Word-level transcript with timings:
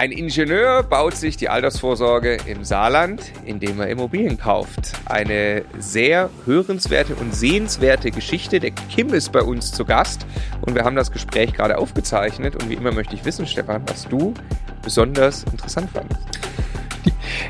Ein 0.00 0.12
Ingenieur 0.12 0.82
baut 0.82 1.14
sich 1.14 1.36
die 1.36 1.50
Altersvorsorge 1.50 2.38
im 2.46 2.64
Saarland, 2.64 3.20
indem 3.44 3.80
er 3.80 3.88
Immobilien 3.90 4.38
kauft. 4.38 4.92
Eine 5.04 5.62
sehr 5.78 6.30
hörenswerte 6.46 7.14
und 7.16 7.34
sehenswerte 7.34 8.10
Geschichte. 8.10 8.60
Der 8.60 8.70
Kim 8.70 9.12
ist 9.12 9.30
bei 9.30 9.42
uns 9.42 9.72
zu 9.72 9.84
Gast 9.84 10.24
und 10.62 10.74
wir 10.74 10.84
haben 10.84 10.96
das 10.96 11.12
Gespräch 11.12 11.52
gerade 11.52 11.76
aufgezeichnet. 11.76 12.54
Und 12.54 12.70
wie 12.70 12.74
immer 12.76 12.92
möchte 12.92 13.14
ich 13.14 13.26
wissen, 13.26 13.46
Stefan, 13.46 13.82
was 13.88 14.08
du 14.08 14.32
besonders 14.80 15.44
interessant 15.52 15.90
fandest 15.90 16.30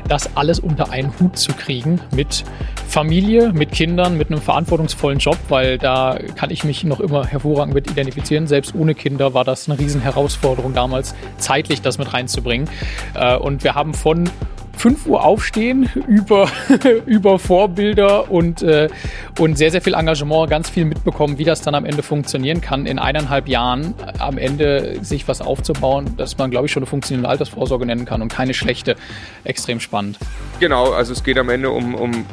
das 0.07 0.35
alles 0.35 0.59
unter 0.59 0.91
einen 0.91 1.17
Hut 1.19 1.37
zu 1.37 1.53
kriegen 1.53 2.01
mit 2.13 2.43
Familie, 2.91 3.53
mit 3.53 3.71
Kindern, 3.71 4.17
mit 4.17 4.29
einem 4.29 4.41
verantwortungsvollen 4.41 5.19
Job, 5.19 5.37
weil 5.47 5.77
da 5.77 6.19
kann 6.35 6.49
ich 6.49 6.65
mich 6.65 6.83
noch 6.83 6.99
immer 6.99 7.25
hervorragend 7.25 7.73
mit 7.73 7.89
identifizieren. 7.89 8.47
Selbst 8.47 8.75
ohne 8.75 8.95
Kinder 8.95 9.33
war 9.33 9.45
das 9.45 9.69
eine 9.69 9.79
Riesenherausforderung 9.79 10.73
damals, 10.73 11.15
zeitlich 11.37 11.81
das 11.81 11.97
mit 11.97 12.13
reinzubringen. 12.13 12.69
Äh, 13.13 13.37
und 13.37 13.63
wir 13.63 13.75
haben 13.75 13.93
von 13.93 14.29
5 14.75 15.05
Uhr 15.05 15.23
aufstehen, 15.23 15.89
über, 16.07 16.49
über 17.05 17.39
Vorbilder 17.39 18.29
und, 18.29 18.61
äh, 18.61 18.89
und 19.39 19.57
sehr, 19.57 19.71
sehr 19.71 19.81
viel 19.81 19.93
Engagement, 19.93 20.49
ganz 20.49 20.69
viel 20.69 20.83
mitbekommen, 20.83 21.37
wie 21.37 21.45
das 21.45 21.61
dann 21.61 21.75
am 21.75 21.85
Ende 21.85 22.03
funktionieren 22.03 22.59
kann, 22.59 22.85
in 22.85 22.99
eineinhalb 22.99 23.47
Jahren 23.47 23.93
am 24.19 24.37
Ende 24.37 24.97
sich 25.01 25.29
was 25.29 25.39
aufzubauen, 25.39 26.17
dass 26.17 26.37
man, 26.37 26.51
glaube 26.51 26.65
ich, 26.65 26.73
schon 26.73 26.83
eine 26.83 26.87
funktionierende 26.87 27.29
Altersvorsorge 27.29 27.85
nennen 27.85 28.03
kann 28.03 28.21
und 28.21 28.33
keine 28.33 28.53
schlechte. 28.53 28.97
Extrem 29.45 29.79
spannend. 29.79 30.19
Genau, 30.59 30.91
also 30.91 31.13
es 31.13 31.23
geht 31.23 31.37
am 31.37 31.47
Ende 31.47 31.69
um, 31.69 31.95
um 31.95 32.25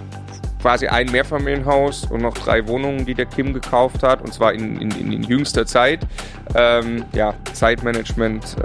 quasi 0.61 0.87
ein 0.87 1.11
Mehrfamilienhaus 1.11 2.05
und 2.07 2.23
noch 2.23 2.35
drei 2.35 2.67
Wohnungen, 2.67 3.07
die 3.07 3.15
der 3.15 3.27
Kim 3.27 3.53
gekauft 3.53 4.03
hat, 4.03 4.23
und 4.23 4.33
zwar 4.35 4.53
in, 4.53 4.81
in, 4.81 5.13
in 5.13 5.23
jüngster 5.23 5.67
Zeit. 5.67 6.01
Ähm, 6.55 7.05
ja, 7.13 7.35
Zeitmanagement 7.53 8.57
äh, 8.63 8.65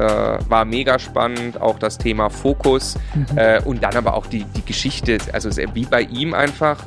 war 0.50 0.66
mega 0.66 1.00
spannend, 1.00 1.62
auch 1.62 1.80
das 1.80 1.98
Thema 1.98 2.30
Fokus 2.30 2.96
mhm. 3.14 3.38
äh, 3.38 3.62
und 3.64 3.84
dann 3.84 3.96
aber 3.96 4.16
auch 4.16 4.26
die, 4.26 4.44
die 4.44 4.66
Geschichte, 4.66 5.18
also 5.34 5.50
wie 5.74 5.86
bei 5.86 6.02
ihm 6.02 6.34
einfach 6.34 6.86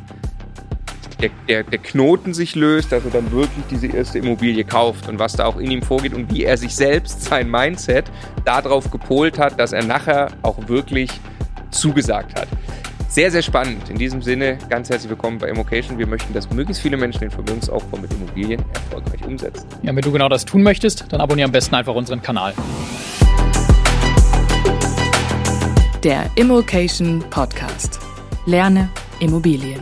der, 1.21 1.31
der, 1.49 1.62
der 1.62 1.79
Knoten 1.79 2.34
sich 2.34 2.55
löst, 2.55 2.93
dass 2.93 3.05
er 3.05 3.11
dann 3.11 3.31
wirklich 3.33 3.65
diese 3.71 3.87
erste 3.87 4.19
Immobilie 4.19 4.65
kauft 4.65 5.09
und 5.09 5.19
was 5.19 5.33
da 5.34 5.47
auch 5.47 5.57
in 5.57 5.71
ihm 5.71 5.83
vorgeht 5.83 6.15
und 6.15 6.33
wie 6.33 6.45
er 6.45 6.57
sich 6.57 6.75
selbst, 6.75 7.23
sein 7.23 7.51
Mindset, 7.51 8.05
darauf 8.45 8.91
gepolt 8.91 9.39
hat, 9.39 9.59
dass 9.59 9.73
er 9.73 9.84
nachher 9.84 10.29
auch 10.43 10.69
wirklich 10.69 11.11
zugesagt 11.71 12.39
hat. 12.39 12.49
Sehr, 13.17 13.31
sehr 13.31 13.41
spannend. 13.41 13.89
In 13.89 13.97
diesem 13.97 14.20
Sinne, 14.20 14.59
ganz 14.69 14.91
herzlich 14.91 15.09
willkommen 15.09 15.39
bei 15.39 15.48
Immocation. 15.48 15.97
Wir 15.98 16.06
möchten, 16.06 16.34
dass 16.34 16.50
möglichst 16.50 16.83
viele 16.83 16.98
Menschen 16.98 17.20
den 17.20 17.31
Vermögensaufbau 17.31 17.97
mit 17.97 18.12
Immobilien 18.12 18.62
erfolgreich 18.75 19.25
umsetzen. 19.25 19.67
Ja, 19.81 19.97
wenn 19.97 20.03
du 20.03 20.12
genau 20.12 20.28
das 20.28 20.45
tun 20.45 20.62
möchtest, 20.62 21.11
dann 21.11 21.22
abonniere 21.22 21.47
am 21.47 21.53
besten 21.53 21.75
einfach 21.77 21.94
unseren 21.94 22.20
Kanal. 22.20 22.53
Der 26.05 26.31
Immocation 26.34 27.25
Podcast. 27.31 27.98
Lerne 28.44 28.91
Immobilien. 29.20 29.81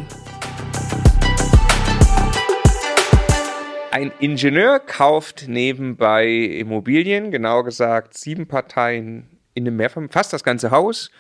Ein 3.90 4.12
Ingenieur 4.20 4.78
kauft 4.78 5.46
nebenbei 5.48 6.28
Immobilien, 6.28 7.32
genauer 7.32 7.64
gesagt 7.64 8.16
sieben 8.16 8.46
Parteien 8.46 9.28
in 9.55 9.66
einem 9.66 9.74
Mehrfamilien, 9.74 10.12
fast 10.12 10.32
das 10.32 10.44
ganze 10.44 10.70
Haus 10.70 11.10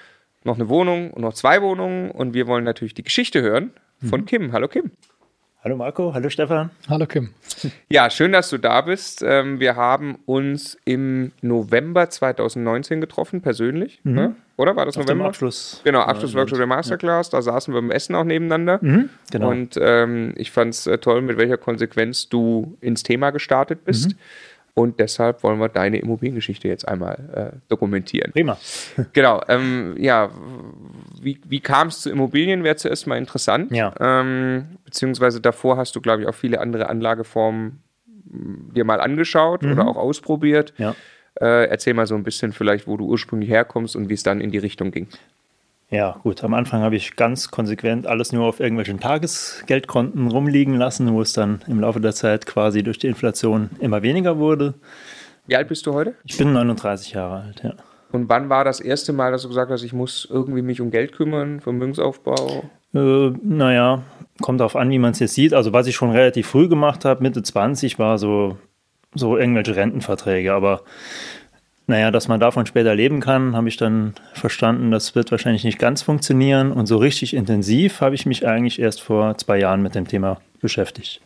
noch 0.44 0.56
eine 0.56 0.68
Wohnung 0.68 1.10
und 1.10 1.22
noch 1.22 1.34
zwei 1.34 1.62
Wohnungen 1.62 2.10
und 2.10 2.34
wir 2.34 2.46
wollen 2.46 2.64
natürlich 2.64 2.94
die 2.94 3.02
Geschichte 3.02 3.42
hören 3.42 3.72
von 4.08 4.20
mhm. 4.20 4.26
Kim. 4.26 4.52
Hallo 4.52 4.68
Kim. 4.68 4.92
Hallo 5.64 5.76
Marco, 5.76 6.12
hallo 6.12 6.28
Stefan. 6.28 6.70
Hallo 6.90 7.06
Kim. 7.06 7.30
Ja, 7.88 8.10
schön, 8.10 8.32
dass 8.32 8.50
du 8.50 8.58
da 8.58 8.82
bist. 8.82 9.24
Ähm, 9.26 9.60
wir 9.60 9.76
haben 9.76 10.18
uns 10.26 10.76
im 10.84 11.32
November 11.40 12.10
2019 12.10 13.00
getroffen, 13.00 13.40
persönlich. 13.40 13.98
Mhm. 14.04 14.14
Ne? 14.14 14.36
Oder 14.58 14.76
war 14.76 14.84
das 14.84 14.98
Auf 14.98 15.04
November? 15.06 15.24
Abschluss. 15.24 15.80
Genau, 15.82 16.00
Abschlussworkshop 16.00 16.58
der 16.58 16.66
Masterclass. 16.66 17.30
Da 17.30 17.40
saßen 17.40 17.72
wir 17.72 17.80
beim 17.80 17.90
Essen 17.90 18.14
auch 18.14 18.24
nebeneinander. 18.24 18.78
Mhm, 18.82 19.08
genau. 19.32 19.48
Und 19.48 19.78
ähm, 19.80 20.34
ich 20.36 20.50
fand 20.50 20.74
es 20.74 20.86
äh, 20.86 20.98
toll, 20.98 21.22
mit 21.22 21.38
welcher 21.38 21.56
Konsequenz 21.56 22.28
du 22.28 22.76
ins 22.82 23.02
Thema 23.02 23.30
gestartet 23.30 23.86
bist. 23.86 24.10
Mhm. 24.10 24.18
Und 24.76 24.98
deshalb 24.98 25.44
wollen 25.44 25.60
wir 25.60 25.68
deine 25.68 25.98
Immobiliengeschichte 25.98 26.66
jetzt 26.66 26.86
einmal 26.88 27.52
äh, 27.54 27.56
dokumentieren. 27.68 28.32
Prima. 28.32 28.58
genau. 29.12 29.40
Ähm, 29.48 29.94
ja, 29.98 30.30
wie, 31.22 31.40
wie 31.46 31.60
kam 31.60 31.88
es 31.88 32.00
zu 32.00 32.10
Immobilien, 32.10 32.64
wäre 32.64 32.74
zuerst 32.74 33.06
mal 33.06 33.16
interessant. 33.16 33.70
Ja. 33.70 33.94
Ähm, 34.00 34.78
beziehungsweise 34.84 35.40
davor 35.40 35.76
hast 35.76 35.94
du, 35.94 36.00
glaube 36.00 36.22
ich, 36.22 36.28
auch 36.28 36.34
viele 36.34 36.60
andere 36.60 36.88
Anlageformen 36.88 37.84
mm, 38.26 38.74
dir 38.74 38.84
mal 38.84 39.00
angeschaut 39.00 39.62
mhm. 39.62 39.72
oder 39.72 39.86
auch 39.86 39.96
ausprobiert. 39.96 40.74
Ja. 40.76 40.96
Äh, 41.40 41.68
erzähl 41.68 41.94
mal 41.94 42.08
so 42.08 42.16
ein 42.16 42.24
bisschen 42.24 42.52
vielleicht, 42.52 42.88
wo 42.88 42.96
du 42.96 43.06
ursprünglich 43.06 43.50
herkommst 43.50 43.94
und 43.94 44.08
wie 44.08 44.14
es 44.14 44.24
dann 44.24 44.40
in 44.40 44.50
die 44.50 44.58
Richtung 44.58 44.90
ging. 44.90 45.06
Ja, 45.94 46.16
gut. 46.24 46.42
Am 46.42 46.54
Anfang 46.54 46.82
habe 46.82 46.96
ich 46.96 47.14
ganz 47.14 47.52
konsequent 47.52 48.08
alles 48.08 48.32
nur 48.32 48.46
auf 48.46 48.58
irgendwelchen 48.58 48.98
Tagesgeldkonten 48.98 50.26
rumliegen 50.26 50.74
lassen, 50.74 51.12
wo 51.12 51.20
es 51.20 51.34
dann 51.34 51.62
im 51.68 51.78
Laufe 51.78 52.00
der 52.00 52.12
Zeit 52.12 52.46
quasi 52.46 52.82
durch 52.82 52.98
die 52.98 53.06
Inflation 53.06 53.70
immer 53.78 54.02
weniger 54.02 54.38
wurde. 54.38 54.74
Wie 55.46 55.54
alt 55.54 55.68
bist 55.68 55.86
du 55.86 55.92
heute? 55.92 56.16
Ich 56.24 56.36
bin 56.36 56.52
39 56.52 57.12
Jahre 57.12 57.42
alt, 57.42 57.62
ja. 57.62 57.74
Und 58.10 58.28
wann 58.28 58.48
war 58.48 58.64
das 58.64 58.80
erste 58.80 59.12
Mal, 59.12 59.30
dass 59.30 59.42
du 59.42 59.48
gesagt 59.48 59.70
hast, 59.70 59.84
ich 59.84 59.92
muss 59.92 60.26
irgendwie 60.28 60.62
mich 60.62 60.80
um 60.80 60.90
Geld 60.90 61.12
kümmern, 61.12 61.60
Vermögensaufbau? 61.60 62.64
Äh, 62.92 63.30
naja, 63.44 64.02
kommt 64.40 64.58
darauf 64.58 64.74
an, 64.74 64.90
wie 64.90 64.98
man 64.98 65.12
es 65.12 65.20
jetzt 65.20 65.34
sieht. 65.34 65.54
Also 65.54 65.72
was 65.72 65.86
ich 65.86 65.94
schon 65.94 66.10
relativ 66.10 66.48
früh 66.48 66.68
gemacht 66.68 67.04
habe, 67.04 67.22
Mitte 67.22 67.44
20, 67.44 68.00
war 68.00 68.18
so, 68.18 68.58
so 69.14 69.36
irgendwelche 69.36 69.76
Rentenverträge. 69.76 70.54
Aber 70.54 70.82
naja, 71.86 72.10
dass 72.10 72.28
man 72.28 72.40
davon 72.40 72.64
später 72.66 72.94
leben 72.94 73.20
kann, 73.20 73.54
habe 73.54 73.68
ich 73.68 73.76
dann 73.76 74.14
verstanden, 74.32 74.90
das 74.90 75.14
wird 75.14 75.30
wahrscheinlich 75.30 75.64
nicht 75.64 75.78
ganz 75.78 76.02
funktionieren. 76.02 76.72
Und 76.72 76.86
so 76.86 76.96
richtig 76.96 77.34
intensiv 77.34 78.00
habe 78.00 78.14
ich 78.14 78.24
mich 78.24 78.46
eigentlich 78.46 78.80
erst 78.80 79.02
vor 79.02 79.36
zwei 79.36 79.58
Jahren 79.58 79.82
mit 79.82 79.94
dem 79.94 80.08
Thema 80.08 80.40
beschäftigt. 80.60 81.20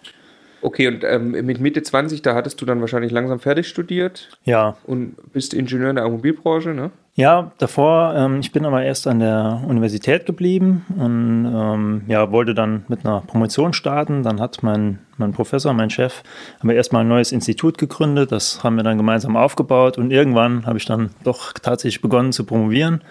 Okay, 0.61 0.89
und 0.89 1.05
ähm, 1.05 1.31
mit 1.31 1.61
Mitte 1.61 1.83
20, 1.83 2.23
da 2.23 2.35
hattest 2.35 2.61
du 2.61 2.67
dann 2.67 2.81
wahrscheinlich 2.81 3.13
langsam 3.13 3.39
fertig 3.39 3.69
studiert. 3.69 4.29
Ja. 4.45 4.77
Und 4.85 5.17
bist 5.33 5.55
Ingenieur 5.55 5.91
in 5.91 5.97
der 5.97 6.05
Automobilbranche, 6.05 6.71
ne? 6.71 6.91
Ja, 7.15 7.51
davor, 7.59 8.15
ähm, 8.17 8.39
ich 8.39 8.53
bin 8.53 8.65
aber 8.65 8.85
erst 8.85 9.09
an 9.09 9.19
der 9.19 9.63
Universität 9.67 10.25
geblieben 10.25 10.87
und 10.97 11.53
ähm, 11.53 12.03
ja, 12.07 12.31
wollte 12.31 12.55
dann 12.55 12.85
mit 12.87 13.05
einer 13.05 13.23
Promotion 13.23 13.73
starten. 13.73 14.23
Dann 14.23 14.41
hat 14.41 14.63
mein, 14.63 15.01
mein 15.17 15.33
Professor, 15.33 15.73
mein 15.73 15.91
Chef, 15.91 16.23
aber 16.61 16.75
erstmal 16.75 17.03
ein 17.03 17.09
neues 17.09 17.33
Institut 17.33 17.77
gegründet. 17.77 18.31
Das 18.31 18.63
haben 18.63 18.77
wir 18.77 18.85
dann 18.85 18.99
gemeinsam 18.99 19.37
aufgebaut 19.37 19.99
und 19.99 20.13
irgendwann 20.13 20.65
habe 20.65 20.79
ich 20.79 20.85
dann 20.85 21.11
doch 21.25 21.55
tatsächlich 21.55 22.03
begonnen 22.03 22.31
zu 22.31 22.45
promovieren. 22.45 23.03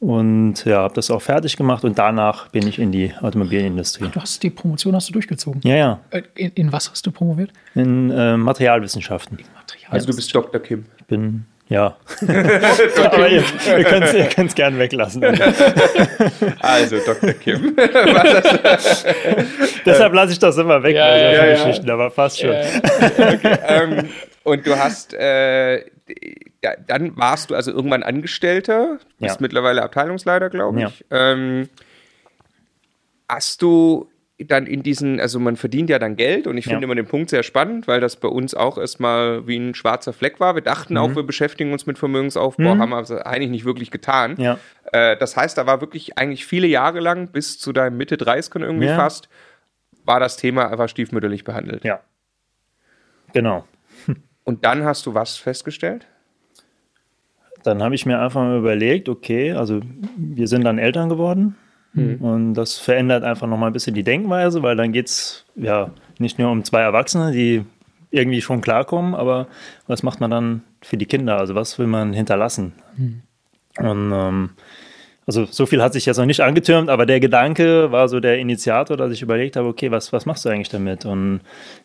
Und 0.00 0.64
ja, 0.64 0.82
habe 0.82 0.94
das 0.94 1.10
auch 1.10 1.20
fertig 1.20 1.56
gemacht 1.56 1.82
und 1.84 1.98
danach 1.98 2.48
bin 2.50 2.68
ich 2.68 2.78
in 2.78 2.92
die 2.92 3.12
Automobilindustrie. 3.20 4.08
Du 4.12 4.20
hast 4.20 4.40
die 4.44 4.50
Promotion 4.50 4.94
hast 4.94 5.08
du 5.08 5.12
durchgezogen? 5.12 5.60
Ja, 5.64 5.74
ja. 5.74 6.00
Äh, 6.10 6.22
in, 6.36 6.52
in 6.52 6.72
was 6.72 6.88
hast 6.90 7.04
du 7.04 7.10
promoviert? 7.10 7.50
In 7.74 8.10
äh, 8.10 8.36
Materialwissenschaften. 8.36 9.38
In 9.38 9.44
Materialwissenschaften. 9.54 9.92
Also 9.92 10.06
du 10.06 10.14
bist 10.14 10.32
Dr. 10.32 10.60
Kim. 10.60 10.84
Ich 10.98 11.04
bin 11.06 11.46
ja. 11.68 11.96
Aber 13.10 13.28
ihr, 13.28 13.42
ihr 13.66 13.84
könnt 13.84 14.48
es 14.48 14.54
gerne 14.54 14.78
weglassen. 14.78 15.22
also, 16.60 16.98
Dr. 17.04 17.32
Kim. 17.34 17.76
Deshalb 19.84 20.14
lasse 20.14 20.32
ich 20.32 20.38
das 20.38 20.56
immer 20.56 20.82
weg, 20.82 20.94
ja, 20.96 21.16
ja, 21.16 21.32
ja, 21.32 21.52
Geschichten, 21.54 21.90
aber 21.90 22.10
fast 22.10 22.40
schon. 22.40 22.50
Okay, 22.50 23.58
ähm, 23.66 24.08
und 24.44 24.66
du 24.66 24.78
hast, 24.78 25.12
äh, 25.12 25.84
dann 26.86 27.16
warst 27.16 27.50
du 27.50 27.54
also 27.54 27.70
irgendwann 27.70 28.02
Angestellter, 28.02 28.98
bist 29.18 29.40
mittlerweile 29.40 29.82
Abteilungsleiter, 29.82 30.50
glaube 30.50 30.82
ich. 30.82 31.04
Ähm, 31.10 31.68
hast 33.28 33.62
du 33.62 34.08
dann 34.38 34.66
in 34.66 34.84
diesen, 34.84 35.18
also 35.18 35.40
man 35.40 35.56
verdient 35.56 35.90
ja 35.90 35.98
dann 35.98 36.14
Geld 36.14 36.46
und 36.46 36.56
ich 36.56 36.64
finde 36.64 36.80
ja. 36.80 36.84
immer 36.84 36.94
den 36.94 37.06
Punkt 37.06 37.30
sehr 37.30 37.42
spannend, 37.42 37.88
weil 37.88 38.00
das 38.00 38.16
bei 38.16 38.28
uns 38.28 38.54
auch 38.54 38.78
erstmal 38.78 39.48
wie 39.48 39.56
ein 39.56 39.74
schwarzer 39.74 40.12
Fleck 40.12 40.38
war. 40.38 40.54
Wir 40.54 40.62
dachten 40.62 40.94
mhm. 40.94 41.00
auch, 41.00 41.16
wir 41.16 41.24
beschäftigen 41.24 41.72
uns 41.72 41.86
mit 41.86 41.98
Vermögensaufbau, 41.98 42.76
mhm. 42.76 42.80
haben 42.80 42.92
aber 42.92 43.26
eigentlich 43.26 43.50
nicht 43.50 43.64
wirklich 43.64 43.90
getan. 43.90 44.36
Ja. 44.38 44.58
Äh, 44.92 45.16
das 45.16 45.36
heißt, 45.36 45.58
da 45.58 45.66
war 45.66 45.80
wirklich 45.80 46.18
eigentlich 46.18 46.46
viele 46.46 46.68
Jahre 46.68 47.00
lang, 47.00 47.28
bis 47.32 47.58
zu 47.58 47.72
deinem 47.72 47.96
Mitte 47.96 48.16
30 48.16 48.54
irgendwie 48.56 48.86
ja. 48.86 48.94
fast, 48.96 49.28
war 50.04 50.20
das 50.20 50.36
Thema 50.36 50.70
einfach 50.70 50.88
stiefmütterlich 50.88 51.42
behandelt. 51.42 51.84
Ja. 51.84 52.00
Genau. 53.32 53.66
Und 54.44 54.64
dann 54.64 54.84
hast 54.84 55.04
du 55.06 55.14
was 55.14 55.36
festgestellt? 55.36 56.06
Dann 57.68 57.82
habe 57.82 57.94
ich 57.94 58.06
mir 58.06 58.20
einfach 58.20 58.42
mal 58.42 58.58
überlegt, 58.58 59.08
okay, 59.08 59.52
also 59.52 59.80
wir 60.16 60.48
sind 60.48 60.64
dann 60.64 60.78
Eltern 60.78 61.08
geworden 61.08 61.54
Mhm. 61.98 62.16
Und 62.16 62.54
das 62.54 62.78
verändert 62.78 63.24
einfach 63.24 63.46
nochmal 63.46 63.70
ein 63.70 63.72
bisschen 63.72 63.94
die 63.94 64.02
Denkweise, 64.02 64.62
weil 64.62 64.76
dann 64.76 64.92
geht 64.92 65.06
es 65.06 65.44
ja 65.56 65.90
nicht 66.18 66.38
nur 66.38 66.50
um 66.50 66.64
zwei 66.64 66.80
Erwachsene, 66.80 67.32
die 67.32 67.64
irgendwie 68.10 68.40
schon 68.40 68.60
klarkommen, 68.60 69.14
aber 69.14 69.48
was 69.86 70.02
macht 70.02 70.20
man 70.20 70.30
dann 70.30 70.62
für 70.80 70.96
die 70.96 71.06
Kinder? 71.06 71.38
Also 71.38 71.54
was 71.54 71.78
will 71.78 71.86
man 71.86 72.12
hinterlassen? 72.12 72.72
Mhm. 72.96 73.22
Und 73.78 74.12
ähm, 74.12 74.50
also 75.28 75.44
so 75.44 75.66
viel 75.66 75.82
hat 75.82 75.92
sich 75.92 76.06
jetzt 76.06 76.16
noch 76.16 76.24
nicht 76.24 76.40
angetürmt, 76.40 76.88
aber 76.88 77.04
der 77.04 77.20
Gedanke 77.20 77.92
war 77.92 78.08
so 78.08 78.18
der 78.18 78.38
Initiator, 78.38 78.96
dass 78.96 79.12
ich 79.12 79.20
überlegt 79.20 79.56
habe, 79.56 79.68
okay, 79.68 79.90
was, 79.90 80.10
was 80.10 80.24
machst 80.24 80.46
du 80.46 80.48
eigentlich 80.48 80.70
damit? 80.70 81.04
Und 81.04 81.40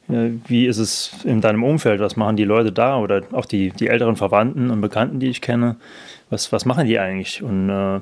äh, 0.07 0.29
wie 0.47 0.65
ist 0.65 0.77
es 0.77 1.11
in 1.25 1.41
deinem 1.41 1.61
Umfeld? 1.65 1.99
Was 1.99 2.15
machen 2.15 2.37
die 2.37 2.45
Leute 2.45 2.71
da 2.71 2.97
oder 2.97 3.21
auch 3.33 3.45
die, 3.45 3.71
die 3.71 3.89
älteren 3.89 4.15
Verwandten 4.15 4.71
und 4.71 4.79
Bekannten, 4.79 5.19
die 5.19 5.27
ich 5.27 5.41
kenne? 5.41 5.75
Was, 6.29 6.53
was 6.53 6.63
machen 6.63 6.87
die 6.87 6.97
eigentlich? 6.97 7.43
Und 7.43 7.69
äh, 7.69 7.99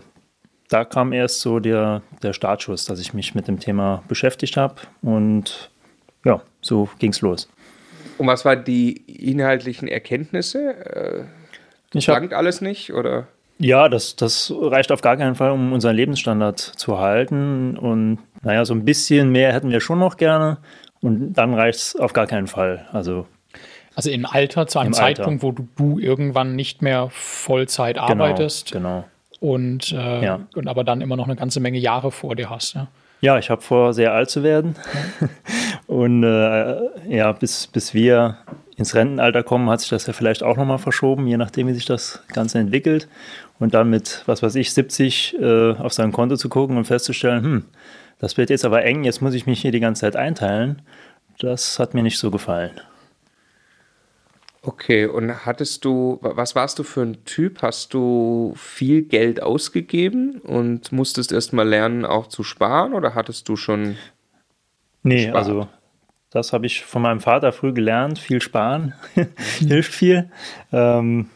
da 0.70 0.86
kam 0.86 1.12
erst 1.12 1.40
so 1.40 1.60
der, 1.60 2.04
der 2.22 2.34
Startschuss, 2.34 2.86
dass 2.86 3.00
ich 3.00 3.16
mich 3.16 3.34
mit 3.34 3.48
dem 3.48 3.60
Thema 3.60 4.04
beschäftigt 4.08 4.58
habe 4.58 4.76
und 5.02 5.72
ja, 6.24 6.44
so 6.62 6.88
ging 7.00 7.14
es 7.14 7.22
los. 7.22 7.50
Und 8.20 8.28
was 8.28 8.46
waren 8.46 8.64
die 8.64 8.92
inhaltlichen 9.08 9.88
Erkenntnisse? 9.88 10.76
Äh, 10.86 11.98
ich 11.98 12.08
hab, 12.08 12.32
alles 12.32 12.62
nicht 12.62 12.94
oder? 12.94 13.28
Ja, 13.62 13.90
das, 13.90 14.16
das 14.16 14.52
reicht 14.60 14.92
auf 14.92 15.02
gar 15.02 15.18
keinen 15.18 15.36
Fall, 15.36 15.52
um 15.52 15.72
unseren 15.72 15.96
Lebensstandard 15.96 16.60
zu 16.60 16.98
halten. 16.98 17.78
Und 17.78 18.18
naja, 18.42 18.66
so 18.66 18.74
ein 18.74 18.86
bisschen 18.86 19.32
mehr 19.32 19.54
hätten 19.54 19.70
wir 19.70 19.82
schon 19.82 20.00
noch 20.00 20.18
gerne. 20.18 20.58
Und 21.02 21.34
dann 21.34 21.54
reicht 21.54 21.80
es 21.80 21.96
auf 21.96 22.14
gar 22.14 22.26
keinen 22.26 22.48
Fall. 22.48 22.88
Also 22.92 23.28
also 23.96 24.10
im 24.10 24.26
Alter, 24.26 24.68
zu 24.68 24.80
einem 24.80 24.94
Zeitpunkt, 24.94 25.44
Alter. 25.44 25.44
wo 25.44 25.52
du, 25.52 25.68
du, 25.76 26.00
irgendwann 26.00 26.56
nicht 26.56 26.82
mehr 26.82 27.10
Vollzeit 27.12 27.96
genau, 27.96 28.06
arbeitest. 28.08 28.72
Genau. 28.72 29.04
Und, 29.40 29.92
äh, 29.92 30.24
ja. 30.24 30.40
und 30.56 30.68
aber 30.68 30.84
dann 30.84 31.02
immer 31.02 31.18
noch 31.18 31.26
eine 31.26 31.36
ganze 31.36 31.60
Menge 31.60 31.78
Jahre 31.78 32.12
vor 32.12 32.36
dir 32.36 32.50
hast. 32.50 32.76
Ja, 32.76 32.88
ja 33.20 33.38
ich 33.38 33.50
habe 33.50 33.62
vor, 33.62 33.94
sehr 33.94 34.14
alt 34.14 34.30
zu 34.30 34.44
werden. 34.44 34.76
und 35.88 36.24
äh, 36.24 36.78
ja, 37.10 37.32
bis, 37.34 37.68
bis 37.68 37.94
wir 37.94 38.38
ins 38.78 38.96
Rentenalter 38.96 39.44
kommen, 39.44 39.70
hat 39.70 39.82
sich 39.82 39.90
das 39.90 40.08
ja 40.08 40.14
vielleicht 40.14 40.42
auch 40.42 40.58
nochmal 40.58 40.80
verschoben, 40.80 41.28
je 41.28 41.38
nachdem, 41.38 41.68
wie 41.68 41.74
sich 41.74 41.86
das 41.86 42.24
Ganze 42.34 42.60
entwickelt. 42.60 43.10
Und 43.62 43.76
dann 43.76 43.92
mit, 43.92 44.24
was 44.26 44.42
weiß 44.42 44.56
ich, 44.56 44.74
70 44.74 45.38
äh, 45.40 45.74
auf 45.74 45.94
sein 45.94 46.12
Konto 46.12 46.36
zu 46.36 46.50
gucken 46.50 46.78
und 46.78 46.86
festzustellen, 46.86 47.44
hm, 47.44 47.66
das 48.18 48.36
wird 48.36 48.50
jetzt 48.50 48.66
aber 48.66 48.84
eng, 48.84 49.04
jetzt 49.04 49.22
muss 49.22 49.36
ich 49.36 49.46
mich 49.46 49.62
hier 49.62 49.72
die 49.72 49.80
ganze 49.80 50.02
Zeit 50.02 50.16
einteilen. 50.16 50.82
Das 51.38 51.78
hat 51.78 51.94
mir 51.94 52.02
nicht 52.02 52.18
so 52.18 52.32
gefallen. 52.32 52.72
Okay, 54.64 55.06
und 55.06 55.46
hattest 55.46 55.86
du, 55.86 56.18
was 56.22 56.56
warst 56.56 56.80
du 56.80 56.84
für 56.84 57.04
ein 57.04 57.24
Typ? 57.24 57.62
Hast 57.62 57.94
du 57.94 58.54
viel 58.56 59.04
Geld 59.04 59.44
ausgegeben 59.44 60.40
und 60.40 60.92
musstest 60.92 61.32
erst 61.32 61.54
mal 61.54 61.68
lernen, 61.68 62.04
auch 62.04 62.26
zu 62.26 62.44
sparen 62.44 62.94
oder 62.96 63.14
hattest 63.14 63.48
du 63.48 63.56
schon. 63.56 63.96
Nee, 65.04 65.26
gespart? 65.26 65.38
also 65.38 65.68
das 66.32 66.52
habe 66.52 66.66
ich 66.66 66.84
von 66.84 67.04
meinem 67.04 67.20
Vater 67.20 67.52
früh 67.52 67.74
gelernt. 67.74 68.18
Viel 68.18 68.42
sparen 68.42 68.96
hilft 69.60 69.94
viel. 69.94 70.32
Ähm, 70.72 71.30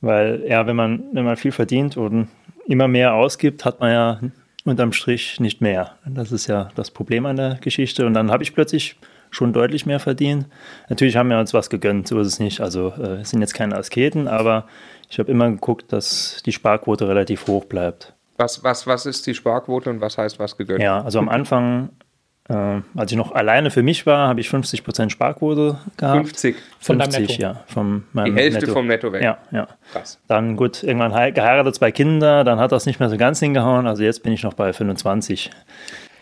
weil, 0.00 0.44
ja, 0.46 0.66
wenn 0.66 0.76
man, 0.76 1.04
wenn 1.12 1.24
man 1.24 1.36
viel 1.36 1.52
verdient 1.52 1.96
und 1.96 2.28
immer 2.66 2.88
mehr 2.88 3.14
ausgibt, 3.14 3.64
hat 3.64 3.80
man 3.80 3.92
ja 3.92 4.20
unterm 4.64 4.92
Strich 4.92 5.40
nicht 5.40 5.60
mehr. 5.60 5.92
Das 6.06 6.32
ist 6.32 6.46
ja 6.46 6.70
das 6.74 6.90
Problem 6.90 7.26
an 7.26 7.36
der 7.36 7.56
Geschichte. 7.60 8.06
Und 8.06 8.14
dann 8.14 8.30
habe 8.30 8.42
ich 8.42 8.54
plötzlich 8.54 8.96
schon 9.30 9.52
deutlich 9.52 9.86
mehr 9.86 10.00
verdient. 10.00 10.46
Natürlich 10.88 11.16
haben 11.16 11.30
wir 11.30 11.38
uns 11.38 11.54
was 11.54 11.70
gegönnt, 11.70 12.08
so 12.08 12.18
ist 12.20 12.26
es 12.26 12.40
nicht. 12.40 12.60
Also 12.60 12.92
äh, 12.98 13.20
es 13.20 13.30
sind 13.30 13.40
jetzt 13.40 13.54
keine 13.54 13.76
Asketen, 13.76 14.28
aber 14.28 14.66
ich 15.08 15.18
habe 15.18 15.30
immer 15.30 15.50
geguckt, 15.50 15.92
dass 15.92 16.42
die 16.44 16.52
Sparquote 16.52 17.08
relativ 17.08 17.46
hoch 17.46 17.64
bleibt. 17.64 18.12
Was, 18.36 18.64
was, 18.64 18.86
was 18.86 19.06
ist 19.06 19.26
die 19.26 19.34
Sparquote 19.34 19.90
und 19.90 20.00
was 20.00 20.18
heißt 20.18 20.38
was 20.38 20.56
gegönnt? 20.56 20.82
Ja, 20.82 21.02
also 21.02 21.18
am 21.18 21.28
Anfang 21.28 21.90
äh, 22.50 22.82
als 22.98 23.12
ich 23.12 23.16
noch 23.16 23.32
alleine 23.32 23.70
für 23.70 23.82
mich 23.82 24.04
war, 24.06 24.28
habe 24.28 24.40
ich 24.40 24.48
50% 24.48 25.10
Sparquote 25.10 25.78
gehabt. 25.96 26.26
50? 26.26 26.56
Von 26.80 27.00
50, 27.00 27.14
deinem 27.14 27.26
Netto? 27.28 27.42
ja. 27.42 27.64
Vom 27.66 28.04
Die 28.14 28.32
Hälfte 28.34 28.60
Netto. 28.60 28.72
vom 28.72 28.86
Netto 28.88 29.12
weg? 29.12 29.22
Ja, 29.22 29.38
ja. 29.52 29.68
Krass. 29.92 30.18
Dann 30.26 30.56
gut, 30.56 30.82
irgendwann 30.82 31.12
geheiratet, 31.32 31.74
zwei 31.76 31.92
Kinder, 31.92 32.42
dann 32.42 32.58
hat 32.58 32.72
das 32.72 32.86
nicht 32.86 32.98
mehr 32.98 33.08
so 33.08 33.16
ganz 33.16 33.38
hingehauen. 33.38 33.86
Also 33.86 34.02
jetzt 34.02 34.22
bin 34.22 34.32
ich 34.32 34.42
noch 34.42 34.54
bei 34.54 34.72
25 34.72 35.50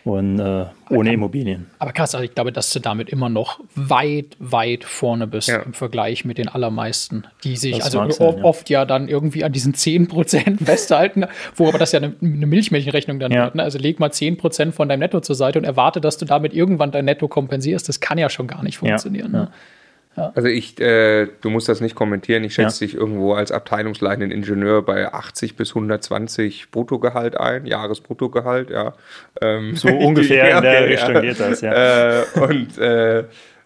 und 0.09 0.39
äh, 0.39 0.65
ohne 0.89 1.13
Immobilien. 1.13 1.67
Aber 1.79 1.91
krass, 1.91 2.15
also 2.15 2.23
ich 2.23 2.33
glaube, 2.33 2.51
dass 2.51 2.71
du 2.73 2.79
damit 2.79 3.09
immer 3.09 3.29
noch 3.29 3.59
weit, 3.75 4.35
weit 4.39 4.83
vorne 4.83 5.27
bist 5.27 5.49
ja. 5.49 5.59
im 5.61 5.73
Vergleich 5.73 6.25
mit 6.25 6.37
den 6.37 6.47
allermeisten, 6.47 7.23
die 7.43 7.55
sich 7.55 7.77
das 7.77 7.95
also 7.95 8.09
sein, 8.09 8.43
oft 8.43 8.69
ja. 8.69 8.79
ja. 8.81 8.85
dann 8.85 9.07
irgendwie 9.07 9.43
an 9.43 9.51
diesen 9.51 9.73
10% 9.73 10.63
festhalten, 10.65 11.25
wo 11.55 11.67
aber 11.67 11.77
das 11.77 11.91
ja 11.91 11.99
eine, 11.99 12.15
eine 12.21 12.45
Milchmädchenrechnung 12.45 13.19
dann 13.19 13.31
ja. 13.31 13.45
wird. 13.45 13.55
Ne? 13.55 13.63
Also 13.63 13.77
leg 13.77 13.99
mal 13.99 14.09
10% 14.09 14.71
von 14.71 14.89
deinem 14.89 14.99
Netto 14.99 15.21
zur 15.21 15.35
Seite 15.35 15.59
und 15.59 15.65
erwarte, 15.65 16.01
dass 16.01 16.17
du 16.17 16.25
damit 16.25 16.53
irgendwann 16.53 16.91
dein 16.91 17.05
Netto 17.05 17.27
kompensierst. 17.27 17.87
Das 17.87 17.99
kann 17.99 18.17
ja 18.17 18.29
schon 18.29 18.47
gar 18.47 18.63
nicht 18.63 18.77
funktionieren. 18.77 19.31
Ne? 19.31 19.49
Ja. 20.17 20.31
Also 20.35 20.47
ich, 20.47 20.79
äh, 20.79 21.27
du 21.41 21.49
musst 21.49 21.69
das 21.69 21.81
nicht 21.81 21.95
kommentieren. 21.95 22.43
Ich 22.43 22.53
schätze 22.53 22.83
ja. 22.83 22.87
dich 22.87 22.97
irgendwo 22.97 23.33
als 23.33 23.51
abteilungsleitenden 23.51 24.31
Ingenieur 24.31 24.81
bei 24.81 25.13
80 25.13 25.55
bis 25.55 25.69
120 25.69 26.71
Bruttogehalt 26.71 27.37
ein, 27.37 27.65
Jahresbruttogehalt, 27.65 28.69
ja. 28.69 28.93
Ähm, 29.41 29.75
so 29.75 29.87
ungefähr 29.89 30.49
ja, 30.49 30.57
in 30.57 30.63
der 30.63 30.87
Richtung 30.87 31.21
geht 31.21 31.39
das, 31.39 31.61
ja. 31.61 32.21
Äh, 32.21 32.23
und 32.41 32.77
äh, 32.79 33.23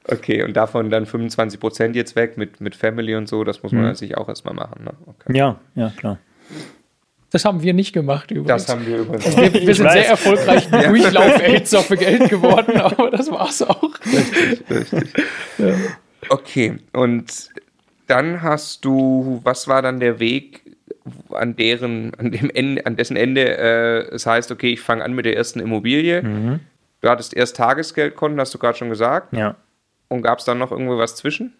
okay, 0.07 0.43
und 0.43 0.55
davon 0.55 0.89
dann 0.89 1.05
25 1.05 1.59
Prozent 1.59 1.95
jetzt 1.95 2.15
weg 2.15 2.37
mit, 2.37 2.61
mit 2.61 2.75
Family 2.75 3.15
und 3.15 3.27
so, 3.27 3.43
das 3.43 3.63
muss 3.63 3.71
man 3.71 3.81
mhm. 3.81 3.87
natürlich 3.87 4.17
auch 4.17 4.27
erstmal 4.27 4.53
machen. 4.53 4.83
Ne? 4.83 4.91
Okay. 5.07 5.37
Ja, 5.37 5.59
ja, 5.75 5.91
klar. 5.95 6.19
Das 7.33 7.45
haben 7.45 7.63
wir 7.63 7.73
nicht 7.73 7.93
gemacht 7.93 8.29
übrigens. 8.29 8.65
Das 8.65 8.75
haben 8.75 8.85
wir 8.85 8.97
übrigens. 8.97 9.25
Also 9.25 9.37
wir, 9.39 9.53
wir 9.53 9.73
sind 9.73 9.85
weiß. 9.85 9.93
sehr 9.93 10.07
erfolgreich 10.07 10.69
Durchlauf-Aids 10.69 11.75
für 11.87 11.97
Geld 11.97 12.29
geworden, 12.29 12.77
aber 12.77 13.09
das 13.09 13.31
war 13.31 13.49
es 13.49 13.63
auch. 13.63 13.89
Richtig, 14.05 14.69
richtig. 14.69 15.13
Ja. 15.57 15.73
Okay, 16.29 16.77
und 16.93 17.49
dann 18.07 18.41
hast 18.41 18.85
du, 18.85 19.41
was 19.43 19.67
war 19.67 19.81
dann 19.81 19.99
der 19.99 20.19
Weg, 20.19 20.61
an 21.31 21.55
deren, 21.55 22.13
an 22.15 22.31
dem 22.31 22.49
Ende, 22.49 22.85
an 22.85 22.95
dessen 22.95 23.17
Ende 23.17 23.57
äh, 23.57 24.13
es 24.13 24.25
heißt, 24.25 24.51
okay, 24.51 24.73
ich 24.73 24.81
fange 24.81 25.03
an 25.03 25.13
mit 25.13 25.25
der 25.25 25.35
ersten 25.35 25.59
Immobilie. 25.59 26.21
Mhm. 26.21 26.59
Du 27.01 27.09
hattest 27.09 27.35
erst 27.35 27.57
Tagesgeldkonten, 27.57 28.39
hast 28.39 28.53
du 28.53 28.57
gerade 28.57 28.77
schon 28.77 28.89
gesagt. 28.89 29.33
Ja. 29.33 29.55
Und 30.07 30.21
gab 30.21 30.39
es 30.39 30.45
dann 30.45 30.57
noch 30.57 30.71
irgendwo 30.71 30.97
was 30.97 31.15
zwischen? 31.15 31.53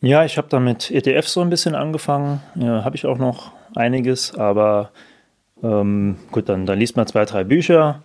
Ja, 0.00 0.24
ich 0.24 0.38
habe 0.38 0.48
dann 0.48 0.64
mit 0.64 0.90
ETFs 0.90 1.32
so 1.32 1.40
ein 1.40 1.50
bisschen 1.50 1.74
angefangen. 1.74 2.40
Ja, 2.54 2.84
habe 2.84 2.96
ich 2.96 3.06
auch 3.06 3.18
noch 3.18 3.52
einiges, 3.74 4.34
aber 4.34 4.90
ähm, 5.62 6.16
gut, 6.30 6.48
dann, 6.48 6.66
dann 6.66 6.78
liest 6.78 6.96
man 6.96 7.06
zwei, 7.06 7.24
drei 7.24 7.44
Bücher 7.44 8.02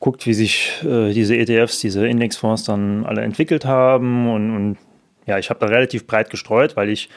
guckt, 0.00 0.26
wie 0.26 0.34
sich 0.34 0.72
äh, 0.84 1.12
diese 1.12 1.36
ETFs, 1.36 1.80
diese 1.80 2.06
Indexfonds 2.06 2.64
dann 2.64 3.04
alle 3.04 3.22
entwickelt 3.22 3.64
haben. 3.64 4.30
Und, 4.30 4.54
und 4.54 4.78
ja, 5.26 5.38
ich 5.38 5.50
habe 5.50 5.60
da 5.60 5.66
relativ 5.66 6.06
breit 6.06 6.30
gestreut, 6.30 6.76
weil 6.76 6.88
ich 6.88 7.08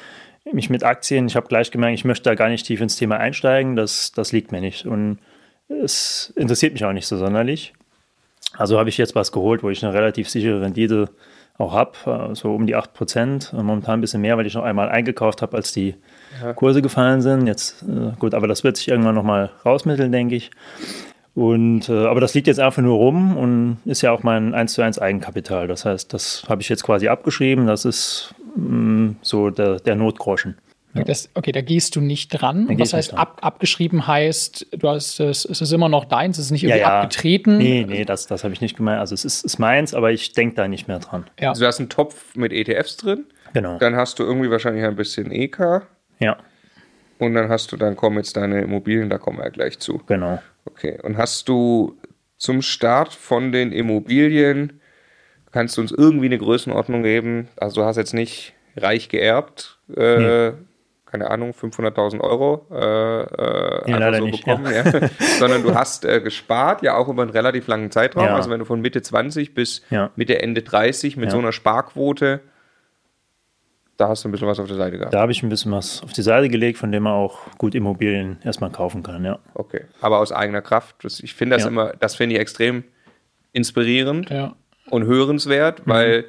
mich 0.52 0.70
mit 0.70 0.84
Aktien, 0.84 1.28
ich 1.28 1.36
habe 1.36 1.48
gleich 1.48 1.72
gemerkt, 1.72 1.96
ich 1.96 2.06
möchte 2.06 2.24
da 2.24 2.36
gar 2.36 2.50
nicht 2.50 2.66
tief 2.66 2.82
ins 2.82 2.96
Thema 2.96 3.18
einsteigen, 3.18 3.76
das, 3.76 4.12
das 4.12 4.32
liegt 4.32 4.52
mir 4.52 4.62
nicht. 4.62 4.86
Und 4.86 5.20
es 5.68 6.34
interessiert 6.36 6.74
mich 6.74 6.84
auch 6.84 6.94
nicht 6.94 7.08
so 7.08 7.18
sonderlich. 7.18 7.74
Also 8.58 8.78
habe 8.78 8.90
ich 8.90 8.98
jetzt 8.98 9.16
was 9.16 9.32
geholt, 9.32 9.64
wo 9.64 9.70
ich 9.70 9.84
eine 9.84 9.94
relativ 9.94 10.30
sichere 10.30 10.62
Rendite 10.62 11.10
auch 11.58 11.74
habe, 11.74 12.36
so 12.36 12.54
um 12.54 12.66
die 12.66 12.76
8%, 12.76 13.56
momentan 13.56 14.00
ein 14.00 14.02
bisschen 14.02 14.22
mehr, 14.22 14.38
weil 14.38 14.48
ich 14.48 14.56
noch 14.56 14.64
einmal 14.64 14.90
eingekauft 14.90 15.42
habe, 15.42 15.56
als 15.58 15.72
die. 15.72 15.96
Kurse 16.56 16.82
gefallen 16.82 17.22
sind. 17.22 17.46
Jetzt, 17.46 17.84
äh, 17.84 18.14
gut, 18.18 18.34
aber 18.34 18.48
das 18.48 18.64
wird 18.64 18.78
sich 18.78 18.88
irgendwann 18.88 19.16
nochmal 19.16 19.52
rausmitteln, 19.66 20.12
denke 20.12 20.36
ich. 20.36 20.50
Und, 21.34 21.88
äh, 21.88 22.08
aber 22.08 22.20
das 22.20 22.34
liegt 22.34 22.48
jetzt 22.48 22.60
einfach 22.60 22.82
nur 22.82 22.98
rum 22.98 23.38
und 23.38 23.78
ist 23.86 24.02
ja 24.02 24.12
auch 24.12 24.24
mein 24.24 24.54
1 24.54 24.74
zu 24.74 24.82
1 24.82 25.00
Eigenkapital. 25.00 25.68
Das 25.68 25.86
heißt, 25.86 26.14
das 26.14 26.44
habe 26.50 26.62
ich 26.62 26.70
jetzt 26.70 26.84
quasi 26.84 27.08
abgeschrieben. 27.08 27.68
Das 27.68 27.86
ist 27.86 28.36
mh, 28.56 28.66
mm, 28.66 29.16
so 29.22 29.50
der, 29.50 29.80
der 29.80 29.96
Notgroschen. 29.96 30.58
Ja. 30.94 31.06
Das, 31.06 31.30
okay, 31.36 31.54
da 31.54 31.62
gehst 31.62 31.96
du 31.96 32.02
nicht 32.02 32.30
dran. 32.30 32.68
Da 32.68 32.78
was 32.78 32.94
heißt 32.94 33.14
ab, 33.14 33.40
abgeschrieben 33.42 34.08
heißt, 34.08 34.68
du 34.78 34.90
hast 34.90 35.22
es, 35.22 35.46
es 35.46 35.62
ist 35.62 35.72
immer 35.72 35.88
noch 35.88 36.04
deins, 36.04 36.38
es 36.38 36.46
ist 36.46 36.52
nicht 36.52 36.64
irgendwie 36.64 36.82
ja, 36.82 36.90
ja. 36.90 37.02
abgetreten. 37.02 37.58
Nee, 37.58 37.86
nee, 37.88 38.04
das, 38.04 38.28
das 38.28 38.44
habe 38.44 38.54
ich 38.54 38.60
nicht 38.60 38.76
gemeint. 38.76 39.00
Also 39.00 39.16
es 39.16 39.24
ist, 39.24 39.46
ist 39.46 39.58
meins, 39.58 39.94
aber 39.94 40.12
ich 40.12 40.34
denke 40.34 40.56
da 40.56 40.68
nicht 40.68 40.90
mehr 40.90 41.00
dran. 41.00 41.30
Ja. 41.40 41.50
Also 41.50 41.62
du 41.62 41.68
hast 41.68 41.80
einen 41.80 41.88
Topf 41.88 42.36
mit 42.36 42.52
ETFs 42.52 42.98
drin. 42.98 43.26
Genau. 43.54 43.78
Dann 43.78 43.96
hast 43.96 44.20
du 44.20 44.24
irgendwie 44.24 44.52
wahrscheinlich 44.52 44.84
ein 44.84 44.98
bisschen 44.98 45.32
EK. 45.32 45.84
Ja. 46.20 46.38
Und 47.20 47.36
dann 47.36 47.50
hast 47.50 47.72
du, 47.72 47.78
dann 47.78 47.96
kommen 47.96 48.18
jetzt 48.18 48.36
deine 48.36 48.62
Immobilien, 48.62 49.10
da 49.10 49.18
kommen 49.18 49.38
wir 49.38 49.46
ja 49.46 49.52
gleich 49.52 49.80
zu. 49.80 50.02
Genau. 50.08 50.40
Okay, 50.66 51.00
und 51.02 51.18
hast 51.18 51.50
du 51.50 51.98
zum 52.38 52.62
Start 52.62 53.14
von 53.14 53.52
den 53.52 53.72
Immobilien, 53.72 54.82
kannst 55.52 55.78
du 55.78 55.82
uns 55.82 55.92
irgendwie 55.92 56.26
eine 56.26 56.38
Größenordnung 56.38 57.04
geben? 57.04 57.50
Also 57.58 57.82
du 57.82 57.88
hast 57.88 57.98
jetzt 57.98 58.14
nicht 58.14 58.54
reich 58.76 59.10
geerbt, 59.10 59.80
äh, 59.96 60.18
nee. 60.18 60.52
keine 61.06 61.30
Ahnung, 61.30 61.52
500.000 61.52 62.22
Euro 62.22 62.66
äh, 62.72 62.76
äh, 62.78 63.92
ja, 63.92 63.98
einfach 63.98 64.20
so 64.20 64.26
nicht, 64.26 64.46
bekommen, 64.46 64.74
ja. 64.74 64.88
Ja. 64.88 65.10
sondern 65.40 65.64
du 65.64 65.76
hast 65.76 66.06
äh, 66.06 66.22
gespart, 66.22 66.84
ja 66.84 66.96
auch 66.96 67.10
über 67.10 67.22
einen 67.22 67.32
relativ 67.32 67.68
langen 67.68 67.92
Zeitraum. 67.92 68.28
Also 68.28 68.50
wenn 68.50 68.60
du 68.60 68.66
von 68.66 68.82
Mitte 68.82 69.02
20 69.02 69.54
bis 69.54 69.84
Mitte, 70.16 70.42
Ende 70.42 70.62
30 70.62 71.18
mit 71.18 71.32
so 71.32 71.38
einer 71.38 71.52
Sparquote 71.52 72.42
da 74.02 74.10
hast 74.10 74.24
du 74.24 74.30
ein 74.30 74.32
bisschen 74.32 74.48
was 74.48 74.60
auf 74.60 74.68
der 74.68 74.78
Seite 74.78 74.98
gehabt. 74.98 75.14
Da 75.14 75.22
habe 75.22 75.32
ich 75.32 75.44
ein 75.44 75.50
bisschen 75.50 75.72
was 75.72 76.02
auf 76.02 76.12
die 76.12 76.24
Seite 76.24 76.50
gelegt, 76.50 76.80
von 76.80 76.92
dem 76.92 77.04
man 77.04 77.14
auch 77.14 77.38
gut 77.60 77.76
Immobilien 77.76 78.40
erstmal 78.44 78.72
kaufen 78.72 79.04
kann, 79.04 79.24
ja. 79.24 79.38
Okay. 79.54 79.86
Aber 80.02 80.18
aus 80.20 80.32
eigener 80.32 80.62
Kraft. 80.62 80.96
ich 81.04 81.36
finde 81.36 81.56
das 81.56 81.64
ja. 81.64 81.70
immer, 81.70 81.94
das 82.00 82.16
finde 82.16 82.36
ich 82.36 82.42
extrem 82.42 82.84
inspirierend 83.54 84.32
ja. 84.32 84.56
und 84.90 85.06
hörenswert, 85.06 85.86
mhm. 85.86 85.92
weil 85.92 86.26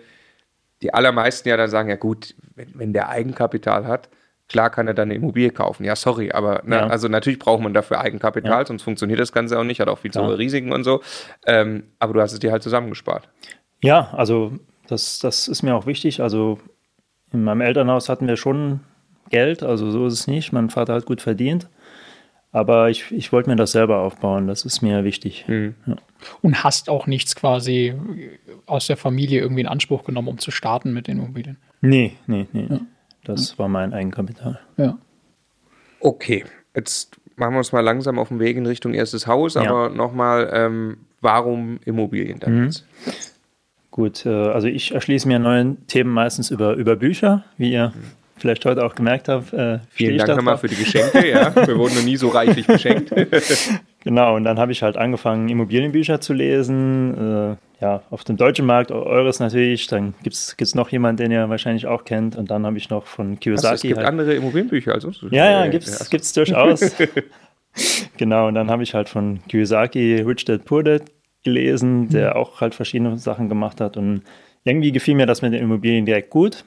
die 0.82 0.92
allermeisten 0.92 1.48
ja 1.48 1.56
dann 1.56 1.70
sagen, 1.70 1.88
ja 1.88 1.96
gut, 1.96 2.34
wenn, 2.54 2.68
wenn 2.74 2.92
der 2.92 3.08
Eigenkapital 3.08 3.86
hat, 3.86 4.10
klar 4.48 4.68
kann 4.68 4.86
er 4.86 4.92
dann 4.92 5.08
eine 5.08 5.14
Immobilie 5.14 5.50
kaufen. 5.50 5.84
Ja, 5.84 5.96
sorry, 5.96 6.30
aber 6.30 6.60
ne, 6.66 6.76
Ja. 6.76 6.86
also 6.88 7.08
natürlich 7.08 7.38
braucht 7.38 7.62
man 7.62 7.72
dafür 7.72 8.00
Eigenkapital, 8.00 8.60
Ja. 8.60 8.66
sonst 8.66 8.82
funktioniert 8.82 9.18
das 9.18 9.32
Ganze 9.32 9.58
auch 9.58 9.64
nicht, 9.64 9.80
hat 9.80 9.88
auch 9.88 10.00
viel 10.00 10.10
zu 10.10 10.22
hohe 10.22 10.36
Risiken 10.36 10.72
und 10.72 10.84
so. 10.84 11.00
Ähm, 11.46 11.84
aber 11.98 12.12
du 12.12 12.20
hast 12.20 12.34
es 12.34 12.38
dir 12.38 12.52
halt 12.52 12.62
zusammengespart. 12.62 13.30
Ja, 13.82 14.10
also 14.12 14.52
das, 14.88 15.20
das 15.20 15.48
ist 15.48 15.62
mir 15.62 15.74
auch 15.74 15.86
wichtig. 15.86 16.20
Also 16.20 16.58
in 17.32 17.44
meinem 17.44 17.60
Elternhaus 17.60 18.08
hatten 18.08 18.26
wir 18.28 18.36
schon 18.36 18.80
Geld, 19.30 19.62
also 19.62 19.90
so 19.90 20.06
ist 20.06 20.12
es 20.14 20.26
nicht. 20.26 20.52
Mein 20.52 20.70
Vater 20.70 20.94
hat 20.94 21.06
gut 21.06 21.20
verdient. 21.22 21.68
Aber 22.54 22.90
ich, 22.90 23.10
ich 23.12 23.32
wollte 23.32 23.48
mir 23.48 23.56
das 23.56 23.72
selber 23.72 24.00
aufbauen, 24.00 24.46
das 24.46 24.66
ist 24.66 24.82
mir 24.82 25.04
wichtig. 25.04 25.46
Und 26.42 26.62
hast 26.64 26.90
auch 26.90 27.06
nichts 27.06 27.34
quasi 27.34 27.94
aus 28.66 28.86
der 28.88 28.98
Familie 28.98 29.40
irgendwie 29.40 29.62
in 29.62 29.66
Anspruch 29.68 30.04
genommen, 30.04 30.28
um 30.28 30.36
zu 30.38 30.50
starten 30.50 30.92
mit 30.92 31.06
den 31.08 31.18
Immobilien. 31.18 31.56
Nee, 31.80 32.12
nee, 32.26 32.46
nee. 32.52 32.68
Das 33.24 33.58
war 33.58 33.68
mein 33.68 33.94
Eigenkapital. 33.94 34.60
Ja. 34.76 34.98
Okay, 36.00 36.44
jetzt 36.76 37.16
machen 37.36 37.54
wir 37.54 37.58
uns 37.58 37.72
mal 37.72 37.80
langsam 37.80 38.18
auf 38.18 38.28
den 38.28 38.38
Weg 38.38 38.56
in 38.58 38.66
Richtung 38.66 38.92
erstes 38.92 39.26
Haus, 39.26 39.54
Ja. 39.54 39.62
aber 39.62 39.88
nochmal, 39.88 40.50
ähm, 40.52 40.98
warum 41.22 41.78
Immobilien 41.86 42.38
dann 42.38 42.64
Mhm. 42.64 42.70
Gut, 43.92 44.26
äh, 44.26 44.30
also 44.30 44.66
ich 44.66 44.92
erschließe 44.92 45.28
mir 45.28 45.38
neue 45.38 45.76
Themen 45.86 46.10
meistens 46.10 46.50
über, 46.50 46.74
über 46.74 46.96
Bücher, 46.96 47.44
wie 47.58 47.72
ihr 47.72 47.92
vielleicht 48.38 48.64
heute 48.64 48.84
auch 48.84 48.94
gemerkt 48.96 49.28
habt. 49.28 49.52
Äh, 49.52 49.78
Vielen 49.90 50.16
Dank 50.18 50.28
da 50.28 50.36
nochmal 50.36 50.58
für 50.58 50.66
die 50.66 50.76
Geschenke, 50.76 51.28
ja. 51.30 51.54
Wir 51.54 51.78
wurden 51.78 51.94
noch 51.94 52.02
nie 52.02 52.16
so 52.16 52.28
reichlich 52.28 52.66
beschenkt. 52.66 53.12
Genau, 54.04 54.34
und 54.34 54.42
dann 54.42 54.58
habe 54.58 54.72
ich 54.72 54.82
halt 54.82 54.96
angefangen, 54.96 55.48
Immobilienbücher 55.48 56.20
zu 56.20 56.32
lesen. 56.32 57.56
Äh, 57.80 57.84
ja, 57.84 58.02
auf 58.10 58.24
dem 58.24 58.36
deutschen 58.36 58.66
Markt, 58.66 58.90
eures 58.90 59.38
natürlich. 59.38 59.86
Dann 59.86 60.14
gibt 60.24 60.34
es 60.34 60.74
noch 60.74 60.88
jemanden, 60.88 61.22
den 61.22 61.30
ihr 61.30 61.48
wahrscheinlich 61.48 61.86
auch 61.86 62.04
kennt. 62.04 62.34
Und 62.34 62.50
dann 62.50 62.66
habe 62.66 62.76
ich 62.78 62.90
noch 62.90 63.06
von 63.06 63.28
Also, 63.28 63.40
Kiyosaki. 63.40 63.74
es 63.74 63.82
gibt 63.82 63.96
halt, 63.98 64.08
andere 64.08 64.34
Immobilienbücher 64.34 64.92
als 64.92 65.04
uns. 65.04 65.20
ja, 65.30 65.48
ja, 65.50 65.66
gibt's, 65.68 66.10
gibt's 66.10 66.32
durchaus. 66.32 66.80
genau, 68.16 68.48
und 68.48 68.54
dann 68.54 68.70
habe 68.70 68.82
ich 68.82 68.92
halt 68.92 69.08
von 69.08 69.38
Kiyosaki 69.48 70.20
Rich 70.26 70.46
Dad 70.46 70.64
Poor 70.64 70.82
Dad 70.82 71.02
gelesen, 71.44 72.08
der 72.08 72.36
auch 72.36 72.60
halt 72.60 72.74
verschiedene 72.74 73.18
Sachen 73.18 73.48
gemacht 73.48 73.80
hat. 73.80 73.96
Und 73.96 74.22
irgendwie 74.64 74.92
gefiel 74.92 75.14
mir 75.14 75.26
das 75.26 75.42
mit 75.42 75.52
den 75.52 75.62
Immobilien 75.62 76.06
direkt 76.06 76.30
gut. 76.30 76.64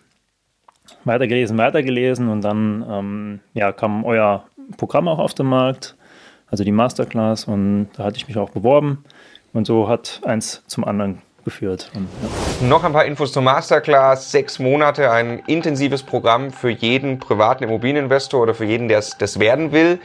Weitergelesen, 1.03 1.58
weitergelesen 1.58 2.29
und 2.29 2.41
dann 2.41 2.86
ähm, 2.88 3.39
ja, 3.53 3.72
kam 3.72 4.03
euer 4.05 4.46
Programm 4.77 5.08
auch 5.08 5.20
auf 5.20 5.34
den 5.34 5.48
Markt, 5.48 5.96
also 6.48 6.63
die 6.63 6.72
Masterclass 6.72 7.46
und 7.46 7.89
da 7.96 8.03
hatte 8.03 8.17
ich 8.17 8.27
mich 8.27 8.38
auch 8.38 8.51
beworben 8.51 9.03
und 9.53 9.65
so 9.65 9.88
hat 9.88 10.22
eins 10.25 10.63
zum 10.67 10.84
anderen 10.84 11.22
geführt. 11.44 11.91
Und, 11.96 12.08
ja. 12.22 12.67
Noch 12.67 12.84
ein 12.84 12.91
paar 12.91 13.05
Infos 13.05 13.32
zur 13.32 13.41
Masterclass. 13.41 14.32
Sechs 14.32 14.60
Monate, 14.60 15.12
ein 15.12 15.39
intensives 15.48 16.03
Programm 16.03 16.51
für 16.51 16.70
jeden 16.70 17.20
privaten 17.20 17.63
Immobilieninvestor 17.63 18.41
oder 18.41 18.53
für 18.53 18.65
jeden, 18.65 18.88
der 18.89 19.00
es 19.00 19.17
das 19.17 19.39
werden 19.39 19.72
will. 19.72 20.00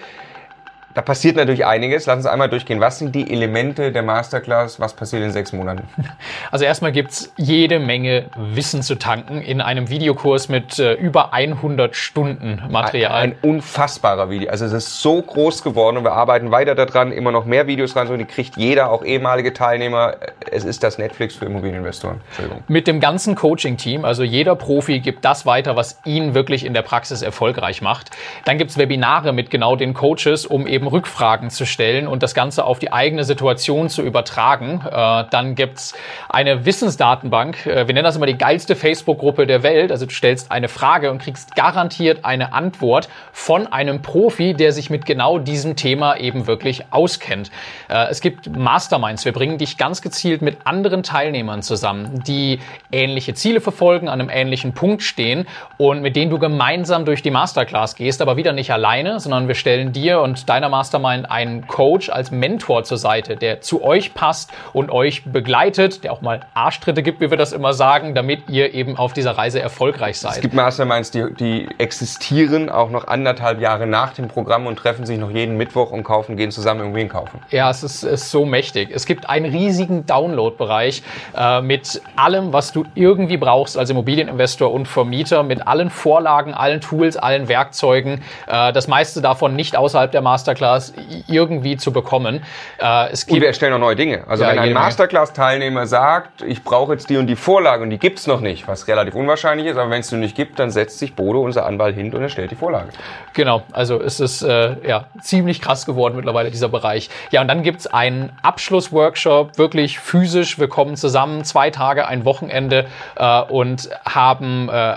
Da 0.95 1.03
passiert 1.03 1.37
natürlich 1.37 1.65
einiges. 1.65 2.07
Lass 2.07 2.17
uns 2.17 2.27
einmal 2.27 2.49
durchgehen. 2.49 2.81
Was 2.81 2.99
sind 2.99 3.15
die 3.15 3.31
Elemente 3.31 3.93
der 3.93 4.03
Masterclass? 4.03 4.81
Was 4.81 4.95
passiert 4.95 5.23
in 5.23 5.31
sechs 5.31 5.53
Monaten? 5.53 5.83
Also 6.51 6.65
erstmal 6.65 6.91
gibt's 6.91 7.33
jede 7.37 7.79
Menge 7.79 8.27
Wissen 8.37 8.83
zu 8.83 8.97
tanken 8.97 9.41
in 9.41 9.61
einem 9.61 9.89
Videokurs 9.89 10.49
mit 10.49 10.79
äh, 10.79 10.95
über 10.95 11.33
100 11.33 11.95
Stunden 11.95 12.63
Material. 12.69 13.23
Ein 13.23 13.37
unfassbarer 13.41 14.31
Video. 14.31 14.51
Also 14.51 14.65
es 14.65 14.73
ist 14.73 15.01
so 15.01 15.23
groß 15.23 15.63
geworden 15.63 15.99
und 15.99 16.05
wir 16.05 16.13
arbeiten 16.13 16.51
weiter 16.51 16.75
daran, 16.75 17.13
immer 17.13 17.31
noch 17.31 17.45
mehr 17.45 17.67
Videos 17.67 17.95
rein. 17.95 18.09
Die 18.19 18.25
kriegt 18.25 18.57
jeder, 18.57 18.91
auch 18.91 19.05
ehemalige 19.05 19.53
Teilnehmer. 19.53 20.17
Es 20.51 20.65
ist 20.65 20.83
das 20.83 20.99
Netflix 20.99 21.37
für 21.37 21.45
Immobilieninvestoren. 21.45 22.21
Entschuldigung. 22.29 22.65
mit 22.67 22.87
dem 22.87 23.01
ganzen 23.01 23.35
Coaching-Team, 23.35 24.05
also 24.05 24.23
jeder 24.23 24.57
Profi 24.57 25.01
gibt 25.01 25.25
das 25.25 25.47
weiter, 25.47 25.77
was 25.77 26.01
ihn 26.05 26.35
wirklich 26.35 26.65
in 26.65 26.75
der 26.75 26.83
Praxis 26.83 27.23
erfolgreich 27.23 27.83
macht. 27.83 28.11
Dann 28.45 28.59
gibt's 28.59 28.77
Webinare 28.77 29.33
mit 29.33 29.51
genau 29.51 29.77
den 29.77 29.95
Coaches, 29.95 30.47
um 30.47 30.67
eben 30.67 30.80
Rückfragen 30.87 31.51
zu 31.51 31.67
stellen 31.67 32.07
und 32.07 32.23
das 32.23 32.35
Ganze 32.35 32.65
auf 32.65 32.79
die 32.79 32.93
eigene 32.93 33.25
Situation 33.25 33.89
zu 33.89 34.03
übertragen. 34.03 34.83
Äh, 34.87 35.25
dann 35.31 35.55
gibt's 35.55 35.95
eine 36.29 36.65
Wissensdatenbank. 36.65 37.67
Äh, 37.67 37.87
wir 37.87 37.95
nennen 37.95 38.05
das 38.05 38.17
immer 38.17 38.27
die 38.27 38.39
geilste 38.39 38.77
Facebook-Gruppe 38.77 39.47
der 39.47 39.63
Welt. 39.63 39.93
Also 39.93 40.07
du 40.07 40.13
stellst 40.13 40.51
eine 40.51 40.69
Frage 40.69 41.11
und 41.11 41.21
kriegst 41.21 41.55
garantiert 41.55 42.25
eine 42.25 42.53
Antwort 42.53 43.09
von 43.33 43.67
einem 43.67 44.03
Profi, 44.03 44.55
der 44.55 44.73
sich 44.73 44.91
mit 44.91 45.07
genau 45.07 45.39
diesem 45.39 45.77
Thema 45.77 46.17
eben 46.17 46.47
wirklich 46.47 46.85
auskennt. 46.91 47.51
Äh, 47.89 48.07
es 48.11 48.21
gibt 48.21 48.57
Masterminds. 48.57 49.25
Wir 49.25 49.33
bringen 49.33 49.59
dich 49.59 49.77
ganz 49.77 50.03
gezielt 50.03 50.43
mit 50.43 50.59
anderen 50.65 51.03
Teilnehmern 51.03 51.63
zusammen, 51.63 52.23
die 52.27 52.61
ähnliche 52.91 53.35
Ziele 53.35 53.61
verfolgen, 53.61 54.09
an 54.09 54.21
einem 54.21 54.31
ähnlichen 54.31 54.73
Punkt 54.73 55.03
stehen 55.03 55.47
und 55.77 56.01
mit 56.01 56.17
denen 56.17 56.31
du 56.31 56.39
gemeinsam 56.39 57.05
durch 57.05 57.23
die 57.23 57.31
Masterclass 57.31 57.95
gehst, 57.95 58.23
aber 58.23 58.37
wieder 58.37 58.53
nicht 58.53 58.73
alleine, 58.73 59.21
sondern 59.21 59.49
wir 59.49 59.55
stellen 59.55 59.93
dir 59.93 60.21
und 60.21 60.49
deiner 60.49 60.69
Mastermind 60.71 61.31
einen 61.31 61.67
Coach 61.67 62.09
als 62.09 62.31
Mentor 62.31 62.85
zur 62.85 62.99
Seite, 62.99 63.37
der 63.37 63.61
zu 63.61 63.83
euch 63.83 64.15
passt 64.15 64.51
und 64.73 64.91
euch 64.91 65.25
begleitet, 65.25 66.05
der 66.05 66.13
auch 66.13 66.21
mal 66.21 66.41
Arschtritte 66.55 67.03
gibt, 67.03 67.21
wie 67.21 67.31
wir 67.31 67.37
das 67.37 67.53
immer 67.53 67.73
sagen, 67.73 68.15
damit 68.15 68.49
ihr 68.49 68.73
eben 68.75 68.97
auf 68.97 69.13
dieser 69.13 69.33
Reise 69.33 69.61
erfolgreich 69.61 70.13
Es 70.13 70.21
seid. 70.21 70.41
gibt 70.41 70.55
Masterminds, 70.55 71.11
die, 71.11 71.35
die 71.35 71.69
existieren 71.79 72.71
auch 72.71 72.91
noch 72.91 73.07
anderthalb 73.07 73.61
Jahre 73.61 73.87
nach 73.87 74.13
dem 74.15 74.29
Programm 74.29 74.67
und 74.67 74.77
treffen 74.77 75.05
sich 75.05 75.19
noch 75.19 75.31
jeden 75.31 75.57
Mittwoch 75.57 75.91
und 75.91 76.05
kaufen, 76.05 76.37
gehen 76.37 76.51
zusammen 76.51 76.81
Immobilien 76.81 77.09
kaufen. 77.09 77.41
Ja, 77.51 77.71
es 77.71 77.83
ist, 77.83 78.03
ist 78.05 78.31
so 78.31 78.45
mächtig. 78.45 78.91
Es 78.93 79.07
gibt 79.07 79.29
einen 79.29 79.51
riesigen 79.51 80.07
Download-Bereich 80.07 81.03
äh, 81.37 81.61
mit 81.61 82.01
allem, 82.17 82.53
was 82.53 82.73
du 82.73 82.85
irgendwie 82.95 83.37
brauchst 83.37 83.77
als 83.77 83.91
Immobilieninvestor 83.91 84.73
und 84.73 84.87
Vermieter, 84.87 85.43
mit 85.43 85.67
allen 85.67 85.91
Vorlagen, 85.91 86.55
allen 86.55 86.81
Tools, 86.81 87.17
allen 87.17 87.49
Werkzeugen. 87.49 88.23
Äh, 88.47 88.73
das 88.73 88.89
meiste 88.89 89.21
davon 89.21 89.57
nicht 89.57 89.77
außerhalb 89.77 90.13
der 90.13 90.23
Masterclass 90.23 90.60
i- 90.97 91.25
irgendwie 91.29 91.77
zu 91.77 91.93
bekommen. 91.93 92.43
Äh, 92.79 93.11
es 93.11 93.25
Und 93.25 93.29
wir 93.29 93.35
gibt 93.37 93.47
erstellen 93.47 93.73
auch 93.75 93.79
neue 93.79 93.97
Dinge. 93.97 94.25
Also 94.29 94.45
Ja, 94.45 94.51
wenn 94.51 94.59
ein. 94.59 94.73
Masterclass-Teilnehmer 94.73 95.87
sagt, 95.87 96.43
ich 96.43 96.63
brauche 96.65 96.93
jetzt 96.93 97.11
die 97.11 97.17
und 97.17 97.27
die 97.27 97.37
Vorlage 97.37 97.83
und 97.83 97.91
die 97.91 97.99
gibt's 97.99 98.27
noch 98.27 98.41
nicht, 98.41 98.69
was 98.69 98.89
relativ 98.89 99.15
unwahrscheinlich 99.15 99.67
ist, 99.67 99.77
aber 99.77 99.91
wenn 99.91 100.01
es 100.01 100.09
die 100.09 100.17
nicht 100.17 100.37
gibt, 100.37 100.59
dann 100.59 100.71
setzt 100.71 100.99
sich 100.99 101.15
Bodo, 101.15 101.41
unser 101.43 101.67
Anwalt, 101.67 101.95
hin 101.97 102.13
und 102.15 102.23
erstellt 102.23 102.51
die 102.51 102.57
Vorlage. 102.57 102.89
Genau, 103.33 103.63
also 103.73 104.01
es 104.01 104.21
ist 104.21 104.43
äh, 104.43 104.77
ja, 104.87 105.07
ziemlich 105.21 105.61
krass 105.61 105.87
geworden 105.87 106.17
mittlerweile, 106.17 106.51
dieser 106.51 106.69
Bereich. 106.69 107.11
Ja, 107.31 107.41
und 107.41 107.49
dann 107.49 107.63
gibt's 107.63 107.87
einen 107.87 108.33
Abschlussworkshop, 108.43 109.59
wirklich 109.59 109.99
physisch. 109.99 110.59
Wir 110.59 110.69
kommen 110.69 110.97
zusammen, 110.97 111.45
zwei 111.45 111.71
Tage, 111.71 112.07
ein 112.07 112.25
Wochenende 112.25 112.87
äh, 113.17 113.41
und 113.43 113.91
haben 114.05 114.69
äh, 114.69 114.97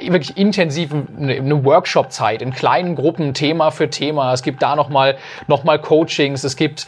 wirklich 0.00 0.36
intensive 0.36 1.06
eine, 1.18 1.64
Workshop-Zeit 1.64 2.42
in 2.42 2.52
kleinen 2.52 2.94
Gruppen, 2.94 3.34
Thema 3.34 3.70
für 3.70 3.90
Thema. 3.90 4.32
Es 4.32 4.42
gibt 4.42 4.62
da 4.62 4.76
nochmal 4.76 5.16
noch 5.46 5.64
mal 5.64 5.78
Coachings, 5.78 6.44
es 6.44 6.56
gibt 6.56 6.86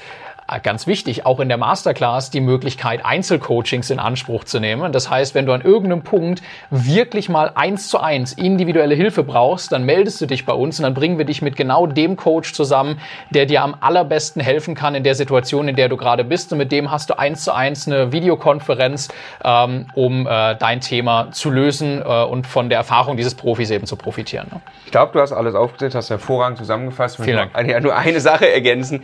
Ganz 0.58 0.86
wichtig, 0.86 1.26
auch 1.26 1.40
in 1.40 1.48
der 1.48 1.58
Masterclass 1.58 2.30
die 2.30 2.40
Möglichkeit, 2.40 3.04
Einzelcoachings 3.04 3.90
in 3.90 3.98
Anspruch 3.98 4.44
zu 4.44 4.60
nehmen. 4.60 4.92
Das 4.92 5.10
heißt, 5.10 5.34
wenn 5.34 5.46
du 5.46 5.52
an 5.52 5.60
irgendeinem 5.60 6.02
Punkt 6.02 6.42
wirklich 6.70 7.28
mal 7.28 7.52
eins 7.54 7.88
zu 7.88 7.98
eins 7.98 8.32
individuelle 8.32 8.94
Hilfe 8.94 9.22
brauchst, 9.22 9.72
dann 9.72 9.84
meldest 9.84 10.20
du 10.20 10.26
dich 10.26 10.44
bei 10.46 10.52
uns 10.52 10.78
und 10.78 10.84
dann 10.84 10.94
bringen 10.94 11.18
wir 11.18 11.24
dich 11.24 11.42
mit 11.42 11.56
genau 11.56 11.86
dem 11.86 12.16
Coach 12.16 12.52
zusammen, 12.52 12.98
der 13.30 13.46
dir 13.46 13.62
am 13.62 13.76
allerbesten 13.80 14.42
helfen 14.42 14.74
kann 14.74 14.94
in 14.94 15.04
der 15.04 15.14
Situation, 15.14 15.68
in 15.68 15.76
der 15.76 15.88
du 15.88 15.96
gerade 15.96 16.24
bist. 16.24 16.52
Und 16.52 16.58
mit 16.58 16.72
dem 16.72 16.90
hast 16.90 17.10
du 17.10 17.18
eins 17.18 17.44
zu 17.44 17.54
eins 17.54 17.86
eine 17.86 18.12
Videokonferenz, 18.12 19.08
ähm, 19.44 19.86
um 19.94 20.26
äh, 20.26 20.56
dein 20.56 20.80
Thema 20.80 21.30
zu 21.32 21.50
lösen 21.50 22.02
äh, 22.02 22.24
und 22.24 22.46
von 22.46 22.68
der 22.68 22.78
Erfahrung 22.78 23.16
dieses 23.16 23.34
Profis 23.34 23.70
eben 23.70 23.86
zu 23.86 23.96
profitieren. 23.96 24.48
Ne? 24.52 24.60
Ich 24.84 24.90
glaube, 24.90 25.12
du 25.12 25.20
hast 25.20 25.32
alles 25.32 25.54
aufgezählt, 25.54 25.94
hast 25.94 26.10
hervorragend 26.10 26.58
zusammengefasst. 26.58 27.18
Ich 27.18 27.24
Vielen 27.24 27.36
Dank. 27.36 27.54
eine, 27.54 27.80
nur 27.80 27.96
eine 27.96 28.20
Sache 28.20 28.52
ergänzen. 28.52 29.02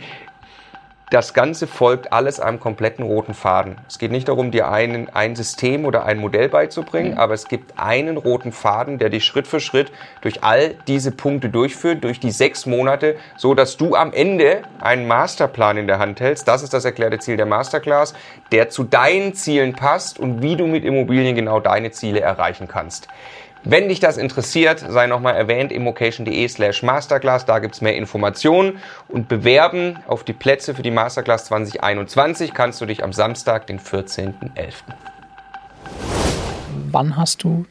Das 1.11 1.33
Ganze 1.33 1.65
folgt 1.65 2.13
alles 2.13 2.39
einem 2.39 2.59
kompletten 2.59 3.03
roten 3.03 3.33
Faden. 3.33 3.77
Es 3.87 3.97
geht 3.97 4.11
nicht 4.11 4.27
darum, 4.27 4.51
dir 4.51 4.69
einen, 4.69 5.09
ein 5.09 5.35
System 5.35 5.85
oder 5.85 6.05
ein 6.05 6.19
Modell 6.19 6.49
beizubringen, 6.49 7.17
aber 7.17 7.33
es 7.33 7.47
gibt 7.47 7.79
einen 7.79 8.15
roten 8.15 8.51
Faden, 8.51 8.99
der 8.99 9.09
dich 9.09 9.25
Schritt 9.25 9.47
für 9.47 9.59
Schritt 9.59 9.91
durch 10.21 10.43
all 10.43 10.75
diese 10.85 11.11
Punkte 11.11 11.49
durchführt, 11.49 12.03
durch 12.03 12.19
die 12.19 12.29
sechs 12.29 12.67
Monate, 12.67 13.15
so 13.37 13.55
dass 13.55 13.75
du 13.75 13.95
am 13.95 14.13
Ende 14.13 14.61
einen 14.79 15.07
Masterplan 15.07 15.77
in 15.77 15.87
der 15.87 15.97
Hand 15.97 16.19
hältst. 16.19 16.47
Das 16.47 16.61
ist 16.61 16.75
das 16.75 16.85
erklärte 16.85 17.17
Ziel 17.17 17.37
der 17.37 17.47
Masterclass, 17.47 18.13
der 18.51 18.69
zu 18.69 18.83
deinen 18.83 19.33
Zielen 19.33 19.73
passt 19.73 20.19
und 20.19 20.43
wie 20.43 20.57
du 20.57 20.67
mit 20.67 20.85
Immobilien 20.85 21.35
genau 21.35 21.59
deine 21.59 21.89
Ziele 21.89 22.19
erreichen 22.19 22.67
kannst. 22.67 23.07
Wenn 23.63 23.89
dich 23.89 23.99
das 23.99 24.17
interessiert, 24.17 24.79
sei 24.87 25.07
nochmal 25.07 25.35
erwähnt, 25.35 25.71
immocation.de 25.73 26.47
slash 26.47 26.81
Masterclass, 26.81 27.45
da 27.45 27.59
gibt's 27.59 27.81
mehr 27.81 27.95
Informationen 27.95 28.77
und 29.09 29.27
bewerben 29.27 29.99
auf 30.07 30.23
die 30.23 30.31
Plätze 30.33 30.73
für 30.73 30.81
die 30.81 30.91
Masterclass 30.91 31.45
2021 31.45 32.53
kannst 32.53 32.79
du 32.79 32.85
dich 32.85 33.03
am 33.03 33.11
Samstag, 33.11 33.67
den 33.67 33.79
14.11. 33.79 34.73
Wann 36.91 37.17
hast 37.17 37.43
du 37.43 37.65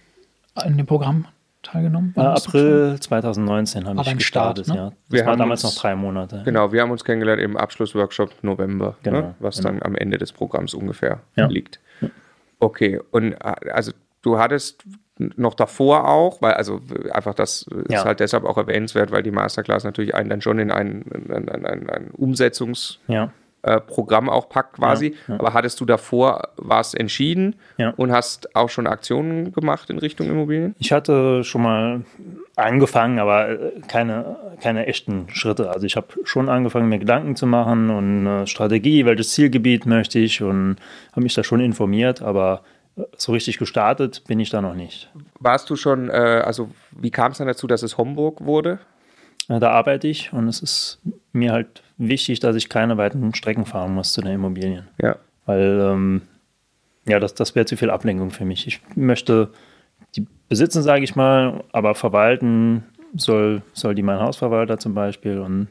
in 0.65 0.77
dem 0.77 0.87
Programm 0.87 1.27
teilgenommen? 1.63 2.13
Äh, 2.17 2.21
April 2.21 2.99
2019 3.01 3.87
habe 3.89 4.03
ich 4.03 4.17
gestartet, 4.19 4.67
Start, 4.67 4.77
ne? 4.77 4.83
ja. 4.85 4.91
Das 4.91 4.97
Wir 5.09 5.25
war 5.25 5.33
haben 5.33 5.39
damals 5.39 5.65
uns- 5.65 5.75
noch 5.75 5.81
drei 5.83 5.97
Monate. 5.97 6.43
Genau, 6.45 6.71
wir 6.71 6.83
haben 6.83 6.91
uns 6.91 7.03
kennengelernt 7.03 7.41
im 7.41 7.57
Abschlussworkshop 7.57 8.31
November, 8.43 8.97
Genau, 9.03 9.21
ne, 9.21 9.35
was 9.41 9.57
genau. 9.57 9.71
dann 9.71 9.83
am 9.83 9.95
Ende 9.97 10.19
des 10.19 10.33
Programms 10.33 10.75
ungefähr 10.75 11.21
Ja. 11.35 11.47
liegt. 11.47 11.81
Okay, 12.61 13.01
und 13.11 13.33
äh, 13.33 13.71
also 13.73 13.93
du 14.23 14.39
hattest 14.39 14.85
noch 15.37 15.55
davor 15.55 16.09
auch, 16.09 16.41
weil 16.43 16.55
also 16.55 16.81
einfach 17.13 17.35
das 17.35 17.67
Ja. 17.89 17.99
ist 18.01 18.05
halt 18.05 18.21
deshalb 18.21 18.45
auch 18.45 18.57
erwähnenswert, 18.57 19.11
weil 19.11 19.23
die 19.23 19.31
Masterclass 19.31 19.85
natürlich 19.85 20.15
einen 20.15 20.31
dann 20.31 20.41
schon 20.41 20.59
in 20.59 20.71
ein, 20.71 21.05
ein, 21.31 21.49
ein, 21.49 21.91
ein, 21.91 22.11
Umsetzungsprogramm 22.13 24.27
Ja. 24.27 24.33
auch 24.33 24.49
packt 24.49 24.77
quasi. 24.77 25.15
Ja. 25.27 25.35
Aber 25.35 25.53
hattest 25.55 25.81
du 25.81 25.85
davor 25.85 26.49
was 26.57 26.95
entschieden 26.95 27.57
und 27.97 28.13
hast 28.13 28.55
auch 28.57 28.71
schon 28.71 28.87
Aktionen 28.87 29.53
gemacht 29.53 29.91
in 29.91 29.99
Richtung 29.99 30.29
Immobilien? 30.29 30.75
Ich 30.79 30.93
hatte 30.93 31.45
schon 31.45 31.63
mal 31.63 32.03
angefangen, 32.57 33.19
aber 33.19 33.49
äh, 33.51 33.73
keine, 33.87 34.37
keine 34.61 34.87
echten 34.87 35.27
Schritte. 35.33 35.71
Also 35.71 35.87
ich 35.87 35.97
habe 35.97 36.07
schon 36.25 36.49
angefangen, 36.49 36.89
mir 36.89 36.99
Gedanken 36.99 37.37
zu 37.37 37.47
machen 37.47 37.91
und 37.91 38.27
äh, 38.27 38.47
Strategie, 38.47 39.05
welches 39.05 39.33
Zielgebiet 39.33 39.87
möchte 39.87 40.19
ich 40.19 40.43
und 40.43 40.77
habe 41.13 41.23
mich 41.23 41.35
da 41.35 41.45
schon 41.45 41.61
informiert, 41.61 42.23
aber 42.23 42.63
äh, 42.65 42.78
so 43.17 43.33
richtig 43.33 43.59
gestartet 43.59 44.25
bin 44.27 44.41
ich 44.41 44.51
da 44.51 44.61
noch 44.61 44.75
nicht. 44.75 45.11
Warst 45.41 45.71
du 45.71 45.77
schon, 45.77 46.09
äh, 46.11 46.43
also 46.45 46.71
wie 46.93 47.11
kam 47.11 47.33
es 47.33 47.39
dann 47.39 47.47
dazu, 47.47 47.67
dass 47.67 47.83
es 47.83 47.99
Homburg 47.99 48.45
wurde? 48.45 48.79
Da 49.49 49.71
arbeite 49.71 50.09
ich 50.09 50.33
und 50.33 50.47
es 50.47 50.61
ist 50.61 51.01
mir 51.33 51.53
halt 51.53 51.83
wichtig, 51.97 52.41
dass 52.41 52.55
ich 52.55 52.69
keine 52.69 52.99
weiten 52.99 53.35
Strecken 53.35 53.65
fahren 53.65 53.95
muss 53.95 54.13
zu 54.13 54.21
den 54.21 54.35
Immobilien. 54.35 54.89
Ja. 55.01 55.17
Weil, 55.47 55.81
ähm, 55.81 56.23
ja, 57.07 57.19
das, 57.19 57.35
das 57.35 57.55
wäre 57.55 57.65
zu 57.65 57.77
viel 57.79 57.89
Ablenkung 57.89 58.31
für 58.31 58.45
mich. 58.45 58.67
Ich 58.67 58.81
möchte 58.95 59.49
die 60.17 60.27
besitzen, 60.51 60.83
sage 60.83 61.03
ich 61.03 61.17
mal, 61.17 61.65
aber 61.73 61.95
verwalten 61.95 62.85
soll, 63.15 63.63
soll 63.73 63.95
die 63.95 64.03
mein 64.03 64.21
Hausverwalter 64.21 64.79
zum 64.79 64.95
Beispiel 64.95 65.39
und 65.39 65.69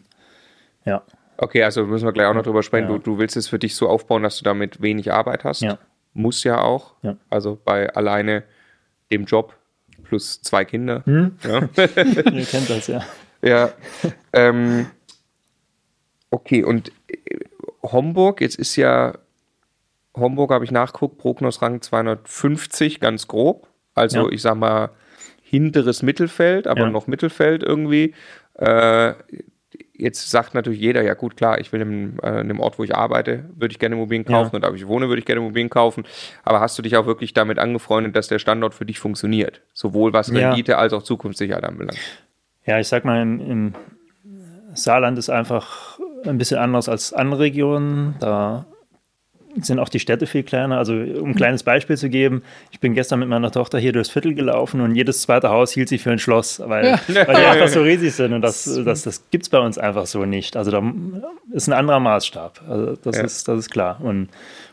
ja, 0.86 1.04
Okay, 1.38 1.64
also 1.64 1.86
müssen 1.86 2.06
wir 2.06 2.14
gleich 2.14 2.28
auch 2.28 2.34
noch 2.34 2.44
drüber 2.44 2.64
sprechen. 2.64 2.90
Ja. 2.90 2.98
Du, 2.98 3.00
du 3.00 3.18
willst 3.20 3.38
es 3.38 3.48
für 3.48 3.60
dich 3.60 3.76
so 3.76 3.88
aufbauen, 3.88 4.24
dass 4.24 4.38
du 4.38 4.44
damit 4.44 4.82
wenig 4.82 5.14
Arbeit 5.14 5.44
hast. 5.44 5.62
Ja. 5.62 5.78
Muss 6.18 6.44
ja 6.44 6.62
auch. 6.62 6.96
Ja. 7.04 7.16
Also 7.30 7.60
bei 7.64 7.94
alleine 7.94 8.44
dem 9.12 9.26
Job 9.26 9.56
plus 10.04 10.42
zwei 10.42 10.66
Kinder. 10.66 11.04
Hm? 11.06 11.38
Ja. 11.44 11.70
ihr 11.78 12.46
kennt 12.46 12.70
das 12.72 12.88
ja. 12.88 13.06
ja. 13.44 13.70
Ähm, 14.34 14.88
okay, 16.32 16.64
und 16.64 16.92
äh, 17.08 17.40
Homburg, 17.84 18.42
jetzt 18.42 18.56
ist 18.58 18.76
ja 18.78 19.14
Homburg, 20.16 20.50
habe 20.52 20.66
ich 20.66 20.72
nachgeguckt, 20.72 21.20
Prognosrang 21.20 21.82
250, 21.84 23.00
ganz 23.00 23.28
grob. 23.28 23.68
Also 23.94 24.26
Ja. 24.26 24.32
ich 24.32 24.42
sag 24.42 24.56
mal 24.56 24.90
hinteres 25.44 26.02
Mittelfeld, 26.02 26.66
aber 26.66 26.82
Ja. 26.82 26.90
noch 26.90 27.06
Mittelfeld 27.06 27.62
irgendwie. 27.62 28.16
Äh, 28.56 29.14
jetzt 29.98 30.30
sagt 30.30 30.54
natürlich 30.54 30.80
jeder, 30.80 31.02
ja 31.04 31.14
gut, 31.14 31.36
klar, 31.38 31.60
ich 31.60 31.72
will 31.74 31.82
in, 31.82 32.20
äh, 32.20 32.42
in 32.42 32.48
dem 32.48 32.60
Ort, 32.60 32.78
wo 32.80 32.84
ich 32.84 32.96
arbeite, 32.96 33.46
würde 33.56 33.72
ich 33.72 33.80
gerne 33.80 33.96
Immobilien 33.96 34.26
kaufen 34.26 34.50
Ja. 34.52 34.56
und 34.56 34.64
da 34.64 34.72
wo 34.72 34.76
ich 34.76 34.88
wohne, 34.88 35.08
würde 35.08 35.20
ich 35.20 35.26
gerne 35.26 35.42
Immobilien 35.42 35.70
kaufen. 35.70 36.04
Aber 36.44 36.60
hast 36.60 36.78
du 36.78 36.82
dich 36.82 36.96
auch 36.98 37.06
wirklich 37.06 37.34
damit 37.34 37.60
angefreundet, 37.60 38.16
dass 38.16 38.28
der 38.28 38.40
Standort 38.40 38.74
für 38.74 38.86
dich 38.86 39.00
funktioniert? 39.00 39.62
Sowohl 39.74 40.14
was 40.14 40.28
Ja. 40.30 40.50
Rendite 40.50 40.78
als 40.78 40.94
auch 40.94 41.04
Zukunftssicherheit 41.04 41.64
anbelangt. 41.64 41.98
Ja, 42.66 42.80
ich 42.80 42.88
sag 42.88 43.06
mal, 43.06 43.22
im, 43.22 43.40
im 43.40 43.74
Saarland 44.74 45.18
ist 45.18 45.30
einfach 45.30 46.00
ein 46.26 46.38
bisschen 46.38 46.58
anders 46.60 46.90
als 46.90 47.14
andere 47.14 47.42
Regionen. 47.42 48.16
Da 48.20 48.66
sind 49.62 49.80
auch 49.80 49.90
die 49.90 50.00
Städte 50.00 50.28
viel 50.28 50.44
kleiner. 50.44 50.78
Also, 50.78 50.94
um 50.94 51.30
ein 51.30 51.36
kleines 51.36 51.64
Beispiel 51.64 51.98
zu 51.98 52.10
geben, 52.10 52.44
ich 52.72 52.80
bin 52.80 52.94
gestern 52.94 53.20
mit 53.20 53.30
meiner 53.30 53.52
Tochter 53.52 53.80
hier 53.80 53.92
durchs 53.94 54.10
Viertel 54.10 54.34
gelaufen 54.34 54.82
und 54.82 54.96
jedes 54.96 55.22
zweite 55.22 55.50
Haus 55.50 55.72
hielt 55.72 55.90
sich 55.90 56.02
für 56.02 56.12
ein 56.12 56.20
Schloss, 56.20 56.60
weil, 56.66 57.00
weil 57.08 57.26
die 57.36 57.46
einfach 57.46 57.68
so 57.68 57.82
riesig 57.82 58.14
sind. 58.14 58.34
Und 58.34 58.42
das, 58.42 58.64
das, 58.86 59.04
das 59.04 59.24
gibt 59.32 59.44
es 59.46 59.50
bei 59.50 59.60
uns 59.60 59.78
einfach 59.78 60.06
so 60.06 60.26
nicht. 60.26 60.56
Also, 60.58 60.72
da 60.72 60.84
ist 61.52 61.68
ein 61.68 61.74
anderer 61.74 62.00
Maßstab. 62.00 62.62
Also, 62.68 62.96
das, 63.04 63.18
Ja. 63.18 63.24
ist, 63.24 63.48
das 63.48 63.60
ist 63.60 63.70
klar. 63.70 64.00
Und 64.02 64.30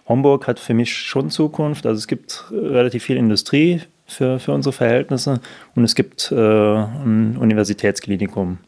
Homburg 0.09 0.47
hat 0.47 0.59
für 0.61 0.75
mich 0.75 0.93
schon 0.95 1.31
Zukunft. 1.31 1.87
Also, 1.87 1.99
es 1.99 2.07
gibt 2.07 2.45
relativ 2.53 3.05
viel 3.05 3.17
Industrie 3.17 3.81
für, 4.07 4.39
für 4.39 4.53
unsere 4.53 4.73
Verhältnisse 4.73 5.41
und 5.75 5.85
es 5.85 5.95
gibt 5.95 6.31
äh, 6.31 6.35
ein 6.37 7.37
Universitätsklinikum. 7.39 8.59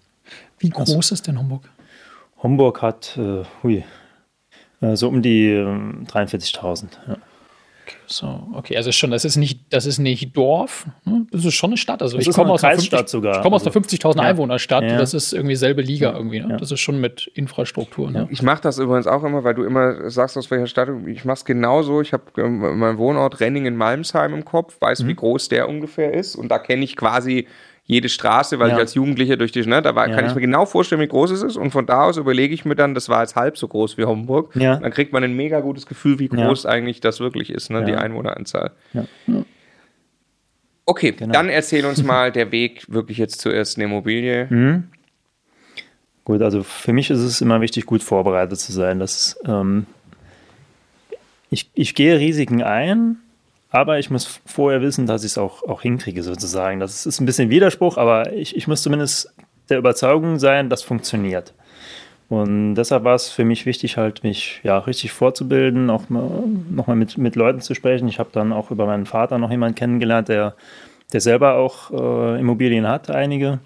Wie 0.59 0.71
groß 0.71 1.13
ist 1.13 1.27
denn 1.27 1.39
Homburg? 1.39 1.69
Homburg 2.43 2.81
hat, 2.83 3.19
äh, 3.19 3.45
hui, 3.63 3.85
so 4.95 5.09
um 5.09 5.23
die 5.23 5.49
äh, 5.51 5.65
43.000. 5.65 6.85
Ja. 7.09 7.17
So, 8.09 8.49
okay, 8.53 8.77
also 8.77 8.91
schon, 8.91 9.13
das 9.13 9.25
ist 9.25 9.37
nicht, 9.37 9.61
das 9.71 9.87
ist 9.87 9.99
nicht 9.99 10.37
Dorf, 10.37 10.87
ne? 11.05 11.27
das 11.31 11.45
ist 11.45 11.55
schon 11.55 11.71
eine 11.71 11.77
Stadt. 11.77 12.03
Also 12.03 12.17
Das 12.17 12.27
ich 12.27 12.35
komme 12.35 12.53
aus 12.53 12.63
einer 12.65 12.75
Kreisstadt 12.75 12.99
50 13.11 13.11
sogar. 13.13 13.37
Ich 13.37 13.43
komme 13.43 13.55
aus 13.57 13.63
einer 13.67 13.75
Also, 13.77 13.97
50.000 13.97 14.17
ja. 14.17 14.23
Einwohnerstadt. 14.23 14.83
Ja. 14.85 14.97
Das 14.99 15.15
ist 15.15 15.33
irgendwie 15.33 15.55
selbe 15.57 15.83
Liga 15.83 16.13
irgendwie. 16.13 16.41
Ne? 16.41 16.51
Ja. 16.51 16.57
Das 16.57 16.73
ist 16.73 16.81
schon 16.81 17.01
mit 17.01 17.29
Infrastruktur. 17.35 18.11
Ne? 18.11 18.27
Ich 18.31 18.43
mache 18.43 18.61
das 18.63 18.79
übrigens 18.79 19.07
auch 19.07 19.23
immer, 19.23 19.45
weil 19.45 19.55
du 19.55 19.63
immer 19.65 20.09
sagst, 20.11 20.37
aus 20.37 20.51
welcher 20.51 20.67
Stadt. 20.67 20.89
du- 20.89 21.07
Ich 21.07 21.25
mache 21.25 21.35
es 21.37 21.45
genauso. 21.45 22.01
Ich 22.01 22.13
habe 22.13 22.25
ähm, 22.39 22.59
meinen 22.79 22.99
Wohnort 22.99 23.39
Renningen-Malmsheim 23.41 24.35
im 24.35 24.45
Kopf, 24.45 24.81
weiß, 24.81 25.05
wie 25.07 25.13
Mhm. 25.13 25.17
groß 25.17 25.49
der 25.49 25.69
ungefähr 25.69 26.13
ist. 26.13 26.35
Und 26.35 26.49
da 26.49 26.59
kenne 26.59 26.83
ich 26.85 26.97
quasi 26.97 27.47
jede 27.89 28.09
Straße, 28.09 28.59
weil 28.59 28.69
Ja. 28.71 28.75
ich 28.75 28.81
als 28.81 28.95
Jugendlicher 28.95 29.37
durch 29.37 29.53
die, 29.53 29.65
ne, 29.65 29.81
da 29.81 29.95
war, 29.95 30.09
Ja. 30.09 30.15
kann 30.17 30.27
ich 30.27 30.35
mir 30.35 30.41
genau 30.41 30.67
vorstellen, 30.67 31.01
wie 31.01 31.07
groß 31.07 31.31
es 31.31 31.43
ist. 31.43 31.57
Und 31.57 31.71
von 31.71 31.87
da 31.87 32.03
aus 32.03 32.17
überlege 32.17 32.53
ich 32.53 32.65
mir 32.65 32.75
dann, 32.75 32.95
das 32.95 33.09
war 33.09 33.23
jetzt 33.23 33.37
halb 33.37 33.57
so 33.57 33.69
groß 33.69 33.97
wie 33.97 34.05
Homburg. 34.05 34.55
Ja. 34.57 34.77
Dann 34.77 34.91
kriegt 34.91 35.13
man 35.13 35.23
ein 35.23 35.35
mega 35.37 35.61
gutes 35.61 35.87
Gefühl, 35.87 36.19
wie 36.19 36.29
groß 36.29 36.67
eigentlich 36.67 37.01
das 37.01 37.21
wirklich 37.21 37.51
ist, 37.51 37.71
ne, 37.71 37.85
die. 37.85 37.95
Einwohneranzahl. 37.95 38.73
Okay, 40.85 41.13
Genau. 41.13 41.33
dann 41.33 41.49
erzähl 41.49 41.85
uns 41.85 42.03
mal 42.03 42.31
der 42.31 42.53
Weg 42.53 42.85
wirklich 42.93 43.19
jetzt 43.19 43.41
zur 43.41 43.55
ersten 43.55 43.81
Immobilie. 43.81 44.47
Mhm. 44.51 44.85
Gut, 46.25 46.43
also 46.43 46.65
für 46.65 46.93
mich 46.93 47.09
ist 47.11 47.21
es 47.21 47.41
immer 47.41 47.61
wichtig, 47.61 47.87
gut 47.87 48.03
vorbereitet 48.03 48.59
zu 48.59 48.73
sein. 48.73 48.99
Das, 48.99 49.39
ähm, 49.47 49.87
ich, 51.51 51.71
ich 51.75 51.95
gehe 51.95 52.19
Risiken 52.19 52.65
ein, 52.65 53.19
aber 53.77 53.99
ich 53.99 54.09
muss 54.09 54.41
vorher 54.47 54.81
wissen, 54.81 55.07
dass 55.07 55.23
ich 55.23 55.33
es 55.33 55.39
auch, 55.39 55.63
auch 55.63 55.83
hinkriege, 55.83 56.23
sozusagen. 56.23 56.81
Das 56.81 57.05
ist 57.05 57.21
ein 57.21 57.27
bisschen 57.27 57.51
Widerspruch, 57.51 57.99
aber 57.99 58.33
ich, 58.33 58.57
ich 58.57 58.67
muss 58.67 58.81
zumindest 58.81 59.35
der 59.69 59.77
Überzeugung 59.77 60.39
sein, 60.39 60.71
das 60.71 60.83
funktioniert. 60.83 61.53
Und 62.31 62.75
deshalb 62.75 63.05
war 63.05 63.15
es 63.15 63.29
für 63.29 63.45
mich 63.45 63.67
wichtig, 63.67 63.99
halt 63.99 64.25
mich 64.25 64.61
ja 64.65 64.79
richtig 64.79 65.13
vorzubilden, 65.13 65.91
auch 65.91 66.09
mal, 66.09 66.27
nochmal 66.71 66.97
mit, 66.97 67.19
mit 67.19 67.37
Leuten 67.37 67.61
zu 67.61 67.75
sprechen. 67.75 68.09
Ich 68.09 68.19
habe 68.19 68.31
dann 68.33 68.51
auch 68.51 68.71
über 68.71 68.87
meinen 68.87 69.05
Vater 69.05 69.37
noch 69.37 69.51
jemanden 69.51 69.75
kennengelernt, 69.75 70.29
der, 70.29 70.55
der 71.13 71.21
selber 71.21 71.57
auch 71.57 71.91
äh, 71.91 72.41
Immobilien 72.41 72.89
hat, 72.89 73.11
einige. 73.11 73.61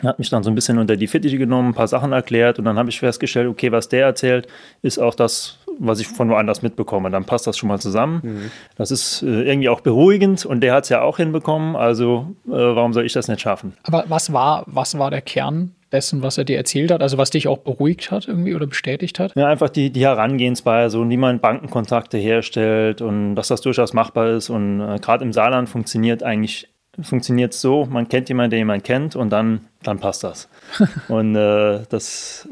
Er 0.00 0.08
hat 0.08 0.18
mich 0.18 0.28
dann 0.28 0.42
so 0.42 0.50
ein 0.50 0.54
bisschen 0.54 0.78
unter 0.78 0.96
die 0.96 1.06
Fittiche 1.06 1.38
genommen, 1.38 1.68
ein 1.68 1.74
paar 1.74 1.86
Sachen 1.88 2.12
erklärt 2.12 2.58
und 2.58 2.64
dann 2.64 2.78
habe 2.78 2.90
ich 2.90 2.98
festgestellt, 2.98 3.48
okay, 3.48 3.70
was 3.70 3.88
der 3.88 4.06
erzählt, 4.06 4.48
ist 4.82 4.98
auch 4.98 5.14
das, 5.14 5.58
was 5.78 6.00
ich 6.00 6.08
von 6.08 6.28
woanders 6.30 6.62
mitbekomme. 6.62 7.10
Dann 7.10 7.24
passt 7.24 7.46
das 7.46 7.56
schon 7.56 7.68
mal 7.68 7.78
zusammen. 7.78 8.50
Das 8.76 8.90
ist 8.90 9.22
äh, 9.22 9.42
irgendwie 9.42 9.68
auch 9.68 9.80
beruhigend 9.80 10.44
und 10.44 10.60
der 10.60 10.74
hat 10.74 10.84
es 10.84 10.90
ja 10.90 11.02
auch 11.02 11.18
hinbekommen, 11.18 11.76
also 11.76 12.34
äh, 12.46 12.50
warum 12.50 12.92
soll 12.92 13.06
ich 13.06 13.12
das 13.12 13.28
nicht 13.28 13.40
schaffen? 13.40 13.74
Aber 13.84 14.04
was 14.08 14.32
war, 14.32 14.64
was 14.66 14.98
war 14.98 15.10
der 15.10 15.22
Kern 15.22 15.74
dessen, 15.94 16.22
was 16.22 16.36
er 16.36 16.44
dir 16.44 16.56
erzählt 16.56 16.90
hat? 16.90 17.00
Also 17.00 17.16
was 17.16 17.30
dich 17.30 17.48
auch 17.48 17.58
beruhigt 17.58 18.10
hat 18.10 18.28
irgendwie 18.28 18.54
oder 18.54 18.66
bestätigt 18.66 19.18
hat? 19.18 19.34
Ja, 19.36 19.46
einfach 19.46 19.70
die, 19.70 19.90
die 19.90 20.04
Herangehensweise 20.04 20.98
und 20.98 21.08
wie 21.08 21.16
man 21.16 21.38
Bankenkontakte 21.38 22.18
herstellt 22.18 23.00
und 23.00 23.36
dass 23.36 23.48
das 23.48 23.60
durchaus 23.60 23.94
machbar 23.94 24.30
ist. 24.30 24.50
Und 24.50 24.80
äh, 24.80 24.98
gerade 24.98 25.24
im 25.24 25.32
Saarland 25.32 25.68
funktioniert 25.68 26.22
eigentlich 26.22 26.68
funktioniert 27.02 27.52
so, 27.54 27.86
man 27.86 28.08
kennt 28.08 28.28
jemanden, 28.28 28.50
der 28.50 28.58
jemanden 28.58 28.82
kennt 28.84 29.16
und 29.16 29.30
dann, 29.30 29.60
dann 29.82 29.98
passt 29.98 30.24
das. 30.24 30.48
und 31.08 31.34
äh, 31.36 31.80
das, 31.88 32.48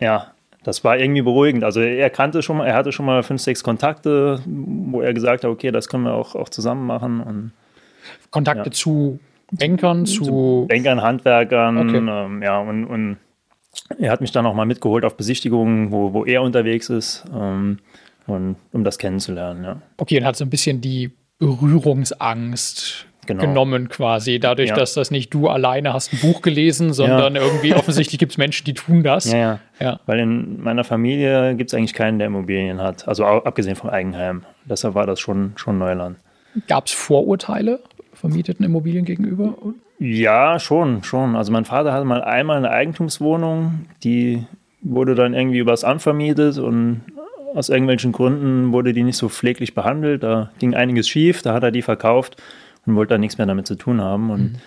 ja, 0.00 0.32
das 0.62 0.84
war 0.84 0.98
irgendwie 0.98 1.22
beruhigend. 1.22 1.64
Also 1.64 1.80
er 1.80 2.10
kannte 2.10 2.42
schon 2.42 2.58
mal, 2.58 2.66
er 2.66 2.74
hatte 2.74 2.92
schon 2.92 3.06
mal 3.06 3.22
fünf, 3.22 3.40
sechs 3.40 3.62
Kontakte, 3.64 4.40
wo 4.46 5.00
er 5.00 5.14
gesagt 5.14 5.44
hat, 5.44 5.50
okay, 5.50 5.70
das 5.70 5.88
können 5.88 6.04
wir 6.04 6.12
auch, 6.14 6.34
auch 6.34 6.48
zusammen 6.48 6.86
machen. 6.86 7.20
Und 7.20 7.52
Kontakte 8.30 8.68
Ja. 8.68 8.72
zu 8.72 9.18
Bankern, 9.52 10.06
zu. 10.06 10.66
Bankern, 10.68 11.02
Handwerkern, 11.02 11.78
Okay. 11.78 11.96
ähm, 11.98 12.42
ja, 12.42 12.58
und, 12.60 12.84
und 12.84 13.16
er 13.98 14.12
hat 14.12 14.20
mich 14.20 14.30
dann 14.32 14.46
auch 14.46 14.54
mal 14.54 14.66
mitgeholt 14.66 15.04
auf 15.04 15.16
Besichtigungen, 15.16 15.90
wo, 15.90 16.12
wo 16.12 16.24
er 16.24 16.42
unterwegs 16.42 16.88
ist, 16.88 17.24
ähm, 17.34 17.78
und, 18.26 18.56
um 18.72 18.84
das 18.84 18.98
kennenzulernen, 18.98 19.64
ja. 19.64 19.82
Okay, 19.96 20.18
und 20.18 20.24
hat 20.24 20.36
so 20.36 20.44
ein 20.44 20.50
bisschen 20.50 20.80
die 20.80 21.10
Berührungsangst 21.38 23.06
Genau. 23.30 23.42
genommen 23.48 23.88
quasi, 23.88 24.38
dadurch, 24.38 24.70
Ja. 24.70 24.76
dass 24.76 24.94
das 24.94 25.10
nicht 25.10 25.32
du 25.32 25.48
alleine 25.48 25.92
hast 25.92 26.12
ein 26.12 26.18
Buch 26.20 26.42
gelesen, 26.42 26.92
sondern 26.92 27.36
irgendwie 27.36 27.74
offensichtlich 27.74 28.18
gibt 28.18 28.32
es 28.32 28.38
Menschen, 28.38 28.64
die 28.64 28.74
tun 28.74 29.02
das. 29.02 29.30
Ja, 29.30 29.38
ja. 29.38 29.58
Ja. 29.80 30.00
Weil 30.06 30.18
in 30.20 30.62
meiner 30.62 30.84
Familie 30.84 31.54
gibt 31.56 31.70
es 31.70 31.74
eigentlich 31.74 31.94
keinen, 31.94 32.18
der 32.18 32.26
Immobilien 32.26 32.80
hat. 32.80 33.08
Also 33.08 33.24
abgesehen 33.24 33.76
vom 33.76 33.90
Eigenheim. 33.90 34.42
Deshalb 34.64 34.94
war 34.94 35.06
das 35.06 35.20
schon, 35.20 35.52
schon 35.56 35.78
Neuland. 35.78 36.16
Gab 36.68 36.86
es 36.86 36.92
Vorurteile 36.92 37.80
vermieteten 38.12 38.64
Immobilien 38.64 39.04
gegenüber? 39.04 39.54
Ja, 39.98 40.58
schon, 40.58 41.02
schon. 41.02 41.36
Also 41.36 41.52
mein 41.52 41.64
Vater 41.64 41.92
hatte 41.92 42.04
mal 42.04 42.22
einmal 42.22 42.56
eine 42.58 42.70
Eigentumswohnung, 42.70 43.86
die 44.04 44.44
wurde 44.82 45.14
dann 45.14 45.34
irgendwie 45.34 45.58
übers 45.58 45.84
Amt 45.84 46.02
vermietet 46.02 46.58
und 46.58 47.02
aus 47.54 47.68
irgendwelchen 47.68 48.12
Gründen 48.12 48.72
wurde 48.72 48.92
die 48.92 49.02
nicht 49.02 49.16
so 49.16 49.28
pfleglich 49.28 49.74
behandelt. 49.74 50.22
Da 50.22 50.50
ging 50.58 50.74
einiges 50.74 51.08
schief, 51.08 51.42
da 51.42 51.52
hat 51.52 51.62
er 51.62 51.70
die 51.70 51.82
verkauft 51.82 52.36
und 52.90 52.96
wollte 52.96 53.14
dann 53.14 53.20
nichts 53.20 53.38
mehr 53.38 53.46
damit 53.46 53.66
zu 53.66 53.74
tun 53.76 54.00
haben. 54.00 54.30
Und 54.30 54.60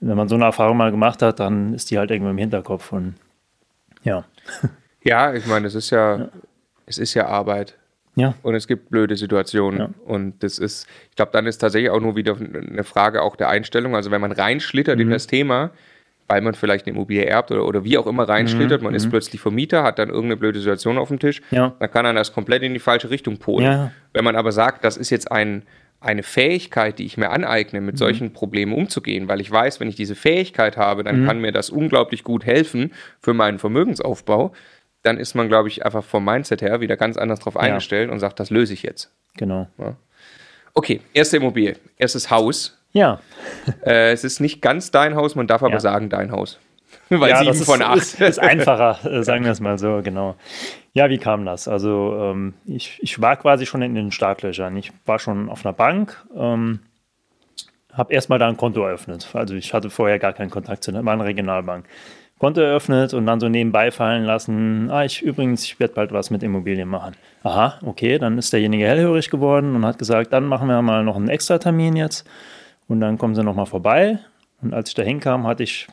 wenn 0.00 0.16
man 0.16 0.28
so 0.28 0.34
eine 0.34 0.44
Erfahrung 0.44 0.76
mal 0.76 0.90
gemacht 0.90 1.22
hat, 1.22 1.40
dann 1.40 1.74
ist 1.74 1.90
die 1.90 1.98
halt 1.98 2.10
irgendwo 2.10 2.30
im 2.30 2.38
Hinterkopf. 2.38 2.92
Und 2.92 3.14
ja. 4.04 4.24
Ja, 5.04 5.34
ich 5.34 5.46
meine, 5.46 5.66
es 5.66 5.74
ist 5.74 5.90
ja, 5.90 6.28
es 6.86 6.96
ist 6.98 7.14
ja 7.14 7.26
Arbeit. 7.26 7.76
Ja. 8.14 8.34
Und 8.42 8.54
es 8.54 8.68
gibt 8.68 8.88
blöde 8.90 9.16
Situationen. 9.16 9.80
Ja. 9.80 9.88
Und 10.04 10.40
das 10.44 10.58
ist, 10.60 10.86
ich 11.10 11.16
glaube, 11.16 11.32
dann 11.32 11.44
ist 11.46 11.58
tatsächlich 11.58 11.90
auch 11.90 12.00
nur 12.00 12.14
wieder 12.14 12.36
eine 12.36 12.84
Frage 12.84 13.20
auch 13.22 13.34
der 13.34 13.48
Einstellung. 13.48 13.96
Also 13.96 14.12
wenn 14.12 14.20
man 14.20 14.30
reinschlittert 14.30 14.96
Mhm. 14.96 15.02
in 15.02 15.10
das 15.10 15.26
Thema, 15.26 15.70
weil 16.28 16.40
man 16.40 16.54
vielleicht 16.54 16.86
eine 16.86 16.94
Immobilie 16.94 17.24
erbt 17.24 17.50
oder, 17.50 17.66
oder 17.66 17.82
wie 17.82 17.98
auch 17.98 18.06
immer 18.06 18.28
reinschlittert, 18.28 18.80
man 18.80 18.94
ist 18.94 19.10
plötzlich 19.10 19.40
Vermieter, 19.40 19.82
hat 19.82 19.98
dann 19.98 20.08
irgendeine 20.08 20.36
blöde 20.36 20.60
Situation 20.60 20.98
auf 20.98 21.08
dem 21.08 21.18
Tisch, 21.18 21.40
Mhm. 21.50 21.56
Ja. 21.56 21.74
dann 21.80 21.90
kann 21.90 22.04
er 22.06 22.12
das 22.12 22.32
komplett 22.32 22.62
in 22.62 22.74
die 22.74 22.80
falsche 22.80 23.10
Richtung 23.10 23.38
polen. 23.38 23.64
Ja. 23.64 23.90
Wenn 24.12 24.24
man 24.24 24.36
aber 24.36 24.52
sagt, 24.52 24.84
das 24.84 24.96
ist 24.96 25.10
jetzt 25.10 25.32
ein, 25.32 25.64
eine 26.04 26.22
Fähigkeit, 26.22 26.98
die 26.98 27.04
ich 27.06 27.16
mir 27.16 27.30
aneigne, 27.30 27.80
Mhm. 27.80 27.86
mit 27.86 27.98
solchen 27.98 28.32
Problemen 28.32 28.72
umzugehen, 28.72 29.28
weil 29.28 29.40
ich 29.40 29.50
weiß, 29.50 29.80
wenn 29.80 29.88
ich 29.88 29.96
diese 29.96 30.14
Fähigkeit 30.14 30.76
habe, 30.76 31.02
Mhm. 31.02 31.06
dann 31.06 31.26
kann 31.26 31.40
mir 31.40 31.52
das 31.52 31.70
unglaublich 31.70 32.24
gut 32.24 32.44
helfen 32.44 32.92
für 33.20 33.34
meinen 33.34 33.58
Vermögensaufbau, 33.58 34.52
dann 35.02 35.18
ist 35.18 35.34
man, 35.34 35.48
glaube 35.48 35.68
ich, 35.68 35.84
einfach 35.84 36.04
vom 36.04 36.24
Mindset 36.24 36.62
her 36.62 36.80
wieder 36.80 36.96
ganz 36.96 37.16
anders 37.16 37.40
drauf 37.40 37.56
eingestellt 37.56 38.10
und 38.10 38.20
sagt, 38.20 38.38
das 38.40 38.50
löse 38.50 38.72
ich 38.72 38.82
jetzt. 38.82 39.10
Genau. 39.36 39.66
Okay, 40.74 41.00
erste 41.12 41.36
Immobilie, 41.38 41.76
erstes 41.98 42.30
Haus. 42.30 42.78
Ja. 42.92 43.20
Äh, 43.84 44.12
es 44.12 44.22
ist 44.24 44.40
nicht 44.40 44.60
ganz 44.62 44.90
dein 44.90 45.14
Haus, 45.16 45.34
man 45.34 45.46
darf 45.46 45.62
aber 45.62 45.74
Ja. 45.74 45.80
sagen 45.80 46.08
dein 46.08 46.30
Haus. 46.30 46.58
Weil 47.20 47.30
ja, 47.30 47.38
sieben 47.38 47.48
das 47.48 47.60
ist, 47.60 47.66
von 47.66 47.82
acht. 47.82 47.96
Ist, 47.96 48.20
ist 48.20 48.38
einfacher, 48.38 48.98
äh, 49.04 49.22
sagen 49.22 49.44
wir 49.44 49.52
es 49.52 49.60
mal 49.60 49.78
so, 49.78 50.00
genau. 50.02 50.36
Ja, 50.92 51.08
wie 51.10 51.18
kam 51.18 51.44
das? 51.44 51.68
Also 51.68 52.16
ähm, 52.20 52.54
ich, 52.66 52.98
ich 53.00 53.20
war 53.20 53.36
quasi 53.36 53.66
schon 53.66 53.82
in 53.82 53.94
den 53.94 54.10
Startlöchern. 54.10 54.76
Ich 54.76 54.92
war 55.06 55.18
schon 55.18 55.48
auf 55.48 55.64
einer 55.64 55.72
Bank, 55.72 56.24
ähm, 56.36 56.80
habe 57.92 58.12
erstmal 58.12 58.38
da 58.38 58.48
ein 58.48 58.56
Konto 58.56 58.84
eröffnet. 58.84 59.28
Also 59.32 59.54
ich 59.54 59.74
hatte 59.74 59.90
vorher 59.90 60.18
gar 60.18 60.32
keinen 60.32 60.50
Kontakt 60.50 60.84
zu 60.84 60.94
einer 60.94 61.24
Regionalbank. 61.24 61.86
Konto 62.42 62.60
eröffnet 62.60 63.14
und 63.14 63.24
dann 63.24 63.38
so 63.38 63.48
nebenbei 63.48 63.92
fallen 63.92 64.24
lassen, 64.24 64.90
ah, 64.90 65.04
ich 65.04 65.22
übrigens, 65.22 65.62
ich 65.62 65.78
werde 65.78 65.94
bald 65.94 66.10
was 66.10 66.30
mit 66.30 66.42
Immobilien 66.42 66.88
machen. 66.88 67.14
Aha, 67.44 67.78
okay, 67.86 68.18
dann 68.18 68.36
ist 68.36 68.52
derjenige 68.52 68.84
hellhörig 68.84 69.30
geworden 69.30 69.76
und 69.76 69.86
hat 69.86 69.96
gesagt, 69.96 70.32
dann 70.32 70.46
machen 70.46 70.66
wir 70.66 70.82
mal 70.82 71.04
noch 71.04 71.14
einen 71.14 71.28
Extra-Termin 71.28 71.94
jetzt 71.94 72.28
und 72.88 72.98
dann 72.98 73.16
kommen 73.16 73.36
sie 73.36 73.44
nochmal 73.44 73.66
vorbei. 73.66 74.18
Und 74.60 74.74
als 74.74 74.88
ich 74.88 74.96
da 74.96 75.02
hinkam, 75.02 75.46
hatte 75.46 75.62
ich 75.62 75.86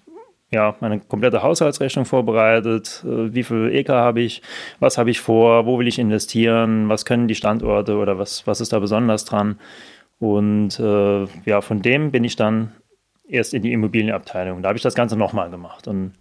ja, 0.51 0.75
meine 0.79 0.99
komplette 0.99 1.43
Haushaltsrechnung 1.43 2.05
vorbereitet. 2.05 3.03
Äh, 3.05 3.33
Wie 3.33 3.43
viel 3.43 3.69
EK 3.73 3.89
habe 3.89 4.21
ich? 4.21 4.41
Was 4.79 4.97
habe 4.97 5.11
ich 5.11 5.21
vor? 5.21 5.65
Wo 5.65 5.79
will 5.79 5.87
ich 5.87 5.99
investieren? 5.99 6.89
Was 6.89 7.05
können 7.05 7.27
die 7.27 7.35
Standorte 7.35 7.97
oder 7.97 8.17
was, 8.17 8.47
was 8.47 8.61
ist 8.61 8.73
da 8.73 8.79
besonders 8.79 9.25
dran? 9.25 9.59
Und 10.19 10.79
äh, 10.79 11.25
ja, 11.45 11.61
von 11.61 11.81
dem 11.81 12.11
bin 12.11 12.23
ich 12.23 12.35
dann 12.35 12.73
erst 13.27 13.53
in 13.53 13.61
die 13.61 13.71
Immobilienabteilung. 13.71 14.61
Da 14.61 14.69
habe 14.69 14.77
ich 14.77 14.83
das 14.83 14.95
Ganze 14.95 15.15
nochmal 15.15 15.49
gemacht. 15.49 15.87
Und 15.87 16.13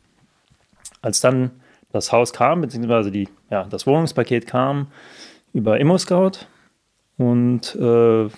als 1.00 1.20
dann 1.20 1.50
das 1.90 2.12
Haus 2.12 2.32
kam, 2.32 2.60
beziehungsweise 2.60 3.10
die, 3.10 3.28
ja, 3.50 3.64
das 3.64 3.86
Wohnungspaket 3.86 4.46
kam 4.46 4.88
über 5.52 5.80
ImmoScout 5.80 6.46
und 7.16 7.74
äh, 7.76 8.28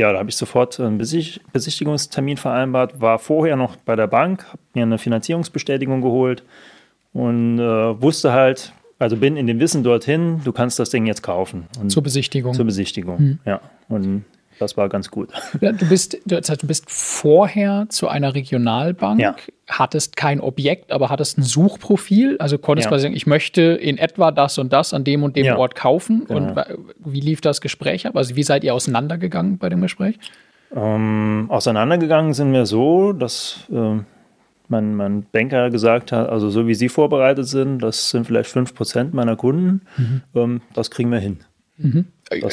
ja, 0.00 0.12
da 0.12 0.18
habe 0.18 0.30
ich 0.30 0.36
sofort 0.36 0.80
einen 0.80 0.98
Besicht 0.98 1.40
Besichtigungstermin 1.52 2.36
vereinbart, 2.36 3.00
war 3.00 3.18
vorher 3.18 3.56
noch 3.56 3.76
bei 3.76 3.96
der 3.96 4.06
Bank, 4.06 4.46
habe 4.46 4.58
mir 4.74 4.82
eine 4.82 4.98
Finanzierungsbestätigung 4.98 6.00
geholt 6.00 6.42
und 7.12 7.58
äh, 7.58 8.02
wusste 8.02 8.32
halt, 8.32 8.72
also 8.98 9.16
bin 9.16 9.36
in 9.36 9.46
dem 9.46 9.60
Wissen 9.60 9.82
dorthin, 9.82 10.40
du 10.44 10.52
kannst 10.52 10.78
das 10.78 10.90
Ding 10.90 11.06
jetzt 11.06 11.22
kaufen. 11.22 11.66
Und 11.80 11.90
Zur 11.90 12.02
Besichtigung. 12.02 12.54
zur 12.54 12.64
Besichtigung, 12.64 13.38
ja. 13.44 13.60
Und 13.88 14.24
das 14.60 14.76
war 14.76 14.88
ganz 14.88 15.10
gut. 15.10 15.30
Ja, 15.60 15.72
Du 15.72 15.88
bist, 15.88 16.18
du, 16.26 16.40
du 16.40 16.66
bist 16.66 16.84
vorher 16.90 17.86
zu 17.88 18.08
einer 18.08 18.34
Regionalbank, 18.34 19.20
Ja. 19.20 19.34
hattest 19.68 20.16
kein 20.16 20.40
Objekt, 20.40 20.92
aber 20.92 21.08
hattest 21.08 21.38
ein 21.38 21.42
Suchprofil, 21.42 22.36
also 22.38 22.58
konntest 22.58 22.86
Ja. 22.86 22.90
quasi 22.90 23.02
sagen, 23.02 23.16
ich 23.16 23.26
möchte 23.26 23.62
in 23.62 23.98
etwa 23.98 24.30
das 24.30 24.58
und 24.58 24.72
das 24.72 24.92
an 24.94 25.02
dem 25.04 25.22
und 25.22 25.34
dem. 25.36 25.56
Ort 25.56 25.74
kaufen. 25.74 26.26
Genau. 26.28 26.38
Und 26.50 26.56
wa- 26.56 26.66
wie 27.04 27.20
lief 27.20 27.40
das 27.40 27.60
Gespräch 27.60 28.06
ab? 28.06 28.16
Also 28.16 28.36
wie 28.36 28.42
seid 28.42 28.62
ihr 28.62 28.74
auseinandergegangen 28.74 29.58
bei 29.58 29.68
dem 29.68 29.80
Gespräch? 29.80 30.18
Ähm, 30.76 31.46
auseinandergegangen 31.48 32.32
sind 32.34 32.52
wir 32.52 32.64
so, 32.66 33.12
dass 33.12 33.66
ähm, 33.72 34.04
mein, 34.68 34.94
mein 34.94 35.24
Banker 35.32 35.68
gesagt 35.70 36.12
hat, 36.12 36.28
also 36.28 36.48
so 36.50 36.68
wie 36.68 36.74
Sie 36.74 36.88
vorbereitet 36.88 37.48
sind, 37.48 37.80
das 37.80 38.10
sind 38.10 38.24
vielleicht 38.26 38.48
5% 38.54 39.08
meiner 39.12 39.34
Kunden, 39.34 39.80
ähm, 40.34 40.60
das 40.74 40.92
kriegen 40.92 41.10
wir 41.10 41.18
hin. 41.18 41.40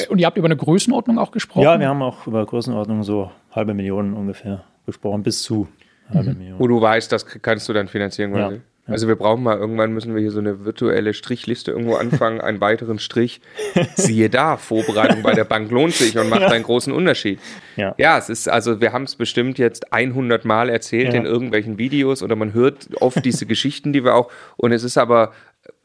Und 0.08 0.18
ihr 0.18 0.26
habt 0.26 0.36
über 0.36 0.46
eine 0.46 0.56
Größenordnung 0.56 1.18
auch 1.18 1.30
gesprochen? 1.30 1.62
Ja, 1.62 1.78
wir 1.78 1.88
haben 1.88 2.02
auch 2.02 2.26
über 2.26 2.44
Größenordnung 2.44 3.02
so 3.04 3.30
halbe 3.52 3.74
Million 3.74 4.14
ungefähr 4.14 4.64
gesprochen, 4.86 5.22
bis 5.22 5.42
zu 5.42 5.68
halbe 6.12 6.34
Million. 6.34 6.58
Wo 6.58 6.66
du 6.66 6.80
weißt, 6.80 7.12
das 7.12 7.24
kannst 7.26 7.68
du 7.68 7.72
dann 7.72 7.88
finanzieren. 7.88 8.34
Ja. 8.34 8.48
quasi. 8.48 8.60
Also 8.90 9.06
wir 9.06 9.16
brauchen 9.16 9.42
mal, 9.42 9.58
irgendwann 9.58 9.92
müssen 9.92 10.14
wir 10.14 10.22
hier 10.22 10.30
so 10.30 10.38
eine 10.38 10.64
virtuelle 10.64 11.12
Strichliste 11.12 11.72
irgendwo 11.72 11.96
anfangen, 11.96 12.40
einen 12.40 12.62
weiteren 12.62 12.98
Strich. 12.98 13.42
Siehe 13.96 14.30
da, 14.30 14.56
Vorbereitung 14.56 15.22
bei 15.22 15.34
der 15.34 15.44
Bank 15.44 15.70
lohnt 15.70 15.92
sich 15.92 16.16
und 16.18 16.30
macht 16.30 16.40
einen 16.44 16.64
großen 16.64 16.90
Unterschied. 16.90 17.38
Ja. 17.76 17.94
Ja, 17.98 18.16
es 18.16 18.30
ist, 18.30 18.48
also 18.48 18.80
wir 18.80 18.94
haben 18.94 19.02
es 19.02 19.14
bestimmt 19.16 19.58
jetzt 19.58 19.92
100 19.92 20.46
Mal 20.46 20.70
erzählt 20.70 21.12
Ja. 21.12 21.20
in 21.20 21.26
irgendwelchen 21.26 21.76
Videos 21.76 22.22
oder 22.22 22.34
man 22.34 22.54
hört 22.54 22.88
oft 23.02 23.22
diese 23.26 23.44
Geschichten, 23.44 23.92
die 23.92 24.04
wir 24.04 24.14
auch, 24.14 24.30
und 24.56 24.72
es 24.72 24.82
ist 24.84 24.96
aber, 24.96 25.32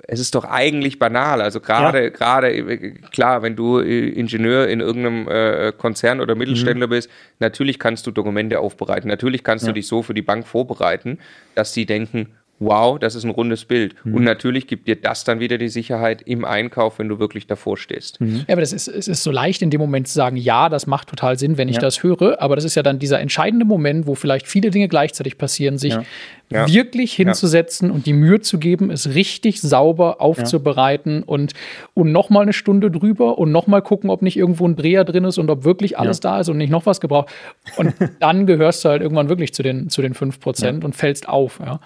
es 0.08 0.20
ist 0.20 0.36
doch 0.36 0.46
eigentlich 0.46 1.00
banal. 1.00 1.42
Also 1.42 1.60
gerade, 1.62 2.04
Ja. 2.04 2.10
gerade, 2.10 2.50
äh, 2.54 2.92
klar, 3.12 3.42
wenn 3.42 3.56
du 3.56 3.80
äh, 3.80 4.10
Ingenieur 4.10 4.68
in 4.68 4.80
irgendeinem 4.82 5.28
äh, 5.28 5.72
Konzern 5.72 6.20
oder 6.20 6.36
Mittelständler 6.36 6.88
bist, 6.88 7.10
natürlich 7.40 7.80
kannst 7.80 8.06
du 8.06 8.12
Dokumente 8.12 8.60
aufbereiten. 8.60 9.08
Natürlich 9.08 9.44
kannst 9.44 9.66
du 9.68 9.72
dich 9.72 9.88
so 9.88 10.02
für 10.04 10.14
die 10.14 10.22
Bank 10.22 10.46
vorbereiten, 10.48 11.20
dass 11.56 11.72
die 11.72 11.86
denken, 11.86 12.34
wow, 12.64 12.98
das 13.00 13.16
ist 13.16 13.24
ein 13.24 13.30
rundes 13.30 13.66
Bild. 13.66 13.96
Und 14.06 14.24
natürlich 14.24 14.68
gibt 14.68 14.88
dir 14.88 14.96
das 14.96 15.24
dann 15.24 15.40
wieder 15.40 15.58
die 15.58 15.70
Sicherheit 15.70 16.22
im 16.24 16.46
Einkauf, 16.46 17.00
wenn 17.00 17.10
du 17.10 17.20
wirklich 17.20 17.48
davor 17.48 17.78
stehst. 17.78 18.20
Ja, 18.20 18.44
aber 18.54 18.62
das 18.62 18.74
ist, 18.74 18.88
es 18.88 19.08
ist 19.08 19.24
so 19.24 19.32
leicht 19.32 19.62
in 19.62 19.70
dem 19.70 19.80
Moment 19.82 20.08
zu 20.08 20.14
sagen, 20.14 20.38
ja, 20.38 20.70
das 20.70 20.88
macht 20.88 21.10
total 21.10 21.38
Sinn, 21.38 21.58
wenn 21.58 21.70
ich 21.70 21.76
Ja. 21.76 21.82
das 21.82 22.04
höre. 22.04 22.42
Aber 22.42 22.56
das 22.56 22.64
ist 22.66 22.76
ja 22.76 22.84
dann 22.84 23.00
dieser 23.00 23.20
entscheidende 23.20 23.66
Moment, 23.66 24.08
wo 24.08 24.16
vielleicht 24.16 24.48
viele 24.48 24.70
Dinge 24.70 24.88
gleichzeitig 24.88 25.38
passieren, 25.38 25.78
sich 25.78 25.94
Ja. 25.94 26.04
Ja. 26.50 26.68
wirklich 26.68 27.14
hinzusetzen 27.14 27.90
und 27.90 28.06
die 28.06 28.14
Mühe 28.14 28.40
zu 28.42 28.60
geben, 28.60 28.92
es 28.92 29.16
richtig 29.16 29.60
sauber 29.62 30.22
aufzubereiten 30.22 31.24
und, 31.24 31.54
und 31.96 32.12
nochmal 32.12 32.44
eine 32.44 32.54
Stunde 32.54 32.92
drüber 32.92 33.40
und 33.40 33.52
nochmal 33.52 33.82
gucken, 33.82 34.10
ob 34.12 34.22
nicht 34.22 34.38
irgendwo 34.38 34.68
ein 34.68 34.76
Dreher 34.76 35.04
drin 35.04 35.24
ist 35.24 35.40
und 35.40 35.50
ob 35.50 35.64
wirklich 35.64 35.98
alles 35.98 36.20
da 36.20 36.40
ist 36.42 36.50
und 36.50 36.58
nicht 36.58 36.70
noch 36.70 36.86
was 36.86 37.02
gebraucht. 37.02 37.30
Und 37.78 37.94
dann 38.20 38.46
gehörst 38.46 38.86
du 38.86 38.90
halt 38.90 39.02
irgendwann 39.02 39.30
wirklich 39.30 39.54
zu 39.54 39.64
den, 39.64 39.90
zu 39.90 40.02
den 40.04 40.14
5% 40.14 40.84
und 40.84 40.96
fällst 40.96 41.28
auf. 41.28 41.60
Ja. 41.60 41.80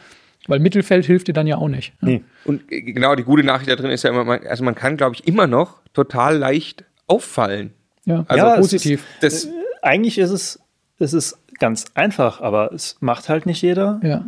Weil 0.48 0.60
Mittelfeld 0.60 1.06
hilft 1.06 1.28
dir 1.28 1.34
dann 1.34 1.46
ja 1.48 1.58
auch 1.58 1.68
nicht. 1.68 1.94
Ja. 2.02 2.08
Nee. 2.08 2.24
Und 2.46 2.72
äh, 2.72 2.82
genau, 2.82 3.16
die 3.16 3.24
gute 3.24 3.44
Nachricht 3.44 3.70
da 3.70 3.76
drin 3.76 3.92
ist 3.92 4.04
ja 4.04 4.10
immer, 4.10 4.24
man, 4.24 4.40
also 4.48 4.64
man 4.64 4.76
kann, 4.76 4.98
glaube 4.98 5.16
ich, 5.16 5.28
immer 5.28 5.48
noch 5.48 5.82
total 5.94 6.38
leicht 6.38 6.86
auffallen. 7.08 7.74
Ja, 8.06 8.26
Also 8.28 8.46
Ja, 8.46 8.56
positiv. 8.58 9.04
Das, 9.22 9.48
Eigentlich 9.82 10.18
ist 10.18 10.32
es, 10.32 10.60
es 11.00 11.14
ist 11.14 11.38
ganz 11.60 11.86
einfach, 11.94 12.42
aber 12.42 12.72
es 12.74 12.98
macht 13.00 13.30
halt 13.30 13.46
nicht 13.46 13.62
jeder. 13.62 14.00
Ja. 14.04 14.26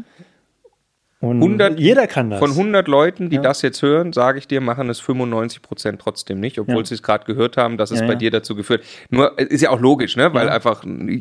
Und 1.21 1.41
100 1.41 1.77
jeder 1.77 2.07
kann 2.07 2.29
das. 2.29 2.39
Von 2.39 2.51
100 2.51 2.87
Leuten, 2.87 3.29
die 3.29 3.35
Ja. 3.37 3.41
das 3.41 3.61
jetzt 3.61 3.81
hören, 3.81 4.13
sage 4.13 4.37
ich 4.39 4.47
dir, 4.47 4.61
machen 4.61 4.89
es 4.89 5.01
95 5.01 5.61
Prozent 5.61 5.99
trotzdem 5.99 6.39
nicht, 6.39 6.57
obwohl 6.59 6.77
Ja. 6.77 6.85
sie 6.85 6.93
es 6.93 7.03
gerade 7.03 7.25
gehört 7.25 7.57
haben, 7.57 7.75
dass 7.77 7.91
es 7.91 7.99
Ja, 7.99 8.05
bei 8.07 8.13
ja. 8.13 8.19
dir 8.19 8.31
dazu 8.31 8.55
geführt. 8.55 8.85
Nur 9.09 9.37
äh, 9.37 9.43
ist 9.43 9.59
ja 9.61 9.69
auch 9.71 9.81
logisch, 9.81 10.15
ne? 10.15 10.33
Weil 10.33 10.47
Ja. 10.47 10.53
einfach 10.53 10.83
ne, 10.85 11.11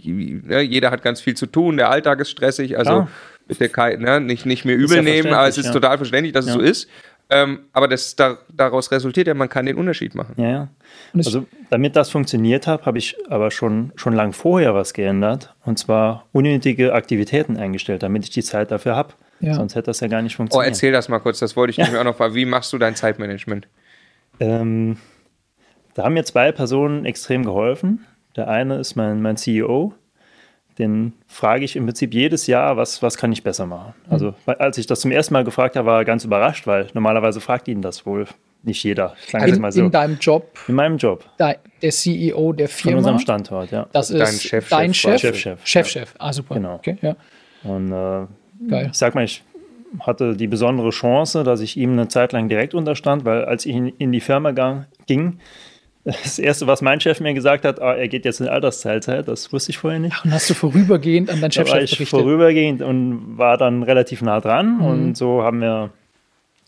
jeder 0.63 0.93
hat 0.93 1.03
ganz 1.03 1.21
viel 1.21 1.35
zu 1.35 1.47
tun, 1.47 1.77
der 1.79 1.91
Alltag 1.91 2.21
ist 2.21 2.31
stressig, 2.31 2.79
also. 2.79 3.09
Bitte 3.49 3.69
kein, 3.69 4.01
ne, 4.01 4.21
nicht 4.21 4.47
nicht 4.47 4.65
mehr 4.65 4.77
übel 4.77 4.97
ja 4.97 5.03
nehmen, 5.03 5.33
aber 5.33 5.49
es 5.49 5.59
ist 5.59 5.67
ja. 5.67 5.73
total 5.73 5.97
verständlich, 5.97 6.33
dass 6.33 6.47
es 6.47 6.53
so 6.53 6.61
ist. 6.61 6.89
Ähm, 7.31 7.65
aber 7.73 7.89
das 7.89 8.17
da, 8.17 8.39
daraus 8.51 8.91
resultiert 8.91 9.27
ja, 9.27 9.35
man 9.35 9.51
kann 9.51 9.67
den 9.67 9.77
Unterschied 9.77 10.15
machen. 10.15 10.35
Ja, 10.39 10.49
ja. 10.49 10.69
Also, 11.15 11.47
damit 11.69 11.95
das 11.95 12.09
funktioniert 12.09 12.67
hat, 12.67 12.87
habe 12.87 12.97
ich 12.97 13.17
aber 13.29 13.51
schon, 13.51 13.93
schon 13.97 14.15
lang 14.15 14.33
vorher 14.33 14.75
was 14.75 14.95
geändert. 14.95 15.55
Und 15.65 15.79
zwar 15.79 16.27
unnötige 16.33 16.95
Aktivitäten 16.95 17.59
eingestellt, 17.59 18.03
damit 18.03 18.25
ich 18.25 18.31
die 18.31 18.43
Zeit 18.43 18.71
dafür 18.71 18.97
habe. 18.97 19.13
Ja. 19.41 19.55
Sonst 19.55 19.75
hätte 19.75 19.87
das 19.87 20.01
ja 20.01 20.09
gar 20.09 20.23
nicht 20.23 20.35
Oh, 20.35 20.39
funktioniert. 20.39 20.71
erzähl 20.71 20.93
das 20.93 21.09
mal 21.09 21.19
kurz, 21.19 21.39
das 21.39 21.55
wollte 21.55 21.71
ich 21.71 21.79
nämlich 21.79 21.97
auch 21.99 22.05
noch 22.05 22.17
fragen. 22.17 22.35
Wie 22.35 22.47
machst 22.47 22.73
du 22.73 22.79
dein 22.79 22.95
Zeitmanagement? 22.97 23.69
Ähm, 24.41 24.97
da 25.95 26.05
haben 26.05 26.15
mir 26.15 26.25
zwei 26.25 26.51
Personen 26.53 27.05
extrem 27.05 27.45
geholfen. 27.45 28.07
Der 28.37 28.49
eine 28.49 28.79
ist 28.79 28.95
mein, 28.97 29.21
mein 29.21 29.37
CEO. 29.37 29.93
Den 30.79 31.12
frage 31.27 31.64
ich 31.64 31.75
im 31.77 31.87
Prinzip 31.87 32.14
jedes 32.14 32.47
Jahr, 32.47 32.77
was, 32.77 33.03
was 33.03 33.17
kann 33.17 33.33
ich 33.33 33.43
besser 33.43 33.67
machen. 33.67 33.95
Also, 34.09 34.35
weil- 34.45 34.57
als 34.57 34.79
ich 34.79 34.87
das 34.87 35.01
zum 35.01 35.11
ersten 35.11 35.35
Mal 35.35 35.45
gefragt 35.45 35.77
habe, 35.77 35.87
war 35.87 35.99
er 35.99 36.05
ganz 36.05 36.25
überrascht, 36.25 36.67
weil 36.67 36.87
normalerweise 36.95 37.41
fragt 37.41 37.67
ihn 37.69 37.83
das 37.83 38.07
wohl 38.07 38.27
nicht 38.62 38.83
jeder. 38.85 39.14
In, 39.33 39.61
mal 39.61 39.73
so. 39.73 39.83
in 39.85 39.91
deinem 39.91 40.19
Job, 40.19 40.59
In 40.69 40.75
meinem 40.75 40.97
Job, 40.99 41.25
der 41.38 41.57
CEO 41.91 42.53
der 42.53 42.69
von 42.69 42.77
Firma, 42.83 42.99
unserem 42.99 43.19
Standort, 43.19 43.71
ja. 43.71 43.87
das 43.93 44.11
Also 44.11 44.19
dein 44.19 44.29
ist 44.35 44.43
Chefchef 44.43 44.69
dein 44.69 44.93
quasi. 44.93 45.19
Chef, 45.19 45.21
Chefchef, 45.21 45.61
Chefchef. 45.67 46.14
Ah, 46.19 46.33
super. 46.33 46.55
Genau. 46.55 46.75
Okay, 46.75 46.97
ja. 47.03 47.17
Und 47.64 47.93
äh, 47.93 48.27
Geil. 48.69 48.88
ich 48.91 48.99
sag 48.99 49.14
mal, 49.14 49.25
ich 49.25 49.43
hatte 50.01 50.37
die 50.37 50.47
besondere 50.49 50.91
Chance, 50.91 51.45
dass 51.45 51.61
ich 51.61 51.77
ihm 51.77 51.93
eine 51.93 52.09
Zeit 52.09 52.33
lang 52.33 52.49
direkt 52.49 52.75
unterstand, 52.75 53.25
weil 53.25 53.45
als 53.45 53.64
ich 53.67 53.75
in, 53.75 53.88
in 53.99 54.12
die 54.12 54.21
Firma 54.21 54.51
gang, 54.51 54.87
ging, 55.07 55.38
das 56.23 56.38
erste, 56.38 56.66
was 56.66 56.83
mein 56.83 57.01
Chef 57.01 57.21
mir 57.21 57.35
gesagt 57.35 57.64
hat, 57.64 57.81
ah, 57.81 57.94
er 57.94 58.09
geht 58.09 58.25
jetzt 58.25 58.40
in 58.40 58.49
Altersteilzeit, 58.49 59.29
das 59.29 59.53
wusste 59.53 59.71
ich 59.71 59.79
vorher 59.79 60.01
nicht. 60.01 60.25
Und 60.25 60.33
hast 60.33 60.49
du 60.51 60.55
vorübergehend 60.55 61.31
an 61.31 61.40
deinen 61.40 61.51
Da 61.51 61.61
war 61.68 61.81
ich 61.81 61.90
berichtet? 61.92 62.09
vorübergehend 62.09 62.83
und 62.83 63.37
war 63.38 63.57
dann 63.57 63.83
relativ 63.83 64.23
nah 64.23 64.40
dran 64.40 64.79
Mhm. 64.79 64.85
und 64.85 65.16
so 65.16 65.42
haben 65.42 65.61
wir 65.61 65.90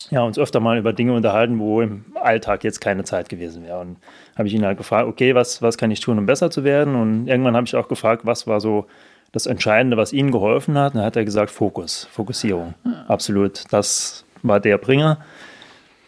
ja, 0.09 0.23
uns 0.23 0.39
öfter 0.39 0.59
mal 0.59 0.77
über 0.79 0.93
Dinge 0.93 1.13
unterhalten, 1.13 1.59
wo 1.59 1.81
im 1.81 2.05
Alltag 2.15 2.63
jetzt 2.63 2.81
keine 2.81 3.03
Zeit 3.03 3.29
gewesen 3.29 3.63
wäre. 3.65 3.79
Und 3.79 3.97
habe 4.35 4.47
ich 4.47 4.53
ihn 4.53 4.65
halt 4.65 4.77
gefragt, 4.79 5.07
okay, 5.07 5.35
was, 5.35 5.61
was 5.61 5.77
kann 5.77 5.91
ich 5.91 5.99
tun, 5.99 6.17
um 6.17 6.25
besser 6.25 6.49
zu 6.49 6.63
werden? 6.63 6.95
Und 6.95 7.27
irgendwann 7.27 7.55
habe 7.55 7.67
ich 7.67 7.75
auch 7.75 7.87
gefragt, 7.87 8.25
was 8.25 8.47
war 8.47 8.59
so 8.59 8.87
das 9.31 9.45
Entscheidende, 9.45 9.97
was 9.97 10.11
ihnen 10.11 10.31
geholfen 10.31 10.75
hat. 10.77 10.93
Und 10.93 10.97
dann 10.97 11.05
hat 11.05 11.15
er 11.15 11.23
gesagt, 11.23 11.51
Fokus, 11.51 12.07
Fokussierung. 12.11 12.73
Ja. 12.83 13.05
Absolut. 13.09 13.63
Das 13.71 14.25
war 14.41 14.59
der 14.59 14.79
Bringer. 14.79 15.19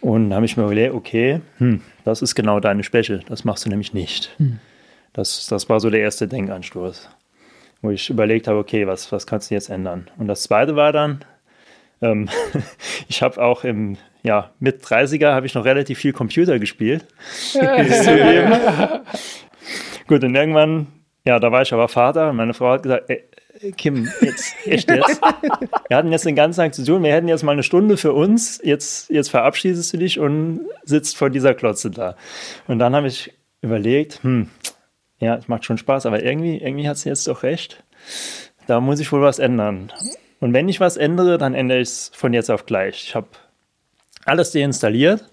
Und 0.01 0.29
dann 0.31 0.37
habe 0.37 0.45
ich 0.47 0.57
mir 0.57 0.63
überlegt, 0.63 0.95
okay, 0.95 1.41
hm, 1.59 1.81
das 2.03 2.21
ist 2.21 2.35
genau 2.35 2.59
deine 2.59 2.83
Schwäche. 2.83 3.21
Das 3.27 3.43
machst 3.43 3.65
du 3.65 3.69
nämlich 3.69 3.93
nicht. 3.93 4.31
Hm. 4.37 4.59
Das, 5.13 5.47
das 5.47 5.69
war 5.69 5.79
so 5.79 5.89
der 5.89 6.01
erste 6.01 6.27
Denkanstoß, 6.27 7.09
wo 7.81 7.91
ich 7.91 8.09
überlegt 8.09 8.47
habe, 8.47 8.59
okay, 8.59 8.87
was, 8.87 9.11
was 9.11 9.27
kannst 9.27 9.51
du 9.51 9.55
jetzt 9.55 9.69
ändern? 9.69 10.09
Und 10.17 10.27
das 10.27 10.43
zweite 10.43 10.75
war 10.75 10.91
dann, 10.91 11.23
ähm, 12.01 12.29
ich 13.07 13.21
habe 13.21 13.41
auch 13.41 13.63
im 13.63 13.97
ja, 14.23 14.51
mit 14.59 14.83
30er 14.83 15.33
habe 15.33 15.45
ich 15.45 15.53
noch 15.53 15.65
relativ 15.65 15.99
viel 15.99 16.13
Computer 16.13 16.57
gespielt. 16.57 17.05
Gut, 20.07 20.23
und 20.23 20.33
irgendwann, 20.33 20.87
ja, 21.25 21.39
da 21.39 21.51
war 21.51 21.61
ich 21.61 21.73
aber 21.73 21.89
Vater 21.89 22.29
und 22.29 22.37
meine 22.37 22.53
Frau 22.53 22.71
hat 22.71 22.83
gesagt, 22.83 23.09
ey, 23.09 23.25
Kim, 23.71 24.09
jetzt, 24.21 24.55
echt 24.65 24.89
jetzt. 24.89 25.21
Wir 25.87 25.97
hatten 25.97 26.11
jetzt 26.11 26.25
den 26.25 26.35
ganzen 26.35 26.59
Tag 26.59 26.73
zu 26.73 26.83
tun, 26.83 27.03
wir 27.03 27.13
hätten 27.13 27.27
jetzt 27.27 27.43
mal 27.43 27.53
eine 27.53 27.63
Stunde 27.63 27.97
für 27.97 28.13
uns, 28.13 28.59
jetzt, 28.63 29.09
jetzt 29.09 29.29
verabschiedest 29.29 29.93
du 29.93 29.97
dich 29.97 30.19
und 30.19 30.61
sitzt 30.83 31.17
vor 31.17 31.29
dieser 31.29 31.53
Klotze 31.53 31.89
da. 31.89 32.15
Und 32.67 32.79
dann 32.79 32.95
habe 32.95 33.07
ich 33.07 33.33
überlegt, 33.61 34.23
hm, 34.23 34.49
ja, 35.19 35.35
es 35.35 35.47
macht 35.47 35.65
schon 35.65 35.77
Spaß, 35.77 36.05
aber 36.05 36.23
irgendwie, 36.23 36.57
irgendwie 36.57 36.87
hat 36.87 36.97
sie 36.97 37.09
jetzt 37.09 37.27
doch 37.27 37.43
recht. 37.43 37.83
Da 38.67 38.81
muss 38.81 38.99
ich 38.99 39.11
wohl 39.11 39.21
was 39.21 39.39
ändern. 39.39 39.91
Und 40.39 40.53
wenn 40.53 40.67
ich 40.67 40.79
was 40.79 40.97
ändere, 40.97 41.37
dann 41.37 41.53
ändere 41.53 41.79
ich 41.79 41.89
es 41.89 42.11
von 42.13 42.33
jetzt 42.33 42.51
auf 42.51 42.65
gleich. 42.65 43.05
Ich 43.07 43.15
habe 43.15 43.27
alles 44.25 44.51
deinstalliert 44.51 45.31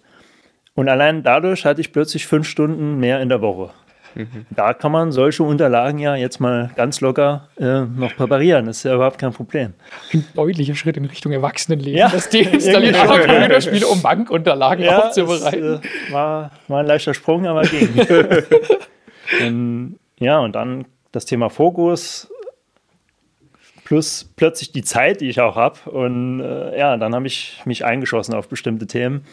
und 0.75 0.89
allein 0.89 1.23
dadurch 1.23 1.65
hatte 1.65 1.81
ich 1.81 1.93
plötzlich 1.93 2.27
fünf 2.27 2.47
Stunden 2.47 2.99
mehr 2.99 3.21
in 3.21 3.29
der 3.29 3.41
Woche. 3.41 3.71
Mhm. 4.15 4.47
Da 4.51 4.75
kann 4.75 4.93
man 4.93 5.13
solche 5.13 5.43
Unterlagen 5.43 5.99
ja 5.99 6.17
jetzt 6.17 6.41
mal 6.41 6.71
ganz 6.77 7.01
locker 7.01 7.49
äh, 7.59 7.83
noch 7.83 8.15
präparieren. 8.17 8.67
Das 8.67 8.79
ist 8.79 8.83
ja 8.85 8.95
überhaupt 8.95 9.19
kein 9.19 9.33
Problem. 9.33 9.75
Ein 10.13 10.27
deutlicher 10.35 10.75
Schritt 10.75 10.97
in 10.97 11.05
Richtung 11.05 11.33
Erwachsenenleben. 11.33 11.99
Ja. 11.99 12.09
Das 12.09 12.29
deinstalliert 12.29 12.97
ja, 12.97 13.07
Computerspiele, 13.07 13.87
um 13.87 14.03
Bankunterlagen 14.03 14.85
ja, 14.85 15.07
aufzubereiten. 15.07 15.81
Es, 15.83 16.09
äh, 16.09 16.13
war, 16.13 16.51
war 16.69 16.81
ein 16.81 16.87
leichter 16.87 17.15
Sprung, 17.15 17.47
aber 17.47 17.63
ging. 17.63 17.89
und, 19.47 19.99
ja, 20.19 20.39
und 20.39 20.55
dann 20.55 20.87
das 21.13 21.25
Thema 21.25 21.51
Fokus 21.51 22.29
plus 23.91 24.25
plötzlich 24.37 24.71
die 24.71 24.85
Zeit, 24.85 25.21
die 25.21 25.29
ich 25.29 25.41
auch 25.41 25.57
habe. 25.57 25.91
Und 25.91 26.41
äh, 26.41 26.79
ja, 26.79 26.97
dann 26.97 27.13
habe 27.13 27.27
ich 27.27 27.61
mich 27.65 27.85
eingeschossen 27.85 28.35
auf 28.35 28.49
bestimmte 28.49 28.87
Themen. 28.87 29.25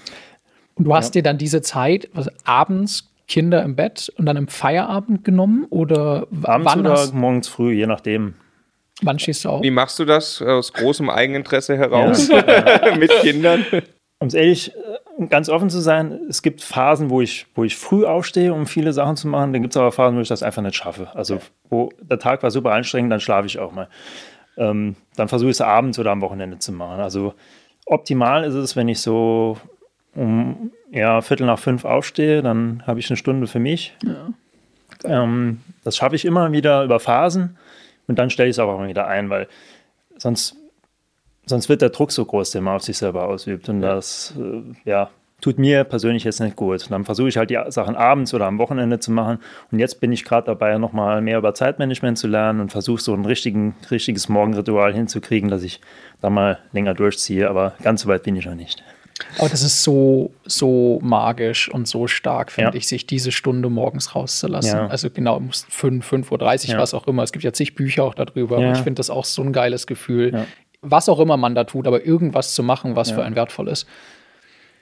Und 0.73 0.85
du 0.85 0.95
hast 0.95 1.13
ja. 1.13 1.21
dir 1.21 1.23
dann 1.23 1.37
diese 1.37 1.61
Zeit, 1.61 2.09
also 2.15 2.31
abends 2.43 3.06
Kinder 3.27 3.63
im 3.63 3.75
Bett 3.75 4.11
und 4.17 4.25
dann 4.25 4.37
im 4.37 4.47
Feierabend 4.47 5.23
genommen 5.23 5.65
oder 5.69 6.27
abends 6.43 6.71
wann 6.71 6.79
oder 6.81 6.91
hast... 6.91 7.13
morgens 7.13 7.47
früh, 7.47 7.73
je 7.73 7.87
nachdem. 7.87 8.35
Wann 9.01 9.19
stehst 9.19 9.45
du 9.45 9.49
auf? 9.49 9.63
Wie 9.63 9.71
machst 9.71 9.99
du 9.99 10.05
das 10.05 10.41
aus 10.41 10.73
großem 10.73 11.09
Eigeninteresse 11.09 11.77
heraus 11.77 12.29
ja. 12.29 12.95
mit 12.97 13.11
Kindern? 13.21 13.65
Um 14.19 14.27
es 14.27 14.33
ehrlich, 14.33 14.71
äh, 15.19 15.27
ganz 15.27 15.49
offen 15.49 15.69
zu 15.69 15.79
sein, 15.79 16.19
es 16.27 16.41
gibt 16.41 16.61
Phasen, 16.61 17.11
wo 17.11 17.21
ich, 17.21 17.45
wo 17.53 17.63
ich 17.63 17.75
früh 17.75 18.05
aufstehe, 18.05 18.53
um 18.53 18.65
viele 18.65 18.93
Sachen 18.93 19.15
zu 19.15 19.27
machen. 19.27 19.53
Dann 19.53 19.61
gibt 19.61 19.75
es 19.75 19.77
aber 19.77 19.91
Phasen, 19.91 20.17
wo 20.17 20.21
ich 20.21 20.27
das 20.27 20.41
einfach 20.41 20.63
nicht 20.63 20.75
schaffe. 20.75 21.09
Also, 21.13 21.39
wo 21.69 21.91
der 22.01 22.17
Tag 22.17 22.41
war 22.41 22.49
super 22.49 22.71
anstrengend, 22.71 23.11
dann 23.11 23.19
schlafe 23.19 23.45
ich 23.45 23.59
auch 23.59 23.71
mal 23.71 23.87
ähm, 24.57 24.95
dann 25.15 25.27
versuche 25.27 25.49
ich 25.49 25.57
es 25.57 25.61
abends 25.61 25.99
oder 25.99 26.11
am 26.11 26.21
Wochenende 26.21 26.59
zu 26.59 26.71
machen. 26.71 26.99
Also 26.99 27.33
optimal 27.85 28.43
ist 28.43 28.55
es, 28.55 28.75
wenn 28.75 28.89
ich 28.89 28.99
so 28.99 29.57
um 30.17 30.71
ja, 30.91 31.21
Viertel 31.21 31.45
nach 31.45 31.59
fünf 31.59 31.85
aufstehe, 31.85 32.41
dann 32.41 32.83
habe 32.87 32.99
ich 32.99 33.09
eine 33.09 33.17
Stunde 33.17 33.47
für 33.47 33.59
mich. 33.59 33.95
Ja. 34.03 34.29
Ähm, 35.03 35.61
das 35.83 35.95
schaffe 35.95 36.15
ich 36.15 36.25
immer 36.25 36.51
wieder 36.51 36.83
über 36.83 36.99
Phasen 36.99 37.57
und 38.07 38.17
dann 38.17 38.29
stelle 38.29 38.49
ich 38.49 38.55
es 38.55 38.59
auch 38.59 38.73
immer 38.75 38.87
wieder 38.87 39.07
ein, 39.07 39.29
weil 39.29 39.47
sonst, 40.17 40.55
sonst 41.45 41.69
wird 41.69 41.81
der 41.81 41.89
Druck 41.89 42.11
so 42.11 42.25
groß, 42.25 42.51
den 42.51 42.63
man 42.63 42.75
auf 42.75 42.83
sich 42.83 42.97
selber 42.97 43.25
ausübt. 43.25 43.69
Und 43.69 43.81
das, 43.81 44.33
äh, 44.37 44.89
ja, 44.89 45.11
tut 45.39 45.59
mir 45.59 45.83
persönlich 45.83 46.23
jetzt 46.23 46.39
nicht 46.39 46.55
gut. 46.55 46.83
Und 46.83 46.91
dann 46.91 47.05
versuche 47.05 47.27
ich 47.27 47.37
halt 47.37 47.51
die 47.51 47.59
Sachen 47.67 47.95
abends 47.95 48.33
oder 48.33 48.47
am 48.47 48.57
Wochenende 48.57 48.99
zu 48.99 49.11
machen. 49.11 49.37
Und 49.71 49.77
jetzt 49.77 50.01
bin 50.01 50.11
ich 50.11 50.23
gerade 50.23 50.47
dabei, 50.47 50.77
nochmal 50.79 51.21
mehr 51.21 51.37
über 51.37 51.53
Zeitmanagement 51.53 52.17
zu 52.17 52.27
lernen 52.27 52.59
und 52.59 52.71
versuche 52.71 53.01
so 53.01 53.13
ein 53.13 53.25
richtigen, 53.25 53.75
richtiges 53.91 54.29
Morgenritual 54.29 54.93
hinzukriegen, 54.93 55.49
dass 55.49 55.61
ich 55.61 55.79
da 56.21 56.31
mal 56.31 56.57
länger 56.71 56.95
durchziehe. 56.95 57.49
Aber 57.49 57.73
ganz 57.83 58.01
so 58.01 58.09
weit 58.09 58.23
bin 58.23 58.35
ich 58.35 58.47
noch 58.47 58.55
nicht. 58.55 58.83
Aber 59.37 59.49
das 59.49 59.63
ist 59.63 59.83
so, 59.83 60.31
so 60.45 60.99
magisch 61.01 61.69
und 61.69 61.87
so 61.87 62.07
stark, 62.07 62.51
finde 62.51 62.71
ja. 62.71 62.77
ich, 62.77 62.87
sich 62.87 63.07
diese 63.07 63.31
Stunde 63.31 63.69
morgens 63.69 64.15
rauszulassen. 64.15 64.77
Ja. 64.77 64.87
Also 64.87 65.09
genau, 65.09 65.39
muss 65.39 65.65
5, 65.69 66.11
5.30 66.11 66.31
Uhr, 66.67 66.73
ja. 66.73 66.79
was 66.79 66.93
auch 66.93 67.07
immer. 67.07 67.23
Es 67.23 67.31
gibt 67.31 67.43
ja 67.43 67.53
zig 67.53 67.75
Bücher 67.75 68.03
auch 68.03 68.15
darüber. 68.15 68.57
Aber 68.57 68.71
ich 68.71 68.79
finde 68.79 68.95
das 68.95 69.09
auch 69.09 69.25
so 69.25 69.41
ein 69.41 69.53
geiles 69.53 69.87
Gefühl. 69.87 70.45
Was 70.81 71.09
auch 71.09 71.19
immer 71.19 71.37
man 71.37 71.55
da 71.55 71.63
tut, 71.63 71.87
aber 71.87 72.05
irgendwas 72.05 72.53
zu 72.53 72.63
machen, 72.63 72.95
was 72.95 73.11
für 73.11 73.23
einen 73.23 73.35
wertvoll 73.35 73.67
ist. 73.67 73.87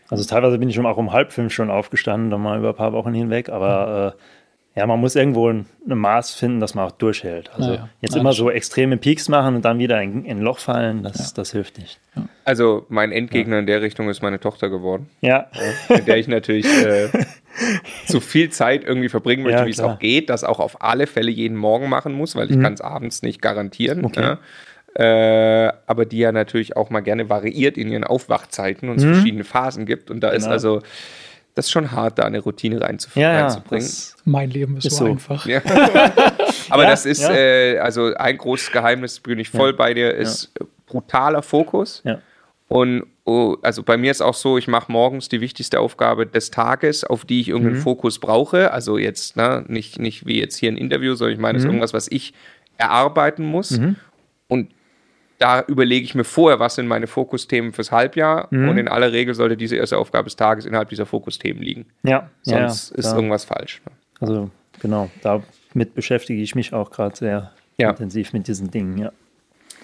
Also 0.10 0.24
teilweise 0.24 0.60
bin 0.60 0.70
ich 0.70 0.76
schon 0.76 0.86
auch 0.86 0.98
um 0.98 1.14
halb 1.14 1.32
fünf 1.32 1.52
schon 1.52 1.72
aufgestanden, 1.72 2.30
dann 2.30 2.42
mal 2.42 2.60
über 2.60 2.70
ein 2.70 2.76
paar 2.76 2.94
Wochen 2.94 3.14
hinweg, 3.14 3.50
aber 3.50 4.16
äh, 4.16 4.22
ja, 4.76 4.86
man 4.86 5.00
muss 5.00 5.16
irgendwo 5.16 5.50
ein, 5.50 5.66
ein, 5.90 5.98
Maß 5.98 6.34
finden, 6.34 6.60
dass 6.60 6.76
man 6.76 6.86
auch 6.86 6.92
durchhält. 6.92 7.50
Also 7.54 7.70
ja, 7.70 7.76
ja. 7.76 7.90
jetzt 8.02 8.16
ja, 8.16 8.22
immer 8.22 8.34
so 8.34 8.50
extreme 8.50 8.98
Peaks 8.98 9.30
machen 9.30 9.56
und 9.56 9.64
dann 9.64 9.80
wieder 9.80 10.02
in, 10.02 10.26
in 10.26 10.38
ein 10.38 10.44
Loch 10.44 10.60
fallen, 10.60 11.02
das, 11.02 11.34
das 11.34 11.52
hilft 11.52 11.78
nicht. 11.78 12.00
Also 12.44 12.86
mein 12.90 13.12
Endgegner 13.12 13.60
in 13.60 13.68
der 13.68 13.82
Richtung 13.82 14.10
ist 14.10 14.22
meine 14.22 14.40
Tochter 14.40 14.70
geworden. 14.70 15.10
Ja. 15.22 15.48
mit 15.90 16.08
der 16.08 16.18
ich 16.18 16.28
natürlich 16.28 16.66
äh, 16.66 17.08
zu 18.06 18.20
viel 18.20 18.50
Zeit 18.50 18.84
irgendwie 18.84 19.10
verbringen 19.10 19.44
möchte, 19.44 19.66
wie 19.66 19.72
es 19.72 19.80
auch 19.80 20.00
geht, 20.00 20.30
das 20.30 20.44
auch 20.44 20.60
auf 20.60 20.82
alle 20.82 21.08
Fälle 21.08 21.32
jeden 21.32 21.58
Morgen 21.58 21.88
machen 21.88 22.14
muss, 22.14 22.36
weil 22.36 22.52
ich 22.52 22.58
mhm. 22.58 22.64
kann 22.64 22.74
es 22.74 22.82
abends 22.82 23.22
nicht 23.22 23.42
garantieren. 23.42 24.04
Okay 24.04 24.36
äh, 24.96 25.74
aber 25.88 26.06
die 26.06 26.20
ja 26.20 26.32
natürlich 26.32 26.78
auch 26.78 26.90
mal 26.90 27.02
gerne 27.02 27.30
variiert 27.30 27.78
in 27.78 27.92
ihren 27.92 28.06
Aufwachzeiten 28.06 28.88
und 28.88 28.98
es 28.98 29.04
mhm. 29.04 29.14
verschiedene 29.16 29.44
Phasen 29.44 29.86
gibt. 29.86 30.10
Und 30.10 30.22
da 30.22 30.30
genau. 30.30 30.38
ist 30.38 30.48
also 30.48 30.82
das 31.56 31.68
ist 31.68 31.72
schon 31.72 31.92
hart, 31.92 32.20
da 32.20 32.24
eine 32.24 32.40
Routine 32.40 32.82
reinzubringen. 32.82 33.32
Ja, 33.32 33.42
reinzubringen. 33.42 33.90
mein 34.26 34.50
Leben 34.50 34.78
ist, 34.78 34.86
ist 34.86 34.98
so, 34.98 35.06
so, 35.06 35.12
einfach. 35.12 35.46
Ja. 35.46 35.62
Aber 36.70 36.84
ja, 36.84 36.90
das 36.90 37.06
ist, 37.06 37.22
ja. 37.22 37.32
äh, 37.32 37.80
also 37.80 38.14
ein 38.14 38.38
großes 38.38 38.72
Geheimnis, 38.72 39.22
bin 39.22 39.40
ich 39.40 39.50
voll 39.50 39.74
bei 39.74 39.94
dir, 39.94 40.14
ist 40.14 40.52
brutaler 40.86 41.42
Fokus. 41.42 42.04
Und 42.68 43.06
oh, 43.26 43.58
also 43.62 43.84
bei 43.84 43.96
mir 43.96 44.12
ist 44.12 44.22
auch 44.22 44.34
so, 44.34 44.58
ich 44.58 44.68
mache 44.68 44.92
morgens 44.92 45.30
die 45.30 45.40
wichtigste 45.40 45.80
Aufgabe 45.80 46.26
des 46.26 46.52
Tages, 46.52 47.04
auf 47.04 47.24
die 47.24 47.42
ich 47.42 47.50
irgendeinen 47.50 47.78
mhm. 47.78 47.84
Fokus 47.84 48.20
brauche. 48.20 48.72
Also 48.72 48.98
jetzt, 48.98 49.38
ne, 49.38 49.64
nicht, 49.68 50.00
nicht 50.00 50.26
wie 50.26 50.40
jetzt 50.40 50.58
hier 50.58 50.72
ein 50.72 50.78
Interview, 50.78 51.16
sondern 51.16 51.36
ich 51.36 51.40
meine, 51.40 51.58
es 51.58 51.64
mhm. 51.64 51.70
ist 51.70 51.74
irgendwas, 51.74 51.94
was 51.94 52.08
ich 52.12 52.34
erarbeiten 52.78 53.46
muss. 53.46 53.72
Mhm. 53.72 53.96
Und 54.48 54.72
da 55.38 55.62
überlege 55.64 56.06
ich 56.06 56.16
mir 56.16 56.24
vorher, 56.24 56.60
was 56.60 56.76
sind 56.76 56.88
meine 56.88 57.08
Fokusthemen 57.08 57.74
fürs 57.74 57.92
Halbjahr 57.92 58.48
mhm. 58.52 58.70
und 58.70 58.78
in 58.78 58.88
aller 58.88 59.12
Regel 59.12 59.34
sollte 59.36 59.58
diese 59.58 59.76
erste 59.76 59.98
Aufgabe 59.98 60.26
des 60.26 60.36
Tages 60.36 60.66
innerhalb 60.66 60.90
dieser 60.90 61.06
Fokusthemen 61.06 61.62
liegen. 61.62 61.86
Ja, 62.04 62.30
sonst 62.44 62.92
ja, 62.92 62.98
ist 62.98 63.12
da, 63.12 63.16
irgendwas 63.16 63.46
falsch. 63.46 63.82
Ne? 63.86 63.92
Also 64.22 64.50
genau, 64.80 65.10
damit 65.22 65.94
beschäftige 65.94 66.42
ich 66.42 66.56
mich 66.56 66.74
auch 66.74 66.92
gerade 66.92 67.16
sehr 67.16 67.52
ja. 67.78 67.90
intensiv 67.90 68.34
mit 68.34 68.48
diesen 68.48 68.72
Dingen, 68.72 68.98
ja. 68.98 69.12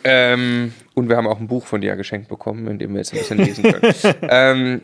Ähm, 0.03 0.73
und 0.95 1.09
wir 1.09 1.17
haben 1.17 1.27
auch 1.27 1.39
ein 1.39 1.47
Buch 1.47 1.65
von 1.65 1.81
dir 1.81 1.95
geschenkt 1.95 2.27
bekommen, 2.27 2.67
in 2.67 2.79
dem 2.79 2.91
wir 2.93 2.97
jetzt 2.99 3.13
ein 3.13 3.19
bisschen 3.19 3.37
lesen 3.37 3.63
können. 3.63 3.93
ähm, 4.29 4.81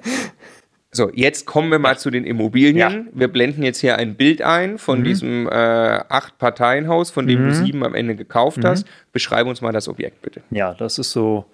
so, 0.91 1.11
jetzt 1.13 1.45
kommen 1.45 1.69
wir 1.69 1.79
mal 1.79 1.97
zu 1.97 2.09
den 2.09 2.23
Immobilien. 2.23 2.77
Ja. 2.77 3.05
Wir 3.13 3.27
blenden 3.27 3.61
jetzt 3.63 3.79
hier 3.79 3.97
ein 3.97 4.15
Bild 4.15 4.41
ein 4.41 4.77
von 4.77 4.99
mhm. 4.99 5.03
diesem 5.03 5.47
äh, 5.47 5.51
Acht-Parteien-Haus, 5.51 7.11
von 7.11 7.27
dem 7.27 7.43
mhm. 7.43 7.47
du 7.49 7.55
sieben 7.55 7.83
am 7.83 7.93
Ende 7.93 8.15
gekauft 8.15 8.59
mhm. 8.59 8.67
hast. 8.67 8.87
Beschreibe 9.11 9.49
uns 9.49 9.61
mal 9.61 9.73
das 9.73 9.87
Objekt 9.89 10.21
bitte. 10.21 10.41
Ja, 10.49 10.73
das 10.73 10.97
ist 10.97 11.11
so 11.11 11.45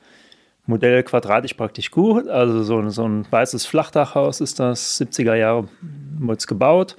Modell 0.65 1.03
quadratisch 1.03 1.55
praktisch 1.55 1.91
gut. 1.91 2.27
Also 2.27 2.63
so, 2.63 2.89
so 2.89 3.07
ein 3.07 3.25
weißes 3.29 3.65
Flachdachhaus 3.65 4.39
ist 4.39 4.59
das, 4.59 5.01
70er 5.01 5.35
Jahre 5.35 5.67
wurde 6.19 6.37
es 6.37 6.47
gebaut. 6.47 6.95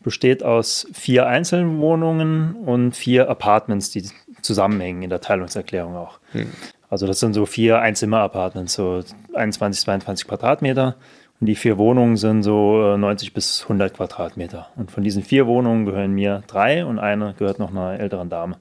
Besteht 0.00 0.42
aus 0.42 0.86
vier 0.92 1.26
Einzelwohnungen 1.26 2.54
und 2.54 2.96
vier 2.96 3.28
Apartments, 3.28 3.90
die 3.90 4.04
zusammenhängen 4.40 5.02
in 5.02 5.10
der 5.10 5.20
Teilungserklärung 5.20 5.96
auch. 5.96 6.20
Hm. 6.32 6.46
Also 6.90 7.06
das 7.06 7.20
sind 7.20 7.34
so 7.34 7.46
vier 7.46 7.80
Einzimmer-Apartments, 7.80 8.74
so 8.74 9.02
21, 9.34 9.82
22 9.84 10.28
Quadratmeter. 10.28 10.96
Die 11.44 11.56
vier 11.56 11.76
Wohnungen 11.76 12.16
sind 12.16 12.44
so 12.44 12.96
90 12.96 13.28
äh, 13.28 13.32
bis 13.32 13.62
100 13.64 13.94
Quadratmeter. 13.94 14.68
Und 14.76 14.92
von 14.92 15.02
diesen 15.02 15.24
vier 15.24 15.48
Wohnungen 15.48 15.86
gehören 15.86 16.12
mir 16.12 16.44
drei 16.46 16.84
und 16.84 17.00
eine 17.00 17.34
gehört 17.36 17.58
noch 17.58 17.70
einer 17.70 17.98
älteren 17.98 18.30
Dame. 18.30 18.58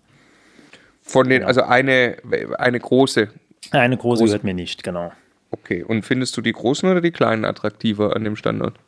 Von 1.04 1.30
den, 1.30 1.42
ja. 1.42 1.48
also 1.48 1.62
eine, 1.62 2.18
eine 2.58 2.80
große? 2.80 3.28
Eine 3.70 3.98
große, 3.98 4.22
große 4.22 4.26
gehört 4.26 4.44
mir 4.44 4.56
nicht, 4.56 4.82
genau. 4.82 5.12
Okay, 5.52 5.84
und 5.84 6.04
findest 6.04 6.36
du 6.38 6.42
die 6.42 6.54
großen 6.54 6.90
oder 6.90 7.02
die 7.02 7.12
kleinen 7.12 7.46
attraktiver 7.46 8.16
an 8.16 8.24
dem 8.24 8.36
Standort? 8.36 8.80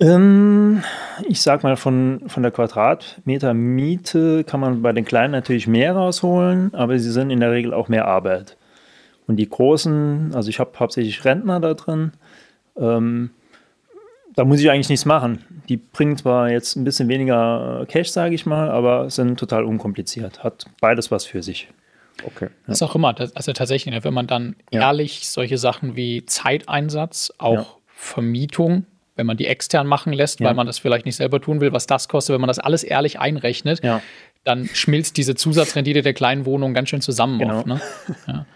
Ähm, 0.00 0.82
ich 1.28 1.40
sag 1.40 1.62
mal, 1.62 1.76
von, 1.76 2.22
von 2.26 2.42
der 2.42 2.50
Quadratmeter 2.50 3.54
Miete 3.54 4.42
kann 4.42 4.58
man 4.58 4.82
bei 4.82 4.92
den 4.92 5.04
kleinen 5.04 5.30
natürlich 5.30 5.68
mehr 5.68 5.94
rausholen, 5.94 6.74
aber 6.74 6.98
sie 6.98 7.12
sind 7.12 7.30
in 7.30 7.38
der 7.38 7.52
Regel 7.52 7.72
auch 7.72 7.88
mehr 7.88 8.06
Arbeit. 8.08 8.56
Und 9.26 9.36
die 9.36 9.48
großen, 9.48 10.32
also 10.34 10.48
ich 10.48 10.58
habe 10.58 10.72
hauptsächlich 10.78 11.24
Rentner 11.24 11.60
da 11.60 11.74
drin, 11.74 12.12
ähm, 12.76 13.30
da 14.34 14.44
muss 14.44 14.60
ich 14.60 14.70
eigentlich 14.70 14.88
nichts 14.88 15.04
machen. 15.04 15.44
Die 15.68 15.76
bringen 15.76 16.16
zwar 16.16 16.50
jetzt 16.50 16.76
ein 16.76 16.84
bisschen 16.84 17.08
weniger 17.08 17.86
Cash, 17.88 18.08
sage 18.08 18.34
ich 18.34 18.46
mal, 18.46 18.70
aber 18.70 19.08
sind 19.10 19.38
total 19.38 19.64
unkompliziert. 19.64 20.42
Hat 20.42 20.66
beides 20.80 21.10
was 21.10 21.24
für 21.24 21.42
sich. 21.42 21.68
Okay. 22.24 22.48
Das 22.66 22.78
ist 22.78 22.82
auch 22.82 22.94
immer, 22.94 23.14
also 23.34 23.52
tatsächlich, 23.52 23.94
ne, 23.94 24.04
wenn 24.04 24.14
man 24.14 24.26
dann 24.26 24.56
ja. 24.70 24.82
ehrlich 24.82 25.28
solche 25.28 25.58
Sachen 25.58 25.96
wie 25.96 26.24
Zeiteinsatz, 26.26 27.32
auch 27.38 27.54
ja. 27.54 27.66
Vermietung, 27.86 28.86
wenn 29.16 29.26
man 29.26 29.36
die 29.36 29.46
extern 29.46 29.86
machen 29.86 30.12
lässt, 30.12 30.40
ja. 30.40 30.46
weil 30.46 30.54
man 30.54 30.66
das 30.66 30.78
vielleicht 30.78 31.06
nicht 31.06 31.16
selber 31.16 31.40
tun 31.40 31.60
will, 31.60 31.72
was 31.72 31.86
das 31.86 32.08
kostet, 32.08 32.34
wenn 32.34 32.40
man 32.40 32.48
das 32.48 32.58
alles 32.58 32.84
ehrlich 32.84 33.18
einrechnet, 33.20 33.80
dann 34.44 34.68
schmilzt 34.72 35.16
diese 35.16 35.34
Zusatzrendite 35.34 36.02
der 36.02 36.14
kleinen 36.14 36.46
Wohnung 36.46 36.74
ganz 36.74 36.88
schön 36.88 37.00
zusammen. 37.00 37.38
Genau. 37.38 37.58
Oft, 37.58 37.66
ne? 37.66 37.80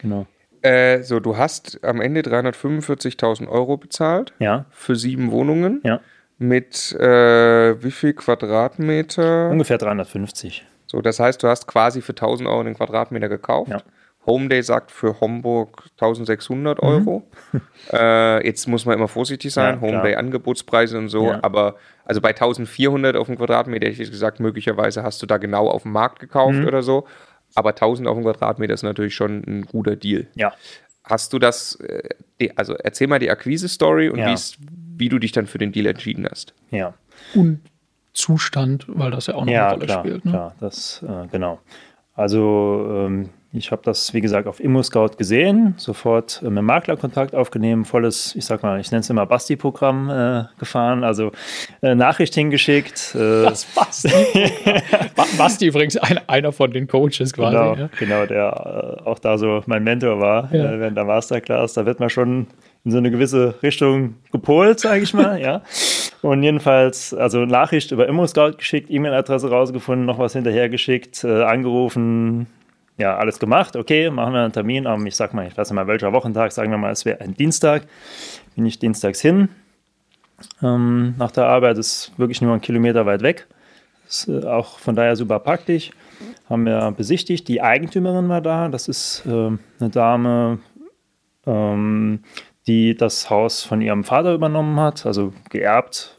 genau. 0.00 0.26
Äh, 0.62 1.02
so, 1.02 1.20
du 1.20 1.36
hast 1.36 1.84
am 1.84 2.00
Ende 2.00 2.20
345.000 2.20 3.48
Euro 3.48 3.76
bezahlt 3.76 4.32
ja. 4.38 4.66
für 4.70 4.96
sieben 4.96 5.30
Wohnungen. 5.30 5.80
Ja. 5.84 6.00
Mit 6.38 6.92
äh, 6.92 7.82
wie 7.82 7.90
viel 7.90 8.12
Quadratmeter? 8.12 9.50
Ungefähr 9.50 9.78
350. 9.78 10.64
So, 10.86 11.02
das 11.02 11.18
heißt, 11.20 11.42
du 11.42 11.48
hast 11.48 11.66
quasi 11.66 12.00
für 12.00 12.12
1000 12.12 12.48
Euro 12.48 12.62
den 12.62 12.74
Quadratmeter 12.74 13.28
gekauft. 13.28 13.70
Ja. 13.70 13.82
Homeday 14.28 14.62
sagt 14.62 14.90
für 14.92 15.20
Homburg 15.20 15.84
1600 16.00 16.80
Euro. 16.80 17.24
Mhm. 17.52 17.60
Äh, 17.90 18.44
jetzt 18.46 18.68
muss 18.68 18.84
man 18.84 18.96
immer 18.96 19.08
vorsichtig 19.08 19.50
sein, 19.50 19.76
ja, 19.76 19.80
Homeday 19.80 20.14
Angebotspreise 20.16 20.98
und 20.98 21.08
so, 21.08 21.28
ja. 21.28 21.38
aber 21.40 21.76
also 22.04 22.20
bei 22.20 22.30
1400 22.30 23.16
auf 23.16 23.28
dem 23.28 23.38
Quadratmeter 23.38 23.86
hätte 23.86 24.02
ich 24.02 24.10
gesagt, 24.10 24.40
möglicherweise 24.40 25.02
hast 25.02 25.22
du 25.22 25.26
da 25.26 25.38
genau 25.38 25.68
auf 25.68 25.84
dem 25.84 25.92
Markt 25.92 26.18
gekauft 26.18 26.58
mhm. 26.58 26.66
oder 26.66 26.82
so. 26.82 27.06
Aber 27.54 27.70
1000 27.70 28.08
auf 28.08 28.16
dem 28.16 28.24
Quadratmeter 28.24 28.74
ist 28.74 28.82
natürlich 28.82 29.14
schon 29.14 29.42
ein 29.46 29.62
guter 29.62 29.96
Deal. 29.96 30.26
Ja. 30.34 30.52
Hast 31.04 31.32
du 31.32 31.38
das, 31.38 31.76
äh, 31.76 32.50
also 32.56 32.74
erzähl 32.74 33.06
mal 33.06 33.18
die 33.18 33.30
Akquise-Story 33.30 34.10
und 34.10 34.18
ja. 34.18 34.34
wie 34.96 35.08
du 35.08 35.18
dich 35.18 35.32
dann 35.32 35.46
für 35.46 35.58
den 35.58 35.72
Deal 35.72 35.86
entschieden 35.86 36.26
hast. 36.30 36.54
Ja. 36.70 36.94
Und 37.34 37.60
Zustand, 38.12 38.84
weil 38.88 39.10
das 39.10 39.26
ja 39.26 39.34
auch 39.34 39.44
noch 39.44 39.52
ja, 39.52 39.68
eine 39.68 39.74
Rolle 39.74 39.86
klar, 39.86 40.00
spielt. 40.00 40.24
Ne? 40.24 40.32
Ja, 40.32 40.54
das, 40.60 41.02
äh, 41.02 41.26
genau. 41.30 41.60
Also 42.14 42.86
ähm, 42.90 43.30
ich 43.50 43.72
habe 43.72 43.80
das, 43.82 44.12
wie 44.12 44.20
gesagt, 44.20 44.46
auf 44.46 44.60
ImmoScout 44.60 45.16
gesehen, 45.16 45.72
sofort 45.78 46.42
äh, 46.44 46.50
mit 46.50 46.62
Makler 46.62 46.98
Kontakt 46.98 47.34
aufgenommen, 47.34 47.86
volles, 47.86 48.34
ich 48.36 48.44
sag 48.44 48.62
mal, 48.62 48.78
ich 48.78 48.90
nenne 48.90 49.00
es 49.00 49.08
immer 49.08 49.24
Basti-Programm 49.24 50.10
äh, 50.10 50.44
gefahren, 50.58 51.02
also 51.02 51.32
äh, 51.80 51.94
Nachricht 51.94 52.34
hingeschickt. 52.34 53.14
Äh, 53.14 53.44
das 53.44 53.64
Basti. 53.64 54.10
Basti 55.38 55.66
übrigens 55.66 55.96
ein, 55.96 56.20
einer 56.28 56.52
von 56.52 56.72
den 56.72 56.86
Coaches 56.88 57.32
quasi. 57.32 57.56
Genau, 57.56 57.74
ja. 57.74 57.88
genau 57.98 58.26
der 58.26 58.98
äh, 58.98 59.08
auch 59.08 59.18
da 59.18 59.38
so 59.38 59.62
mein 59.64 59.82
Mentor 59.82 60.20
war 60.20 60.54
ja. 60.54 60.74
Äh, 60.74 60.80
während 60.80 60.98
der 60.98 61.04
Masterclass. 61.04 61.72
Da 61.72 61.86
wird 61.86 62.00
man 62.00 62.10
schon 62.10 62.48
in 62.84 62.90
so 62.90 62.98
eine 62.98 63.10
gewisse 63.10 63.54
Richtung 63.62 64.16
gepolt, 64.30 64.78
sage 64.80 65.02
ich 65.02 65.14
mal, 65.14 65.40
ja. 65.40 65.62
Und 66.20 66.42
jedenfalls, 66.42 67.14
also 67.14 67.46
Nachricht 67.46 67.92
über 67.92 68.08
ImmoScout 68.08 68.58
geschickt, 68.58 68.90
E-Mail-Adresse 68.90 69.48
rausgefunden, 69.48 70.04
noch 70.04 70.18
was 70.18 70.34
hinterhergeschickt, 70.34 71.24
äh, 71.24 71.44
angerufen, 71.44 72.46
ja, 72.98 73.16
alles 73.16 73.38
gemacht, 73.38 73.76
okay, 73.76 74.10
machen 74.10 74.34
wir 74.34 74.42
einen 74.42 74.52
Termin 74.52 74.86
am, 74.86 75.06
ich 75.06 75.16
sag 75.16 75.32
mal, 75.32 75.46
ich 75.46 75.56
weiß 75.56 75.70
nicht 75.70 75.76
mal 75.76 75.86
welcher 75.86 76.12
Wochentag, 76.12 76.52
sagen 76.52 76.70
wir 76.70 76.78
mal, 76.78 76.90
es 76.90 77.04
wäre 77.04 77.20
ein 77.20 77.34
Dienstag, 77.34 77.84
bin 78.56 78.66
ich 78.66 78.78
dienstags 78.78 79.20
hin. 79.20 79.48
Ähm, 80.62 81.14
nach 81.16 81.30
der 81.30 81.46
Arbeit 81.46 81.78
ist 81.78 82.12
wirklich 82.16 82.42
nur 82.42 82.54
ein 82.54 82.60
Kilometer 82.60 83.06
weit 83.06 83.22
weg. 83.22 83.46
Ist 84.08 84.28
äh, 84.28 84.44
auch 84.44 84.78
von 84.78 84.94
daher 84.94 85.16
super 85.16 85.38
praktisch. 85.38 85.90
Haben 86.48 86.64
wir 86.64 86.92
besichtigt. 86.92 87.46
Die 87.48 87.60
Eigentümerin 87.60 88.28
war 88.28 88.40
da. 88.40 88.68
Das 88.68 88.88
ist 88.88 89.24
äh, 89.26 89.30
eine 89.30 89.90
Dame, 89.90 90.58
ähm, 91.46 92.20
die 92.66 92.96
das 92.96 93.30
Haus 93.30 93.62
von 93.62 93.80
ihrem 93.80 94.04
Vater 94.04 94.34
übernommen 94.34 94.78
hat, 94.80 95.06
also 95.06 95.32
geerbt. 95.50 96.18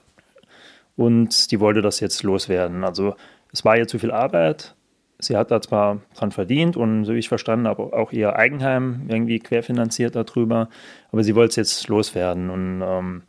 Und 0.95 1.51
die 1.51 1.59
wollte 1.59 1.81
das 1.81 1.99
jetzt 1.99 2.23
loswerden. 2.23 2.83
Also 2.83 3.15
es 3.53 3.63
war 3.63 3.77
ihr 3.77 3.87
zu 3.87 3.99
viel 3.99 4.11
Arbeit 4.11 4.75
sie 5.19 5.37
hat 5.37 5.51
da 5.51 5.61
zwar 5.61 5.99
dran 6.15 6.31
verdient 6.31 6.77
und 6.77 7.05
so 7.05 7.13
wie 7.13 7.19
ich 7.19 7.29
verstanden 7.29 7.67
habe, 7.67 7.93
auch 7.93 8.11
ihr 8.11 8.35
Eigenheim 8.35 9.03
irgendwie 9.07 9.39
querfinanziert 9.39 10.15
darüber, 10.15 10.69
aber 11.11 11.23
sie 11.23 11.35
wollte 11.35 11.51
es 11.51 11.55
jetzt 11.55 11.87
loswerden 11.87 12.49
und 12.49 12.81
ähm, 12.81 13.21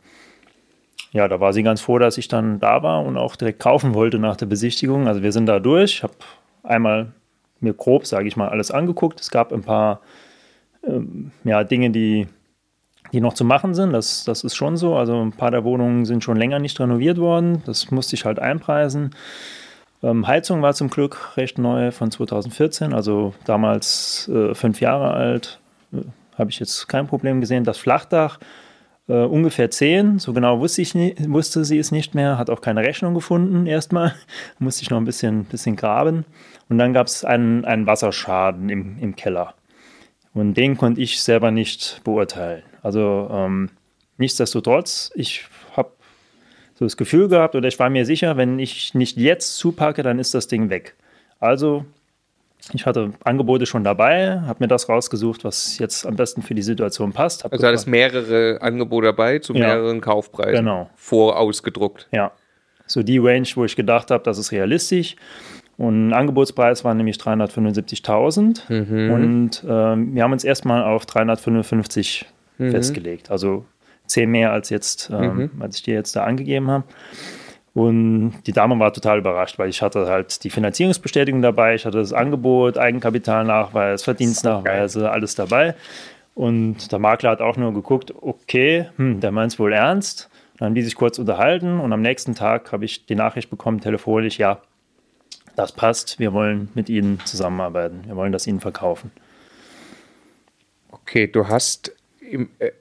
ja, 1.11 1.27
da 1.27 1.39
war 1.39 1.51
sie 1.51 1.63
ganz 1.63 1.81
froh, 1.81 1.99
dass 1.99 2.17
ich 2.17 2.29
dann 2.29 2.59
da 2.59 2.83
war 2.83 3.05
und 3.05 3.17
auch 3.17 3.35
direkt 3.35 3.59
kaufen 3.59 3.93
wollte 3.93 4.17
nach 4.17 4.37
der 4.37 4.45
Besichtigung. 4.45 5.07
Also 5.07 5.21
wir 5.21 5.33
sind 5.33 5.45
da 5.45 5.59
durch, 5.59 6.03
habe 6.03 6.13
einmal 6.63 7.11
mir 7.59 7.73
grob, 7.73 8.05
sage 8.05 8.27
ich 8.27 8.37
mal, 8.37 8.49
alles 8.49 8.71
angeguckt. 8.71 9.19
Es 9.19 9.29
gab 9.29 9.51
ein 9.51 9.61
paar 9.61 9.99
ähm, 10.87 11.31
ja, 11.43 11.65
Dinge, 11.65 11.91
die, 11.91 12.27
die 13.11 13.19
noch 13.19 13.33
zu 13.33 13.43
machen 13.43 13.73
sind. 13.73 13.91
Das, 13.91 14.23
das 14.23 14.45
ist 14.45 14.55
schon 14.55 14.77
so. 14.77 14.95
Also 14.95 15.21
ein 15.21 15.33
paar 15.33 15.51
der 15.51 15.65
Wohnungen 15.65 16.05
sind 16.05 16.23
schon 16.23 16.37
länger 16.37 16.59
nicht 16.59 16.79
renoviert 16.79 17.17
worden. 17.17 17.61
Das 17.65 17.91
musste 17.91 18.15
ich 18.15 18.23
halt 18.23 18.39
einpreisen. 18.39 19.13
Ähm, 20.03 20.27
Heizung 20.27 20.61
war 20.61 20.73
zum 20.73 20.89
Glück 20.89 21.37
recht 21.37 21.57
neu 21.57 21.91
von 21.91 22.09
2014, 22.11 22.93
also 22.93 23.33
damals 23.45 24.29
äh, 24.29 24.55
fünf 24.55 24.81
Jahre 24.81 25.11
alt. 25.11 25.59
Äh, 25.93 26.01
Habe 26.37 26.49
ich 26.49 26.59
jetzt 26.59 26.87
kein 26.87 27.07
Problem 27.07 27.39
gesehen. 27.39 27.63
Das 27.63 27.77
Flachdach 27.77 28.39
äh, 29.07 29.13
ungefähr 29.13 29.69
zehn, 29.69 30.19
so 30.19 30.33
genau 30.33 30.59
wusste, 30.59 30.81
ich 30.81 30.95
nie, 30.95 31.15
wusste 31.27 31.65
sie 31.65 31.77
es 31.77 31.91
nicht 31.91 32.15
mehr, 32.15 32.37
hat 32.37 32.49
auch 32.49 32.61
keine 32.61 32.81
Rechnung 32.81 33.13
gefunden 33.13 33.65
erstmal. 33.67 34.15
musste 34.59 34.83
ich 34.83 34.89
noch 34.89 34.97
ein 34.97 35.05
bisschen, 35.05 35.45
bisschen 35.45 35.75
graben. 35.75 36.25
Und 36.69 36.77
dann 36.77 36.93
gab 36.93 37.07
es 37.07 37.25
einen, 37.25 37.65
einen 37.65 37.85
Wasserschaden 37.85 38.69
im, 38.69 38.97
im 38.99 39.15
Keller. 39.15 39.53
Und 40.33 40.53
den 40.55 40.77
konnte 40.77 41.01
ich 41.01 41.21
selber 41.21 41.51
nicht 41.51 42.01
beurteilen. 42.03 42.63
Also 42.81 43.29
ähm, 43.31 43.69
nichtsdestotrotz, 44.17 45.11
ich 45.15 45.45
so 46.81 46.85
das 46.87 46.97
Gefühl 46.97 47.27
gehabt 47.27 47.53
oder 47.53 47.67
ich 47.67 47.77
war 47.77 47.91
mir 47.91 48.07
sicher, 48.07 48.37
wenn 48.37 48.57
ich 48.57 48.95
nicht 48.95 49.15
jetzt 49.15 49.57
zupacke, 49.57 50.01
dann 50.01 50.17
ist 50.17 50.33
das 50.33 50.47
Ding 50.47 50.71
weg. 50.71 50.95
Also 51.39 51.85
ich 52.73 52.87
hatte 52.87 53.11
Angebote 53.23 53.67
schon 53.67 53.83
dabei, 53.83 54.41
habe 54.41 54.63
mir 54.63 54.67
das 54.67 54.89
rausgesucht, 54.89 55.43
was 55.43 55.77
jetzt 55.77 56.07
am 56.07 56.15
besten 56.15 56.41
für 56.41 56.55
die 56.55 56.63
Situation 56.63 57.13
passt. 57.13 57.45
Also 57.45 57.67
hattest 57.67 57.87
mehrere 57.87 58.59
Angebote 58.63 59.05
dabei 59.05 59.37
zu 59.37 59.53
ja, 59.53 59.67
mehreren 59.67 60.01
Kaufpreisen 60.01 60.65
genau. 60.65 60.89
vorausgedruckt. 60.95 62.07
Ja, 62.11 62.31
so 62.87 63.03
die 63.03 63.19
Range, 63.19 63.47
wo 63.53 63.63
ich 63.63 63.75
gedacht 63.75 64.09
habe, 64.09 64.23
das 64.23 64.39
ist 64.39 64.51
realistisch. 64.51 65.15
Und 65.77 66.07
ein 66.07 66.13
Angebotspreis 66.13 66.83
war 66.83 66.95
nämlich 66.95 67.17
375.000 67.17 68.73
mhm. 68.73 69.11
und 69.11 69.63
äh, 69.63 69.67
wir 69.67 70.23
haben 70.23 70.31
uns 70.31 70.43
erstmal 70.43 70.83
auf 70.83 71.05
355 71.05 72.25
mhm. 72.57 72.71
festgelegt. 72.71 73.29
Also 73.29 73.65
zehn 74.11 74.29
mehr 74.29 74.51
als 74.51 74.69
jetzt, 74.69 75.09
ähm, 75.11 75.51
mhm. 75.53 75.61
als 75.61 75.77
ich 75.77 75.83
dir 75.83 75.95
jetzt 75.95 76.15
da 76.15 76.23
angegeben 76.23 76.69
habe. 76.69 76.83
Und 77.73 78.33
die 78.45 78.51
Dame 78.51 78.77
war 78.79 78.91
total 78.91 79.19
überrascht, 79.19 79.57
weil 79.57 79.69
ich 79.69 79.81
hatte 79.81 80.07
halt 80.07 80.43
die 80.43 80.49
Finanzierungsbestätigung 80.49 81.41
dabei, 81.41 81.75
ich 81.75 81.85
hatte 81.85 81.99
das 81.99 82.11
Angebot, 82.11 82.77
Eigenkapitalnachweis, 82.77 84.03
Verdienstnachweise, 84.03 85.09
alles 85.09 85.35
dabei. 85.35 85.75
Und 86.35 86.91
der 86.91 86.99
Makler 86.99 87.31
hat 87.31 87.41
auch 87.41 87.55
nur 87.55 87.73
geguckt, 87.73 88.13
okay, 88.21 88.89
hm, 88.97 89.21
der 89.21 89.31
meint 89.31 89.53
es 89.53 89.59
wohl 89.59 89.71
ernst. 89.71 90.29
Dann 90.57 90.67
haben 90.67 90.75
die 90.75 90.81
sich 90.81 90.95
kurz 90.95 91.17
unterhalten 91.17 91.79
und 91.79 91.91
am 91.93 92.01
nächsten 92.01 92.35
Tag 92.35 92.71
habe 92.71 92.85
ich 92.85 93.05
die 93.05 93.15
Nachricht 93.15 93.49
bekommen, 93.49 93.79
telefonisch, 93.79 94.37
ja, 94.37 94.61
das 95.55 95.71
passt, 95.71 96.19
wir 96.19 96.33
wollen 96.33 96.69
mit 96.75 96.89
Ihnen 96.89 97.19
zusammenarbeiten, 97.25 98.03
wir 98.05 98.15
wollen 98.15 98.31
das 98.31 98.47
Ihnen 98.47 98.59
verkaufen. 98.59 99.11
Okay, 100.91 101.27
du 101.27 101.47
hast 101.47 101.93
im, 102.19 102.49
äh, 102.59 102.71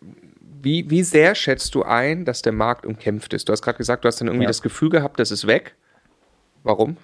wie, 0.62 0.88
wie 0.90 1.02
sehr 1.02 1.34
schätzt 1.34 1.74
du 1.74 1.82
ein, 1.82 2.24
dass 2.24 2.42
der 2.42 2.52
Markt 2.52 2.86
umkämpft 2.86 3.32
ist? 3.34 3.48
Du 3.48 3.52
hast 3.52 3.62
gerade 3.62 3.78
gesagt, 3.78 4.04
du 4.04 4.08
hast 4.08 4.20
dann 4.20 4.28
irgendwie 4.28 4.44
ja. 4.44 4.50
das 4.50 4.62
Gefühl 4.62 4.90
gehabt, 4.90 5.18
das 5.20 5.30
ist 5.30 5.46
weg. 5.46 5.74
Warum? 6.62 6.96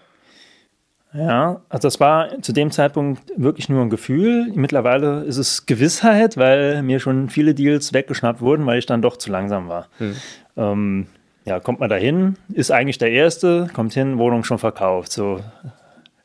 Ja, 1.13 1.63
also 1.69 1.87
das 1.87 1.99
war 1.99 2.43
zu 2.43 2.53
dem 2.53 2.71
Zeitpunkt 2.71 3.23
wirklich 3.37 3.69
nur 3.69 3.83
ein 3.83 3.91
Gefühl. 3.91 4.53
Mittlerweile 4.55 5.23
ist 5.23 5.39
es 5.39 5.65
Gewissheit, 5.65 6.37
weil 6.37 6.83
mir 6.83 7.01
schon 7.01 7.31
viele 7.31 7.55
Deals 7.55 7.93
weggeschnappt 7.93 8.41
wurden, 8.41 8.67
weil 8.67 8.79
ich 8.79 8.87
dann 8.87 9.03
doch 9.03 9.17
zu 9.17 9.31
langsam 9.31 9.69
war. 9.69 9.89
Hm. 9.99 10.17
Ähm, 10.57 11.07
ja, 11.45 11.61
kommt 11.61 11.81
man 11.81 11.89
da 11.89 11.97
hin, 11.97 12.37
ist 12.53 12.71
eigentlich 12.71 12.99
der 12.99 13.13
Erste, 13.13 13.71
kommt 13.73 13.95
hin, 13.95 14.19
Wohnung 14.19 14.45
schon 14.45 14.59
verkauft. 14.59 15.13
So 15.13 15.41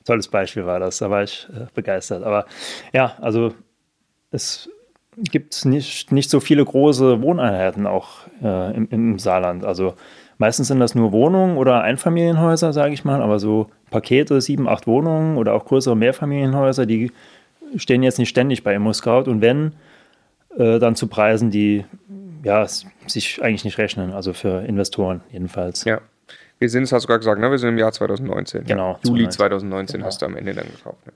tolles 0.03 0.27
Beispiel 0.27 0.65
war 0.65 0.79
das, 0.79 0.97
da 0.97 1.09
war 1.09 1.23
ich 1.23 1.47
äh, 1.53 1.67
begeistert. 1.73 2.23
Aber 2.23 2.45
ja, 2.91 3.13
also 3.21 3.53
es 4.31 4.69
gibt 5.23 5.53
es 5.53 5.65
nicht, 5.65 6.11
nicht 6.11 6.29
so 6.29 6.39
viele 6.39 6.63
große 6.65 7.21
Wohneinheiten 7.21 7.87
auch 7.87 8.27
äh, 8.43 8.75
im, 8.75 8.87
im, 8.89 9.19
Saarland. 9.19 9.63
Also 9.63 9.95
meistens 10.37 10.67
sind 10.67 10.79
das 10.79 10.95
nur 10.95 11.11
Wohnungen 11.11 11.57
oder 11.57 11.81
Einfamilienhäuser, 11.81 12.73
sage 12.73 12.93
ich 12.93 13.05
mal, 13.05 13.21
aber 13.21 13.39
so 13.39 13.67
Pakete, 13.89 14.41
sieben, 14.41 14.67
acht 14.67 14.87
Wohnungen 14.87 15.37
oder 15.37 15.53
auch 15.53 15.65
größere 15.65 15.95
Mehrfamilienhäuser, 15.95 16.85
die 16.85 17.11
stehen 17.75 18.03
jetzt 18.03 18.19
nicht 18.19 18.29
ständig 18.29 18.63
bei 18.63 18.73
ImmoScout 18.73 19.29
und 19.29 19.41
wenn, 19.41 19.73
äh, 20.57 20.79
dann 20.79 20.95
zu 20.95 21.07
Preisen, 21.07 21.51
die 21.51 21.85
ja, 22.43 22.65
sich 23.07 23.41
eigentlich 23.41 23.65
nicht 23.65 23.77
rechnen, 23.77 24.11
also 24.11 24.33
für 24.33 24.65
Investoren 24.65 25.21
jedenfalls. 25.31 25.83
Ja. 25.83 26.01
Wir 26.59 26.69
sind, 26.69 26.83
es 26.83 26.91
hast 26.91 27.03
du 27.03 27.07
gerade 27.07 27.19
gesagt, 27.19 27.41
ne? 27.41 27.49
wir 27.49 27.57
sind 27.57 27.69
im 27.69 27.77
Jahr 27.79 27.91
2019. 27.91 28.65
Genau. 28.65 28.99
Juli 29.03 29.27
2019 29.27 29.97
genau. 29.97 30.05
hast 30.05 30.21
du 30.21 30.27
am 30.27 30.37
Ende 30.37 30.53
dann 30.53 30.67
gekauft. 30.67 31.05
Ne? 31.07 31.13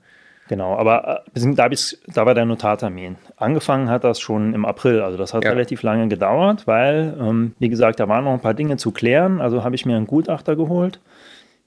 Genau, 0.48 0.76
aber 0.76 1.24
äh, 1.34 1.54
da, 1.54 1.68
da, 1.68 2.26
war 2.26 2.34
der 2.34 2.44
Notartermin. 2.44 3.16
Angefangen 3.36 3.90
hat 3.90 4.04
das 4.04 4.20
schon 4.20 4.54
im 4.54 4.64
April, 4.64 5.00
also 5.00 5.18
das 5.18 5.34
hat 5.34 5.44
ja. 5.44 5.50
relativ 5.50 5.82
lange 5.82 6.06
gedauert, 6.08 6.66
weil, 6.66 7.16
ähm, 7.20 7.54
wie 7.58 7.68
gesagt, 7.68 7.98
da 7.98 8.08
waren 8.08 8.24
noch 8.24 8.32
ein 8.32 8.40
paar 8.40 8.54
Dinge 8.54 8.76
zu 8.76 8.92
klären. 8.92 9.40
Also 9.40 9.64
habe 9.64 9.74
ich 9.74 9.86
mir 9.86 9.96
einen 9.96 10.06
Gutachter 10.06 10.54
geholt, 10.54 11.00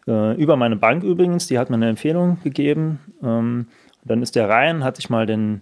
äh, 0.08 0.34
über 0.36 0.56
meine 0.56 0.78
Bank 0.78 1.04
übrigens, 1.04 1.48
die 1.48 1.60
hat 1.60 1.70
mir 1.70 1.76
eine 1.76 1.90
Empfehlung 1.90 2.38
gegeben. 2.44 3.00
Ähm, 3.22 3.68
dann 4.06 4.22
ist 4.22 4.36
der 4.36 4.48
rein, 4.48 4.84
hat 4.84 4.96
sich 4.96 5.10
mal 5.10 5.26
den, 5.26 5.62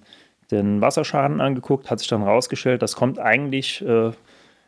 den 0.52 0.80
Wasserschaden 0.82 1.42
angeguckt, 1.42 1.90
hat 1.90 2.00
sich 2.00 2.08
dann 2.08 2.24
rausgestellt, 2.24 2.82
das 2.82 2.96
kommt 2.96 3.20
eigentlich, 3.20 3.84
äh, 3.86 4.12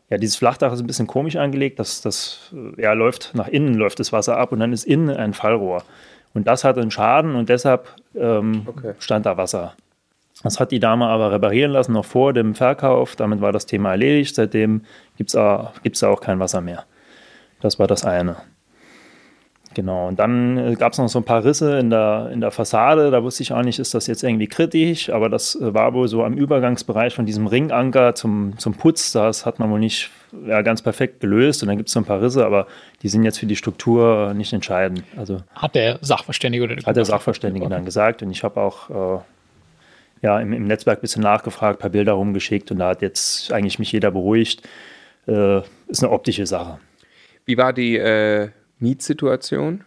ja, 0.09 0.17
dieses 0.17 0.37
Flachdach 0.37 0.73
ist 0.73 0.81
ein 0.81 0.87
bisschen 0.87 1.05
komisch 1.07 1.35
angelegt, 1.35 1.77
das, 1.77 2.01
das 2.01 2.51
äh, 2.53 2.81
ja, 2.81 2.93
läuft 2.93 3.31
nach 3.35 3.47
innen, 3.47 3.75
läuft 3.75 3.99
das 3.99 4.11
Wasser 4.11 4.37
ab 4.37 4.51
und 4.51 4.59
dann 4.59 4.73
ist 4.73 4.85
innen 4.85 5.15
ein 5.15 5.33
Fallrohr. 5.33 5.83
Und 6.33 6.47
das 6.47 6.63
hatte 6.63 6.81
einen 6.81 6.91
Schaden 6.91 7.35
und 7.35 7.49
deshalb 7.49 7.87
ähm, 8.15 8.63
okay. 8.67 8.93
stand 8.99 9.25
da 9.25 9.37
Wasser. 9.37 9.73
Das 10.43 10.59
hat 10.59 10.71
die 10.71 10.79
Dame 10.79 11.07
aber 11.07 11.31
reparieren 11.31 11.71
lassen, 11.71 11.93
noch 11.93 12.05
vor 12.05 12.33
dem 12.33 12.55
Verkauf. 12.55 13.15
Damit 13.15 13.41
war 13.41 13.51
das 13.51 13.65
Thema 13.65 13.91
erledigt. 13.91 14.35
Seitdem 14.35 14.83
gibt 15.17 15.29
es 15.29 15.33
da 15.33 16.07
auch 16.07 16.21
kein 16.21 16.39
Wasser 16.39 16.61
mehr. 16.61 16.85
Das 17.61 17.77
war 17.77 17.87
das 17.87 18.05
eine. 18.05 18.37
Genau, 19.75 20.07
und 20.07 20.17
dann 20.17 20.57
äh, 20.57 20.75
gab 20.75 20.93
es 20.93 20.97
noch 20.97 21.09
so 21.09 21.19
ein 21.19 21.25
paar 21.25 21.43
Risse 21.43 21.77
in 21.77 21.91
der, 21.91 22.31
in 22.33 22.41
der 22.41 22.49
Fassade. 22.49 23.11
Da 23.11 23.21
wusste 23.21 23.43
ich 23.43 23.53
auch 23.53 23.61
nicht, 23.61 23.77
ist 23.77 23.93
das 23.93 24.07
jetzt 24.07 24.23
irgendwie 24.23 24.47
kritisch, 24.47 25.11
aber 25.11 25.29
das 25.29 25.55
äh, 25.55 25.73
war 25.73 25.93
wohl 25.93 26.07
so 26.07 26.23
am 26.23 26.33
Übergangsbereich 26.33 27.13
von 27.13 27.27
diesem 27.27 27.45
Ringanker 27.45 28.15
zum, 28.15 28.57
zum 28.57 28.73
Putz. 28.73 29.11
Das 29.11 29.45
hat 29.45 29.59
man 29.59 29.69
wohl 29.69 29.79
nicht 29.79 30.09
ja, 30.45 30.61
ganz 30.61 30.81
perfekt 30.81 31.19
gelöst. 31.19 31.61
Und 31.63 31.67
dann 31.67 31.77
gibt 31.77 31.89
es 31.89 31.93
so 31.93 31.99
ein 31.99 32.05
paar 32.05 32.21
Risse, 32.21 32.45
aber 32.45 32.67
die 33.01 33.09
sind 33.09 33.23
jetzt 33.23 33.39
für 33.39 33.45
die 33.45 33.55
Struktur 33.55 34.33
nicht 34.33 34.53
entscheidend. 34.53 35.03
Also, 35.17 35.41
hat 35.53 35.75
der 35.75 35.99
Sachverständige 36.01 36.63
oder 36.63 36.75
der 36.75 36.85
Hat 36.85 36.95
der 36.95 37.05
Sachverständige 37.05 37.67
dann 37.69 37.85
gesagt. 37.85 38.21
Und 38.21 38.31
ich 38.31 38.43
habe 38.43 38.59
auch 38.61 39.19
äh, 39.19 39.21
ja, 40.21 40.39
im, 40.39 40.53
im 40.53 40.65
Netzwerk 40.65 40.99
ein 40.99 41.01
bisschen 41.01 41.23
nachgefragt, 41.23 41.79
ein 41.79 41.81
paar 41.81 41.89
Bilder 41.89 42.13
rumgeschickt 42.13 42.71
und 42.71 42.79
da 42.79 42.89
hat 42.89 43.01
jetzt 43.01 43.51
eigentlich 43.51 43.79
mich 43.79 43.91
jeder 43.91 44.11
beruhigt. 44.11 44.67
Äh, 45.27 45.61
ist 45.87 46.03
eine 46.03 46.11
optische 46.11 46.45
Sache. 46.45 46.79
Wie 47.45 47.57
war 47.57 47.73
die 47.73 47.97
äh, 47.97 48.49
Mietsituation? 48.79 49.83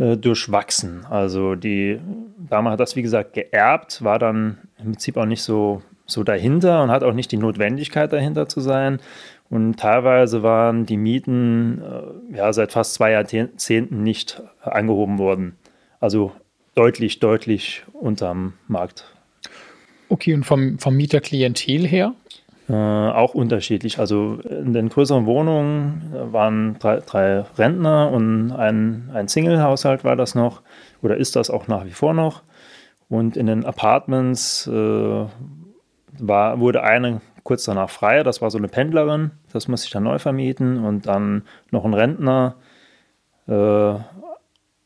Äh, 0.00 0.16
durchwachsen. 0.16 1.04
Also 1.10 1.56
die 1.56 2.00
Dame 2.38 2.70
hat 2.70 2.80
das, 2.80 2.96
wie 2.96 3.02
gesagt, 3.02 3.34
geerbt, 3.34 4.02
war 4.02 4.18
dann 4.18 4.56
im 4.78 4.92
Prinzip 4.92 5.18
auch 5.18 5.26
nicht 5.26 5.42
so, 5.42 5.82
so 6.06 6.24
dahinter 6.24 6.82
und 6.82 6.90
hat 6.90 7.02
auch 7.02 7.12
nicht 7.12 7.30
die 7.32 7.36
Notwendigkeit 7.36 8.10
dahinter 8.10 8.48
zu 8.48 8.60
sein. 8.60 9.00
Und 9.50 9.80
teilweise 9.80 10.44
waren 10.44 10.86
die 10.86 10.96
Mieten 10.96 11.82
äh, 11.82 12.36
ja, 12.36 12.52
seit 12.52 12.72
fast 12.72 12.94
zwei 12.94 13.10
Jahrzehnten 13.10 14.02
nicht 14.02 14.42
angehoben 14.62 15.18
worden. 15.18 15.56
Also 15.98 16.32
deutlich, 16.76 17.18
deutlich 17.18 17.84
unterm 17.92 18.54
Markt. 18.68 19.04
Okay, 20.08 20.34
und 20.34 20.44
vom, 20.44 20.78
vom 20.78 20.96
Mieterklientel 20.96 21.86
her? 21.86 22.14
Äh, 22.68 22.72
auch 22.72 23.34
unterschiedlich. 23.34 23.98
Also 23.98 24.38
in 24.48 24.72
den 24.72 24.88
größeren 24.88 25.26
Wohnungen 25.26 26.12
waren 26.12 26.78
drei, 26.78 27.00
drei 27.00 27.40
Rentner 27.58 28.12
und 28.12 28.52
ein, 28.52 29.10
ein 29.12 29.26
Single-Haushalt 29.26 30.04
war 30.04 30.14
das 30.14 30.36
noch 30.36 30.62
oder 31.02 31.16
ist 31.16 31.34
das 31.34 31.50
auch 31.50 31.66
nach 31.66 31.84
wie 31.84 31.90
vor 31.90 32.14
noch. 32.14 32.42
Und 33.08 33.36
in 33.36 33.46
den 33.46 33.64
Apartments 33.64 34.68
äh, 34.68 34.70
war, 36.18 36.60
wurde 36.60 36.84
eine 36.84 37.20
kurz 37.50 37.64
danach 37.64 37.90
frei, 37.90 38.22
das 38.22 38.40
war 38.40 38.48
so 38.48 38.58
eine 38.58 38.68
Pendlerin, 38.68 39.32
das 39.52 39.66
musste 39.66 39.86
ich 39.86 39.92
dann 39.92 40.04
neu 40.04 40.20
vermieten 40.20 40.84
und 40.84 41.08
dann 41.08 41.42
noch 41.72 41.84
ein 41.84 41.94
Rentner 41.94 42.54
äh, 43.48 43.94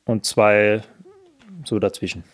und 0.06 0.24
zwei 0.24 0.80
so 1.66 1.78
dazwischen. 1.78 2.24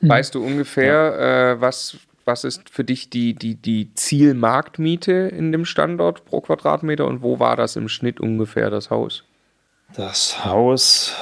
Weißt 0.00 0.34
du 0.34 0.44
ungefähr, 0.44 0.92
ja. 0.92 1.52
äh, 1.52 1.60
was 1.60 1.98
was 2.24 2.42
ist 2.42 2.68
für 2.68 2.82
dich 2.82 3.10
die, 3.10 3.34
die, 3.34 3.54
die 3.54 3.94
Zielmarktmiete 3.94 5.12
in 5.12 5.52
dem 5.52 5.64
Standort 5.64 6.24
pro 6.24 6.40
Quadratmeter 6.40 7.06
und 7.06 7.22
wo 7.22 7.38
war 7.38 7.54
das 7.54 7.76
im 7.76 7.88
Schnitt 7.88 8.18
ungefähr, 8.18 8.70
das 8.70 8.90
Haus? 8.90 9.22
Das 9.94 10.44
Haus, 10.44 11.14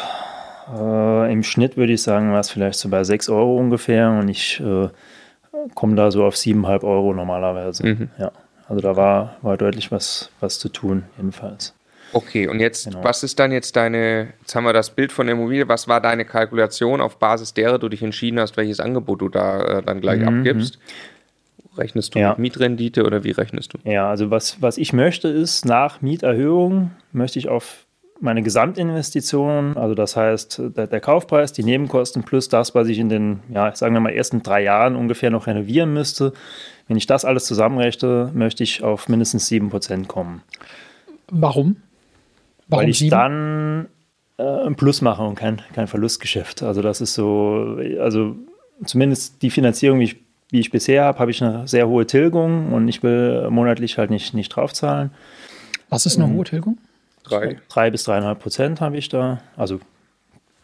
äh, 0.75 1.31
im 1.31 1.43
Schnitt 1.43 1.77
würde 1.77 1.93
ich 1.93 2.03
sagen, 2.03 2.33
war 2.33 2.41
es 2.41 2.49
vielleicht 2.49 2.79
so 2.79 2.89
bei 2.89 3.05
6 3.05 3.29
Euro 3.29 3.59
ungefähr 3.59 4.09
und 4.13 4.31
ich 4.31 4.59
äh, 4.61 4.89
komme 5.75 5.97
da 5.97 6.11
so 6.11 6.25
auf 6.25 6.37
7,5 6.37 6.83
Euro 6.85 7.13
normalerweise. 7.13 7.87
Mhm. 7.87 8.09
Ja, 8.19 8.33
also 8.69 8.81
da 8.81 8.97
war, 8.97 9.37
war 9.43 9.57
deutlich 9.57 9.93
was, 9.93 10.31
was 10.41 10.59
zu 10.59 10.69
tun, 10.69 11.05
jedenfalls. 11.17 11.75
Okay, 12.13 12.47
und 12.47 12.61
jetzt, 12.61 12.85
genau. 12.85 13.03
was 13.03 13.25
ist 13.25 13.41
dann 13.41 13.51
jetzt 13.51 13.75
deine, 13.75 14.35
jetzt 14.41 14.55
haben 14.55 14.65
wir 14.65 14.73
das 14.73 14.91
Bild 14.91 15.11
von 15.11 15.27
der 15.27 15.35
Immobilie, 15.35 15.69
was 15.69 15.89
war 15.89 16.01
deine 16.01 16.25
Kalkulation 16.25 17.01
auf 17.01 17.19
Basis 17.19 17.55
derer 17.55 17.79
du 17.79 17.89
dich 17.89 18.03
entschieden 18.03 18.39
hast, 18.39 18.57
welches 18.57 18.79
Angebot 18.79 19.21
du 19.21 19.29
da 19.29 19.79
äh, 19.79 19.83
dann 19.83 20.01
gleich 20.01 20.21
mhm. 20.21 20.29
abgibst? 20.29 20.79
Rechnest 21.77 22.15
du 22.15 22.21
ja. 22.21 22.31
mit 22.31 22.39
Mietrendite 22.39 23.05
oder 23.05 23.25
wie 23.25 23.33
rechnest 23.33 23.75
du? 23.75 23.79
Ja, 23.91 24.09
also 24.09 24.31
was, 24.31 24.63
was 24.63 24.79
ich 24.79 24.93
möchte 24.93 25.27
ist, 25.27 25.65
nach 25.65 26.03
Mieterhöhung 26.03 26.93
möchte 27.11 27.41
ich 27.41 27.49
auf 27.49 27.85
meine 28.21 28.43
Gesamtinvestition, 28.43 29.77
also 29.77 29.97
das 29.97 30.17
heißt 30.17 30.63
der, 30.77 30.87
der, 30.87 31.01
Kaufpreis, 31.01 31.53
die 31.53 31.65
Nebenkosten 31.65 32.23
plus 32.23 32.49
das, 32.49 32.77
was 32.77 32.87
ich 32.87 33.01
in 33.01 33.09
den, 33.09 33.41
ja, 33.53 33.75
sagen 33.75 33.93
wir 33.93 34.01
mal, 34.01 34.13
ersten 34.13 34.45
drei 34.45 34.63
Jahren 34.63 34.95
ungefähr 34.95 35.31
noch 35.31 35.49
renovieren 35.49 35.93
müsste, 35.93 36.33
wenn 36.87 36.97
ich 36.97 37.07
das 37.07 37.25
alles 37.25 37.45
zusammenrechne, 37.45 38.31
möchte 38.35 38.63
ich 38.63 38.83
auf 38.83 39.09
mindestens 39.09 39.51
7% 39.51 40.07
kommen. 40.07 40.43
Warum? 41.31 41.77
Warum 42.69 42.83
weil 42.83 42.89
ich 42.91 42.99
sieben? 42.99 43.11
dann 43.11 43.89
äh, 44.39 44.67
ein 44.67 44.75
Plus 44.75 45.01
mache 45.01 45.23
und 45.23 45.35
kein, 45.35 45.63
kein 45.73 45.87
Verlustgeschäft. 45.87 46.63
Also 46.63 46.83
das 46.83 47.01
ist 47.01 47.15
so, 47.15 47.79
also 48.01 48.37
zumindest 48.85 49.43
die 49.43 49.51
Finanzierung, 49.51 50.01
wie 50.01 50.05
ich, 50.05 50.17
wie 50.51 50.61
ich 50.61 50.71
bisher 50.71 51.05
habe, 51.05 51.19
habe 51.19 51.31
ich 51.31 51.43
eine 51.43 51.67
sehr 51.67 51.89
hohe 51.89 52.07
Tilgung 52.07 52.73
und 52.73 52.89
ich 52.89 53.03
will 53.03 53.49
monatlich 53.51 53.99
halt 53.99 54.11
nicht, 54.11 54.35
nicht 54.35 54.51
draufzahlen. 54.51 55.11
Was 55.89 56.07
ist 56.07 56.19
eine 56.19 56.33
hohe 56.33 56.45
Tilgung? 56.45 56.79
Drei. 57.25 57.59
Drei 57.69 57.91
bis 57.91 58.05
dreieinhalb 58.05 58.41
Prozent 58.41 58.81
habe 58.81 58.97
ich 58.97 59.09
da. 59.09 59.41
Also 59.57 59.81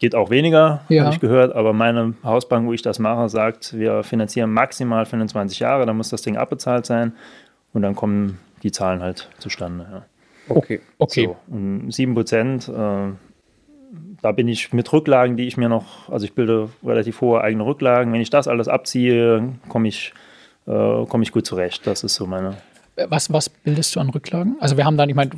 geht 0.00 0.14
auch 0.14 0.30
weniger, 0.30 0.80
ja. 0.88 1.04
habe 1.04 1.14
ich 1.14 1.20
gehört, 1.20 1.54
aber 1.54 1.72
meine 1.72 2.14
Hausbank, 2.24 2.66
wo 2.66 2.72
ich 2.72 2.82
das 2.82 2.98
mache, 2.98 3.28
sagt, 3.28 3.78
wir 3.78 4.02
finanzieren 4.02 4.50
maximal 4.50 5.06
25 5.06 5.60
Jahre, 5.60 5.86
dann 5.86 5.96
muss 5.96 6.08
das 6.08 6.22
Ding 6.22 6.36
abbezahlt 6.36 6.86
sein 6.86 7.12
und 7.72 7.82
dann 7.82 7.94
kommen 7.94 8.38
die 8.62 8.72
Zahlen 8.72 9.02
halt 9.02 9.28
zustande. 9.38 9.86
Ja. 9.90 10.02
Okay. 10.48 10.80
okay. 10.98 11.26
So, 11.26 11.54
und 11.54 11.92
7 11.92 12.14
Prozent, 12.14 12.68
äh, 12.68 13.12
da 14.22 14.32
bin 14.32 14.48
ich 14.48 14.72
mit 14.72 14.92
Rücklagen, 14.92 15.36
die 15.36 15.46
ich 15.46 15.56
mir 15.56 15.68
noch, 15.68 16.08
also 16.08 16.24
ich 16.24 16.34
bilde 16.34 16.70
relativ 16.84 17.20
hohe 17.20 17.40
eigene 17.42 17.64
Rücklagen. 17.64 18.12
Wenn 18.12 18.20
ich 18.20 18.30
das 18.30 18.48
alles 18.48 18.68
abziehe, 18.68 19.54
komme 19.68 19.88
ich, 19.88 20.12
äh, 20.66 21.04
komm 21.08 21.22
ich 21.22 21.32
gut 21.32 21.46
zurecht. 21.46 21.86
Das 21.86 22.04
ist 22.04 22.14
so 22.14 22.26
meine 22.26 22.56
was, 23.08 23.32
was 23.32 23.48
bildest 23.48 23.96
du 23.96 24.00
an 24.00 24.10
Rücklagen? 24.10 24.56
Also 24.60 24.76
wir 24.76 24.84
haben 24.84 24.96
dann, 24.96 25.08
ich 25.08 25.14
meine, 25.14 25.30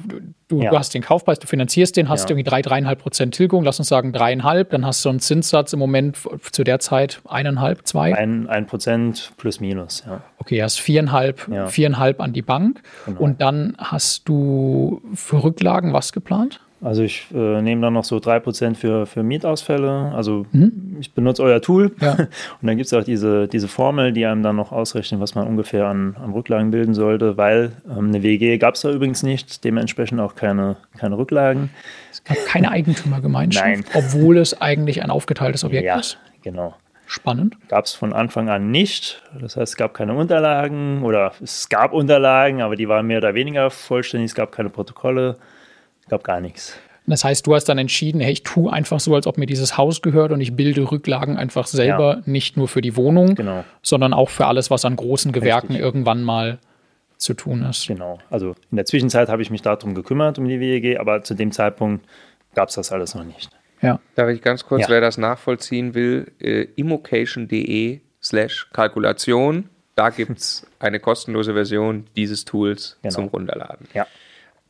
du, 0.49 0.63
ja. 0.63 0.71
du, 0.71 0.79
hast 0.79 0.95
den 0.95 1.03
Kaufpreis, 1.03 1.39
du 1.39 1.47
finanzierst 1.47 1.97
den, 1.97 2.09
hast 2.09 2.25
ja. 2.25 2.31
irgendwie 2.31 2.49
drei, 2.49 2.63
dreieinhalb 2.63 3.01
Prozent 3.01 3.35
Tilgung, 3.35 3.65
lass 3.65 3.79
uns 3.79 3.89
sagen 3.89 4.13
dreieinhalb, 4.13 4.71
dann 4.71 4.85
hast 4.85 5.05
du 5.05 5.09
einen 5.09 5.21
Zinssatz 5.21 5.73
im 5.73 5.79
Moment 5.79 6.19
zu 6.51 6.65
der 6.65 6.81
Zeit 6.81 7.21
eineinhalb, 7.29 7.87
zwei? 7.87 8.15
Ein, 8.15 8.49
ein 8.49 8.67
Prozent 8.67 9.33
plus 9.37 9.61
minus, 9.61 10.05
ja. 10.07 10.23
Okay, 10.39 10.63
hast 10.63 10.81
viereinhalb, 10.81 11.49
ja. 11.49 11.67
viereinhalb 11.67 12.21
an 12.21 12.33
die 12.33 12.43
Bank 12.43 12.83
genau. 13.07 13.21
und 13.21 13.41
dann 13.41 13.77
hast 13.79 14.29
du 14.29 15.03
für 15.15 15.45
Rücklagen 15.45 15.93
was 15.93 16.13
geplant? 16.13 16.61
Also 16.83 17.05
ich 17.05 17.27
äh, 17.33 17.63
nehme 17.63 17.81
dann 17.81 17.93
noch 17.93 18.03
so 18.03 18.17
3% 18.17 18.75
für, 18.75 19.07
für 19.07 19.23
Mietausfälle. 19.23 20.13
Also 20.15 20.47
mhm. 20.51 20.97
ich 21.01 21.15
benutze 21.15 21.43
euer 21.43 21.63
Tool 21.63 21.93
ja. 22.01 22.13
und 22.61 22.67
dann 22.67 22.77
gibt 22.77 22.87
es 22.87 22.93
auch 22.93 23.05
diese, 23.05 23.47
diese 23.47 23.69
Formel, 23.69 24.13
die 24.13 24.27
einem 24.27 24.43
dann 24.43 24.57
noch 24.57 24.73
ausrechnet, 24.73 25.21
was 25.21 25.37
man 25.37 25.47
ungefähr 25.47 25.87
an, 25.87 26.17
an 26.21 26.33
Rücklagen 26.33 26.73
bilden 26.73 26.95
sollte, 26.95 27.37
weil 27.37 27.73
ähm, 27.89 28.09
eine 28.09 28.25
WG 28.25 28.59
gab 28.59 28.75
es 28.75 28.81
da 28.81 28.91
übrigens 28.91 29.23
nicht, 29.23 29.63
dementsprechend 29.63 30.21
auch 30.21 30.35
keine, 30.35 30.77
keine 30.99 31.17
Rücklagen. 31.17 31.71
Es 32.11 32.25
gab 32.25 32.37
keine 32.47 32.73
Eigentümergemeinschaft, 32.73 33.65
Nein. 33.65 33.85
obwohl 33.95 34.39
es 34.39 34.61
eigentlich 34.61 35.03
ein 35.03 35.11
aufgeteiltes 35.11 35.63
Objekt 35.63 35.85
ja, 35.85 36.01
ist. 36.01 36.19
genau. 36.43 36.75
Spannend. 37.07 37.57
Gab 37.69 37.85
es 37.85 37.93
von 37.93 38.13
Anfang 38.13 38.49
an 38.49 38.71
nicht. 38.71 39.23
Das 39.39 39.57
heißt, 39.57 39.75
es 39.75 39.77
gab 39.77 39.93
keine 39.93 40.15
Unterlagen 40.15 41.03
oder 41.03 41.33
es 41.43 41.69
gab 41.69 41.93
Unterlagen, 41.93 42.63
aber 42.63 42.75
die 42.75 42.89
waren 42.89 43.07
mehr 43.07 43.19
oder 43.19 43.35
weniger 43.35 43.71
vollständig. 43.71 44.31
Es 44.31 44.35
gab 44.35 44.51
keine 44.51 44.71
Protokolle 44.71 45.37
gab 46.13 46.25
gar 46.25 46.41
nichts. 46.41 46.79
Das 47.07 47.25
heißt, 47.25 47.47
du 47.47 47.55
hast 47.55 47.65
dann 47.65 47.79
entschieden, 47.79 48.21
hey, 48.21 48.33
ich 48.33 48.43
tue 48.43 48.73
einfach 48.73 49.01
so, 49.01 49.15
als 49.15 49.27
ob 49.27 49.39
mir 49.39 49.47
dieses 49.47 49.77
Haus 49.77 50.03
gehört 50.03 50.31
und 50.31 50.41
ich 50.41 50.55
bilde 50.55 50.93
Rücklagen 50.93 51.37
einfach 51.37 51.67
selber, 51.67 52.19
ja. 52.19 52.23
nicht 52.27 52.57
nur 52.57 52.69
für 52.69 52.81
die 52.81 52.97
Wohnung, 52.97 53.35
genau. 53.35 53.65
sondern 53.83 54.13
auch 54.13 54.29
für 54.29 54.47
alles, 54.47 54.71
was 54.71 54.85
an 54.85 54.95
großen 54.95 55.33
Gewerken 55.33 55.69
Richtig. 55.69 55.85
irgendwann 55.85 56.23
mal 56.23 56.59
zu 57.17 57.35
tun 57.35 57.65
ist. 57.65 57.89
Genau. 57.89 58.19
Also 58.31 58.55
in 58.71 58.77
der 58.77 58.85
Zwischenzeit 58.85 59.29
habe 59.29 59.43
ich 59.43 59.51
mich 59.51 59.63
darum 59.63 59.95
gekümmert, 59.95 60.39
um 60.39 60.47
die 60.47 60.61
WEG, 60.61 61.01
aber 61.01 61.23
zu 61.23 61.35
dem 61.35 61.51
Zeitpunkt 61.51 62.07
gab 62.55 62.69
es 62.69 62.77
das 62.77 62.93
alles 62.93 63.15
noch 63.15 63.25
nicht. 63.25 63.51
Ja. 63.81 63.99
Darf 64.15 64.29
ich 64.29 64.43
ganz 64.43 64.65
kurz, 64.65 64.83
ja. 64.83 64.89
wer 64.91 65.01
das 65.01 65.19
nachvollziehen 65.19 65.95
will, 65.95 66.31
äh, 66.41 66.69
immocation.de 66.77 68.01
slash 68.23 68.69
Kalkulation, 68.73 69.69
da 69.97 70.11
gibt 70.11 70.39
es 70.39 70.67
eine 70.79 71.01
kostenlose 71.01 71.55
Version 71.55 72.07
dieses 72.17 72.45
Tools 72.45 72.99
genau. 73.03 73.15
zum 73.15 73.29
Runterladen. 73.29 73.89
Ja. 73.93 74.07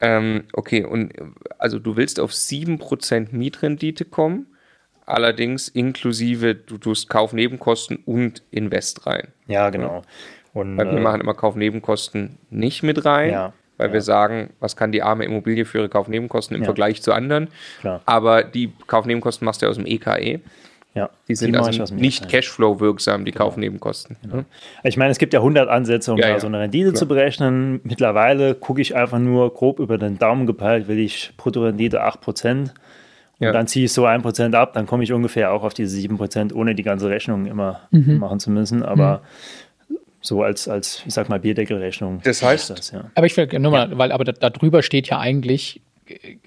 Ähm, 0.03 0.45
okay, 0.53 0.85
und 0.85 1.13
also 1.59 1.79
du 1.79 1.97
willst 1.97 2.19
auf 2.19 2.33
7% 2.33 3.29
Mietrendite 3.31 4.05
kommen, 4.05 4.47
allerdings 5.07 5.69
inklusive, 5.69 6.57
du 6.57 6.77
tust 6.77 7.09
Kaufnebenkosten 7.09 7.99
und 8.05 8.43
Invest 8.51 9.07
rein. 9.07 9.29
Ja, 9.47 9.71
genau. 9.71 10.03
Und, 10.55 10.77
Weil 10.77 10.91
wir 10.91 10.99
äh, 10.99 11.01
machen 11.01 11.21
immer 11.21 11.35
Kaufnebenkosten 11.35 12.37
nicht 12.51 12.83
mit 12.83 13.05
rein, 13.05 13.31
Ja, 13.31 13.53
weil 13.79 13.89
ja. 13.89 13.93
wir 13.95 14.01
sagen, 14.03 14.51
was 14.59 14.77
kann 14.77 14.91
die 14.91 15.03
arme 15.03 15.25
Immobilie 15.25 15.65
für 15.65 15.79
ihre 15.79 15.89
Kaufnebenkosten 15.89 16.57
im 16.57 16.63
Ja. 16.63 16.67
Vergleich 16.67 17.01
zu 17.01 17.13
anderen. 17.13 17.49
Klar. 17.81 18.03
Aber 18.05 18.43
die 18.43 18.73
Kaufnebenkosten 18.89 19.45
machst 19.45 19.63
du 19.63 19.69
aus 19.69 19.77
dem 19.77 19.87
EKE. 19.87 20.41
Ja, 20.95 21.09
Die 21.29 21.35
sind 21.35 21.57
also 21.57 21.71
ich 21.71 21.81
aus 21.81 21.89
dem 21.89 21.99
nicht 21.99 22.23
Internet. 22.23 22.33
Cashflow 22.45 22.81
wirksam, 22.81 23.25
die 23.25 23.33
Kaufnebenkosten. 23.33 24.17
Ne? 24.31 24.45
Ich 24.85 24.97
meine, 24.97 25.11
es 25.11 25.19
gibt 25.19 25.33
ja 25.33 25.41
100 25.41 25.69
Ansätze, 25.69 26.13
um 26.13 26.19
Ja, 26.19 26.27
da 26.27 26.33
ja, 26.35 26.41
so 26.41 26.47
eine 26.47 26.61
Rendite 26.61 26.89
klar. 26.91 26.95
zu 26.99 27.09
berechnen. 27.09 27.81
Mittlerweile 27.85 28.55
gucke 28.55 28.81
ich 28.81 28.95
einfach 28.95 29.19
nur 29.19 29.55
grob 29.55 29.79
über 29.81 29.97
den 29.99 30.19
Daumen 30.19 30.47
gepeilt, 30.47 30.89
will 30.89 30.99
ich 30.99 31.33
Bruttorendite 31.37 32.03
8%. 32.03 32.75
Und 33.39 33.47
Ja. 33.47 33.53
dann 33.53 33.67
ziehe 33.67 33.87
ich 33.87 33.93
so 33.93 34.05
1% 34.07 34.55
ab, 34.55 34.73
dann 34.75 34.87
komme 34.87 35.03
ich 35.03 35.13
ungefähr 35.13 35.53
auch 35.53 35.65
auf 35.65 35.75
diese 35.75 35.97
7%, 35.97 36.53
ohne 36.55 36.75
die 36.75 36.83
ganze 36.83 37.09
Rechnung 37.09 37.47
immer 37.47 37.81
machen 37.91 38.39
zu 38.39 38.51
müssen. 38.51 38.83
Aber 38.85 39.23
so 40.21 40.43
als, 40.45 40.69
als, 40.69 41.03
ich 41.07 41.13
sag 41.15 41.29
mal, 41.29 41.41
Bierdeckelrechnung. 41.41 42.21
Das 42.23 42.43
heißt- 42.43 42.55
ist 42.55 42.71
das, 42.71 42.91
ja. 42.93 43.05
Aber 43.17 43.27
ich 43.27 43.37
will 43.37 43.49
nur 43.59 43.73
mal, 43.73 43.99
weil 43.99 44.13
aber 44.13 44.25
da, 44.25 44.33
da 44.33 44.51
drüber 44.51 44.83
steht 44.83 45.09
ja 45.09 45.19
eigentlich, 45.19 45.81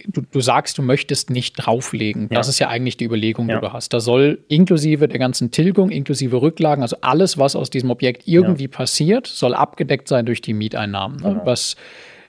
du, 0.07 0.21
du 0.29 0.39
sagst, 0.41 0.77
du 0.77 0.81
möchtest 0.81 1.29
nicht 1.29 1.53
drauflegen. 1.55 2.29
Das 2.29 2.47
Ja. 2.47 2.49
ist 2.51 2.59
ja 2.59 2.67
eigentlich 2.69 2.97
die 2.97 3.05
Überlegung, 3.05 3.49
Ja. 3.49 3.55
die 3.55 3.61
du 3.67 3.73
hast. 3.73 3.93
Da 3.93 3.99
soll 3.99 4.39
inklusive 4.47 5.07
der 5.07 5.19
ganzen 5.19 5.51
Tilgung, 5.51 5.89
inklusive 5.89 6.41
Rücklagen, 6.41 6.81
also 6.81 6.97
alles, 7.01 7.37
was 7.37 7.55
aus 7.55 7.69
diesem 7.69 7.89
Objekt 7.91 8.23
irgendwie 8.27 8.67
passiert, 8.67 9.27
soll 9.27 9.53
abgedeckt 9.53 10.07
sein 10.07 10.25
durch 10.25 10.41
die 10.41 10.53
Mieteinnahmen, 10.53 11.17
ne? 11.17 11.29
Genau. 11.29 11.45
was 11.45 11.75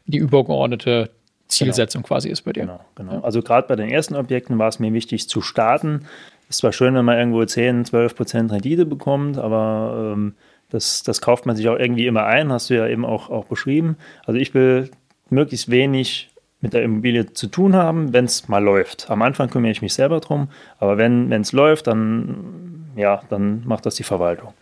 die 0.07 0.19
übergeordnete 0.19 1.11
Zielsetzung 1.49 2.03
quasi 2.03 2.29
ist 2.29 2.43
bei 2.43 2.53
dir. 2.53 2.63
Genau, 2.63 2.81
genau. 2.95 3.21
Also 3.21 3.43
gerade 3.43 3.67
bei 3.69 3.77
den 3.77 3.89
ersten 3.89 4.15
Objekten 4.17 4.59
war 4.59 4.69
es 4.69 4.79
mir 4.79 4.93
wichtig 4.93 5.29
zu 5.29 5.41
starten. 5.43 6.07
Es 6.49 6.63
war 6.63 6.73
schön, 6.73 6.95
wenn 6.95 7.05
man 7.05 7.19
irgendwo 7.19 7.45
10, 7.45 7.85
12 7.85 8.15
Prozent 8.15 8.53
Rendite 8.53 8.87
bekommt, 8.87 9.37
aber 9.39 10.13
ähm, 10.15 10.35
das, 10.71 11.03
das 11.03 11.21
kauft 11.21 11.47
man 11.47 11.55
sich 11.57 11.69
auch 11.69 11.79
irgendwie 11.79 12.07
immer 12.07 12.25
ein, 12.27 12.51
hast 12.53 12.71
du 12.71 12.75
ja 12.75 12.87
eben 12.89 13.05
auch, 13.05 13.31
auch 13.31 13.45
beschrieben. 13.47 13.97
Also 14.25 14.39
ich 14.41 14.55
will 14.55 14.91
möglichst 15.31 15.71
wenig 15.71 16.31
mit 16.67 16.73
der 16.75 16.83
Immobilie 16.83 17.33
zu 17.33 17.47
tun 17.47 17.77
haben, 17.77 18.13
wenn 18.13 18.25
es 18.25 18.49
mal 18.49 18.59
läuft. 18.63 19.09
Am 19.09 19.23
Anfang 19.23 19.49
kümmere 19.51 19.71
ich 19.71 19.83
mich 19.83 19.95
selber 19.95 20.19
drum, 20.19 20.49
aber 20.81 20.99
wenn 20.99 21.31
es 21.33 21.53
läuft, 21.53 21.87
dann, 21.87 22.87
ja, 22.97 23.23
dann 23.29 23.63
macht 23.65 23.87
das 23.87 23.95
die 23.95 24.03
Verwaltung. 24.03 24.53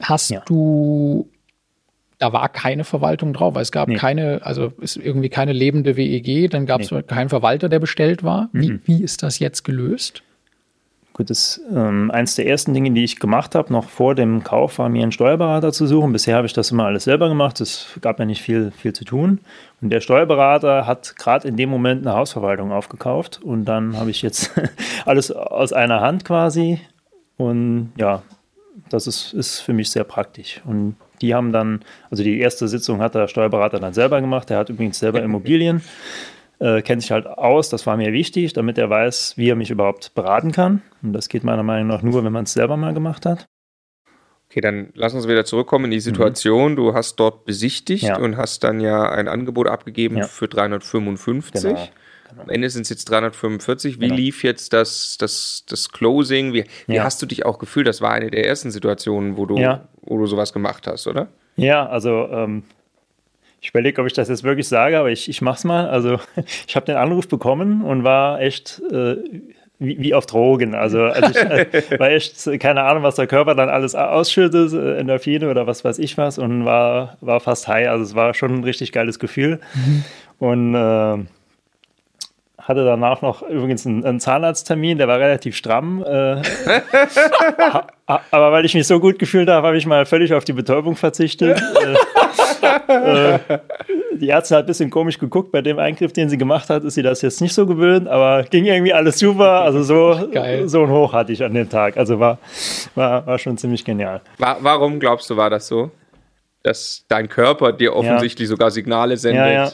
Hast 0.00 0.30
Ja. 0.30 0.42
du, 0.46 1.28
da 2.18 2.32
war 2.32 2.48
keine 2.48 2.84
Verwaltung 2.84 3.32
drauf, 3.32 3.56
weil 3.56 3.62
es 3.62 3.72
gab 3.72 3.88
Nee. 3.88 3.96
keine, 3.96 4.40
also 4.44 4.72
ist 4.80 4.96
irgendwie 4.96 5.28
keine 5.28 5.52
lebende 5.52 5.96
WEG, 5.96 6.50
dann 6.52 6.66
gab 6.66 6.80
es 6.82 6.94
keinen 7.08 7.28
Verwalter, 7.28 7.68
der 7.68 7.80
bestellt 7.80 8.22
war. 8.22 8.48
Wie, 8.52 8.70
Mhm. 8.70 8.80
wie 8.84 9.02
ist 9.02 9.24
das 9.24 9.40
jetzt 9.40 9.64
gelöst? 9.64 10.22
Gut, 11.16 11.30
das 11.30 11.62
ähm, 11.74 12.10
eins 12.10 12.34
der 12.34 12.46
ersten 12.46 12.74
Dinge, 12.74 12.90
die 12.90 13.02
ich 13.02 13.18
gemacht 13.18 13.54
habe, 13.54 13.72
noch 13.72 13.88
vor 13.88 14.14
dem 14.14 14.44
Kauf, 14.44 14.78
war 14.78 14.90
mir 14.90 15.02
einen 15.02 15.12
Steuerberater 15.12 15.72
zu 15.72 15.86
suchen. 15.86 16.12
Bisher 16.12 16.36
habe 16.36 16.46
ich 16.46 16.52
das 16.52 16.72
immer 16.72 16.84
alles 16.84 17.04
selber 17.04 17.30
gemacht. 17.30 17.58
Es 17.62 17.98
gab 18.02 18.18
ja 18.18 18.26
nicht 18.26 18.42
viel, 18.42 18.70
viel 18.70 18.92
zu 18.92 19.06
tun. 19.06 19.40
Und 19.80 19.88
der 19.88 20.02
Steuerberater 20.02 20.86
hat 20.86 21.16
gerade 21.16 21.48
in 21.48 21.56
dem 21.56 21.70
Moment 21.70 22.06
eine 22.06 22.14
Hausverwaltung 22.14 22.70
aufgekauft. 22.70 23.40
Und 23.42 23.64
dann 23.64 23.96
habe 23.96 24.10
ich 24.10 24.20
jetzt 24.20 24.52
alles 25.06 25.32
aus 25.32 25.72
einer 25.72 26.02
Hand 26.02 26.26
quasi. 26.26 26.82
Und 27.38 27.94
ja, 27.96 28.22
das 28.90 29.06
ist, 29.06 29.32
ist 29.32 29.60
für 29.60 29.72
mich 29.72 29.90
sehr 29.90 30.04
praktisch. 30.04 30.60
Und 30.66 30.96
die 31.22 31.34
haben 31.34 31.50
dann, 31.50 31.80
also 32.10 32.24
die 32.24 32.40
erste 32.40 32.68
Sitzung 32.68 33.00
hat 33.00 33.14
der 33.14 33.26
Steuerberater 33.28 33.80
dann 33.80 33.94
selber 33.94 34.20
gemacht. 34.20 34.50
Der 34.50 34.58
hat 34.58 34.68
übrigens 34.68 34.98
selber 34.98 35.22
Immobilien 35.22 35.80
äh, 36.58 36.82
kennt 36.82 37.02
sich 37.02 37.10
halt 37.10 37.26
aus. 37.26 37.68
Das 37.68 37.86
war 37.86 37.96
mir 37.96 38.12
wichtig, 38.12 38.52
damit 38.52 38.78
er 38.78 38.88
weiß, 38.90 39.34
wie 39.36 39.50
er 39.50 39.56
mich 39.56 39.70
überhaupt 39.70 40.14
beraten 40.14 40.52
kann. 40.52 40.82
Und 41.02 41.12
das 41.12 41.28
geht 41.28 41.44
meiner 41.44 41.62
Meinung 41.62 41.88
nach 41.88 42.02
nur, 42.02 42.24
wenn 42.24 42.32
man 42.32 42.44
es 42.44 42.52
selber 42.54 42.76
mal 42.76 42.94
gemacht 42.94 43.26
hat. 43.26 43.46
Okay, 44.48 44.60
dann 44.60 44.90
lass 44.94 45.12
uns 45.12 45.26
wieder 45.26 45.44
zurückkommen 45.44 45.86
in 45.86 45.90
die 45.90 46.00
Situation. 46.00 46.76
Du 46.76 46.94
hast 46.94 47.16
dort 47.16 47.44
besichtigt 47.46 48.04
Mhm. 48.04 48.08
Ja. 48.08 48.18
und 48.18 48.36
hast 48.36 48.62
dann 48.64 48.78
ja 48.80 49.10
ein 49.10 49.26
Angebot 49.28 49.66
abgegeben 49.68 50.18
Ja. 50.18 50.24
für 50.24 50.46
355. 50.48 51.62
Genau, 52.30 52.42
Am 52.42 52.48
Ende 52.50 52.70
sind 52.70 52.82
es 52.82 52.88
jetzt 52.90 53.10
345. 53.10 53.96
Wie 54.00 54.04
Genau. 54.06 54.14
lief 54.16 54.42
jetzt 54.44 54.72
das, 54.72 55.16
das, 55.18 55.64
das 55.68 55.90
Closing? 55.90 56.52
Wie, 56.52 56.64
wie 56.86 56.94
Ja. 56.96 57.04
hast 57.04 57.20
du 57.22 57.26
dich 57.26 57.44
auch 57.46 57.58
gefühlt? 57.58 57.86
Das 57.86 58.00
war 58.00 58.12
eine 58.12 58.30
der 58.30 58.46
ersten 58.46 58.70
Situationen, 58.70 59.36
wo 59.36 59.46
du, 59.46 59.56
wo 60.02 60.18
du 60.18 60.26
sowas 60.26 60.52
gemacht 60.52 60.86
hast, 60.86 61.06
oder? 61.06 61.28
Ja, 61.56 61.86
also 61.88 62.28
ähm, 62.30 62.64
ich 63.66 63.70
überlege, 63.70 64.00
ob 64.00 64.06
ich 64.06 64.12
das 64.12 64.28
jetzt 64.28 64.44
wirklich 64.44 64.68
sage, 64.68 64.96
aber 64.96 65.10
ich, 65.10 65.28
ich 65.28 65.42
mache 65.42 65.56
es 65.56 65.64
mal. 65.64 65.88
Also 65.88 66.20
ich 66.68 66.76
habe 66.76 66.86
den 66.86 66.94
Anruf 66.94 67.26
bekommen 67.26 67.82
und 67.82 68.04
war 68.04 68.40
echt 68.40 68.80
äh, 68.92 69.16
wie, 69.80 70.00
wie 70.00 70.14
auf 70.14 70.24
Drogen. 70.26 70.76
Also, 70.76 71.02
also 71.02 71.30
ich 71.30 71.36
äh, 71.36 71.98
war 71.98 72.10
echt, 72.10 72.46
äh, 72.46 72.58
keine 72.58 72.84
Ahnung, 72.84 73.02
was 73.02 73.16
der 73.16 73.26
Körper 73.26 73.56
dann 73.56 73.68
alles 73.68 73.96
ausschüttet, 73.96 74.72
äh, 74.72 74.98
Endorphine 74.98 75.50
oder 75.50 75.66
was 75.66 75.84
weiß 75.84 75.98
ich 75.98 76.16
was 76.16 76.38
und 76.38 76.64
war, 76.64 77.16
war 77.20 77.40
fast 77.40 77.66
high. 77.66 77.88
Also 77.88 78.04
es 78.04 78.14
war 78.14 78.34
schon 78.34 78.54
ein 78.54 78.62
richtig 78.62 78.92
geiles 78.92 79.18
Gefühl. 79.18 79.58
Und 80.38 80.76
äh, 80.76 81.24
hatte 82.58 82.84
danach 82.84 83.22
noch 83.22 83.42
übrigens 83.42 83.84
einen, 83.84 84.04
einen 84.04 84.20
Zahnarzttermin, 84.20 84.98
der 84.98 85.08
war 85.08 85.18
relativ 85.18 85.56
stramm. 85.56 86.04
Äh, 86.04 86.36
aber 88.06 88.52
weil 88.52 88.64
ich 88.64 88.74
mich 88.74 88.86
so 88.86 89.00
gut 89.00 89.18
gefühlt 89.18 89.48
habe, 89.48 89.66
habe 89.66 89.76
ich 89.76 89.86
mal 89.86 90.06
völlig 90.06 90.34
auf 90.34 90.44
die 90.44 90.52
Betäubung 90.52 90.94
verzichtet. 90.94 91.60
äh, 92.88 93.38
die 94.18 94.30
Ärztin 94.30 94.56
hat 94.56 94.64
ein 94.64 94.66
bisschen 94.66 94.90
komisch 94.90 95.18
geguckt, 95.18 95.52
bei 95.52 95.62
dem 95.62 95.78
Eingriff, 95.78 96.12
den 96.12 96.28
sie 96.28 96.38
gemacht 96.38 96.70
hat, 96.70 96.84
ist 96.84 96.94
sie 96.94 97.02
das 97.02 97.22
jetzt 97.22 97.40
nicht 97.40 97.54
so 97.54 97.66
gewöhnt, 97.66 98.08
aber 98.08 98.44
ging 98.44 98.64
irgendwie 98.64 98.92
alles 98.92 99.18
super. 99.18 99.60
Also 99.60 99.82
so, 99.82 100.28
Geil. 100.32 100.68
so 100.68 100.82
ein 100.84 100.90
Hoch 100.90 101.12
hatte 101.12 101.32
ich 101.32 101.42
an 101.42 101.54
dem 101.54 101.68
Tag. 101.68 101.96
Also 101.96 102.20
war, 102.20 102.38
war, 102.94 103.26
war 103.26 103.38
schon 103.38 103.58
ziemlich 103.58 103.84
genial. 103.84 104.20
Wa 104.38 104.56
warum 104.60 105.00
glaubst 105.00 105.28
du, 105.30 105.36
war 105.36 105.50
das 105.50 105.66
so? 105.66 105.90
Dass 106.62 107.04
dein 107.08 107.28
Körper 107.28 107.72
dir 107.72 107.94
offensichtlich 107.94 108.48
sogar 108.48 108.70
Signale 108.70 109.16
sendet. 109.16 109.46
Ja, 109.46 109.52
ja. 109.52 109.72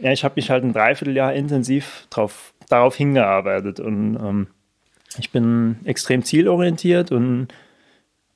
Ja, 0.00 0.12
ich 0.12 0.22
habe 0.24 0.34
mich 0.36 0.50
halt 0.50 0.64
ein 0.64 0.72
Dreivierteljahr 0.72 1.34
intensiv 1.34 2.06
drauf, 2.10 2.52
darauf 2.68 2.94
hingearbeitet 2.94 3.80
und 3.80 4.16
ähm, 4.16 4.46
ich 5.18 5.30
bin 5.32 5.76
extrem 5.84 6.22
zielorientiert 6.22 7.10
und 7.10 7.48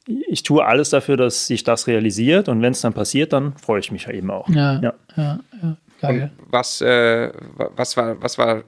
ich 0.06 0.42
tue 0.42 0.64
alles 0.64 0.90
dafür, 0.90 1.16
dass 1.16 1.46
sich 1.46 1.64
das 1.64 1.86
realisiert 1.86 2.48
und 2.48 2.60
wenn 2.62 2.72
es 2.72 2.80
dann 2.82 2.92
passiert, 2.92 3.32
dann 3.32 3.56
freue 3.56 3.80
ich 3.80 3.90
mich 3.90 4.04
ja 4.04 4.12
eben 4.12 4.30
auch. 4.30 4.48
Ja, 4.48 4.80
Ja. 4.80 4.92
ja, 5.16 5.40
ja. 5.62 5.76
Geil. 6.00 6.30
Was, 6.50 6.82
äh, 6.82 7.30
wa- 7.56 7.70
was, 7.76 7.96
war, 7.96 8.20
was 8.20 8.36
war 8.36 8.64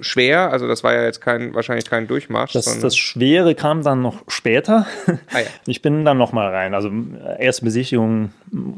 schwer? 0.00 0.50
Also 0.50 0.66
das 0.66 0.82
war 0.82 0.92
ja 0.92 1.04
jetzt 1.04 1.20
kein, 1.20 1.54
wahrscheinlich 1.54 1.88
kein 1.88 2.08
Durchmarsch. 2.08 2.52
Das, 2.54 2.80
das 2.80 2.96
Schwere 2.96 3.54
kam 3.54 3.84
dann 3.84 4.02
noch 4.02 4.24
später. 4.26 4.86
Ah, 5.06 5.38
ja. 5.38 5.46
Ich 5.66 5.82
bin 5.82 6.04
dann 6.04 6.18
noch 6.18 6.32
mal 6.32 6.48
rein. 6.52 6.74
Also 6.74 6.88
äh, 6.88 7.44
erste 7.44 7.64
Besichtigung 7.64 8.32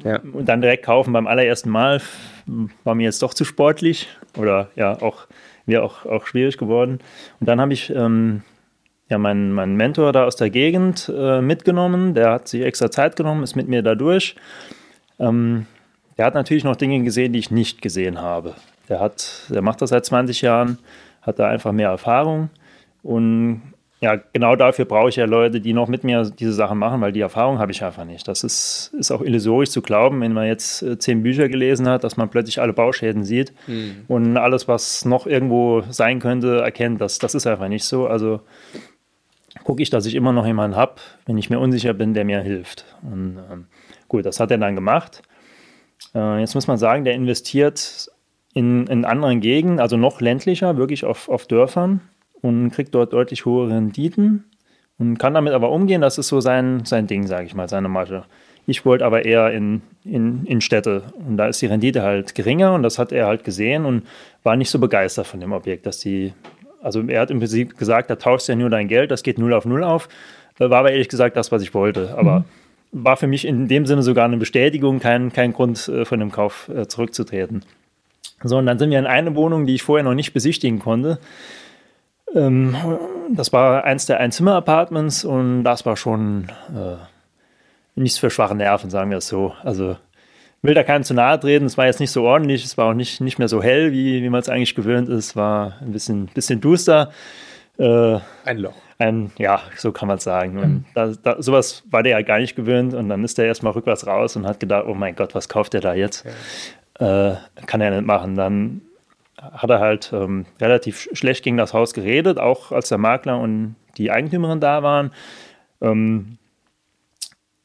Ja. 0.04 0.18
und 0.18 0.46
dann 0.46 0.60
direkt 0.60 0.84
kaufen 0.84 1.14
beim 1.14 1.26
allerersten 1.26 1.70
Mal 1.70 2.02
war 2.84 2.94
mir 2.94 3.04
jetzt 3.04 3.22
doch 3.22 3.32
zu 3.32 3.44
sportlich 3.46 4.08
oder 4.36 4.68
ja 4.76 5.00
auch 5.00 5.26
mir 5.64 5.82
auch, 5.82 6.04
auch 6.04 6.26
schwierig 6.26 6.58
geworden. 6.58 6.98
Und 7.40 7.48
dann 7.48 7.62
habe 7.62 7.72
ich 7.72 7.88
ähm, 7.88 8.42
ja 9.12 9.18
meinen, 9.18 9.52
meinen 9.52 9.76
Mentor 9.76 10.12
da 10.12 10.24
aus 10.24 10.36
der 10.36 10.50
Gegend 10.50 11.10
äh, 11.14 11.40
mitgenommen. 11.40 12.14
Der 12.14 12.32
hat 12.32 12.48
sich 12.48 12.62
extra 12.62 12.90
Zeit 12.90 13.16
genommen, 13.16 13.42
ist 13.42 13.54
mit 13.54 13.68
mir 13.68 13.82
da 13.82 13.94
durch. 13.94 14.34
Ähm, 15.20 15.66
der 16.18 16.26
hat 16.26 16.34
natürlich 16.34 16.64
noch 16.64 16.76
Dinge 16.76 17.02
gesehen, 17.02 17.32
die 17.32 17.38
ich 17.38 17.50
nicht 17.50 17.80
gesehen 17.80 18.20
habe. 18.20 18.54
Der 18.88 19.00
hat, 19.00 19.46
der 19.48 19.62
macht 19.62 19.80
das 19.80 19.90
seit 19.90 20.04
20 20.04 20.42
Jahren, 20.42 20.78
hat 21.22 21.38
da 21.38 21.48
einfach 21.48 21.72
mehr 21.72 21.88
Erfahrung 21.88 22.50
und 23.02 23.62
ja, 24.02 24.16
genau 24.32 24.56
dafür 24.56 24.84
brauche 24.84 25.10
ich 25.10 25.16
ja 25.16 25.26
Leute, 25.26 25.60
die 25.60 25.72
noch 25.72 25.86
mit 25.86 26.02
mir 26.02 26.24
diese 26.24 26.52
Sachen 26.52 26.76
machen, 26.76 27.00
weil 27.00 27.12
die 27.12 27.20
Erfahrung 27.20 27.60
habe 27.60 27.70
ich 27.70 27.84
einfach 27.84 28.04
nicht. 28.04 28.26
Das 28.26 28.42
ist, 28.42 28.92
ist 28.98 29.12
auch 29.12 29.22
illusorisch 29.22 29.70
zu 29.70 29.80
glauben, 29.80 30.20
wenn 30.20 30.32
man 30.32 30.46
jetzt 30.48 30.82
äh, 30.82 30.98
zehn 30.98 31.22
Bücher 31.22 31.48
gelesen 31.48 31.88
hat, 31.88 32.02
dass 32.02 32.16
man 32.16 32.28
plötzlich 32.28 32.60
alle 32.60 32.72
Bauschäden 32.72 33.22
sieht 33.22 33.52
und 34.08 34.36
alles, 34.36 34.66
was 34.66 35.04
noch 35.04 35.28
irgendwo 35.28 35.84
sein 35.88 36.18
könnte, 36.18 36.62
erkennt. 36.62 37.00
Das, 37.00 37.20
das 37.20 37.36
ist 37.36 37.46
einfach 37.46 37.68
nicht 37.68 37.84
so. 37.84 38.08
Also 38.08 38.40
gucke 39.64 39.82
ich, 39.82 39.90
dass 39.90 40.06
ich 40.06 40.14
immer 40.14 40.32
noch 40.32 40.46
jemanden 40.46 40.76
habe, 40.76 40.94
wenn 41.26 41.38
ich 41.38 41.50
mir 41.50 41.58
unsicher 41.58 41.94
bin, 41.94 42.14
der 42.14 42.24
mir 42.24 42.40
hilft. 42.40 42.84
Und 43.02 43.38
ähm, 43.50 43.66
gut, 44.08 44.26
das 44.26 44.40
hat 44.40 44.50
er 44.50 44.58
dann 44.58 44.74
gemacht. 44.74 45.22
Äh, 46.14 46.40
jetzt 46.40 46.54
muss 46.54 46.66
man 46.66 46.78
sagen, 46.78 47.04
der 47.04 47.14
investiert 47.14 48.10
in, 48.54 48.86
in 48.86 49.04
anderen 49.04 49.40
Gegenden, 49.40 49.80
also 49.80 49.96
noch 49.96 50.20
ländlicher, 50.20 50.76
wirklich 50.76 51.04
auf, 51.04 51.28
auf 51.28 51.46
Dörfern 51.46 52.00
und 52.40 52.70
kriegt 52.70 52.94
dort 52.94 53.12
deutlich 53.12 53.46
hohe 53.46 53.68
Renditen 53.68 54.44
und 54.98 55.18
kann 55.18 55.34
damit 55.34 55.54
aber 55.54 55.70
umgehen. 55.70 56.00
Das 56.00 56.18
ist 56.18 56.28
so 56.28 56.40
sein, 56.40 56.84
sein 56.84 57.06
Ding, 57.06 57.26
sage 57.26 57.46
ich 57.46 57.54
mal, 57.54 57.68
seine 57.68 57.88
Masche. 57.88 58.24
Ich 58.66 58.84
wollte 58.84 59.04
aber 59.04 59.24
eher 59.24 59.50
in, 59.52 59.82
in, 60.04 60.44
in 60.46 60.60
Städte 60.60 61.02
und 61.26 61.36
da 61.36 61.48
ist 61.48 61.60
die 61.62 61.66
Rendite 61.66 62.02
halt 62.02 62.34
geringer 62.34 62.74
und 62.74 62.84
das 62.84 62.98
hat 62.98 63.10
er 63.10 63.26
halt 63.26 63.42
gesehen 63.42 63.84
und 63.84 64.06
war 64.44 64.54
nicht 64.54 64.70
so 64.70 64.78
begeistert 64.78 65.26
von 65.26 65.40
dem 65.40 65.52
Objekt, 65.52 65.86
dass 65.86 65.98
die, 65.98 66.32
also 66.82 67.02
er 67.02 67.20
hat 67.20 67.30
im 67.30 67.38
Prinzip 67.38 67.78
gesagt, 67.78 68.10
da 68.10 68.16
tauschst 68.16 68.48
du 68.48 68.52
ja 68.52 68.58
nur 68.58 68.70
dein 68.70 68.88
Geld, 68.88 69.10
das 69.10 69.22
geht 69.22 69.38
null 69.38 69.54
auf 69.54 69.64
null 69.64 69.84
auf. 69.84 70.08
Äh, 70.58 70.68
War 70.70 70.80
aber 70.80 70.92
ehrlich 70.92 71.08
gesagt 71.08 71.36
das, 71.36 71.52
was 71.52 71.62
ich 71.62 71.72
wollte. 71.74 72.14
Aber 72.16 72.44
war 72.92 73.16
für 73.16 73.26
mich 73.26 73.46
in 73.46 73.68
dem 73.68 73.86
Sinne 73.86 74.02
sogar 74.02 74.26
eine 74.26 74.36
Bestätigung, 74.36 75.00
kein, 75.00 75.32
kein 75.32 75.52
Grund 75.52 75.88
äh, 75.88 76.04
von 76.04 76.20
dem 76.20 76.30
Kauf 76.30 76.68
äh, 76.68 76.86
zurückzutreten. 76.86 77.64
So, 78.44 78.58
und 78.58 78.66
dann 78.66 78.78
sind 78.78 78.90
wir 78.90 78.98
in 78.98 79.06
eine 79.06 79.34
Wohnung, 79.36 79.66
die 79.66 79.74
ich 79.76 79.82
vorher 79.82 80.04
noch 80.04 80.14
nicht 80.14 80.32
besichtigen 80.32 80.78
konnte, 80.78 81.18
Ähm, 82.34 82.74
das 83.30 83.52
war 83.52 83.84
eins 83.84 84.06
der 84.06 84.18
Einzimmer-Apartments 84.18 85.24
und 85.24 85.64
das 85.64 85.84
war 85.84 85.96
schon 85.96 86.48
äh, 86.74 86.96
nichts 87.94 88.18
für 88.18 88.30
schwache 88.30 88.54
Nerven, 88.54 88.88
sagen 88.90 89.10
wir 89.10 89.18
es 89.18 89.28
so. 89.28 89.52
Also 89.62 89.96
will 90.62 90.74
da 90.74 90.84
keinem 90.84 91.02
zu 91.02 91.12
nahe 91.12 91.38
treten, 91.38 91.66
es 91.66 91.76
war 91.76 91.86
jetzt 91.86 92.00
nicht 92.00 92.12
so 92.12 92.22
ordentlich, 92.22 92.64
es 92.64 92.78
war 92.78 92.86
auch 92.86 92.94
nicht, 92.94 93.20
nicht 93.20 93.38
mehr 93.38 93.48
so 93.48 93.62
hell, 93.62 93.92
wie, 93.92 94.22
wie 94.22 94.30
man 94.30 94.40
es 94.40 94.48
eigentlich 94.48 94.74
gewöhnt 94.74 95.08
ist, 95.08 95.30
es 95.30 95.36
war 95.36 95.78
ein 95.80 95.92
bisschen, 95.92 96.26
bisschen 96.26 96.60
duster. 96.60 97.10
Äh, 97.78 98.18
ein 98.44 98.58
Loch. 98.58 98.74
Ein, 98.98 99.32
ja, 99.38 99.60
so 99.76 99.90
kann 99.90 100.06
man 100.06 100.18
es 100.18 100.24
sagen. 100.24 100.54
Mhm. 100.54 100.84
Da, 100.94 101.12
da, 101.20 101.42
sowas 101.42 101.82
war 101.90 102.04
der 102.04 102.12
ja 102.12 102.22
gar 102.22 102.38
nicht 102.38 102.54
gewöhnt 102.54 102.94
und 102.94 103.08
dann 103.08 103.24
ist 103.24 103.38
er 103.38 103.46
erstmal 103.46 103.72
rückwärts 103.72 104.06
raus 104.06 104.36
und 104.36 104.46
hat 104.46 104.60
gedacht, 104.60 104.84
oh 104.86 104.94
mein 104.94 105.16
Gott, 105.16 105.34
was 105.34 105.48
kauft 105.48 105.72
der 105.72 105.80
da 105.80 105.94
jetzt? 105.94 106.24
Ja. 107.00 107.32
Äh, 107.32 107.36
kann 107.66 107.80
er 107.80 107.90
nicht 107.90 108.06
machen. 108.06 108.36
Dann 108.36 108.82
hat 109.40 109.70
er 109.70 109.80
halt 109.80 110.12
ähm, 110.12 110.46
relativ 110.60 111.08
schlecht 111.12 111.42
gegen 111.42 111.56
das 111.56 111.74
Haus 111.74 111.94
geredet, 111.94 112.38
auch 112.38 112.70
als 112.70 112.90
der 112.90 112.98
Makler 112.98 113.40
und 113.40 113.74
die 113.96 114.12
Eigentümerin 114.12 114.60
da 114.60 114.84
waren. 114.84 115.10
Ähm, 115.80 116.38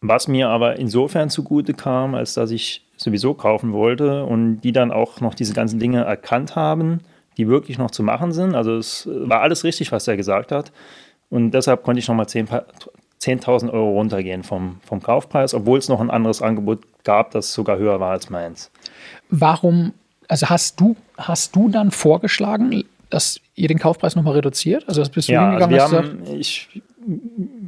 was 0.01 0.27
mir 0.27 0.49
aber 0.49 0.77
insofern 0.77 1.29
zugute 1.29 1.73
kam, 1.73 2.15
als 2.15 2.33
dass 2.33 2.49
ich 2.49 2.86
sowieso 2.97 3.33
kaufen 3.33 3.71
wollte 3.73 4.25
und 4.25 4.61
die 4.61 4.71
dann 4.71 4.91
auch 4.91 5.21
noch 5.21 5.35
diese 5.35 5.53
ganzen 5.53 5.79
Dinge 5.79 6.03
erkannt 6.03 6.55
haben, 6.55 6.99
die 7.37 7.47
wirklich 7.47 7.77
noch 7.77 7.91
zu 7.91 8.03
machen 8.03 8.31
sind. 8.31 8.55
Also 8.55 8.75
es 8.75 9.07
war 9.11 9.41
alles 9.41 9.63
richtig, 9.63 9.91
was 9.91 10.07
er 10.07 10.17
gesagt 10.17 10.51
hat. 10.51 10.71
Und 11.29 11.51
deshalb 11.51 11.83
konnte 11.83 11.99
ich 11.99 12.07
nochmal 12.07 12.25
10.000 12.25 13.71
Euro 13.71 13.91
runtergehen 13.91 14.43
vom, 14.43 14.79
vom 14.83 15.01
Kaufpreis, 15.01 15.53
obwohl 15.53 15.77
es 15.77 15.89
noch 15.89 15.99
ein 15.99 16.09
anderes 16.09 16.41
Angebot 16.41 16.81
gab, 17.03 17.31
das 17.31 17.53
sogar 17.53 17.77
höher 17.77 17.99
war 17.99 18.11
als 18.11 18.29
meins. 18.29 18.71
Warum, 19.29 19.93
also 20.27 20.49
hast 20.49 20.79
du, 20.79 20.95
hast 21.17 21.55
du 21.55 21.69
dann 21.69 21.91
vorgeschlagen, 21.91 22.83
dass 23.09 23.39
ihr 23.55 23.67
den 23.67 23.79
Kaufpreis 23.79 24.15
nochmal 24.15 24.33
reduziert? 24.33 24.85
Also 24.87 25.03
bist 25.03 25.27
du 25.29 25.33
ja, 25.33 25.51
hingegangen 25.51 25.79
also 25.79 25.91
wir 25.91 25.99
haben, 25.99 26.39
ich, 26.39 26.81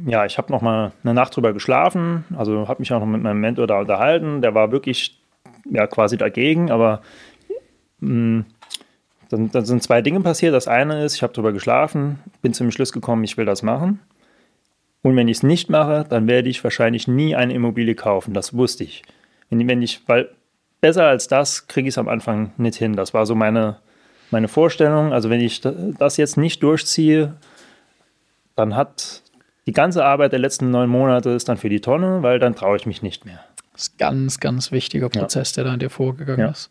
ja, 0.06 0.26
ich 0.26 0.36
habe 0.38 0.52
nochmal 0.52 0.92
eine 1.02 1.14
Nacht 1.14 1.36
drüber 1.36 1.52
geschlafen, 1.52 2.24
also 2.36 2.66
habe 2.68 2.80
mich 2.80 2.92
auch 2.92 3.00
noch 3.00 3.06
mit 3.06 3.22
meinem 3.22 3.40
Mentor 3.40 3.66
da 3.66 3.80
unterhalten. 3.80 4.42
Der 4.42 4.54
war 4.54 4.72
wirklich 4.72 5.19
ja, 5.70 5.86
quasi 5.86 6.16
dagegen, 6.16 6.70
aber 6.70 7.02
mh, 8.00 8.10
mm, 8.10 8.44
dann, 9.30 9.50
dann, 9.52 9.64
sind 9.64 9.82
zwei 9.82 10.02
Dinge 10.02 10.20
passiert. 10.20 10.54
Das 10.54 10.66
eine 10.66 11.04
ist, 11.04 11.14
ich 11.14 11.22
habe 11.22 11.32
drüber 11.32 11.52
geschlafen, 11.52 12.18
bin 12.42 12.52
zum 12.52 12.70
Schluss 12.72 12.92
gekommen, 12.92 13.22
ich 13.22 13.36
will 13.36 13.44
das 13.44 13.62
machen. 13.62 14.00
Und 15.02 15.16
wenn 15.16 15.28
ich 15.28 15.38
es 15.38 15.42
nicht 15.42 15.70
mache, 15.70 16.04
dann 16.08 16.26
werde 16.26 16.48
ich 16.48 16.62
wahrscheinlich 16.62 17.08
nie 17.08 17.34
eine 17.34 17.54
Immobilie 17.54 17.94
kaufen. 17.94 18.34
Das 18.34 18.54
wusste 18.54 18.84
ich. 18.84 19.02
Wenn, 19.48 19.66
wenn 19.68 19.82
ich, 19.82 20.02
weil 20.06 20.30
besser 20.80 21.06
als 21.06 21.28
das 21.28 21.68
kriege 21.68 21.88
ich 21.88 21.94
es 21.94 21.98
am 21.98 22.08
Anfang 22.08 22.52
nicht 22.56 22.76
hin. 22.76 22.96
Das 22.96 23.14
war 23.14 23.24
so 23.24 23.34
meine, 23.34 23.78
meine 24.30 24.48
Vorstellung. 24.48 25.12
Also 25.12 25.30
wenn 25.30 25.40
ich 25.40 25.60
das 25.60 26.16
jetzt 26.16 26.36
nicht 26.36 26.62
durchziehe, 26.62 27.34
dann 28.56 28.76
hat 28.76 29.22
die 29.66 29.72
ganze 29.72 30.04
Arbeit 30.04 30.32
der 30.32 30.38
letzten 30.38 30.70
neun 30.70 30.90
Monate 30.90 31.30
ist 31.30 31.48
dann 31.48 31.56
für 31.56 31.68
die 31.68 31.80
Tonne, 31.80 32.22
weil 32.22 32.38
dann 32.38 32.56
traue 32.56 32.76
ich 32.76 32.86
mich 32.86 33.02
nicht 33.02 33.24
mehr. 33.24 33.40
Das 33.80 33.88
ist 33.88 33.94
ein 33.94 33.98
ganz, 33.98 34.40
ganz 34.40 34.72
wichtiger 34.72 35.08
Prozess, 35.08 35.56
ja. 35.56 35.62
der 35.62 35.70
da 35.70 35.74
in 35.74 35.80
dir 35.80 35.88
vorgegangen 35.88 36.40
ja. 36.40 36.50
ist. 36.50 36.70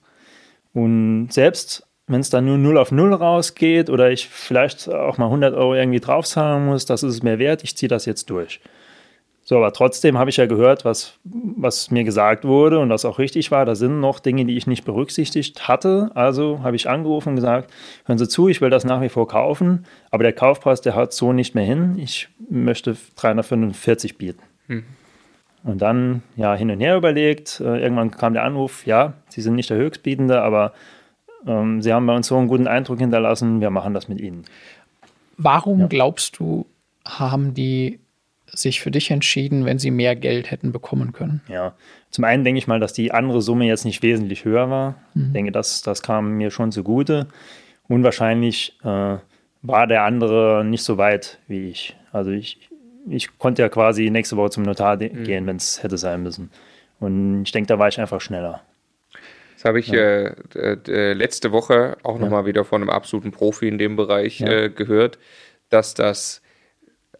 Und 0.73 1.29
selbst 1.31 1.87
wenn 2.05 2.21
es 2.21 2.29
dann 2.29 2.45
nur 2.45 2.57
0 2.57 2.77
auf 2.77 2.91
0 2.91 3.13
rausgeht 3.13 3.89
oder 3.89 4.11
ich 4.11 4.27
vielleicht 4.27 4.87
auch 4.89 5.17
mal 5.17 5.25
100 5.25 5.55
Euro 5.55 5.73
irgendwie 5.73 5.99
draufzahlen 5.99 6.67
muss, 6.67 6.85
das 6.85 7.01
ist 7.01 7.15
es 7.15 7.23
mir 7.23 7.39
wert, 7.39 7.63
ich 7.63 7.75
ziehe 7.75 7.87
das 7.87 8.05
jetzt 8.05 8.29
durch. 8.29 8.61
So, 9.41 9.57
aber 9.57 9.73
trotzdem 9.73 10.19
habe 10.19 10.29
ich 10.29 10.37
ja 10.37 10.45
gehört, 10.45 10.85
was, 10.85 11.17
was 11.23 11.89
mir 11.89 12.03
gesagt 12.03 12.45
wurde 12.45 12.77
und 12.77 12.89
was 12.89 13.05
auch 13.05 13.17
richtig 13.17 13.49
war. 13.49 13.65
Da 13.65 13.73
sind 13.73 13.99
noch 13.99 14.19
Dinge, 14.19 14.45
die 14.45 14.55
ich 14.55 14.67
nicht 14.67 14.85
berücksichtigt 14.85 15.67
hatte. 15.67 16.11
Also 16.13 16.61
habe 16.61 16.75
ich 16.75 16.87
angerufen 16.87 17.29
und 17.29 17.35
gesagt, 17.37 17.71
hören 18.05 18.19
Sie 18.19 18.27
zu, 18.27 18.49
ich 18.49 18.61
will 18.61 18.69
das 18.69 18.83
nach 18.85 19.01
wie 19.01 19.09
vor 19.09 19.27
kaufen, 19.27 19.87
aber 20.11 20.21
der 20.21 20.33
Kaufpreis, 20.33 20.81
der 20.81 20.93
hat 20.93 21.13
so 21.13 21.33
nicht 21.33 21.55
mehr 21.55 21.65
hin. 21.65 21.97
Ich 21.97 22.29
möchte 22.47 22.95
345 23.15 24.19
bieten. 24.19 24.43
Mhm. 24.67 24.83
Und 25.63 25.81
dann 25.81 26.23
ja 26.35 26.55
hin 26.55 26.71
und 26.71 26.79
her 26.79 26.95
überlegt. 26.95 27.59
Äh, 27.59 27.81
irgendwann 27.81 28.11
kam 28.11 28.33
der 28.33 28.43
Anruf, 28.43 28.85
ja, 28.85 29.13
Sie 29.27 29.41
sind 29.41 29.55
nicht 29.55 29.69
der 29.69 29.77
Höchstbietende, 29.77 30.41
aber 30.41 30.73
ähm, 31.45 31.81
Sie 31.81 31.93
haben 31.93 32.05
bei 32.05 32.15
uns 32.15 32.27
so 32.27 32.37
einen 32.37 32.47
guten 32.47 32.67
Eindruck 32.67 32.99
hinterlassen, 32.99 33.61
wir 33.61 33.69
machen 33.69 33.93
das 33.93 34.07
mit 34.07 34.21
Ihnen. 34.21 34.45
Warum 35.37 35.81
ja. 35.81 35.87
glaubst 35.87 36.39
du, 36.39 36.65
haben 37.05 37.53
die 37.53 37.99
sich 38.47 38.81
für 38.81 38.91
dich 38.91 39.11
entschieden, 39.11 39.65
wenn 39.65 39.79
sie 39.79 39.91
mehr 39.91 40.15
Geld 40.15 40.51
hätten 40.51 40.71
bekommen 40.71 41.13
können? 41.13 41.41
Ja, 41.47 41.73
zum 42.11 42.23
einen 42.23 42.43
denke 42.43 42.57
ich 42.57 42.67
mal, 42.67 42.79
dass 42.79 42.93
die 42.93 43.11
andere 43.11 43.41
Summe 43.41 43.65
jetzt 43.65 43.85
nicht 43.85 44.01
wesentlich 44.01 44.45
höher 44.45 44.69
war. 44.69 44.95
Mhm. 45.13 45.27
Ich 45.27 45.33
denke, 45.33 45.51
das, 45.51 45.81
das 45.81 46.01
kam 46.01 46.33
mir 46.37 46.51
schon 46.51 46.71
zugute. 46.71 47.27
Unwahrscheinlich 47.87 48.77
äh, 48.83 49.17
war 49.61 49.87
der 49.87 50.03
andere 50.03 50.63
nicht 50.65 50.83
so 50.83 50.97
weit 50.97 51.39
wie 51.47 51.69
ich. 51.69 51.95
Also 52.11 52.31
ich, 52.31 52.68
ich 53.07 53.37
konnte 53.37 53.61
ja 53.61 53.69
quasi 53.69 54.09
nächste 54.09 54.37
Woche 54.37 54.51
zum 54.51 54.63
Notar 54.63 54.97
mhm. 54.97 55.23
gehen, 55.23 55.47
wenn 55.47 55.57
es 55.57 55.83
hätte 55.83 55.97
sein 55.97 56.23
müssen. 56.23 56.51
Und 56.99 57.43
ich 57.43 57.51
denke, 57.51 57.67
da 57.67 57.79
war 57.79 57.87
ich 57.87 57.99
einfach 57.99 58.21
schneller. 58.21 58.61
Das 59.55 59.65
habe 59.65 59.79
ich 59.79 59.87
ja. 59.87 59.99
äh, 59.99 60.77
äh, 60.87 61.13
letzte 61.13 61.51
Woche 61.51 61.97
auch 62.03 62.15
ja. 62.15 62.21
nochmal 62.21 62.45
wieder 62.45 62.63
von 62.63 62.81
einem 62.81 62.89
absoluten 62.89 63.31
Profi 63.31 63.67
in 63.67 63.77
dem 63.77 63.95
Bereich 63.95 64.39
ja. 64.39 64.49
äh, 64.49 64.69
gehört, 64.69 65.19
dass 65.69 65.93
das 65.93 66.41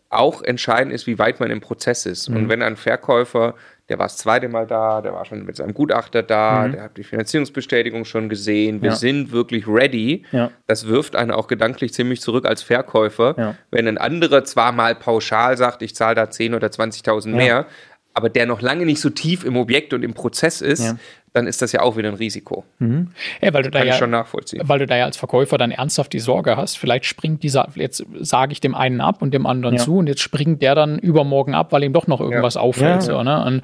auch 0.10 0.42
entscheidend 0.42 0.94
ist, 0.94 1.06
wie 1.06 1.20
weit 1.20 1.40
man 1.40 1.52
im 1.52 1.62
Prozess 1.62 2.06
ist. 2.06 2.30
Mhm. 2.30 2.38
Und 2.38 2.50
wenn 2.50 2.62
ein 2.62 2.78
Verkäufer, 2.78 3.56
der 3.90 3.98
war 3.98 4.06
das 4.06 4.18
zweite 4.18 4.48
Mal 4.48 4.68
da, 4.68 5.02
der 5.02 5.14
war 5.14 5.26
schon 5.26 5.46
mit 5.46 5.56
seinem 5.56 5.74
Gutachter 5.74 6.24
da, 6.24 6.68
mhm. 6.68 6.72
der 6.74 6.84
hat 6.84 6.98
die 6.98 7.04
Finanzierungsbestätigung 7.04 8.06
schon 8.06 8.30
gesehen, 8.30 8.82
wir 8.82 8.92
ja. 8.92 8.96
sind 8.96 9.32
wirklich 9.32 9.68
ready, 9.68 10.26
ja. 10.32 10.52
das 10.68 10.88
wirft 10.88 11.16
einen 11.16 11.32
auch 11.32 11.48
gedanklich 11.48 11.94
ziemlich 11.94 12.22
zurück 12.22 12.46
als 12.46 12.62
Verkäufer. 12.62 13.36
Ja. 13.38 13.56
Wenn 13.72 13.88
ein 13.88 13.98
anderer 13.98 14.44
zwar 14.44 14.72
mal 14.72 14.96
pauschal 14.96 15.58
sagt, 15.58 15.82
ich 15.82 15.96
zahle 15.96 16.16
da 16.16 16.24
10.000 16.24 16.56
oder 16.56 16.68
20.000 16.68 17.30
mehr, 17.30 17.66
aber 18.14 18.30
der 18.30 18.46
noch 18.46 18.62
lange 18.62 18.86
nicht 18.86 19.00
so 19.00 19.10
tief 19.10 19.44
im 19.44 19.56
Objekt 19.56 19.94
und 19.94 20.04
im 20.04 20.14
Prozess 20.14 20.62
ist. 20.62 20.96
Dann 21.34 21.48
ist 21.48 21.62
das 21.62 21.72
ja 21.72 21.82
auch 21.82 21.96
wieder 21.96 22.10
ein 22.10 22.16
Risiko. 22.16 22.66
Mhm. 22.80 23.12
Ja, 23.42 23.54
weil 23.54 23.64
du 23.64 23.72
Kann 23.72 23.82
da 23.82 23.88
ja, 23.88 23.94
schon 23.94 24.10
nachvollziehen. 24.10 24.62
Weil 24.66 24.80
du 24.80 24.88
da 24.88 24.98
ja 24.98 25.06
als 25.06 25.18
Verkäufer 25.18 25.58
dann 25.58 25.72
ernsthaft 25.72 26.12
die 26.14 26.20
Sorge 26.20 26.58
hast, 26.58 26.78
vielleicht 26.78 27.06
springt 27.06 27.44
dieser, 27.44 27.70
jetzt 27.76 28.04
sage 28.20 28.52
ich 28.52 28.62
dem 28.62 28.76
einen 28.76 29.02
ab 29.02 29.22
und 29.22 29.34
dem 29.34 29.46
anderen 29.46 29.76
ja. 29.76 29.84
zu 29.84 29.98
und 29.98 30.08
jetzt 30.08 30.22
springt 30.22 30.62
der 30.62 30.76
dann 30.76 30.98
übermorgen 30.98 31.54
ab, 31.54 31.72
weil 31.72 31.84
ihm 31.84 31.94
doch 31.94 32.08
noch 32.08 32.20
irgendwas 32.20 32.56
ja. 32.56 32.62
auffällt. 32.62 33.04
So, 33.04 33.22
ne? 33.24 33.46
Und 33.46 33.62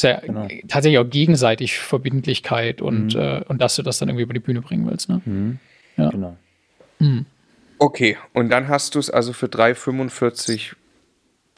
ja 0.00 0.20
genau. 0.20 0.48
tatsächlich 0.68 0.98
auch 0.98 1.08
gegenseitig 1.08 1.78
Verbindlichkeit 1.78 2.82
und, 2.82 3.14
mhm. 3.14 3.20
äh, 3.20 3.42
und 3.48 3.60
dass 3.60 3.76
du 3.76 3.82
das 3.82 3.98
dann 3.98 4.08
irgendwie 4.08 4.24
über 4.24 4.34
die 4.34 4.40
Bühne 4.40 4.60
bringen 4.60 4.86
willst. 4.86 5.08
Ne? 5.08 5.20
Mhm. 5.24 5.58
Ja. 5.96 6.10
Genau. 6.10 6.36
Mhm. 6.98 7.26
Okay, 7.78 8.16
und 8.32 8.50
dann 8.50 8.68
hast 8.68 8.94
du 8.94 8.98
es 8.98 9.10
also 9.10 9.32
für 9.32 9.46
3,45 9.46 10.74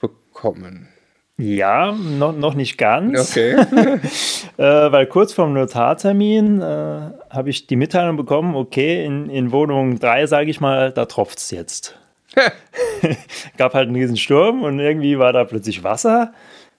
bekommen. 0.01 0.89
Ja, 1.37 1.93
noch, 1.93 2.37
noch 2.37 2.55
nicht 2.55 2.79
ganz. 2.79 3.31
Okay. 3.31 3.55
äh, 4.57 4.63
weil 4.93 5.07
kurz 5.07 5.33
vorm 5.33 5.53
Notartermin 5.53 6.61
äh, 6.61 7.11
habe 7.31 7.51
ich 7.51 7.67
die 7.67 7.77
Mitteilung 7.77 8.17
bekommen, 8.17 8.55
okay, 8.55 9.05
in, 9.05 9.29
in 9.29 9.51
Wohnung 9.51 9.99
3, 9.99 10.27
sage 10.27 10.51
ich 10.51 10.61
mal, 10.61 10.93
da 10.93 11.07
tropft 11.07 11.39
es 11.39 11.51
jetzt. 11.51 11.99
Gab 13.57 13.75
halt 13.75 13.89
einen 13.89 13.97
riesen 13.97 14.17
Sturm 14.17 14.63
und 14.63 14.79
irgendwie 14.79 15.19
war 15.19 15.33
da 15.33 15.45
plötzlich 15.45 15.83
Wasser. 15.83 16.33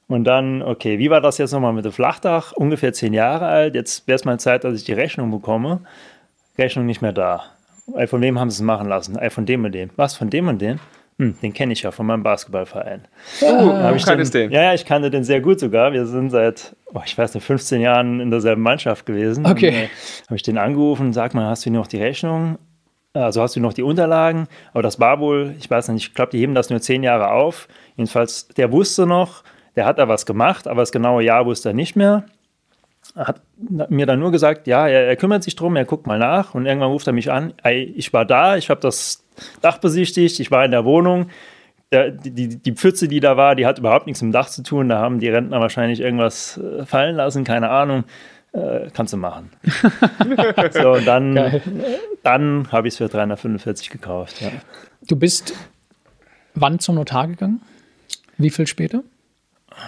Und 0.07 0.23
dann, 0.23 0.61
okay, 0.61 0.99
wie 0.99 1.09
war 1.09 1.21
das 1.21 1.37
jetzt 1.39 1.51
nochmal 1.51 1.73
mit 1.73 1.85
dem 1.85 1.91
Flachdach? 1.91 2.51
Ungefähr 2.53 2.93
zehn 2.93 3.13
Jahre 3.13 3.47
alt. 3.47 3.75
Jetzt 3.75 4.07
wäre 4.07 4.15
es 4.15 4.25
mal 4.25 4.39
Zeit, 4.39 4.63
dass 4.63 4.77
ich 4.77 4.83
die 4.83 4.93
Rechnung 4.93 5.31
bekomme. 5.31 5.81
Rechnung 6.57 6.85
nicht 6.85 7.01
mehr 7.01 7.11
da. 7.11 7.43
Von 8.07 8.21
wem 8.21 8.39
haben 8.39 8.51
sie 8.51 8.61
es 8.61 8.65
machen 8.65 8.87
lassen? 8.87 9.17
Von 9.29 9.45
dem 9.45 9.65
und 9.65 9.71
dem. 9.71 9.89
Was, 9.95 10.15
von 10.15 10.29
dem 10.29 10.47
und 10.47 10.61
dem? 10.61 10.79
Hm, 11.17 11.37
den 11.41 11.53
kenne 11.53 11.71
ich 11.71 11.81
ja 11.81 11.91
von 11.91 12.05
meinem 12.05 12.23
Basketballverein. 12.23 13.07
Oh, 13.41 13.45
du 13.47 14.03
kanntest 14.03 14.33
den, 14.33 14.49
den? 14.49 14.51
Ja, 14.51 14.63
ja, 14.63 14.73
ich 14.73 14.85
kannte 14.85 15.09
den 15.09 15.23
sehr 15.23 15.39
gut 15.39 15.61
sogar. 15.61 15.93
Wir 15.93 16.05
sind 16.05 16.29
seit, 16.29 16.75
oh, 16.93 16.99
ich 17.05 17.17
weiß 17.17 17.33
nicht, 17.35 17.45
15 17.45 17.79
Jahren 17.79 18.19
in 18.19 18.31
derselben 18.31 18.61
Mannschaft 18.61 19.05
gewesen. 19.05 19.45
Okay. 19.45 19.69
Äh, 19.69 19.87
Habe 20.25 20.35
ich 20.35 20.43
den 20.43 20.57
angerufen, 20.57 21.13
sag 21.13 21.33
mal, 21.33 21.49
hast 21.49 21.65
du 21.65 21.71
noch 21.71 21.87
die 21.87 22.01
Rechnung? 22.01 22.57
Also 23.13 23.41
hast 23.41 23.55
du 23.55 23.61
noch 23.61 23.71
die 23.71 23.83
Unterlagen? 23.83 24.47
Aber 24.73 24.83
das 24.83 24.99
war 24.99 25.21
wohl, 25.21 25.55
ich 25.57 25.69
weiß 25.69 25.87
nicht, 25.89 26.07
ich 26.07 26.13
glaube, 26.13 26.31
die 26.31 26.39
heben 26.39 26.53
das 26.53 26.69
nur 26.69 26.81
10 26.81 27.01
Jahre 27.01 27.31
auf. 27.31 27.69
Jedenfalls, 27.95 28.49
der 28.49 28.73
wusste 28.73 29.05
noch, 29.05 29.43
der 29.77 29.85
hat 29.85 29.99
da 29.99 30.09
was 30.09 30.25
gemacht, 30.25 30.67
aber 30.67 30.81
das 30.81 30.91
genaue 30.91 31.23
Jahr 31.23 31.45
wusste 31.45 31.69
er 31.69 31.73
nicht 31.73 31.95
mehr 31.95 32.25
hat 33.15 33.41
mir 33.65 34.05
dann 34.05 34.19
nur 34.19 34.31
gesagt, 34.31 34.67
ja, 34.67 34.87
er, 34.87 35.07
er, 35.07 35.15
kümmert 35.15 35.43
sich 35.43 35.55
drum, 35.55 35.75
er 35.75 35.85
guckt 35.85 36.05
mal 36.05 36.19
nach 36.19 36.53
und 36.53 36.65
irgendwann 36.65 36.91
ruft 36.91 37.07
er 37.07 37.13
mich 37.13 37.31
an, 37.31 37.53
ey, 37.63 37.83
ich 37.95 38.11
war 38.13 38.25
da, 38.25 38.57
ich 38.57 38.69
habe 38.69 38.81
das 38.81 39.23
Dach 39.61 39.77
besichtigt, 39.77 40.39
ich 40.39 40.51
war 40.51 40.65
in 40.65 40.71
der 40.71 40.85
Wohnung. 40.85 41.29
Der, 41.91 42.11
die, 42.11 42.57
die 42.57 42.71
Pfütze, 42.73 43.07
die 43.07 43.19
da 43.19 43.37
war, 43.37 43.55
die 43.55 43.65
hat 43.65 43.79
überhaupt 43.79 44.05
nichts 44.07 44.21
mit 44.21 44.31
dem 44.31 44.33
Dach 44.33 44.49
zu 44.49 44.63
tun. 44.63 44.89
Da 44.89 44.99
haben 44.99 45.19
die 45.19 45.29
Rentner 45.29 45.59
wahrscheinlich 45.59 46.01
irgendwas 46.01 46.57
äh, 46.57 46.85
fallen 46.85 47.15
lassen, 47.15 47.43
keine 47.43 47.69
Ahnung. 47.69 48.05
Äh, 48.53 48.89
kannst 48.93 49.13
du 49.13 49.17
machen. 49.17 49.51
so, 50.71 50.93
und 50.93 51.05
dann, 51.05 51.61
dann 52.23 52.71
habe 52.71 52.87
ich 52.87 52.93
es 52.93 52.97
für 52.97 53.07
345 53.07 53.89
gekauft. 53.91 54.41
Ja. 54.41 54.49
Du 55.07 55.15
bist 55.15 55.53
wann 56.55 56.79
zum 56.79 56.95
Notar 56.95 57.27
gegangen? 57.27 57.61
Wie 58.37 58.49
viel 58.49 58.67
später? 58.67 59.03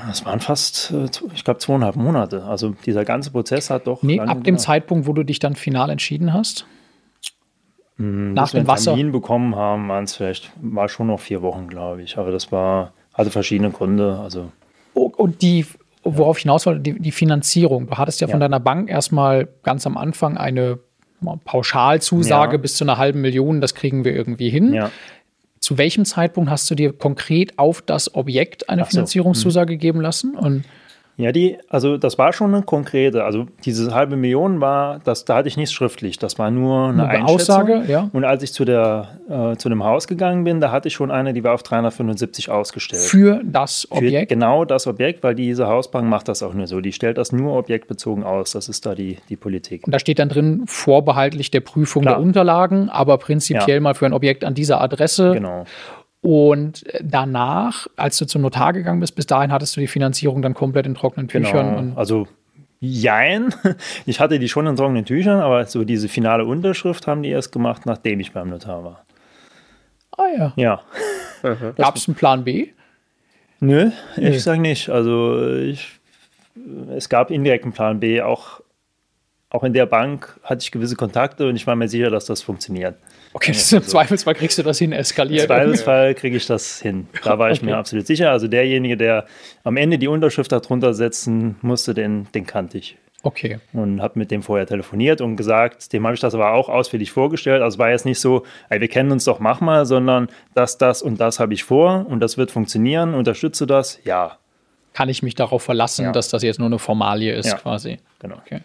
Das 0.07 0.25
waren 0.25 0.39
fast, 0.39 0.91
äh, 0.91 1.05
ich 1.33 1.43
glaube, 1.43 1.59
zweieinhalb 1.59 1.95
Monate. 1.95 2.43
Also 2.43 2.75
dieser 2.85 3.05
ganze 3.05 3.31
Prozess 3.31 3.69
hat 3.69 3.87
doch. 3.87 4.03
Nee, 4.03 4.19
ab 4.19 4.43
dem 4.43 4.57
Zeitpunkt, 4.57 5.07
wo 5.07 5.13
du 5.13 5.23
dich 5.23 5.39
dann 5.39 5.55
final 5.55 5.89
entschieden 5.89 6.33
hast? 6.33 6.65
Hm, 7.97 8.33
Nach 8.33 8.51
dem 8.51 8.67
Wasser. 8.67 8.91
Termin 8.91 9.11
bekommen 9.11 9.55
haben, 9.55 9.87
waren 9.89 10.03
es 10.03 10.15
vielleicht, 10.15 10.51
war 10.61 10.87
schon 10.89 11.07
noch 11.07 11.19
vier 11.19 11.41
Wochen, 11.41 11.67
glaube 11.67 12.03
ich. 12.03 12.17
Aber 12.17 12.31
das 12.31 12.51
war, 12.51 12.93
hatte 13.13 13.31
verschiedene 13.31 13.71
Gründe. 13.71 14.19
Also 14.19 14.51
Und 14.93 15.41
die, 15.41 15.65
worauf 16.03 16.37
ich 16.37 16.43
hinaus 16.43 16.65
wollte, 16.65 16.81
die, 16.81 16.99
die 16.99 17.11
Finanzierung. 17.11 17.87
Du 17.87 17.97
hattest 17.97 18.21
ja 18.21 18.27
von 18.27 18.39
Ja. 18.39 18.47
deiner 18.47 18.59
Bank 18.59 18.89
erstmal 18.89 19.47
ganz 19.63 19.87
am 19.87 19.97
Anfang 19.97 20.37
eine 20.37 20.79
Pauschalzusage 21.45 22.57
Ja. 22.57 22.61
bis 22.61 22.75
zu 22.75 22.83
einer 22.83 22.97
halben 22.97 23.21
Million, 23.21 23.61
das 23.61 23.73
kriegen 23.73 24.05
wir 24.05 24.13
irgendwie 24.13 24.49
hin. 24.49 24.73
ja. 24.73 24.91
Zu 25.67 25.77
welchem 25.77 26.05
Zeitpunkt 26.05 26.49
hast 26.49 26.71
du 26.71 26.75
dir 26.75 26.93
konkret 26.93 27.59
auf 27.59 27.81
das 27.81 28.15
Objekt 28.15 28.69
eine 28.69 28.83
so, 28.83 28.85
hm. 28.85 28.91
Finanzierungszusage 28.91 29.75
geben 29.75 29.99
lassen? 29.99 30.33
Und 30.33 30.63
Ja, 31.19 31.31
die, 31.31 31.57
also 31.67 31.97
das 31.97 32.19
war 32.19 32.31
schon 32.31 32.53
eine 32.53 32.61
konkrete, 32.63 33.23
also 33.23 33.47
diese 33.65 33.91
halbe 33.91 34.15
Million 34.15 34.61
war, 34.61 34.99
das, 35.03 35.25
da 35.25 35.37
hatte 35.37 35.47
ich 35.47 35.57
nichts 35.57 35.73
schriftlich, 35.73 36.19
das 36.19 36.37
war 36.37 36.51
nur 36.51 36.89
eine, 36.89 37.07
eine. 37.07 37.25
Aussage, 37.25 37.83
ja. 37.87 38.07
Und 38.13 38.23
als 38.23 38.43
ich 38.43 38.53
zu, 38.53 38.65
der, 38.65 39.17
äh, 39.27 39.55
zu 39.57 39.67
dem 39.69 39.83
Haus 39.83 40.07
gegangen 40.07 40.43
bin, 40.43 40.61
da 40.61 40.71
hatte 40.71 40.89
ich 40.89 40.93
schon 40.93 41.09
eine, 41.09 41.33
die 41.33 41.43
war 41.43 41.55
auf 41.55 41.63
375 41.63 42.51
ausgestellt. 42.51 43.01
für 43.01 43.41
das 43.43 43.87
Für 43.91 43.95
Objekt? 43.97 44.29
genau 44.29 44.63
das 44.63 44.85
Objekt, 44.85 45.23
weil 45.23 45.33
diese 45.33 45.67
Hausbank 45.67 46.07
macht 46.07 46.27
das 46.27 46.43
auch 46.43 46.53
nur 46.53 46.67
so. 46.67 46.81
Die 46.81 46.93
stellt 46.93 47.17
das 47.17 47.31
nur 47.31 47.57
objektbezogen 47.57 48.23
aus. 48.23 48.51
Das 48.51 48.69
ist 48.69 48.85
da 48.85 48.93
die, 48.93 49.17
die 49.29 49.37
Politik. 49.37 49.87
Und 49.87 49.93
da 49.95 49.99
steht 49.99 50.19
dann 50.19 50.29
drin, 50.29 50.63
vorbehaltlich 50.67 51.49
der 51.49 51.61
Prüfung 51.61 52.03
Klar. 52.03 52.15
der 52.17 52.23
Unterlagen, 52.23 52.89
aber 52.89 53.17
prinzipiell 53.17 53.77
Ja. 53.77 53.81
mal 53.81 53.95
für 53.95 54.05
ein 54.05 54.13
Objekt 54.13 54.43
an 54.43 54.53
dieser 54.53 54.81
Adresse. 54.81 55.31
Genau. 55.33 55.65
Und 56.29 56.83
danach, 57.01 57.87
als 57.95 58.17
du 58.17 58.25
zum 58.25 58.41
Notar 58.41 58.73
gegangen 58.73 58.99
bist, 58.99 59.15
bis 59.15 59.27
dahin 59.27 59.49
hattest 59.49 59.77
du 59.77 59.79
die 59.79 59.87
Finanzierung 59.87 60.41
dann 60.41 60.53
komplett 60.53 60.85
in 60.85 60.93
trockenen 60.93 61.29
Tüchern. 61.29 61.67
genau. 61.69 61.77
Und 61.77 61.97
Also, 61.97 62.27
jein. 62.81 63.55
Ich 64.05 64.19
hatte 64.19 64.37
die 64.37 64.49
schon 64.49 64.67
in 64.67 64.75
trockenen 64.75 65.05
Tüchern, 65.05 65.39
aber 65.39 65.63
so 65.67 65.85
diese 65.85 66.09
finale 66.09 66.43
Unterschrift 66.43 67.07
haben 67.07 67.23
die 67.23 67.29
erst 67.29 67.53
gemacht, 67.53 67.85
nachdem 67.85 68.19
ich 68.19 68.33
beim 68.33 68.49
Notar 68.49 68.83
war. 68.83 69.05
ah 70.17 70.25
ja. 70.37 70.53
Ja. 70.57 70.81
Gab 71.77 71.95
es 71.95 72.09
einen 72.09 72.15
Plan 72.15 72.43
B? 72.43 72.71
Nö, 73.61 73.91
Nee. 74.17 74.29
ich 74.31 74.43
sage 74.43 74.59
nicht. 74.59 74.89
Also 74.89 75.47
ich, 75.55 75.97
es 76.93 77.07
gab 77.07 77.31
indirekten 77.31 77.71
Plan 77.71 78.01
B. 78.01 78.21
Auch, 78.21 78.59
auch 79.49 79.63
in 79.63 79.71
der 79.71 79.85
Bank 79.85 80.37
hatte 80.43 80.61
ich 80.61 80.71
gewisse 80.71 80.97
Kontakte 80.97 81.47
und 81.47 81.55
ich 81.55 81.65
war 81.65 81.77
mir 81.77 81.87
sicher, 81.87 82.09
dass 82.09 82.25
das 82.25 82.41
funktioniert. 82.41 82.97
Okay, 83.37 83.51
das 83.51 83.61
ist 83.65 83.73
im 83.73 83.83
Zweifelsfall 83.83 84.33
kriegst 84.33 84.57
du 84.57 84.63
das 84.63 84.79
hin, 84.79 84.91
Im 84.91 84.97
eskaliert. 84.99 85.45
Zweifelsfall 85.47 86.15
kriege 86.15 86.37
ich 86.37 86.47
das 86.47 86.81
hin. 86.81 87.07
Da 87.23 87.37
war 87.37 87.51
ich 87.51 87.61
mir 87.61 87.71
Okay. 87.71 87.79
absolut 87.79 88.07
sicher. 88.07 88.31
Also 88.31 88.47
derjenige, 88.47 88.97
der 88.97 89.25
am 89.63 89.77
Ende 89.77 89.97
die 89.99 90.07
Unterschrift 90.07 90.51
darunter 90.51 90.93
setzen 90.93 91.55
musste, 91.61 91.93
den, 91.93 92.27
den 92.33 92.45
kannte 92.47 92.77
ich. 92.79 92.97
Okay. 93.23 93.59
Und 93.73 94.01
habe 94.01 94.17
mit 94.19 94.31
dem 94.31 94.41
vorher 94.41 94.65
telefoniert 94.65 95.21
und 95.21 95.35
gesagt, 95.35 95.91
dem 95.93 96.05
habe 96.05 96.13
ich 96.15 96.19
das 96.21 96.33
aber 96.33 96.51
auch 96.53 96.69
ausführlich 96.69 97.11
vorgestellt. 97.11 97.61
Also 97.61 97.77
war 97.77 97.89
jetzt 97.91 98.05
nicht 98.05 98.19
so, 98.19 98.43
ey, 98.69 98.79
wir 98.81 98.87
kennen 98.87 99.11
uns 99.11 99.25
doch, 99.25 99.39
mach 99.39 99.59
mal, 99.61 99.85
sondern 99.85 100.29
das, 100.55 100.77
das 100.77 101.01
und 101.01 101.19
das 101.19 101.39
habe 101.39 101.53
ich 101.53 101.63
vor 101.63 102.05
und 102.07 102.19
das 102.21 102.37
wird 102.37 102.51
funktionieren. 102.51 103.13
Unterstütze 103.13 103.67
das? 103.67 103.99
Ja, 104.03 104.37
Kann 104.93 105.09
ich 105.09 105.21
mich 105.21 105.35
darauf 105.35 105.61
verlassen, 105.61 106.05
Ja. 106.05 106.11
dass 106.11 106.29
das 106.29 106.41
jetzt 106.41 106.57
nur 106.57 106.67
eine 106.67 106.79
Formalie 106.79 107.33
ist, 107.35 107.47
Ja. 107.47 107.57
quasi? 107.57 107.99
genau. 108.19 108.37
Okay. 108.43 108.61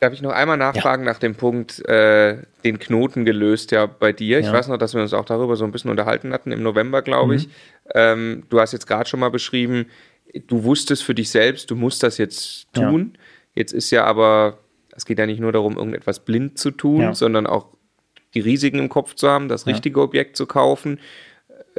Darf 0.00 0.14
ich 0.14 0.22
noch 0.22 0.30
einmal 0.32 0.56
nachfragen 0.56 1.04
nach 1.04 1.18
dem 1.18 1.34
Punkt, 1.34 1.86
äh, 1.86 2.38
den 2.64 2.78
Knoten 2.78 3.26
gelöst 3.26 3.70
ja 3.70 3.84
bei 3.84 4.12
dir? 4.14 4.38
Ich 4.40 4.46
Ja. 4.46 4.54
weiß 4.54 4.68
noch, 4.68 4.78
dass 4.78 4.94
wir 4.94 5.02
uns 5.02 5.12
auch 5.12 5.26
darüber 5.26 5.56
so 5.56 5.64
ein 5.66 5.72
bisschen 5.72 5.90
unterhalten 5.90 6.32
hatten 6.32 6.52
im 6.52 6.62
November, 6.62 7.02
glaube 7.02 7.34
ich. 7.34 7.48
Ähm, 7.94 8.44
du 8.48 8.58
hast 8.60 8.72
jetzt 8.72 8.86
gerade 8.86 9.06
schon 9.08 9.20
mal 9.20 9.30
beschrieben, 9.30 9.86
du 10.46 10.64
wusstest 10.64 11.02
für 11.02 11.14
dich 11.14 11.28
selbst, 11.28 11.70
du 11.70 11.76
musst 11.76 12.02
das 12.02 12.16
jetzt 12.16 12.72
tun. 12.72 13.18
Jetzt 13.54 13.72
ist 13.72 13.90
ja 13.90 14.04
aber, 14.04 14.58
es 14.96 15.04
geht 15.04 15.18
ja 15.18 15.26
nicht 15.26 15.40
nur 15.40 15.52
darum, 15.52 15.76
irgendetwas 15.76 16.20
blind 16.20 16.58
zu 16.58 16.70
tun, 16.70 17.00
Ja. 17.02 17.14
sondern 17.14 17.46
auch 17.46 17.66
die 18.32 18.40
Risiken 18.40 18.78
im 18.78 18.88
Kopf 18.88 19.14
zu 19.16 19.28
haben, 19.28 19.48
das 19.48 19.66
richtige 19.66 20.00
Objekt 20.00 20.34
zu 20.34 20.46
kaufen. 20.46 20.98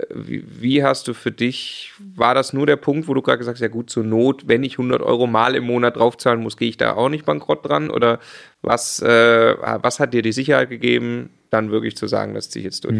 Wie, 0.10 0.84
hast 0.84 1.08
du 1.08 1.14
für 1.14 1.32
dich, 1.32 1.92
war 2.16 2.34
das 2.34 2.54
nur 2.54 2.66
der 2.66 2.78
Punkt, 2.78 3.08
wo 3.08 3.14
du 3.14 3.22
gerade 3.22 3.40
gesagt 3.40 3.58
hast, 3.58 3.62
ja 3.62 3.68
gut, 3.68 3.90
zur 3.90 4.04
Not, 4.04 4.48
wenn 4.48 4.64
ich 4.64 4.74
100 4.74 5.02
Euro 5.02 5.28
mal 5.28 5.54
im 5.56 5.66
Monat 5.66 5.98
draufzahlen 5.98 6.42
muss, 6.42 6.56
gehe 6.56 6.70
ich 6.70 6.78
da 6.78 6.94
auch 6.94 7.10
nicht 7.10 7.26
bankrott 7.26 7.68
dran? 7.68 7.90
Oder 7.90 8.20
was, 8.62 9.02
äh, 9.02 9.56
was 9.60 10.00
hat 10.00 10.14
dir 10.14 10.22
die 10.22 10.32
Sicherheit 10.32 10.70
gegeben, 10.70 11.30
dann 11.50 11.72
wirklich 11.72 11.98
zu 11.98 12.08
sagen, 12.08 12.34
das 12.34 12.50
ziehe 12.50 12.62
ich 12.62 12.66
jetzt 12.66 12.86
durch? 12.86 12.96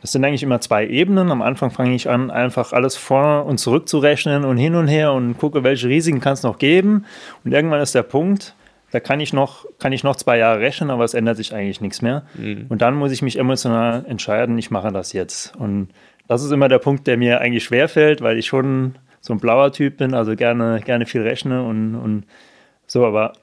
Das 0.00 0.12
sind 0.12 0.24
eigentlich 0.24 0.44
immer 0.44 0.60
zwei 0.60 0.86
Ebenen. 0.86 1.32
Am 1.32 1.42
Anfang 1.42 1.72
fange 1.72 1.94
ich 1.94 2.08
an, 2.08 2.30
einfach 2.30 2.72
alles 2.72 2.96
vor 2.96 3.44
und 3.46 3.58
zurück 3.58 3.88
zu 3.88 3.98
rechnen 3.98 4.44
und 4.44 4.56
hin 4.56 4.76
und 4.76 4.86
her 4.86 5.12
und 5.12 5.36
gucke, 5.36 5.64
welche 5.64 5.88
Risiken 5.88 6.20
kann 6.20 6.34
es 6.34 6.44
noch 6.44 6.58
geben. 6.58 7.06
Und 7.44 7.52
irgendwann 7.52 7.80
ist 7.80 7.96
der 7.96 8.04
Punkt, 8.04 8.54
da 8.96 9.00
kann 9.00 9.20
ich 9.20 9.34
noch, 9.34 9.66
kann 9.78 9.92
ich 9.92 10.04
noch 10.04 10.16
zwei 10.16 10.38
Jahre 10.38 10.60
rechnen, 10.60 10.88
aber 10.88 11.04
es 11.04 11.12
ändert 11.12 11.36
sich 11.36 11.54
eigentlich 11.54 11.82
nichts 11.82 12.00
mehr. 12.00 12.24
Und 12.70 12.80
dann 12.80 12.94
muss 12.94 13.12
ich 13.12 13.20
mich 13.20 13.38
emotional 13.38 14.06
entscheiden, 14.08 14.56
ich 14.56 14.70
mache 14.70 14.90
das 14.90 15.12
jetzt. 15.12 15.54
Und 15.56 15.88
das 16.28 16.42
ist 16.42 16.50
immer 16.50 16.70
der 16.70 16.78
Punkt, 16.78 17.06
der 17.06 17.18
mir 17.18 17.42
eigentlich 17.42 17.64
schwerfällt, 17.64 18.22
weil 18.22 18.38
ich 18.38 18.46
schon 18.46 18.94
so 19.20 19.34
ein 19.34 19.38
blauer 19.38 19.70
Typ 19.70 19.98
bin, 19.98 20.14
also 20.14 20.34
gerne, 20.34 20.80
gerne 20.82 21.04
viel 21.04 21.20
rechne 21.20 21.62
und, 21.62 21.94
und 21.94 22.24
so, 22.86 23.04
aber 23.04 23.34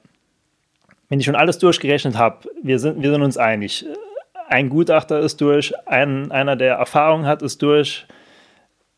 wenn 1.08 1.20
ich 1.20 1.26
schon 1.26 1.36
alles 1.36 1.58
durchgerechnet 1.58 2.18
habe, 2.18 2.50
wir 2.60 2.80
sind, 2.80 3.00
wir 3.00 3.12
sind 3.12 3.22
uns 3.22 3.36
einig. 3.36 3.86
Ein 4.48 4.70
Gutachter 4.70 5.20
ist 5.20 5.40
durch, 5.40 5.72
ein, 5.86 6.32
einer, 6.32 6.56
der 6.56 6.74
Erfahrung 6.74 7.26
hat, 7.26 7.42
ist 7.42 7.62
durch. 7.62 8.08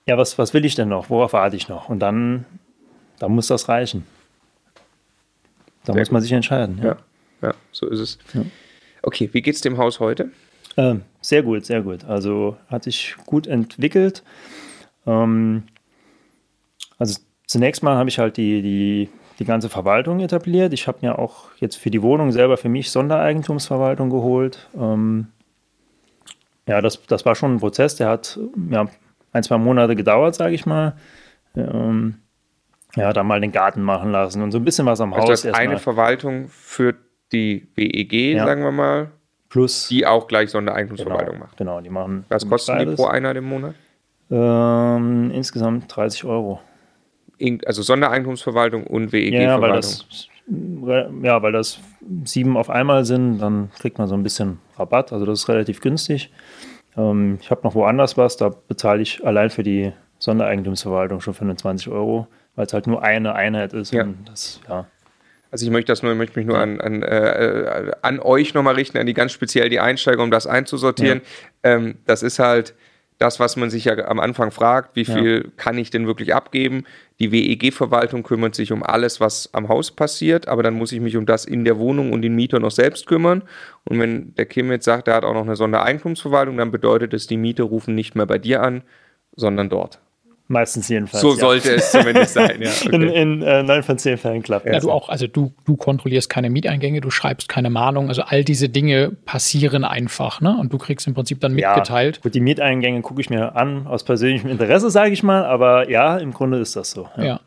Ja, 0.07 0.17
was, 0.17 0.39
was 0.39 0.55
will 0.55 0.65
ich 0.65 0.75
denn 0.75 0.89
noch? 0.89 1.11
Worauf 1.11 1.35
warte 1.35 1.57
ich 1.57 1.69
noch? 1.69 1.91
Und 1.91 1.99
dann, 1.99 2.47
dann 3.19 3.33
muss 3.33 3.49
das 3.49 3.69
reichen. 3.69 4.07
Da 5.87 5.93
Sehr 5.93 6.03
muss 6.03 6.11
man 6.11 6.21
sich 6.21 6.33
entscheiden. 6.33 6.79
Ja. 6.83 6.85
Ja, 6.85 7.49
ja, 7.49 7.55
so 7.73 7.89
ist 7.89 8.01
es. 8.01 8.19
Okay, 9.03 9.31
wie 9.33 9.41
geht's 9.41 9.61
dem 9.61 9.79
Haus 9.79 10.01
heute? 10.01 10.31
Ähm, 10.77 11.03
sehr 11.21 11.43
gut, 11.43 11.65
sehr 11.65 11.81
gut. 11.81 12.05
Also 12.05 12.57
hat 12.69 12.83
sich 12.85 13.15
gut 13.25 13.47
entwickelt. 13.47 14.23
Ähm, 15.07 15.63
also 16.99 17.21
zunächst 17.47 17.83
mal 17.83 17.97
habe 17.97 18.09
ich 18.09 18.19
halt 18.19 18.37
die, 18.37 18.63
die, 18.63 19.09
die 19.39 19.45
ganze 19.45 19.69
Verwaltung 19.69 20.21
etabliert. 20.21 20.73
Ich 20.73 20.89
habe 20.89 20.99
mir 21.03 21.19
auch 21.19 21.51
jetzt 21.59 21.77
für 21.77 21.91
die 21.91 22.03
Wohnung 22.03 22.33
selber 22.33 22.57
für 22.57 22.69
mich 22.69 22.91
Sondereigentumsverwaltung 22.91 24.11
geholt. 24.11 24.69
Ähm, 24.77 25.29
ja, 26.67 26.81
das, 26.81 27.01
das 27.07 27.25
war 27.25 27.37
schon 27.37 27.55
ein 27.55 27.61
Prozess, 27.61 27.95
der 27.95 28.09
hat 28.09 28.39
ja, 28.71 28.87
ein, 29.33 29.43
zwei 29.45 29.57
Monate 29.57 29.95
gedauert, 29.95 30.35
sage 30.35 30.55
ich 30.55 30.67
mal. 30.67 30.97
Ähm, 31.55 32.17
ja, 32.97 33.13
dann 33.13 33.27
mal 33.27 33.41
den 33.41 33.53
Garten 33.53 33.83
machen 33.83 34.11
lassen 34.11 34.43
und 34.43 34.51
so 34.53 34.59
ein 34.59 34.65
bisschen 34.65 34.87
was 34.87 35.01
am 35.01 35.13
Also 35.15 35.29
Haus 35.33 35.43
das 35.43 35.55
eine. 35.55 35.79
Verwaltung 35.79 36.49
für 36.49 36.95
die 37.33 37.69
WEG, 37.77 38.35
Ja. 38.37 38.45
sagen 38.47 38.63
wir 38.63 38.73
mal, 38.73 39.11
Plus 39.49 39.89
die 39.89 40.05
auch 40.07 40.27
gleich 40.27 40.47
genau, 40.47 40.59
Sondereigentumsverwaltung 40.59 41.39
macht. 41.39 41.57
genau, 41.57 41.81
die 41.81 41.89
machen. 41.91 42.25
Was 42.29 42.49
kosten 42.49 42.79
die 42.79 42.87
pro 42.97 43.07
Einheit 43.07 43.37
im 43.37 43.45
Monat? 43.45 43.75
Ähm, 44.31 45.31
insgesamt 45.33 45.95
30 45.95 46.25
Euro. 46.25 46.61
Also 47.65 47.83
Sondereigentumsverwaltung 47.83 48.87
und 48.87 49.13
E 49.15 49.31
Ja, 49.31 49.61
weil 49.61 49.73
WEG-Verwaltung. 49.73 49.81
das, 50.09 50.29
ja, 51.23 51.43
weil 51.43 51.53
das 51.53 51.81
sieben 52.25 52.57
auf 52.57 52.71
einmal 52.71 53.05
sind, 53.05 53.39
dann 53.39 53.71
kriegt 53.79 53.99
man 53.99 54.09
so 54.09 54.15
ein 54.15 54.23
bisschen 54.23 54.59
Rabatt. 54.77 55.13
Also 55.13 55.27
das 55.27 55.41
ist 55.41 55.49
relativ 55.49 55.81
günstig. 55.81 56.31
Ähm, 56.97 57.39
ich 57.41 57.51
habe 57.51 57.61
noch 57.65 57.75
woanders 57.75 58.17
was, 58.17 58.37
da 58.37 58.49
bezahle 58.69 59.03
ich 59.03 59.25
allein 59.25 59.51
für 59.51 59.63
die 59.63 59.93
Sondereigentumsverwaltung 60.19 61.21
schon 61.21 61.35
25 61.35 61.89
Euro, 61.89 62.27
weil 62.57 62.67
es 62.67 62.73
halt 62.73 62.87
nur 62.87 63.03
eine 63.03 63.35
Einheit 63.35 63.73
ist. 63.73 63.93
Ja. 63.93 64.03
Und 64.03 64.29
das, 64.29 64.61
ja. 64.69 64.87
Also 65.53 65.65
ich 65.65 65.71
möchte 65.71 65.93
das 65.93 66.03
nur, 66.03 66.13
ich 66.13 66.19
möchte 66.19 66.39
mich 66.39 66.47
nur 66.47 66.59
an, 66.59 66.81
an, 66.81 67.03
äh, 67.03 67.93
an 68.03 68.19
euch 68.19 68.53
nochmal 68.53 68.75
richten, 68.75 68.99
an 68.99 69.07
die 69.07 69.15
ganz 69.15 69.33
speziell 69.33 69.69
die 69.69 69.79
Einsteiger, 69.81 70.23
um 70.23 70.31
das 70.31 70.47
einzusortieren. 70.47 71.21
Ähm, 71.63 71.97
das 72.05 72.23
ist 72.23 72.41
halt 72.41 72.75
das, 73.19 73.41
was 73.41 73.57
man 73.57 73.71
sich 73.71 73.87
ja 73.87 73.97
am 74.09 74.21
Anfang 74.21 74.51
fragt, 74.51 74.95
wie 74.97 75.05
Ja. 75.05 75.15
viel 75.15 75.53
kann 75.57 75.79
ich 75.79 75.89
denn 75.91 76.07
wirklich 76.07 76.35
abgeben? 76.35 76.85
Die 77.19 77.33
WEG-Verwaltung 77.33 78.23
kümmert 78.25 78.55
sich 78.55 78.73
um 78.73 78.83
alles, 78.83 79.21
was 79.21 79.49
am 79.55 79.69
Haus 79.69 79.91
passiert, 79.91 80.49
aber 80.49 80.63
dann 80.63 80.75
muss 80.75 80.93
ich 80.93 81.01
mich 81.01 81.17
um 81.17 81.25
das 81.25 81.47
in 81.47 81.65
der 81.65 81.79
Wohnung 81.79 82.13
und 82.13 82.21
den 82.21 82.35
Mieter 82.35 82.59
noch 82.59 82.73
selbst 82.73 83.07
kümmern. 83.07 83.43
Und 83.85 83.99
wenn 84.01 84.35
der 84.35 84.45
Kim 84.45 84.71
jetzt 84.71 84.85
sagt, 84.85 85.09
er 85.09 85.15
hat 85.15 85.25
auch 85.25 85.33
noch 85.33 85.47
eine 85.47 85.57
Sondereigentumsverwaltung, 85.57 86.59
dann 86.59 86.71
bedeutet 86.71 87.15
es, 87.15 87.27
die 87.27 87.39
Mieter 87.39 87.65
rufen 87.65 87.95
nicht 87.95 88.17
mehr 88.17 88.27
bei 88.27 88.37
dir 88.37 88.63
an, 88.63 88.83
sondern 89.35 89.71
dort. 89.71 90.01
Meistens 90.49 90.89
jedenfalls. 90.89 91.23
So 91.23 91.31
ja. 91.31 91.41
sollte 91.41 91.75
es 91.75 91.91
zumindest 91.91 92.35
sein. 92.35 92.63
Ja, 92.63 92.71
In, 92.93 93.09
okay. 93.09 93.21
in 93.23 93.43
äh, 93.43 93.63
neun 93.65 93.83
von 93.83 93.99
zehn 93.99 94.17
Fällen 94.17 94.43
klappt 94.43 94.67
Ja, 94.67 94.73
das. 94.75 94.85
du 94.85 94.93
auch, 94.93 95.09
also 95.09 95.27
du, 95.27 95.53
du 95.65 95.77
kontrollierst 95.77 96.29
keine 96.31 96.51
Mieteingänge, 96.51 97.01
du 97.01 97.11
schreibst 97.11 97.49
keine 97.49 97.69
Mahnung, 97.69 98.09
also 98.09 98.23
all 98.23 98.45
diese 98.45 98.69
Dinge 98.69 99.11
passieren 99.25 99.85
einfach, 99.85 100.41
ne? 100.41 100.57
Und 100.59 100.73
du 100.73 100.79
kriegst 100.79 101.07
im 101.09 101.15
Prinzip 101.15 101.41
dann 101.41 101.55
mitgeteilt. 101.55 102.17
Ja, 102.17 102.23
gut, 102.23 102.35
die 102.35 102.41
Mieteingänge 102.41 103.03
gucke 103.03 103.21
ich 103.21 103.29
mir 103.29 103.57
an, 103.57 103.87
aus 103.89 104.05
persönlichem 104.05 104.49
Interesse, 104.51 104.91
sage 104.91 105.11
ich 105.13 105.23
mal, 105.25 105.45
aber 105.45 105.91
ja, 105.91 106.17
im 106.19 106.33
Grunde 106.33 106.59
ist 106.59 106.77
das 106.77 106.93
so. 106.93 107.09
Ja. 107.17 107.41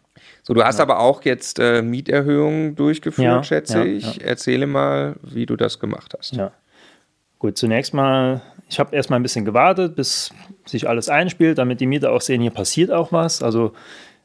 So, 0.43 0.53
du 0.53 0.63
hast 0.63 0.79
aber 0.79 0.99
auch 0.99 1.23
jetzt 1.23 1.59
äh, 1.59 1.81
Mieterhöhungen 1.81 2.75
durchgeführt, 2.75 3.25
Ja, 3.27 3.43
schätze 3.43 3.79
ja, 3.79 3.85
ich. 3.85 4.23
Erzähle 4.25 4.67
mal, 4.67 5.15
wie 5.21 5.45
du 5.45 5.55
das 5.55 5.79
gemacht 5.79 6.13
hast. 6.17 6.35
Ja. 6.35 6.51
Gut, 7.37 7.57
zunächst 7.57 7.93
mal, 7.93 8.41
ich 8.69 8.79
habe 8.79 8.95
erstmal 8.95 9.19
ein 9.19 9.23
bisschen 9.23 9.45
gewartet, 9.45 9.95
bis 9.95 10.31
sich 10.65 10.87
alles 10.87 11.09
einspielt, 11.09 11.57
damit 11.57 11.81
die 11.81 11.87
Mieter 11.87 12.11
auch 12.11 12.21
sehen, 12.21 12.41
hier 12.41 12.51
passiert 12.51 12.91
auch 12.91 13.11
was. 13.11 13.41
Also, 13.41 13.73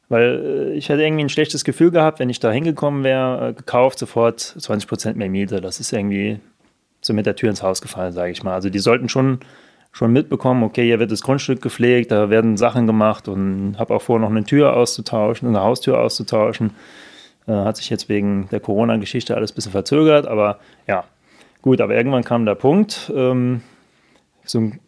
weil 0.09 0.73
äh, 0.73 0.73
ich 0.75 0.91
hatte 0.91 1.03
irgendwie 1.03 1.25
ein 1.25 1.31
schlechtes 1.31 1.65
Gefühl 1.65 1.91
gehabt, 1.91 2.19
wenn 2.19 2.29
ich 2.29 2.41
da 2.41 2.53
hingekommen 2.53 3.05
wäre, 3.05 3.49
äh, 3.49 3.53
gekauft, 3.55 3.99
sofort 3.99 4.41
20% 4.41 5.15
mehr 5.15 5.31
Miete. 5.31 5.61
Das 5.61 5.81
ist 5.81 5.93
irgendwie, 5.93 6.41
so 7.01 7.15
mit 7.15 7.27
der 7.27 7.37
Tür 7.37 7.51
ins 7.51 7.63
Haus 7.63 7.81
gefallen, 7.81 8.13
sage 8.13 8.33
ich 8.33 8.43
mal. 8.43 8.55
Also 8.55 8.69
die 8.69 8.79
sollten 8.79 9.09
schon, 9.09 9.41
schon 9.93 10.13
mitbekommen, 10.13 10.63
okay, 10.63 10.85
hier 10.85 10.99
wird 10.99 11.11
das 11.11 11.23
Grundstück 11.23 11.63
gepflegt, 11.63 12.13
da 12.13 12.29
werden 12.29 12.57
Sachen 12.57 12.87
gemacht 12.87 13.29
und 13.29 13.77
habe 13.79 13.95
auch 13.95 14.03
vor, 14.03 14.19
noch 14.19 14.31
eine 14.31 14.45
Tür 14.45 14.75
auszutauschen, 14.75 15.49
eine 15.49 15.61
Haustür 15.61 16.01
auszutauschen. 16.01 16.73
Äh, 17.47 17.53
hat 17.53 17.79
sich 17.79 17.89
jetzt 17.89 18.11
wegen 18.11 18.49
der 18.51 18.61
Corona-Geschichte 18.61 19.35
alles 19.37 19.53
ein 19.53 19.55
bisschen 19.55 19.73
verzögert, 19.73 20.27
aber 20.27 20.59
ja, 20.87 21.05
gut, 21.63 21.81
aber 21.81 21.95
irgendwann 21.95 22.25
kam 22.25 22.45
der 22.45 22.57
Punkt, 22.57 23.13
ähm, 23.15 23.63
so 24.45 24.61
ein 24.61 24.81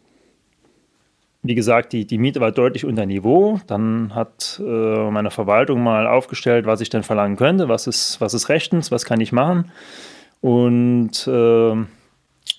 wie 1.43 1.55
gesagt, 1.55 1.93
die, 1.93 2.05
die 2.05 2.17
Miete 2.17 2.41
war 2.41 2.51
deutlich 2.51 2.83
unter 2.83 3.05
Niveau. 3.05 3.59
Dann 3.67 4.13
hat 4.13 4.61
äh, 4.63 5.09
meine 5.09 5.31
Verwaltung 5.31 5.81
mal 5.81 6.05
aufgestellt, 6.05 6.65
was 6.65 6.81
ich 6.81 6.89
denn 6.89 7.03
verlangen 7.03 7.37
könnte, 7.37 7.69
was 7.69 7.87
ist, 7.87 8.19
was 8.19 8.33
ist 8.33 8.49
rechtens, 8.49 8.91
was 8.91 9.05
kann 9.05 9.21
ich 9.21 9.31
machen. 9.31 9.71
Und 10.41 11.27
äh, 11.27 11.75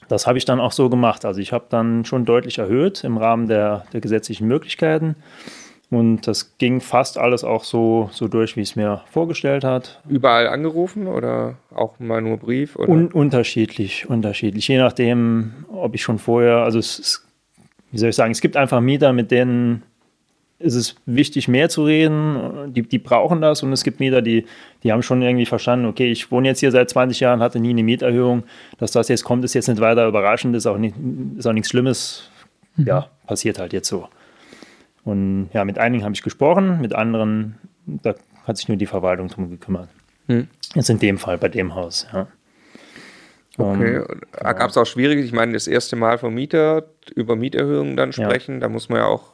das 0.08 0.26
habe 0.26 0.38
ich 0.38 0.44
dann 0.44 0.60
auch 0.60 0.72
so 0.72 0.88
gemacht. 0.88 1.24
Also 1.24 1.40
ich 1.40 1.52
habe 1.52 1.66
dann 1.68 2.04
schon 2.04 2.24
deutlich 2.24 2.58
erhöht 2.58 3.04
im 3.04 3.18
Rahmen 3.18 3.46
der, 3.46 3.84
der 3.92 4.00
gesetzlichen 4.00 4.48
Möglichkeiten. 4.48 5.16
Und 5.90 6.26
das 6.26 6.58
ging 6.58 6.80
fast 6.82 7.16
alles 7.16 7.44
auch 7.44 7.64
so, 7.64 8.10
so 8.12 8.28
durch, 8.28 8.56
wie 8.56 8.60
es 8.60 8.76
mir 8.76 9.02
vorgestellt 9.10 9.64
hat. 9.64 10.02
Überall 10.06 10.46
angerufen 10.46 11.06
oder 11.06 11.56
auch 11.74 11.98
mal 11.98 12.20
nur 12.20 12.36
Brief? 12.36 12.76
Oder? 12.76 12.90
Un 12.90 13.06
unterschiedlich, 13.08 14.08
unterschiedlich. 14.08 14.68
Je 14.68 14.76
nachdem, 14.76 15.64
ob 15.72 15.94
ich 15.94 16.02
schon 16.02 16.18
vorher, 16.18 16.58
also 16.58 16.78
es, 16.78 16.98
es 16.98 17.26
wie 17.90 17.98
soll 17.98 18.10
ich 18.10 18.16
sagen, 18.16 18.32
es 18.32 18.42
gibt 18.42 18.56
einfach 18.56 18.82
Mieter, 18.82 19.14
mit 19.14 19.30
denen 19.30 19.82
ist 20.58 20.74
es 20.74 20.96
wichtig, 21.06 21.48
mehr 21.48 21.68
zu 21.68 21.84
reden. 21.84 22.72
Die, 22.74 22.82
die 22.82 22.98
brauchen 22.98 23.40
das 23.40 23.62
und 23.62 23.72
es 23.72 23.84
gibt 23.84 24.00
Mieter, 24.00 24.20
die, 24.20 24.44
die 24.82 24.92
haben 24.92 25.02
schon 25.02 25.22
irgendwie 25.22 25.46
verstanden, 25.46 25.86
okay, 25.86 26.10
ich 26.10 26.30
wohne 26.30 26.48
jetzt 26.48 26.60
hier 26.60 26.72
seit 26.72 26.90
20 26.90 27.20
Jahren, 27.20 27.40
hatte 27.40 27.60
nie 27.60 27.70
eine 27.70 27.82
Mieterhöhung. 27.82 28.42
Dass 28.78 28.90
das 28.90 29.08
jetzt 29.08 29.24
kommt, 29.24 29.44
ist 29.44 29.54
jetzt 29.54 29.68
nicht 29.68 29.80
weiter 29.80 30.06
überraschend, 30.06 30.54
ist 30.56 30.66
auch, 30.66 30.76
nicht, 30.76 30.96
ist 31.38 31.46
auch 31.46 31.52
nichts 31.52 31.70
Schlimmes. 31.70 32.28
Mhm. 32.76 32.86
Ja, 32.86 33.08
passiert 33.26 33.58
halt 33.58 33.72
jetzt 33.72 33.88
so. 33.88 34.08
Und 35.08 35.48
ja, 35.54 35.64
mit 35.64 35.78
einigen 35.78 36.04
habe 36.04 36.14
ich 36.14 36.20
gesprochen, 36.20 36.82
mit 36.82 36.94
anderen, 36.94 37.54
da 37.86 38.14
hat 38.44 38.58
sich 38.58 38.68
nur 38.68 38.76
die 38.76 38.84
Verwaltung 38.84 39.28
drum 39.28 39.48
gekümmert. 39.48 39.88
Mhm. 40.26 40.48
Jetzt 40.74 40.90
in 40.90 40.98
dem 40.98 41.16
Fall, 41.16 41.38
bei 41.38 41.48
dem 41.48 41.74
Haus, 41.74 42.06
ja. 42.12 42.26
Okay. 43.56 44.00
Um, 44.00 44.20
Gab 44.32 44.68
es 44.68 44.76
auch 44.76 44.84
schwierig, 44.84 45.24
ich 45.24 45.32
meine, 45.32 45.54
das 45.54 45.66
erste 45.66 45.96
Mal 45.96 46.18
vom 46.18 46.34
Mieter 46.34 46.84
über 47.14 47.36
Mieterhöhungen 47.36 47.96
dann 47.96 48.12
sprechen, 48.12 48.56
ja. 48.56 48.60
da 48.60 48.68
muss 48.68 48.90
man 48.90 48.98
ja 48.98 49.06
auch 49.06 49.32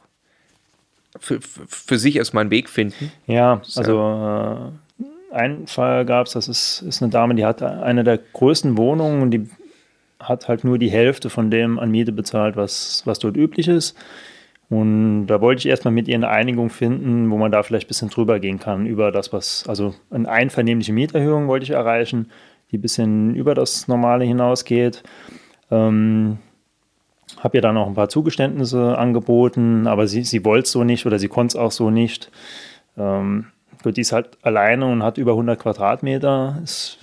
für, 1.19 1.39
für 1.41 1.97
sich 1.99 2.15
erstmal 2.15 2.41
einen 2.41 2.51
Weg 2.51 2.69
finden. 2.69 3.11
Ja, 3.27 3.61
also 3.75 4.71
äh, 5.01 5.35
einen 5.35 5.67
Fall 5.67 6.05
gab 6.05 6.27
es, 6.27 6.33
das 6.33 6.47
ist, 6.47 6.83
ist 6.83 7.03
eine 7.03 7.11
Dame, 7.11 7.35
die 7.35 7.45
hat 7.45 7.61
eine 7.61 8.05
der 8.05 8.17
größten 8.17 8.77
Wohnungen 8.77 9.21
und 9.21 9.31
die 9.31 9.49
hat 10.21 10.47
halt 10.47 10.63
nur 10.63 10.79
die 10.79 10.89
Hälfte 10.89 11.29
von 11.29 11.51
dem 11.51 11.77
an 11.77 11.91
Miete 11.91 12.13
bezahlt, 12.13 12.55
was, 12.55 13.03
was 13.03 13.19
dort 13.19 13.35
üblich 13.35 13.67
ist. 13.67 13.97
Und 14.69 15.27
da 15.27 15.41
wollte 15.41 15.59
ich 15.59 15.67
erstmal 15.67 15.93
mit 15.93 16.07
ihr 16.07 16.15
eine 16.15 16.29
Einigung 16.29 16.69
finden, 16.69 17.29
wo 17.29 17.37
man 17.37 17.51
da 17.51 17.61
vielleicht 17.61 17.85
ein 17.85 17.89
bisschen 17.89 18.09
drüber 18.09 18.39
gehen 18.39 18.59
kann, 18.59 18.87
über 18.87 19.11
das, 19.11 19.31
was, 19.31 19.65
also 19.67 19.93
eine 20.09 20.27
einvernehmliche 20.27 20.93
Mieterhöhung 20.93 21.47
wollte 21.47 21.65
ich 21.65 21.71
erreichen 21.71 22.29
die 22.71 22.77
ein 22.77 22.81
bisschen 22.81 23.35
über 23.35 23.55
das 23.55 23.87
Normale 23.87 24.25
hinausgeht. 24.25 25.03
Ähm, 25.71 26.37
habe 27.39 27.57
ihr 27.57 27.61
dann 27.61 27.77
auch 27.77 27.87
ein 27.87 27.95
paar 27.95 28.09
Zugeständnisse 28.09 28.97
angeboten, 28.97 29.87
aber 29.87 30.07
sie, 30.07 30.23
sie 30.23 30.45
wollte 30.45 30.65
es 30.65 30.71
so 30.71 30.83
nicht 30.83 31.05
oder 31.05 31.19
sie 31.19 31.27
konnte 31.27 31.57
es 31.57 31.61
auch 31.61 31.71
so 31.71 31.89
nicht. 31.89 32.31
Ähm, 32.97 33.47
die 33.83 34.01
ist 34.01 34.13
halt 34.13 34.37
alleine 34.41 34.85
und 34.87 35.03
hat 35.03 35.17
über 35.17 35.31
100 35.31 35.59
Quadratmeter. 35.59 36.59
Ist 36.63 36.97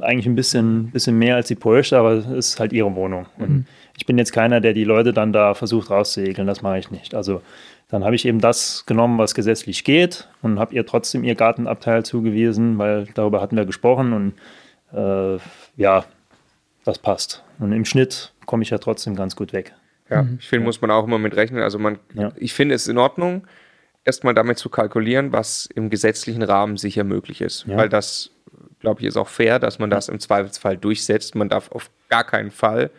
eigentlich 0.00 0.26
ein 0.26 0.34
bisschen, 0.34 0.90
bisschen 0.90 1.18
mehr 1.18 1.36
als 1.36 1.48
sie 1.48 1.54
bräuchte, 1.54 1.98
aber 1.98 2.12
es 2.12 2.26
ist 2.26 2.60
halt 2.60 2.72
ihre 2.72 2.94
Wohnung. 2.94 3.26
Und 3.38 3.50
mhm. 3.50 3.66
ich 3.96 4.06
bin 4.06 4.18
jetzt 4.18 4.32
keiner, 4.32 4.60
der 4.60 4.72
die 4.72 4.84
Leute 4.84 5.12
dann 5.12 5.32
da 5.32 5.54
versucht 5.54 5.90
rauszuegeln. 5.90 6.46
Das 6.46 6.62
mache 6.62 6.78
ich 6.78 6.90
nicht. 6.90 7.14
Also 7.14 7.42
dann 7.88 8.04
habe 8.04 8.16
ich 8.16 8.26
eben 8.26 8.40
das 8.40 8.86
genommen, 8.86 9.18
was 9.18 9.34
gesetzlich 9.34 9.84
geht 9.84 10.28
und 10.42 10.58
habe 10.58 10.74
ihr 10.74 10.84
trotzdem 10.86 11.22
ihr 11.22 11.34
Gartenabteil 11.34 12.04
zugewiesen, 12.04 12.78
weil 12.78 13.06
darüber 13.14 13.40
hatten 13.40 13.56
wir 13.56 13.66
gesprochen 13.66 14.12
und 14.12 14.98
äh, 14.98 15.38
ja, 15.76 16.04
das 16.84 16.98
passt. 16.98 17.44
Und 17.58 17.72
im 17.72 17.84
Schnitt 17.84 18.32
komme 18.46 18.62
ich 18.62 18.70
ja 18.70 18.78
trotzdem 18.78 19.14
ganz 19.14 19.36
gut 19.36 19.52
weg. 19.52 19.74
Ja, 20.10 20.22
mhm. 20.22 20.38
ich 20.40 20.48
finde, 20.48 20.66
muss 20.66 20.80
man 20.80 20.90
auch 20.90 21.04
immer 21.04 21.18
mit 21.18 21.36
rechnen. 21.36 21.62
Also 21.62 21.78
man, 21.78 21.98
ja. 22.14 22.32
ich 22.36 22.52
finde 22.52 22.74
es 22.74 22.88
in 22.88 22.98
Ordnung, 22.98 23.46
erstmal 24.04 24.34
damit 24.34 24.58
zu 24.58 24.68
kalkulieren, 24.68 25.32
was 25.32 25.66
im 25.66 25.90
gesetzlichen 25.90 26.42
Rahmen 26.42 26.76
sicher 26.76 27.04
möglich 27.04 27.40
ist. 27.40 27.64
Ja. 27.66 27.76
Weil 27.76 27.88
das, 27.88 28.30
glaube 28.84 29.00
ich, 29.00 29.06
ist 29.08 29.16
auch 29.16 29.28
fair, 29.28 29.58
dass 29.58 29.78
man 29.78 29.90
das 29.90 30.08
im 30.08 30.20
Zweifelsfall 30.20 30.76
durchsetzt. 30.76 31.34
Man 31.34 31.48
darf 31.48 31.72
auf 31.72 31.90
gar 32.08 32.24
keinen 32.24 32.50
Fall 32.50 32.90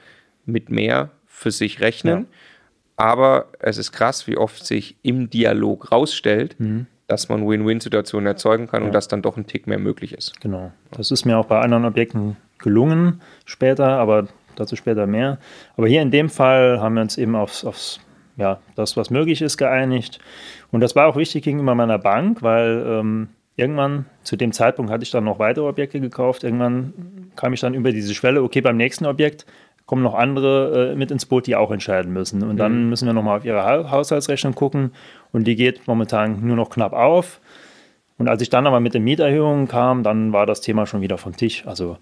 mit 0.46 0.70
mehr 0.70 1.12
für 1.26 1.52
sich 1.52 1.80
rechnen. 1.80 2.20
Ja. 2.20 2.26
Aber 2.98 3.48
es 3.60 3.78
ist 3.78 3.92
krass, 3.92 4.28
wie 4.28 4.38
oft 4.38 4.66
sich 4.66 4.98
im 5.02 5.30
Dialog 5.30 5.92
rausstellt, 5.92 6.60
mhm 6.60 6.88
dass 7.08 7.30
man 7.30 7.48
Win-Win-Situationen 7.48 8.28
erzeugen 8.28 8.68
kann 8.68 8.82
ja. 8.82 8.88
und 8.88 8.94
dass 8.96 9.08
dann 9.08 9.22
doch 9.22 9.38
ein 9.38 9.48
Tick 9.48 9.68
mehr 9.68 9.80
möglich 9.80 10.14
ist. 10.14 10.40
Genau. 10.42 10.72
Das 10.92 11.12
ist 11.12 11.26
mir 11.26 11.38
auch 11.38 11.46
bei 11.46 11.60
anderen 11.60 11.86
Objekten 11.86 12.38
gelungen 12.58 13.22
später, 13.46 13.88
aber 13.88 14.28
dazu 14.56 14.76
später 14.76 15.06
mehr. 15.06 15.38
Aber 15.78 15.88
hier 15.88 16.02
in 16.02 16.12
dem 16.12 16.30
Fall 16.30 16.80
haben 16.80 16.96
wir 16.96 17.02
uns 17.02 17.18
eben 17.18 17.36
aufs, 17.36 17.64
aufs 17.64 18.00
ja, 18.38 18.60
das, 18.76 18.98
was 18.98 19.10
möglich 19.10 19.42
ist, 19.42 19.58
geeinigt. 19.58 20.20
Und 20.72 20.82
das 20.82 20.96
war 20.96 21.08
auch 21.08 21.16
wichtig 21.16 21.44
gegenüber 21.44 21.76
meiner 21.76 22.00
Bank, 22.00 22.42
weil 22.42 22.84
ähm, 22.88 23.30
irgendwann, 23.56 24.06
zu 24.24 24.36
dem 24.36 24.52
Zeitpunkt 24.52 24.92
hatte 24.92 25.04
ich 25.04 25.12
dann 25.12 25.24
noch 25.24 25.40
weitere 25.40 25.66
Objekte 25.66 26.00
gekauft. 26.00 26.44
Irgendwann 26.44 27.32
kam 27.36 27.54
ich 27.54 27.62
dann 27.62 27.74
über 27.74 27.92
diese 27.92 28.14
Schwelle, 28.14 28.44
okay, 28.44 28.62
beim 28.62 28.78
nächsten 28.78 29.06
Objekt 29.06 29.46
kommen 29.86 30.02
noch 30.02 30.16
andere 30.16 30.92
äh, 30.92 30.96
mit 30.96 31.12
ins 31.12 31.26
Boot, 31.26 31.48
die 31.48 31.56
auch 31.56 31.72
entscheiden 31.72 32.12
müssen. 32.12 32.44
Und 32.44 32.58
dann 32.58 32.84
mhm. 32.84 32.90
müssen 32.90 33.06
wir 33.06 33.14
nochmal 33.14 33.38
auf 33.38 33.46
ihre 33.46 33.64
ha 33.64 33.92
Haushaltsrechnung 33.92 34.56
gucken 34.56 34.92
und 35.32 35.46
die 35.46 35.56
geht 35.56 35.88
momentan 35.88 36.46
nur 36.46 36.56
noch 36.56 36.70
knapp 36.70 36.94
auf. 36.94 37.40
Und 38.18 38.28
als 38.28 38.42
ich 38.42 38.50
dann 38.50 38.66
aber 38.66 38.80
mit 38.80 38.94
den 38.94 39.04
Mieterhöhungen 39.04 39.68
kam, 39.68 40.02
dann 40.02 40.34
war 40.34 40.46
das 40.46 40.62
Thema 40.62 40.88
schon 40.88 41.02
wieder 41.02 41.18
vom 41.18 41.36
Tisch. 41.36 41.68
Also 41.68 41.98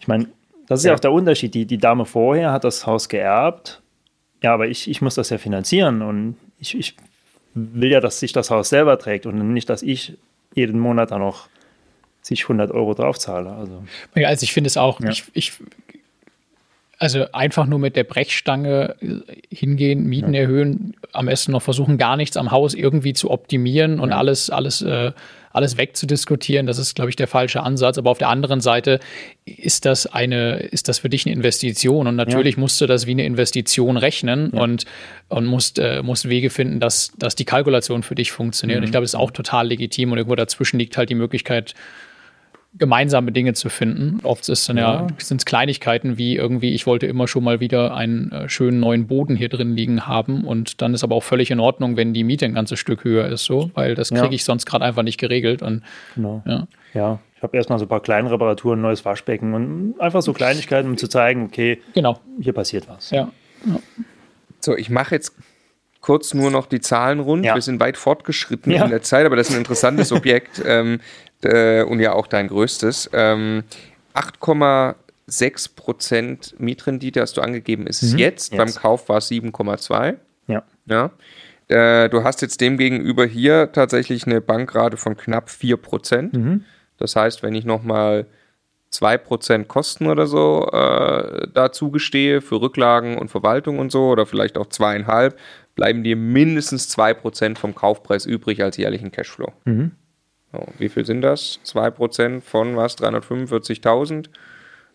ich 0.00 0.08
meine, 0.08 0.26
das 0.66 0.80
ist 0.80 0.84
ja. 0.84 0.90
ja, 0.90 0.96
auch 0.96 1.00
der 1.00 1.12
Unterschied. 1.12 1.54
Die, 1.54 1.66
die 1.66 1.78
Dame 1.78 2.04
vorher 2.04 2.50
hat 2.50 2.64
das 2.64 2.86
Haus 2.86 3.08
geerbt. 3.08 3.82
Ja, 4.42 4.52
aber 4.52 4.66
ich, 4.66 4.90
ich 4.90 5.00
muss 5.00 5.14
das 5.14 5.30
ja 5.30 5.38
finanzieren 5.38 6.02
und 6.02 6.36
ich, 6.58 6.76
ich 6.76 6.96
will 7.54 7.90
ja, 7.90 8.00
dass 8.00 8.20
sich 8.20 8.32
das 8.32 8.50
Haus 8.50 8.70
selber 8.70 8.98
trägt 8.98 9.26
und 9.26 9.52
nicht, 9.52 9.70
dass 9.70 9.82
ich 9.82 10.18
jeden 10.54 10.78
Monat 10.78 11.10
dann 11.10 11.20
noch 11.20 11.48
sich 12.22 12.44
100 12.44 12.70
Euro 12.70 12.94
draufzahle. 12.94 13.50
Also, 13.50 13.84
ja, 14.14 14.28
also 14.28 14.44
ich 14.44 14.52
finde 14.52 14.68
es 14.68 14.76
auch, 14.76 15.00
ja. 15.00 15.10
ich, 15.10 15.24
ich 15.34 15.52
also 16.98 17.26
einfach 17.32 17.66
nur 17.66 17.78
mit 17.78 17.96
der 17.96 18.04
Brechstange 18.04 18.96
äh, 19.00 19.54
hingehen, 19.54 20.06
Mieten 20.06 20.32
ja. 20.32 20.42
erhöhen, 20.42 20.96
am 21.12 21.26
besten 21.26 21.52
noch 21.52 21.62
versuchen, 21.62 21.98
gar 21.98 22.16
nichts 22.16 22.36
am 22.36 22.50
Haus 22.50 22.74
irgendwie 22.74 23.12
zu 23.12 23.30
optimieren 23.30 24.00
und 24.00 24.10
ja. 24.10 24.16
alles, 24.16 24.50
alles, 24.50 24.80
äh, 24.82 25.12
alles 25.54 25.78
wegzudiskutieren. 25.78 26.66
Das 26.66 26.78
ist, 26.78 26.94
glaube 26.94 27.10
ich, 27.10 27.16
der 27.16 27.28
falsche 27.28 27.62
Ansatz. 27.62 27.96
Aber 27.96 28.10
auf 28.10 28.18
der 28.18 28.28
anderen 28.28 28.60
Seite 28.60 28.98
ist 29.46 29.86
das 29.86 30.06
eine, 30.06 30.56
ist 30.56 30.88
das 30.88 30.98
für 30.98 31.08
dich 31.08 31.24
eine 31.24 31.34
Investition. 31.34 32.06
Und 32.06 32.16
natürlich 32.16 32.56
ja. 32.56 32.60
musst 32.60 32.80
du 32.80 32.86
das 32.86 33.06
wie 33.06 33.12
eine 33.12 33.24
Investition 33.24 33.96
rechnen 33.96 34.50
und, 34.50 34.84
und 35.28 35.46
musst, 35.46 35.78
äh, 35.78 36.02
musst 36.02 36.28
Wege 36.28 36.50
finden, 36.50 36.80
dass, 36.80 37.12
dass 37.18 37.36
die 37.36 37.44
Kalkulation 37.44 38.02
für 38.02 38.16
dich 38.16 38.32
funktioniert. 38.32 38.78
Mhm. 38.78 38.82
Und 38.82 38.84
ich 38.86 38.90
glaube, 38.90 39.04
das 39.04 39.12
ist 39.12 39.20
auch 39.20 39.30
total 39.30 39.68
legitim. 39.68 40.10
Und 40.10 40.18
irgendwo 40.18 40.34
dazwischen 40.34 40.78
liegt 40.78 40.96
halt 40.96 41.08
die 41.08 41.14
Möglichkeit, 41.14 41.74
gemeinsame 42.76 43.30
Dinge 43.32 43.54
zu 43.54 43.68
finden. 43.68 44.18
Oft 44.24 44.48
ist 44.48 44.68
dann 44.68 44.76
ja, 44.76 45.02
ja 45.02 45.06
sind 45.18 45.38
es 45.38 45.44
Kleinigkeiten 45.44 46.18
wie 46.18 46.36
irgendwie, 46.36 46.74
ich 46.74 46.86
wollte 46.86 47.06
immer 47.06 47.28
schon 47.28 47.44
mal 47.44 47.60
wieder 47.60 47.94
einen 47.94 48.32
äh, 48.32 48.48
schönen 48.48 48.80
neuen 48.80 49.06
Boden 49.06 49.36
hier 49.36 49.48
drin 49.48 49.76
liegen 49.76 50.06
haben 50.06 50.44
und 50.44 50.82
dann 50.82 50.92
ist 50.92 51.04
aber 51.04 51.14
auch 51.14 51.22
völlig 51.22 51.50
in 51.50 51.60
Ordnung, 51.60 51.96
wenn 51.96 52.12
die 52.14 52.24
Miete 52.24 52.44
ein 52.44 52.54
ganzes 52.54 52.78
Stück 52.78 53.04
höher 53.04 53.28
ist, 53.28 53.44
so, 53.44 53.70
weil 53.74 53.94
das 53.94 54.10
kriege 54.10 54.26
ja. 54.26 54.32
ich 54.32 54.44
sonst 54.44 54.66
gerade 54.66 54.84
einfach 54.84 55.02
nicht 55.02 55.18
geregelt. 55.18 55.62
Und, 55.62 55.82
genau. 56.14 56.42
ja. 56.46 56.66
ja. 56.94 57.20
Ich 57.36 57.42
habe 57.42 57.56
erstmal 57.56 57.78
so 57.78 57.84
ein 57.84 57.88
paar 57.88 58.00
kleine 58.00 58.30
Reparaturen, 58.30 58.80
neues 58.80 59.04
Waschbecken 59.04 59.54
und 59.54 60.00
einfach 60.00 60.22
so 60.22 60.32
Kleinigkeiten, 60.32 60.88
um 60.88 60.96
zu 60.96 61.08
zeigen, 61.08 61.44
okay, 61.44 61.80
genau. 61.94 62.18
hier 62.40 62.54
passiert 62.54 62.88
was. 62.88 63.10
Ja. 63.10 63.30
So, 64.60 64.76
ich 64.76 64.88
mache 64.88 65.14
jetzt 65.14 65.34
kurz 66.04 66.34
nur 66.34 66.50
noch 66.50 66.66
die 66.66 66.80
Zahlen 66.80 67.18
rund. 67.18 67.46
Ja. 67.46 67.54
Wir 67.54 67.62
sind 67.62 67.80
weit 67.80 67.96
fortgeschritten 67.96 68.70
ja. 68.70 68.84
in 68.84 68.90
der 68.90 69.00
Zeit, 69.00 69.24
aber 69.24 69.36
das 69.36 69.48
ist 69.48 69.54
ein 69.54 69.58
interessantes 69.58 70.12
Objekt 70.12 70.62
ähm, 70.66 71.00
äh, 71.44 71.82
und 71.82 72.00
ja 72.00 72.12
auch 72.12 72.26
dein 72.26 72.48
größtes. 72.48 73.10
Ähm, 73.12 73.64
8,6 74.14 75.74
Prozent 75.74 76.54
Mietrendite 76.58 77.20
hast 77.20 77.36
du 77.36 77.40
angegeben, 77.40 77.86
ist 77.86 78.02
es 78.02 78.12
mhm. 78.12 78.18
jetzt. 78.18 78.52
jetzt. 78.52 78.58
Beim 78.58 78.74
Kauf 78.74 79.08
war 79.08 79.18
es 79.18 79.30
7,2. 79.30 80.16
Ja. 80.46 80.62
ja. 80.86 81.10
Äh, 81.68 82.08
du 82.08 82.24
hast 82.24 82.42
jetzt 82.42 82.60
demgegenüber 82.60 83.24
hier 83.24 83.72
tatsächlich 83.72 84.26
eine 84.26 84.40
Bankrate 84.40 84.96
von 84.96 85.16
knapp 85.16 85.50
4 85.50 85.76
Prozent. 85.76 86.34
Mhm. 86.34 86.64
Das 86.98 87.16
heißt, 87.16 87.42
wenn 87.42 87.54
ich 87.54 87.64
nochmal 87.64 88.26
2% 88.92 89.64
Kosten 89.64 90.06
oder 90.06 90.26
so 90.26 90.68
äh, 90.72 91.48
dazu 91.52 91.90
gestehe 91.90 92.40
für 92.40 92.60
Rücklagen 92.60 93.18
und 93.18 93.30
Verwaltung 93.30 93.78
und 93.78 93.90
so 93.90 94.08
oder 94.08 94.26
vielleicht 94.26 94.56
auch 94.56 94.66
zweieinhalb, 94.66 95.38
bleiben 95.74 96.04
dir 96.04 96.16
mindestens 96.16 96.96
2% 96.96 97.58
vom 97.58 97.74
Kaufpreis 97.74 98.26
übrig 98.26 98.62
als 98.62 98.76
jährlichen 98.76 99.10
Cashflow. 99.10 99.52
Mhm. 99.64 99.92
So, 100.54 100.66
wie 100.78 100.88
viel 100.88 101.04
sind 101.04 101.22
das? 101.22 101.58
2% 101.66 102.40
von 102.40 102.76
was? 102.76 102.96
345.000 102.98 104.26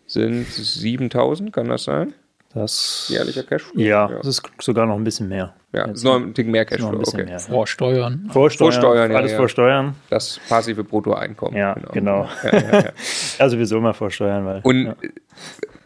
sind 0.06 0.46
7000, 0.46 1.52
kann 1.52 1.68
das 1.68 1.84
sein? 1.84 2.14
Das, 2.52 3.06
Jährlicher 3.08 3.44
Cashflow? 3.44 3.80
Ja, 3.80 4.08
das 4.08 4.26
ist 4.26 4.42
sogar 4.60 4.86
noch 4.86 4.96
ein 4.96 5.04
bisschen 5.04 5.28
mehr. 5.28 5.54
Ja, 5.72 5.86
Jetzt 5.86 5.98
ist 5.98 6.04
noch 6.04 6.16
ein 6.16 6.34
Tick 6.34 6.48
mehr 6.48 6.64
Cashflow, 6.64 6.98
okay. 6.98 7.24
mehr. 7.24 7.38
Vorsteuern. 7.38 8.28
Vorsteuern, 8.32 8.72
Vorsteuern, 8.72 9.10
ja, 9.12 9.18
alles 9.18 9.32
ja. 9.32 9.36
vorsteuern. 9.36 9.94
Das 10.08 10.40
passive 10.48 10.82
Bruttoeinkommen. 10.82 11.56
Ja, 11.56 11.74
genau. 11.92 12.28
Ja, 12.42 12.58
ja, 12.58 12.80
ja. 12.80 12.92
Also 13.38 13.56
sowieso 13.56 13.78
immer 13.78 13.94
vorsteuern, 13.94 14.46
weil. 14.46 14.60
Und 14.64 14.86
ja. 14.86 14.96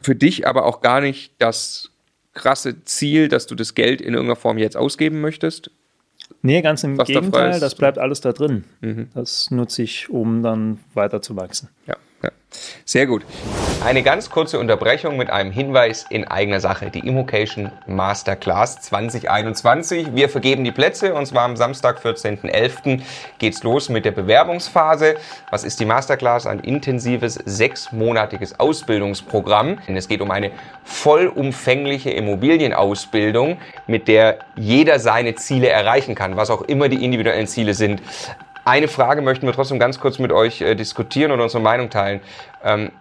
für 0.00 0.14
dich 0.14 0.46
aber 0.46 0.64
auch 0.64 0.80
gar 0.80 1.02
nicht 1.02 1.32
das 1.38 1.90
krasse 2.32 2.82
Ziel, 2.84 3.28
dass 3.28 3.46
du 3.46 3.54
das 3.54 3.74
Geld 3.74 4.00
in 4.00 4.14
irgendeiner 4.14 4.36
Form 4.36 4.56
jetzt 4.56 4.76
ausgeben 4.76 5.20
möchtest. 5.20 5.70
Nee, 6.42 6.62
ganz 6.62 6.84
im 6.84 6.96
da 6.96 7.04
Gegenteil, 7.04 7.50
ist. 7.50 7.60
das 7.60 7.74
bleibt 7.74 7.98
alles 7.98 8.20
da 8.20 8.32
drin. 8.32 8.64
Mhm. 8.80 9.08
Das 9.14 9.50
nutze 9.50 9.82
ich, 9.82 10.10
um 10.10 10.42
dann 10.42 10.78
weiter 10.94 11.22
zu 11.22 11.36
wachsen. 11.36 11.68
Ja. 11.86 11.96
Sehr 12.84 13.06
gut. 13.06 13.24
Eine 13.84 14.02
ganz 14.02 14.30
kurze 14.30 14.58
Unterbrechung 14.58 15.16
mit 15.16 15.28
einem 15.28 15.50
Hinweis 15.50 16.06
in 16.08 16.26
eigener 16.26 16.60
Sache. 16.60 16.90
Die 16.90 17.00
Immocation 17.00 17.70
Masterclass 17.86 18.80
2021. 18.80 20.14
Wir 20.14 20.28
vergeben 20.28 20.64
die 20.64 20.72
Plätze 20.72 21.12
und 21.12 21.26
zwar 21.26 21.42
am 21.42 21.56
Samstag, 21.56 22.00
14.11. 22.02 23.02
geht's 23.38 23.62
los 23.62 23.88
mit 23.90 24.04
der 24.04 24.12
Bewerbungsphase. 24.12 25.16
Was 25.50 25.64
ist 25.64 25.80
die 25.80 25.84
Masterclass? 25.84 26.46
Ein 26.46 26.60
intensives 26.60 27.34
sechsmonatiges 27.34 28.58
Ausbildungsprogramm. 28.60 29.80
Denn 29.86 29.96
es 29.96 30.08
geht 30.08 30.22
um 30.22 30.30
eine 30.30 30.50
vollumfängliche 30.84 32.10
Immobilienausbildung, 32.10 33.58
mit 33.86 34.08
der 34.08 34.38
jeder 34.56 34.98
seine 34.98 35.34
Ziele 35.34 35.68
erreichen 35.68 36.14
kann, 36.14 36.36
was 36.36 36.48
auch 36.48 36.62
immer 36.62 36.88
die 36.88 37.04
individuellen 37.04 37.46
Ziele 37.46 37.74
sind. 37.74 38.00
Eine 38.66 38.88
Frage 38.88 39.20
möchten 39.20 39.46
wir 39.46 39.52
trotzdem 39.52 39.78
ganz 39.78 40.00
kurz 40.00 40.18
mit 40.18 40.32
euch 40.32 40.62
äh, 40.62 40.74
diskutieren 40.74 41.32
und 41.32 41.40
unsere 41.40 41.62
Meinung 41.62 41.90
teilen. 41.90 42.20
Ähm, 42.62 42.92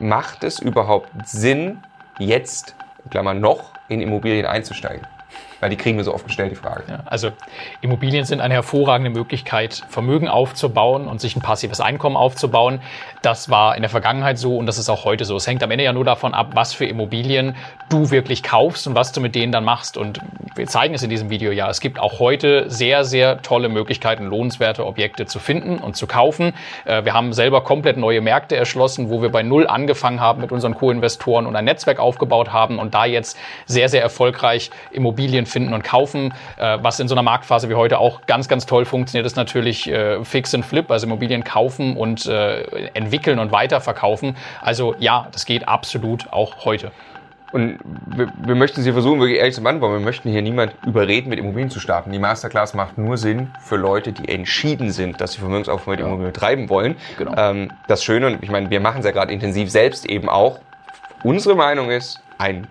macht 0.00 0.42
es 0.42 0.58
überhaupt 0.58 1.10
Sinn, 1.24 1.80
jetzt, 2.18 2.74
Klammer 3.08 3.32
noch, 3.32 3.70
in 3.88 4.00
Immobilien 4.00 4.46
einzusteigen? 4.46 5.06
Weil 5.62 5.70
die 5.70 5.76
kriegen 5.76 5.96
wir 5.96 6.02
so 6.02 6.12
oft 6.12 6.26
gestellt, 6.26 6.50
die 6.50 6.56
Frage. 6.56 6.82
Ja, 6.88 7.04
also 7.06 7.30
Immobilien 7.82 8.24
sind 8.24 8.40
eine 8.40 8.54
hervorragende 8.54 9.10
Möglichkeit, 9.10 9.84
Vermögen 9.88 10.26
aufzubauen 10.26 11.06
und 11.06 11.20
sich 11.20 11.36
ein 11.36 11.40
passives 11.40 11.80
Einkommen 11.80 12.16
aufzubauen. 12.16 12.80
Das 13.22 13.48
war 13.48 13.76
in 13.76 13.82
der 13.82 13.88
Vergangenheit 13.88 14.38
so 14.38 14.56
und 14.56 14.66
das 14.66 14.76
ist 14.76 14.88
auch 14.88 15.04
heute 15.04 15.24
so. 15.24 15.36
Es 15.36 15.46
hängt 15.46 15.62
am 15.62 15.70
Ende 15.70 15.84
ja 15.84 15.92
nur 15.92 16.04
davon 16.04 16.34
ab, 16.34 16.50
was 16.54 16.74
für 16.74 16.86
Immobilien 16.86 17.54
du 17.90 18.10
wirklich 18.10 18.42
kaufst 18.42 18.88
und 18.88 18.96
was 18.96 19.12
du 19.12 19.20
mit 19.20 19.36
denen 19.36 19.52
dann 19.52 19.62
machst. 19.62 19.96
Und 19.96 20.18
wir 20.56 20.66
zeigen 20.66 20.94
es 20.94 21.04
in 21.04 21.10
diesem 21.10 21.30
Video 21.30 21.52
ja. 21.52 21.70
Es 21.70 21.80
gibt 21.80 22.00
auch 22.00 22.18
heute 22.18 22.68
sehr, 22.68 23.04
sehr 23.04 23.40
tolle 23.42 23.68
Möglichkeiten, 23.68 24.24
lohnenswerte 24.24 24.84
Objekte 24.84 25.26
zu 25.26 25.38
finden 25.38 25.78
und 25.78 25.94
zu 25.94 26.08
kaufen. 26.08 26.54
Äh, 26.86 27.04
Wir 27.04 27.14
haben 27.14 27.32
selber 27.32 27.62
komplett 27.62 27.98
neue 27.98 28.20
Märkte 28.20 28.56
erschlossen, 28.56 29.10
wo 29.10 29.22
wir 29.22 29.30
bei 29.30 29.44
Null 29.44 29.68
angefangen 29.68 30.20
haben 30.20 30.40
mit 30.40 30.50
unseren 30.50 30.74
Co-Investoren 30.74 31.46
und 31.46 31.54
ein 31.54 31.66
Netzwerk 31.66 32.00
aufgebaut 32.00 32.52
haben 32.52 32.80
und 32.80 32.94
da 32.94 33.04
jetzt 33.04 33.38
sehr, 33.66 33.88
sehr 33.88 34.02
erfolgreich 34.02 34.72
Immobilien 34.90 35.46
finden 35.52 35.72
und 35.74 35.84
kaufen. 35.84 36.34
Äh, 36.56 36.78
Was 36.82 36.98
in 37.00 37.08
so 37.08 37.14
einer 37.14 37.22
Marktphase 37.22 37.68
wie 37.68 37.74
heute 37.74 37.98
auch 37.98 38.26
ganz, 38.26 38.48
ganz 38.48 38.66
toll 38.66 38.84
funktioniert, 38.84 39.26
ist 39.26 39.36
natürlich 39.36 39.88
äh, 39.88 40.24
Fix 40.24 40.54
and 40.54 40.64
Flip, 40.64 40.90
also 40.90 41.06
Immobilien 41.06 41.44
kaufen 41.44 41.96
und 41.96 42.26
äh, 42.26 42.62
entwickeln 42.94 43.38
und 43.38 43.52
weiterverkaufen. 43.52 44.36
Also 44.60 44.94
ja, 44.98 45.28
das 45.32 45.46
geht 45.46 45.68
absolut 45.68 46.32
auch 46.32 46.64
heute. 46.64 46.90
Und 47.52 47.78
wir, 48.06 48.32
wir 48.38 48.54
möchten 48.54 48.80
Sie 48.80 48.92
versuchen, 48.92 49.20
wirklich 49.20 49.38
ehrlich 49.38 49.54
zu 49.54 49.62
beantworten. 49.62 49.98
Wir 49.98 50.04
möchten 50.04 50.30
hier 50.30 50.40
niemand 50.40 50.74
überreden, 50.86 51.28
mit 51.28 51.38
Immobilien 51.38 51.68
zu 51.68 51.80
starten. 51.80 52.10
Die 52.10 52.18
Masterclass 52.18 52.72
macht 52.72 52.96
nur 52.96 53.18
Sinn 53.18 53.50
für 53.60 53.76
Leute, 53.76 54.12
die 54.12 54.28
entschieden 54.28 54.90
sind, 54.90 55.20
dass 55.20 55.34
sie 55.34 55.40
Vermögensaufbau 55.40 55.90
mit 55.90 56.00
Immobilien 56.00 56.32
betreiben 56.32 56.70
wollen. 56.70 56.96
Genau. 57.18 57.34
Ähm, 57.36 57.70
das 57.88 58.02
Schöne, 58.02 58.26
und 58.28 58.42
ich 58.42 58.50
meine, 58.50 58.70
wir 58.70 58.80
machen 58.80 59.00
es 59.00 59.04
ja 59.04 59.10
gerade 59.10 59.32
intensiv 59.32 59.70
selbst 59.70 60.06
eben 60.06 60.30
auch. 60.30 60.60
Unsere 61.24 61.54
Meinung 61.54 61.90
ist, 61.90 62.22
ein, 62.38 62.66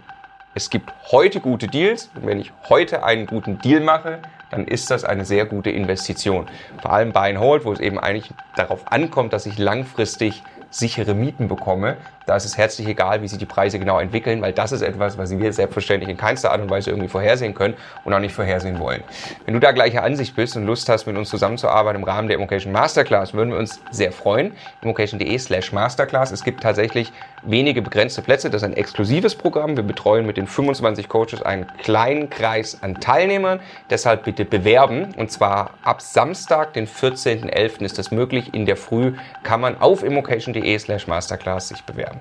es 0.53 0.69
gibt 0.69 0.91
heute 1.11 1.39
gute 1.39 1.67
Deals. 1.67 2.09
Und 2.15 2.25
wenn 2.25 2.39
ich 2.39 2.51
heute 2.67 3.03
einen 3.03 3.25
guten 3.25 3.59
Deal 3.59 3.79
mache, 3.81 4.19
dann 4.49 4.65
ist 4.67 4.91
das 4.91 5.05
eine 5.05 5.23
sehr 5.23 5.45
gute 5.45 5.69
Investition. 5.69 6.47
Vor 6.81 6.91
allem 6.91 7.13
Buy 7.13 7.29
and 7.29 7.39
Hold, 7.39 7.63
wo 7.63 7.71
es 7.71 7.79
eben 7.79 7.97
eigentlich 7.97 8.33
darauf 8.55 8.91
ankommt, 8.91 9.31
dass 9.33 9.45
ich 9.45 9.57
langfristig 9.57 10.43
sichere 10.69 11.13
Mieten 11.13 11.47
bekomme. 11.47 11.97
Da 12.25 12.35
ist 12.35 12.45
es 12.45 12.57
herzlich 12.57 12.87
egal, 12.87 13.21
wie 13.21 13.27
sich 13.27 13.39
die 13.39 13.45
Preise 13.45 13.79
genau 13.79 13.99
entwickeln, 13.99 14.41
weil 14.41 14.53
das 14.53 14.71
ist 14.71 14.81
etwas, 14.81 15.17
was 15.17 15.37
wir 15.37 15.53
selbstverständlich 15.53 16.09
in 16.09 16.17
keinster 16.17 16.51
Art 16.51 16.61
und 16.61 16.69
Weise 16.69 16.91
irgendwie 16.91 17.09
vorhersehen 17.09 17.53
können 17.53 17.73
und 18.03 18.13
auch 18.13 18.19
nicht 18.19 18.33
vorhersehen 18.33 18.79
wollen. 18.79 19.03
Wenn 19.45 19.53
du 19.53 19.59
da 19.59 19.71
gleicher 19.71 20.03
Ansicht 20.03 20.35
bist 20.35 20.55
und 20.55 20.65
Lust 20.65 20.87
hast, 20.89 21.07
mit 21.07 21.17
uns 21.17 21.29
zusammenzuarbeiten 21.29 22.01
im 22.01 22.07
Rahmen 22.07 22.27
der 22.27 22.37
Immocation 22.37 22.71
Masterclass, 22.71 23.33
würden 23.33 23.51
wir 23.51 23.57
uns 23.57 23.81
sehr 23.91 24.11
freuen. 24.11 24.53
Immocation.de 24.81 25.37
slash 25.39 25.71
Masterclass. 25.71 26.31
Es 26.31 26.43
gibt 26.43 26.61
tatsächlich 26.61 27.11
wenige 27.43 27.81
begrenzte 27.81 28.21
Plätze. 28.21 28.49
Das 28.49 28.61
ist 28.61 28.67
ein 28.67 28.73
exklusives 28.73 29.35
Programm. 29.35 29.75
Wir 29.75 29.83
betreuen 29.83 30.25
mit 30.25 30.37
den 30.37 30.47
25 30.47 31.09
Coaches 31.09 31.41
einen 31.41 31.67
kleinen 31.77 32.29
Kreis 32.29 32.77
an 32.81 32.99
Teilnehmern. 32.99 33.59
Deshalb 33.89 34.23
bitte 34.23 34.45
bewerben. 34.45 35.13
Und 35.17 35.31
zwar 35.31 35.71
ab 35.83 36.01
Samstag, 36.01 36.73
den 36.73 36.87
14.11. 36.87 37.81
ist 37.81 37.97
das 37.97 38.11
möglich. 38.11 38.53
In 38.53 38.65
der 38.65 38.77
Früh 38.77 39.13
kann 39.43 39.61
man 39.61 39.79
auf 39.79 40.03
immocation.de 40.03 40.77
slash 40.79 41.07
Masterclass 41.07 41.69
sich 41.69 41.83
bewerben. 41.83 42.20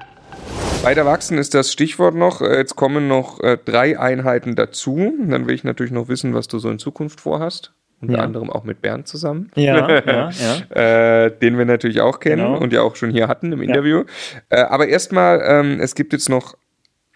Weiter 0.83 1.05
wachsen 1.05 1.37
ist 1.39 1.55
das 1.55 1.73
Stichwort 1.73 2.15
noch. 2.15 2.41
Äh, 2.41 2.57
Jetzt 2.57 2.75
kommen 2.77 3.07
noch 3.09 3.41
äh, 3.41 3.59
drei 3.63 3.99
Einheiten 3.99 4.55
dazu. 4.57 5.13
Dann 5.29 5.47
will 5.47 5.55
ich 5.55 5.65
natürlich 5.65 5.93
noch 5.93 6.09
wissen, 6.09 6.35
was 6.35 6.49
du 6.49 6.59
so 6.59 6.71
in 6.71 6.79
Zukunft 6.79 7.21
vorhast. 7.21 7.73
Unter 8.01 8.15
Ja. 8.17 8.21
anderem 8.25 8.49
auch 8.49 8.65
mit 8.65 8.81
Bernd 8.81 9.07
zusammen. 9.07 9.51
Ja, 9.57 10.01
ja, 10.01 10.31
ja. 10.75 11.25
äh, 11.27 11.31
den 11.39 11.59
wir 11.59 11.67
natürlich 11.67 12.01
auch 12.01 12.19
kennen 12.19 12.43
Genau. 12.47 12.59
und 12.59 12.73
ja 12.73 12.81
auch 12.81 12.97
schon 12.97 13.11
hier 13.11 13.29
hatten 13.29 13.53
im 13.53 13.61
Interview. 13.61 14.05
Äh, 14.49 14.61
aber 14.63 14.89
erstmal, 14.89 15.43
ähm, 15.45 15.81
es 15.81 15.95
gibt 15.95 16.15
jetzt 16.15 16.31
noch 16.31 16.57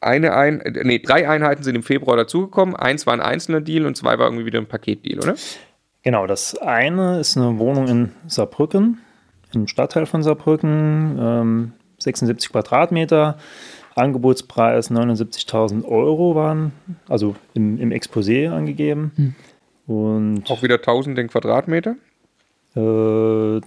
eine 0.02 0.34
ein, 0.34 0.60
äh, 0.60 0.84
nee, 0.84 0.98
drei 0.98 1.26
Einheiten 1.26 1.62
sind 1.62 1.74
im 1.74 1.82
Februar 1.82 2.18
dazugekommen. 2.18 2.76
Eins 2.76 3.06
war 3.06 3.14
ein 3.14 3.22
einzelner 3.22 3.62
Deal 3.62 3.86
und 3.86 3.96
zwei 3.96 4.18
war 4.18 4.26
irgendwie 4.26 4.44
wieder 4.44 4.58
ein 4.58 4.66
Paketdeal, 4.66 5.20
oder? 5.20 5.34
Genau, 6.02 6.26
das 6.26 6.54
eine 6.58 7.18
ist 7.18 7.38
eine 7.38 7.58
Wohnung 7.58 7.88
in 7.88 8.10
Saarbrücken, 8.26 8.98
im 9.54 9.66
Stadtteil 9.68 10.04
von 10.04 10.22
Saarbrücken, 10.22 11.16
ähm, 11.18 11.72
76 12.04 12.50
Quadratmeter, 12.52 13.38
Angebotspreis 13.96 14.90
79.000 14.90 15.84
Euro 15.84 16.34
waren, 16.34 16.72
also 17.08 17.36
im, 17.54 17.78
im 17.78 17.90
Exposé 17.90 18.50
angegeben. 18.50 19.36
Und 19.86 20.50
Auch 20.50 20.62
wieder 20.62 20.76
1000 20.76 21.18
den 21.18 21.28
Quadratmeter. 21.28 21.96
äh, 22.76 23.60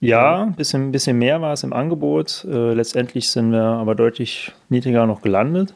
ja, 0.00 0.42
ein 0.42 0.54
bisschen, 0.54 0.92
bisschen 0.92 1.18
mehr 1.18 1.40
war 1.40 1.52
es 1.54 1.62
im 1.62 1.72
Angebot. 1.72 2.46
Äh, 2.48 2.74
letztendlich 2.74 3.30
sind 3.30 3.52
wir 3.52 3.62
aber 3.62 3.94
deutlich 3.94 4.52
niedriger 4.68 5.06
noch 5.06 5.22
gelandet. 5.22 5.74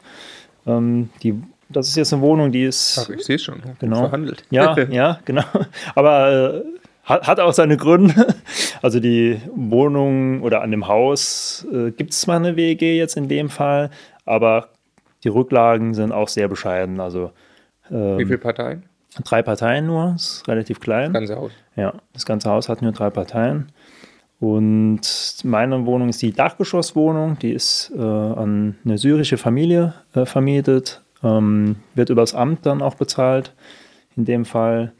Ähm, 0.67 1.09
die, 1.23 1.35
das 1.69 1.87
ist 1.87 1.95
jetzt 1.95 2.13
eine 2.13 2.21
Wohnung, 2.21 2.51
die 2.51 2.63
ist 2.63 2.99
Ach, 3.03 3.09
ich 3.09 3.23
sehe 3.25 3.37
es 3.37 3.43
schon. 3.43 3.61
Genau. 3.79 4.01
Verhandelt. 4.01 4.43
Ja, 4.51 4.77
ja, 4.89 5.19
genau. 5.25 5.43
Aber 5.95 6.31
äh, 6.57 6.63
hat, 7.09 7.27
hat 7.27 7.39
auch 7.39 7.53
seine 7.53 7.77
Gründe. 7.77 8.35
Also 8.81 9.01
die 9.01 9.41
Wohnung 9.53 10.41
oder 10.41 10.61
an 10.61 10.71
dem 10.71 10.87
Haus 10.87 11.67
äh, 11.69 11.91
gibt 11.91 12.13
es 12.13 12.21
zwar 12.21 12.37
eine 12.37 12.55
WG 12.55 12.97
jetzt 12.97 13.17
in 13.17 13.27
dem 13.27 13.49
Fall, 13.49 13.89
aber 14.25 14.69
die 15.25 15.27
Rücklagen 15.27 15.93
sind 15.93 16.13
auch 16.13 16.29
sehr 16.29 16.47
bescheiden. 16.47 17.01
Also 17.01 17.31
ähm, 17.91 18.19
Wie 18.19 18.25
viele 18.25 18.37
Parteien? 18.37 18.83
drei 19.25 19.41
Parteien 19.41 19.85
nur, 19.85 20.13
ist 20.15 20.47
relativ 20.47 20.79
klein. 20.79 21.11
Ganze 21.11 21.35
Haus. 21.35 21.51
Ja, 21.75 21.93
das 22.13 22.25
ganze 22.25 22.49
Haus 22.49 22.69
hat 22.69 22.81
nur 22.81 22.91
drei 22.91 23.09
Parteien. 23.09 23.67
Und 24.39 25.01
meine 25.43 25.85
Wohnung 25.85 26.07
ist 26.07 26.21
die 26.21 26.31
Dachgeschosswohnung, 26.31 27.37
die 27.39 27.51
ist 27.51 27.91
äh, 27.95 28.01
an 28.01 28.77
eine 28.85 28.97
syrische 28.97 29.37
Familie 29.37 29.93
äh, 30.13 30.25
vermietet, 30.25 31.01
ähm, 31.23 31.77
wird 31.95 32.09
übers 32.09 32.33
Amt 32.33 32.65
dann 32.65 32.81
auch 32.81 32.95
bezahlt, 32.95 33.53
in 34.15 34.23
dem 34.23 34.45
Fall. 34.45 34.93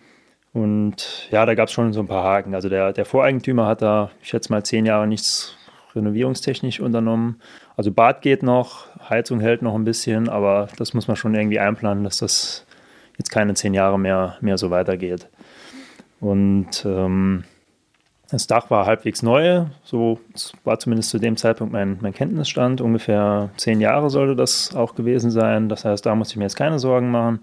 Und 0.53 1.29
ja, 1.31 1.45
da 1.45 1.53
gab 1.53 1.67
es 1.67 1.73
schon 1.73 1.93
so 1.93 1.99
ein 1.99 2.07
paar 2.07 2.23
Haken. 2.23 2.55
Also 2.55 2.69
der, 2.69 2.93
der 2.93 3.05
Voreigentümer 3.05 3.67
hat 3.67 3.81
da, 3.81 4.11
ich 4.21 4.29
schätze 4.29 4.51
mal, 4.51 4.63
zehn 4.63 4.85
Jahre 4.85 5.07
nichts 5.07 5.55
renovierungstechnisch 5.95 6.79
unternommen. 6.79 7.41
Also 7.75 7.91
Bad 7.91 8.21
geht 8.21 8.43
noch, 8.43 8.87
Heizung 9.09 9.39
hält 9.39 9.61
noch 9.61 9.75
ein 9.75 9.85
bisschen, 9.85 10.29
aber 10.29 10.67
das 10.77 10.93
muss 10.93 11.07
man 11.07 11.17
schon 11.17 11.35
irgendwie 11.35 11.59
einplanen, 11.59 12.03
dass 12.03 12.17
das 12.17 12.65
jetzt 13.17 13.31
keine 13.31 13.53
zehn 13.53 13.73
Jahre 13.73 13.99
mehr, 13.99 14.37
mehr 14.41 14.57
so 14.57 14.71
weitergeht. 14.71 15.27
Und 16.19 16.83
ähm, 16.85 17.43
das 18.29 18.45
Dach 18.47 18.69
war 18.69 18.85
halbwegs 18.85 19.23
neu, 19.23 19.65
so 19.83 20.19
war 20.63 20.77
zumindest 20.77 21.09
zu 21.09 21.17
dem 21.17 21.35
Zeitpunkt 21.37 21.73
mein, 21.73 21.97
mein 22.01 22.13
Kenntnisstand. 22.13 22.79
Ungefähr 22.81 23.49
zehn 23.57 23.81
Jahre 23.81 24.09
sollte 24.09 24.35
das 24.35 24.75
auch 24.75 24.93
gewesen 24.93 25.31
sein. 25.31 25.67
Das 25.69 25.85
heißt, 25.85 26.05
da 26.05 26.13
musste 26.13 26.33
ich 26.33 26.37
mir 26.37 26.43
jetzt 26.43 26.55
keine 26.55 26.79
Sorgen 26.79 27.09
machen. 27.09 27.39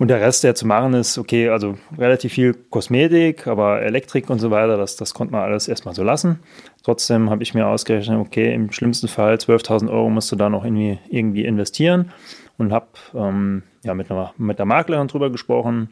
Und 0.00 0.08
der 0.08 0.22
Rest, 0.22 0.44
der 0.44 0.54
zu 0.54 0.66
machen 0.66 0.94
ist, 0.94 1.18
okay, 1.18 1.50
also 1.50 1.74
relativ 1.98 2.32
viel 2.32 2.54
Kosmetik, 2.54 3.46
aber 3.46 3.82
Elektrik 3.82 4.30
und 4.30 4.38
so 4.38 4.50
weiter, 4.50 4.78
das, 4.78 4.96
das 4.96 5.12
konnte 5.12 5.32
man 5.32 5.42
alles 5.42 5.68
erstmal 5.68 5.94
so 5.94 6.02
lassen. 6.02 6.38
Trotzdem 6.82 7.28
habe 7.28 7.42
ich 7.42 7.52
mir 7.52 7.66
ausgerechnet, 7.66 8.18
okay, 8.18 8.54
im 8.54 8.72
schlimmsten 8.72 9.08
Fall 9.08 9.34
12.000 9.34 9.90
Euro 9.90 10.08
musst 10.08 10.32
du 10.32 10.36
da 10.36 10.48
noch 10.48 10.64
irgendwie, 10.64 10.98
irgendwie 11.10 11.44
investieren 11.44 12.12
und 12.56 12.72
habe 12.72 12.86
ähm, 13.14 13.62
ja, 13.82 13.92
mit, 13.92 14.08
mit 14.38 14.58
der 14.58 14.64
Maklerin 14.64 15.06
drüber 15.06 15.28
gesprochen. 15.28 15.90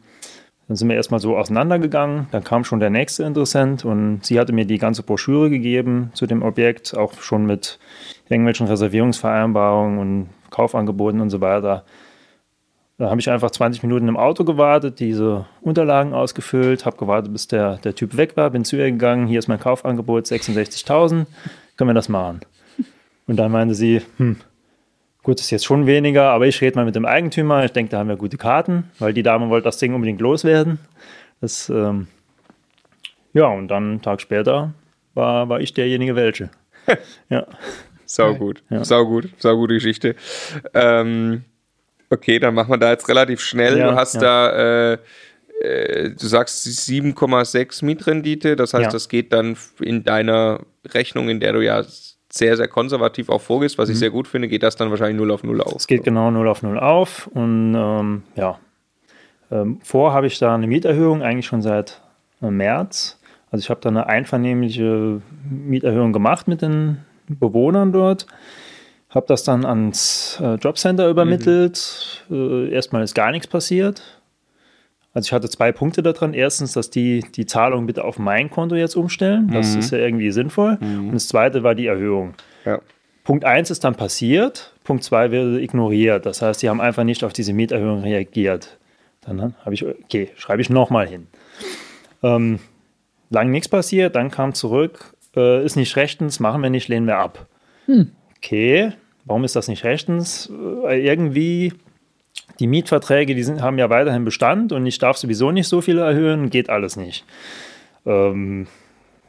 Dann 0.67 0.75
sind 0.75 0.89
wir 0.89 0.95
erstmal 0.95 1.19
so 1.19 1.37
auseinandergegangen. 1.37 2.29
Dann 2.31 2.43
kam 2.43 2.63
schon 2.63 2.79
der 2.79 2.89
nächste 2.89 3.25
Interessent 3.25 3.85
und 3.85 4.25
sie 4.25 4.39
hatte 4.39 4.53
mir 4.53 4.65
die 4.65 4.79
ganze 4.79 5.03
Broschüre 5.03 5.51
gegeben 5.51 6.09
zu 6.15 6.25
dem 6.25 6.41
Objekt, 6.41 6.97
auch 6.97 7.13
schon 7.21 7.45
mit 7.45 7.77
irgendwelchen 8.27 8.65
Reservierungsvereinbarungen 8.65 9.99
und 9.99 10.29
Kaufangeboten 10.49 11.21
und 11.21 11.29
so 11.29 11.41
weiter. 11.41 11.85
Da 12.99 13.09
habe 13.09 13.21
ich 13.21 13.29
einfach 13.29 13.49
20 13.49 13.81
Minuten 13.81 14.09
im 14.09 14.17
Auto 14.17 14.43
gewartet, 14.43 14.99
diese 14.99 15.45
Unterlagen 15.61 16.13
ausgefüllt, 16.13 16.85
habe 16.85 16.97
gewartet, 16.97 17.31
bis 17.31 17.47
der, 17.47 17.77
der 17.77 17.95
Typ 17.95 18.17
weg 18.17 18.35
war, 18.35 18.49
bin 18.49 18.65
zu 18.65 18.75
ihr 18.75 18.91
gegangen, 18.91 19.25
hier 19.25 19.39
ist 19.39 19.47
mein 19.47 19.57
Kaufangebot, 19.57 20.25
66.000, 20.25 21.25
können 21.77 21.89
wir 21.89 21.93
das 21.93 22.09
machen? 22.09 22.41
Und 23.25 23.37
dann 23.37 23.53
meinte 23.53 23.73
sie, 23.73 24.01
hm, 24.17 24.35
gut, 25.23 25.39
ist 25.39 25.49
jetzt 25.49 25.63
schon 25.63 25.87
weniger, 25.87 26.31
aber 26.31 26.45
ich 26.45 26.59
rede 26.59 26.75
mal 26.75 26.83
mit 26.83 26.95
dem 26.95 27.05
Eigentümer, 27.05 27.63
ich 27.63 27.71
denke, 27.71 27.89
da 27.89 27.99
haben 27.99 28.09
wir 28.09 28.17
gute 28.17 28.35
Karten, 28.35 28.91
weil 28.99 29.13
die 29.13 29.23
Dame 29.23 29.47
wollte 29.49 29.63
das 29.63 29.77
Ding 29.77 29.93
unbedingt 29.93 30.19
loswerden. 30.19 30.77
Das, 31.39 31.69
ähm, 31.69 32.07
ja, 33.31 33.47
und 33.47 33.69
dann 33.69 33.83
einen 33.91 34.01
Tag 34.01 34.19
später 34.19 34.73
war, 35.13 35.47
war 35.47 35.61
ich 35.61 35.73
derjenige 35.73 36.17
welche. 36.17 36.49
ja. 37.29 37.47
Sau 38.05 38.33
gut, 38.33 38.61
ja. 38.69 38.83
sau 38.83 39.05
gut, 39.05 39.29
sau 39.37 39.55
gute 39.55 39.75
Geschichte. 39.75 40.15
Ähm, 40.73 41.45
okay, 42.09 42.39
dann 42.39 42.53
machen 42.53 42.71
wir 42.71 42.77
da 42.77 42.91
jetzt 42.91 43.07
relativ 43.07 43.41
schnell. 43.41 43.77
Ja, 43.77 43.91
du 43.91 43.95
hast 43.95 44.15
ja. 44.15 44.21
da, 44.21 44.93
äh, 44.93 44.97
äh, 45.61 46.09
du 46.11 46.27
sagst 46.27 46.65
7,6 46.65 47.83
Mietrendite, 47.85 48.55
das 48.55 48.73
heißt, 48.73 48.93
das 48.93 49.09
geht 49.09 49.33
dann 49.33 49.57
in 49.79 50.03
deiner 50.03 50.61
Rechnung, 50.93 51.29
in 51.29 51.39
der 51.39 51.53
du 51.53 51.63
ja 51.63 51.83
sehr, 52.31 52.55
sehr 52.55 52.67
konservativ 52.67 53.29
auch 53.29 53.41
vorgehst, 53.41 53.77
was 53.77 53.89
mhm. 53.89 53.93
ich 53.93 53.99
sehr 53.99 54.11
gut 54.11 54.27
finde, 54.27 54.47
geht 54.47 54.63
das 54.63 54.75
dann 54.75 54.89
wahrscheinlich 54.89 55.17
0 55.17 55.31
auf 55.31 55.43
0 55.43 55.61
auf. 55.61 55.75
Es 55.75 55.87
geht 55.87 56.03
genau 56.03 56.29
0 56.31 56.47
auf 56.47 56.61
0 56.61 56.79
auf 56.79 57.27
und 57.27 57.75
ähm, 57.75 58.23
ja, 58.35 58.59
ähm, 59.51 59.79
vor 59.83 60.13
habe 60.13 60.27
ich 60.27 60.37
da 60.39 60.53
eine 60.53 60.67
Mieterhöhung 60.67 61.23
eigentlich 61.23 61.47
schon 61.47 61.61
seit 61.61 62.01
äh, 62.41 62.49
März. 62.49 63.19
Also 63.51 63.63
ich 63.63 63.69
habe 63.69 63.81
da 63.81 63.89
eine 63.89 64.05
einvernehmliche 64.05 65.21
Mieterhöhung 65.49 66.13
gemacht 66.13 66.47
mit 66.47 66.61
den 66.61 66.99
Bewohnern 67.27 67.91
dort. 67.91 68.27
Habe 69.09 69.25
das 69.27 69.43
dann 69.43 69.65
ans 69.65 70.39
äh, 70.41 70.55
Jobcenter 70.55 71.09
übermittelt. 71.09 72.25
Mhm. 72.29 72.67
Äh, 72.67 72.73
erstmal 72.73 73.03
ist 73.03 73.15
gar 73.15 73.31
nichts 73.31 73.47
passiert. 73.47 74.01
Also 75.13 75.27
ich 75.27 75.33
hatte 75.33 75.49
zwei 75.49 75.71
Punkte 75.71 76.03
daran. 76.03 76.33
Erstens, 76.33 76.73
dass 76.73 76.91
die 76.91 77.25
die 77.35 77.47
Zahlung 77.47 77.87
bitte 77.87 78.03
auf 78.03 78.19
mein 78.19 78.51
Konto 78.51 78.75
jetzt 78.75 78.95
umstellen. 78.95 79.49
Das 79.51 79.73
mhm. 79.73 79.79
ist 79.79 79.91
ja 79.91 79.97
irgendwie 79.97 80.31
sinnvoll. 80.31 80.77
Mhm. 80.79 81.07
Und 81.07 81.13
das 81.13 81.27
zweite 81.27 81.63
war 81.63 81.73
die 81.73 81.87
Erhöhung. 81.87 82.35
Ja. 82.65 82.79
Punkt 83.23 83.45
1 83.45 83.71
ist 83.71 83.83
dann 83.83 83.95
passiert. 83.95 84.73
Punkt 84.83 85.03
2 85.03 85.31
wurde 85.31 85.61
ignoriert. 85.61 86.25
Das 86.25 86.41
heißt, 86.41 86.61
die 86.61 86.69
haben 86.69 86.81
einfach 86.81 87.03
nicht 87.03 87.23
auf 87.23 87.33
diese 87.33 87.53
Mieterhöhung 87.53 88.01
reagiert. 88.01 88.77
Dann 89.21 89.55
habe 89.63 89.73
ich, 89.73 89.85
okay, 89.85 90.29
schreibe 90.35 90.61
ich 90.61 90.69
nochmal 90.69 91.07
hin. 91.07 91.27
Ähm, 92.23 92.59
lang 93.29 93.51
nichts 93.51 93.69
passiert, 93.69 94.15
dann 94.15 94.31
kam 94.31 94.53
zurück, 94.53 95.13
äh, 95.35 95.63
ist 95.63 95.75
nicht 95.75 95.95
rechtens, 95.95 96.39
machen 96.39 96.61
wir 96.61 96.69
nicht, 96.69 96.87
lehnen 96.87 97.07
wir 97.07 97.17
ab. 97.17 97.47
Hm. 97.85 98.11
Okay, 98.41 98.93
warum 99.25 99.43
ist 99.43 99.55
das 99.55 99.67
nicht 99.67 99.83
rechtens? 99.83 100.51
Äh, 100.87 101.05
irgendwie, 101.05 101.73
die 102.59 102.67
Mietverträge, 102.67 103.35
die 103.35 103.43
sind, 103.43 103.61
haben 103.61 103.77
ja 103.77 103.89
weiterhin 103.89 104.25
Bestand 104.25 104.71
und 104.71 104.85
ich 104.85 104.97
darf 104.97 105.17
sowieso 105.17 105.51
nicht 105.51 105.67
so 105.67 105.81
viel 105.81 105.97
erhöhen, 105.97 106.49
geht 106.49 106.69
alles 106.69 106.95
nicht. 106.95 107.25
Ähm, 108.05 108.67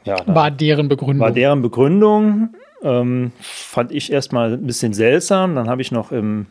ja, 0.03 0.17
war 0.25 0.49
deren 0.49 0.87
Begründung. 0.87 1.19
War 1.19 1.31
deren 1.31 1.61
Begründung. 1.61 2.55
Ähm, 2.81 3.31
fand 3.39 3.91
ich 3.91 4.11
erstmal 4.11 4.53
ein 4.53 4.65
bisschen 4.65 4.93
seltsam. 4.93 5.55
Dann 5.55 5.69
habe 5.69 5.81
ich 5.81 5.91
noch 5.91 6.11
im, 6.11 6.47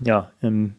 ja, 0.00 0.30
im 0.42 0.74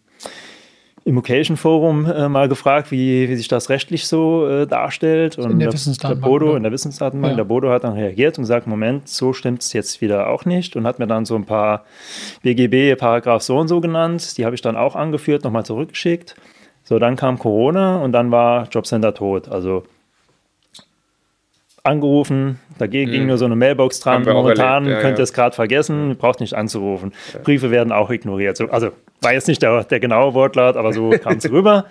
Immocation 1.03 1.57
Forum 1.57 2.05
äh, 2.05 2.29
mal 2.29 2.47
gefragt, 2.47 2.91
wie, 2.91 3.27
wie 3.27 3.35
sich 3.35 3.47
das 3.47 3.69
rechtlich 3.69 4.07
so 4.07 4.47
äh, 4.47 4.67
darstellt. 4.67 5.37
Und 5.39 5.51
in 5.51 5.59
der, 5.59 5.69
der 5.69 6.15
Bodo, 6.15 6.55
in 6.55 6.61
der 6.61 6.71
Wissensdatenbank, 6.71 7.31
ja. 7.31 7.37
der 7.37 7.43
Bodo 7.43 7.71
hat 7.71 7.83
dann 7.83 7.93
reagiert 7.93 8.37
und 8.37 8.43
gesagt, 8.43 8.67
Moment, 8.67 9.07
so 9.09 9.33
stimmt 9.33 9.63
es 9.63 9.73
jetzt 9.73 10.01
wieder 10.01 10.29
auch 10.29 10.45
nicht 10.45 10.75
und 10.75 10.85
hat 10.85 10.99
mir 10.99 11.07
dann 11.07 11.25
so 11.25 11.35
ein 11.35 11.45
paar 11.45 11.85
BGB, 12.43 12.99
Paragraph 12.99 13.41
so 13.41 13.57
und 13.57 13.67
so 13.67 13.81
genannt. 13.81 14.37
Die 14.37 14.45
habe 14.45 14.53
ich 14.53 14.61
dann 14.61 14.75
auch 14.75 14.95
angeführt, 14.95 15.43
nochmal 15.43 15.65
zurückgeschickt. 15.65 16.35
So, 16.83 16.99
dann 16.99 17.15
kam 17.15 17.39
Corona 17.39 17.97
und 17.97 18.11
dann 18.11 18.31
war 18.31 18.67
Jobcenter 18.69 19.13
tot. 19.13 19.49
Also 19.49 19.83
angerufen, 21.83 22.59
dagegen 22.77 23.09
mhm. 23.09 23.13
ging 23.13 23.27
nur 23.27 23.37
so 23.37 23.45
eine 23.45 23.55
Mailbox 23.55 23.99
dran. 23.99 24.23
Momentan 24.23 24.85
ja, 24.85 24.99
könnt 25.01 25.17
ihr 25.17 25.23
es 25.23 25.33
gerade 25.33 25.55
vergessen, 25.55 26.15
braucht 26.17 26.39
nicht 26.39 26.53
anzurufen. 26.53 27.11
Ja. 27.33 27.39
Briefe 27.39 27.71
werden 27.71 27.91
auch 27.91 28.09
ignoriert. 28.09 28.57
So, 28.57 28.69
also 28.69 28.91
war 29.21 29.33
jetzt 29.33 29.47
nicht 29.47 29.61
der, 29.61 29.83
der 29.83 29.99
genaue 29.99 30.33
Wortlaut, 30.33 30.77
aber 30.77 30.93
so 30.93 31.09
kam 31.11 31.37
es 31.37 31.49
rüber. 31.51 31.85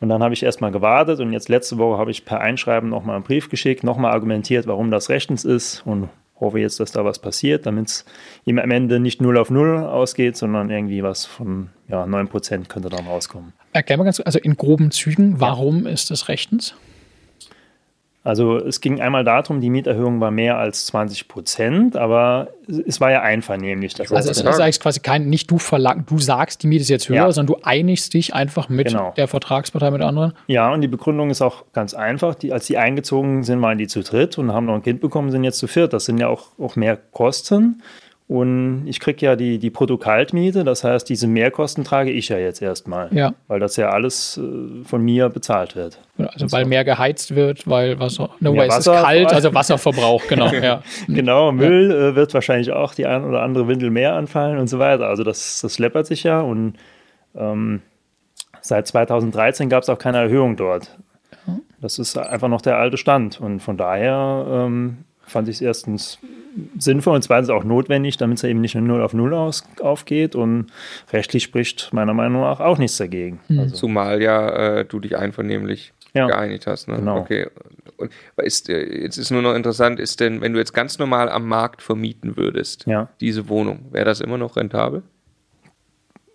Und 0.00 0.08
dann 0.08 0.22
habe 0.22 0.34
ich 0.34 0.42
erstmal 0.42 0.72
gewartet 0.72 1.20
und 1.20 1.32
jetzt 1.32 1.48
letzte 1.48 1.78
Woche 1.78 1.98
habe 1.98 2.10
ich 2.10 2.24
per 2.24 2.40
Einschreiben 2.40 2.88
nochmal 2.88 3.16
einen 3.16 3.24
Brief 3.24 3.48
geschickt, 3.48 3.84
nochmal 3.84 4.12
argumentiert, 4.12 4.66
warum 4.66 4.90
das 4.90 5.08
rechtens 5.08 5.44
ist 5.44 5.82
und 5.84 6.08
hoffe 6.40 6.60
jetzt, 6.60 6.78
dass 6.80 6.92
da 6.92 7.04
was 7.04 7.18
passiert, 7.18 7.66
damit 7.66 7.88
es 7.88 8.04
ihm 8.44 8.58
am 8.58 8.70
Ende 8.70 9.00
nicht 9.00 9.20
0 9.20 9.36
auf 9.38 9.50
0 9.50 9.78
ausgeht, 9.78 10.36
sondern 10.36 10.70
irgendwie 10.70 11.02
was 11.02 11.26
von 11.26 11.70
ja, 11.88 12.04
9% 12.04 12.68
könnte 12.68 12.88
dann 12.88 13.06
rauskommen. 13.06 13.52
Erklär 13.72 13.98
mal 13.98 14.04
ganz, 14.04 14.20
also 14.20 14.38
in 14.38 14.56
groben 14.56 14.90
Zügen, 14.90 15.40
warum 15.40 15.84
ja. 15.84 15.90
ist 15.90 16.10
das 16.10 16.28
rechtens? 16.28 16.74
Also 18.28 18.58
es 18.58 18.82
ging 18.82 19.00
einmal 19.00 19.24
darum, 19.24 19.62
die 19.62 19.70
Mieterhöhung 19.70 20.20
war 20.20 20.30
mehr 20.30 20.58
als 20.58 20.84
20 20.84 21.28
Prozent, 21.28 21.96
aber 21.96 22.48
es 22.86 23.00
war 23.00 23.10
ja 23.10 23.22
einvernehmlich. 23.22 23.94
Das 23.94 24.12
also 24.12 24.30
es 24.30 24.42
ist 24.42 24.60
eigentlich 24.60 24.80
quasi 24.80 25.00
kein, 25.00 25.30
nicht 25.30 25.50
du 25.50 25.56
verlangst, 25.56 26.10
du 26.10 26.18
sagst, 26.18 26.62
die 26.62 26.66
Miete 26.66 26.82
ist 26.82 26.90
jetzt 26.90 27.08
höher, 27.08 27.16
ja. 27.16 27.32
sondern 27.32 27.56
du 27.56 27.62
einigst 27.62 28.12
dich 28.12 28.34
einfach 28.34 28.68
mit 28.68 28.88
genau. 28.88 29.14
der 29.16 29.28
Vertragspartei, 29.28 29.90
mit 29.92 30.02
anderen. 30.02 30.34
Ja, 30.46 30.70
und 30.70 30.82
die 30.82 30.88
Begründung 30.88 31.30
ist 31.30 31.40
auch 31.40 31.64
ganz 31.72 31.94
einfach. 31.94 32.34
Die, 32.34 32.52
als 32.52 32.66
die 32.66 32.76
eingezogen 32.76 33.44
sind, 33.44 33.62
waren 33.62 33.78
die 33.78 33.86
zu 33.86 34.02
dritt 34.02 34.36
und 34.36 34.52
haben 34.52 34.66
noch 34.66 34.74
ein 34.74 34.82
Kind 34.82 35.00
bekommen, 35.00 35.30
sind 35.30 35.44
jetzt 35.44 35.58
zu 35.58 35.66
viert. 35.66 35.94
Das 35.94 36.04
sind 36.04 36.18
ja 36.18 36.28
auch, 36.28 36.48
auch 36.58 36.76
mehr 36.76 36.98
Kosten. 36.98 37.82
Und 38.28 38.86
ich 38.86 39.00
kriege 39.00 39.24
ja 39.24 39.36
die, 39.36 39.58
die 39.58 39.70
Brutto-Kaltmiete, 39.70 40.62
das 40.62 40.84
heißt, 40.84 41.08
diese 41.08 41.26
Mehrkosten 41.26 41.82
trage 41.82 42.10
ich 42.10 42.28
ja 42.28 42.36
jetzt 42.36 42.60
erstmal, 42.60 43.08
ja. 43.10 43.32
weil 43.46 43.58
das 43.58 43.76
ja 43.76 43.88
alles 43.88 44.36
äh, 44.36 44.84
von 44.84 45.02
mir 45.02 45.30
bezahlt 45.30 45.74
wird. 45.74 45.98
Also 46.18 46.52
weil 46.52 46.66
mehr 46.66 46.84
geheizt 46.84 47.34
wird, 47.34 47.66
weil 47.66 47.98
Wasser, 47.98 48.28
no 48.40 48.52
ja, 48.52 48.64
es 48.64 48.80
ist 48.80 48.84
kalt, 48.84 49.32
also 49.32 49.54
Wasserverbrauch, 49.54 50.26
genau. 50.28 50.52
ja. 50.52 50.82
genau, 51.08 51.52
Müll 51.52 51.90
ja. 51.90 52.08
äh, 52.08 52.16
wird 52.16 52.34
wahrscheinlich 52.34 52.70
auch 52.70 52.92
die 52.92 53.06
ein 53.06 53.24
oder 53.24 53.40
andere 53.40 53.66
Windel 53.66 53.88
mehr 53.88 54.12
anfallen 54.12 54.58
und 54.58 54.66
so 54.66 54.78
weiter. 54.78 55.06
Also 55.06 55.24
das, 55.24 55.62
das 55.62 55.78
läppert 55.78 56.06
sich 56.06 56.22
ja 56.24 56.42
und 56.42 56.74
ähm, 57.34 57.80
seit 58.60 58.86
2013 58.88 59.70
gab 59.70 59.84
es 59.84 59.88
auch 59.88 59.98
keine 59.98 60.18
Erhöhung 60.18 60.56
dort. 60.56 60.98
Das 61.80 61.98
ist 61.98 62.18
einfach 62.18 62.48
noch 62.48 62.60
der 62.60 62.76
alte 62.76 62.98
Stand 62.98 63.40
und 63.40 63.60
von 63.60 63.78
daher 63.78 64.44
ähm, 64.50 65.04
fand 65.28 65.48
ich 65.48 65.56
es 65.56 65.60
erstens 65.60 66.18
sinnvoll 66.78 67.14
und 67.14 67.22
zweitens 67.22 67.50
auch 67.50 67.64
notwendig, 67.64 68.16
damit 68.16 68.38
es 68.38 68.44
eben 68.44 68.60
nicht 68.60 68.74
nur 68.74 68.84
0 68.84 69.02
auf 69.02 69.14
0 69.14 69.34
aus, 69.34 69.64
aufgeht 69.80 70.34
und 70.34 70.66
rechtlich 71.12 71.44
spricht 71.44 71.92
meiner 71.92 72.14
Meinung 72.14 72.42
nach 72.42 72.60
auch 72.60 72.78
nichts 72.78 72.96
dagegen. 72.96 73.40
Mhm. 73.48 73.60
Also. 73.60 73.76
Zumal 73.76 74.22
ja 74.22 74.78
äh, 74.78 74.84
du 74.84 75.00
dich 75.00 75.16
einvernehmlich 75.16 75.92
ja. 76.14 76.26
geeinigt 76.26 76.66
hast. 76.66 76.88
Ne? 76.88 76.96
Genau. 76.96 77.18
Okay. 77.18 77.48
Und 77.96 78.12
ist, 78.36 78.68
äh, 78.68 79.02
jetzt 79.02 79.18
ist 79.18 79.30
nur 79.30 79.42
noch 79.42 79.54
interessant, 79.54 80.00
ist 80.00 80.20
denn, 80.20 80.40
wenn 80.40 80.52
du 80.52 80.58
jetzt 80.58 80.72
ganz 80.72 80.98
normal 80.98 81.28
am 81.28 81.46
Markt 81.46 81.82
vermieten 81.82 82.36
würdest, 82.36 82.86
ja. 82.86 83.08
diese 83.20 83.48
Wohnung, 83.48 83.86
wäre 83.90 84.04
das 84.04 84.20
immer 84.20 84.38
noch 84.38 84.56
rentabel? 84.56 85.02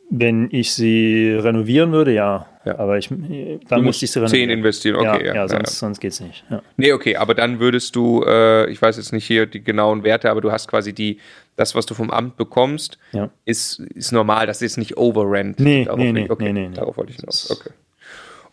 Wenn 0.10 0.50
ich 0.52 0.74
sie 0.74 1.32
renovieren 1.32 1.92
würde, 1.92 2.14
ja. 2.14 2.48
Ja. 2.66 2.80
Aber 2.80 2.98
ich, 2.98 3.10
dann 3.10 3.84
müsste 3.84 4.06
ich 4.06 4.12
sie 4.12 4.20
renovieren. 4.20 4.50
10 4.50 4.58
investieren, 4.58 4.96
okay. 4.96 5.26
Ja, 5.26 5.26
ja, 5.26 5.36
ja 5.36 5.48
sonst, 5.48 5.70
ja. 5.70 5.76
sonst 5.76 6.00
geht 6.00 6.14
es 6.14 6.20
nicht. 6.22 6.44
Ja. 6.50 6.62
Nee, 6.78 6.94
okay, 6.94 7.18
aber 7.18 7.36
dann 7.36 7.60
würdest 7.60 7.96
du, 7.96 8.24
äh, 8.26 8.70
ich 8.70 8.82
weiß 8.82 8.98
jetzt 8.98 9.12
nicht 9.12 9.26
hier 9.26 9.46
die 9.46 9.64
genauen 9.64 10.04
Werte, 10.04 10.30
aber 10.30 10.42
du 10.42 10.52
hast 10.52 10.68
quasi 10.68 10.94
die, 10.94 11.20
das, 11.56 11.76
was 11.76 11.86
du 11.86 11.94
vom 11.94 12.10
Amt 12.10 12.38
bekommst, 12.38 12.98
ja. 13.12 13.30
ist, 13.46 13.80
ist 13.80 14.12
normal, 14.12 14.48
das 14.48 14.62
ist 14.62 14.78
nicht 14.78 14.98
Overrent. 14.98 15.60
Nee, 15.60 15.88
nee, 15.96 16.12
nee, 16.12 16.30
okay, 16.30 16.54
nee, 16.54 16.68
nee, 16.68 16.76
Darauf 16.76 16.98
wollte 16.98 17.12
ich 17.12 17.18
hinaus. 17.18 17.52
Okay. 17.52 17.72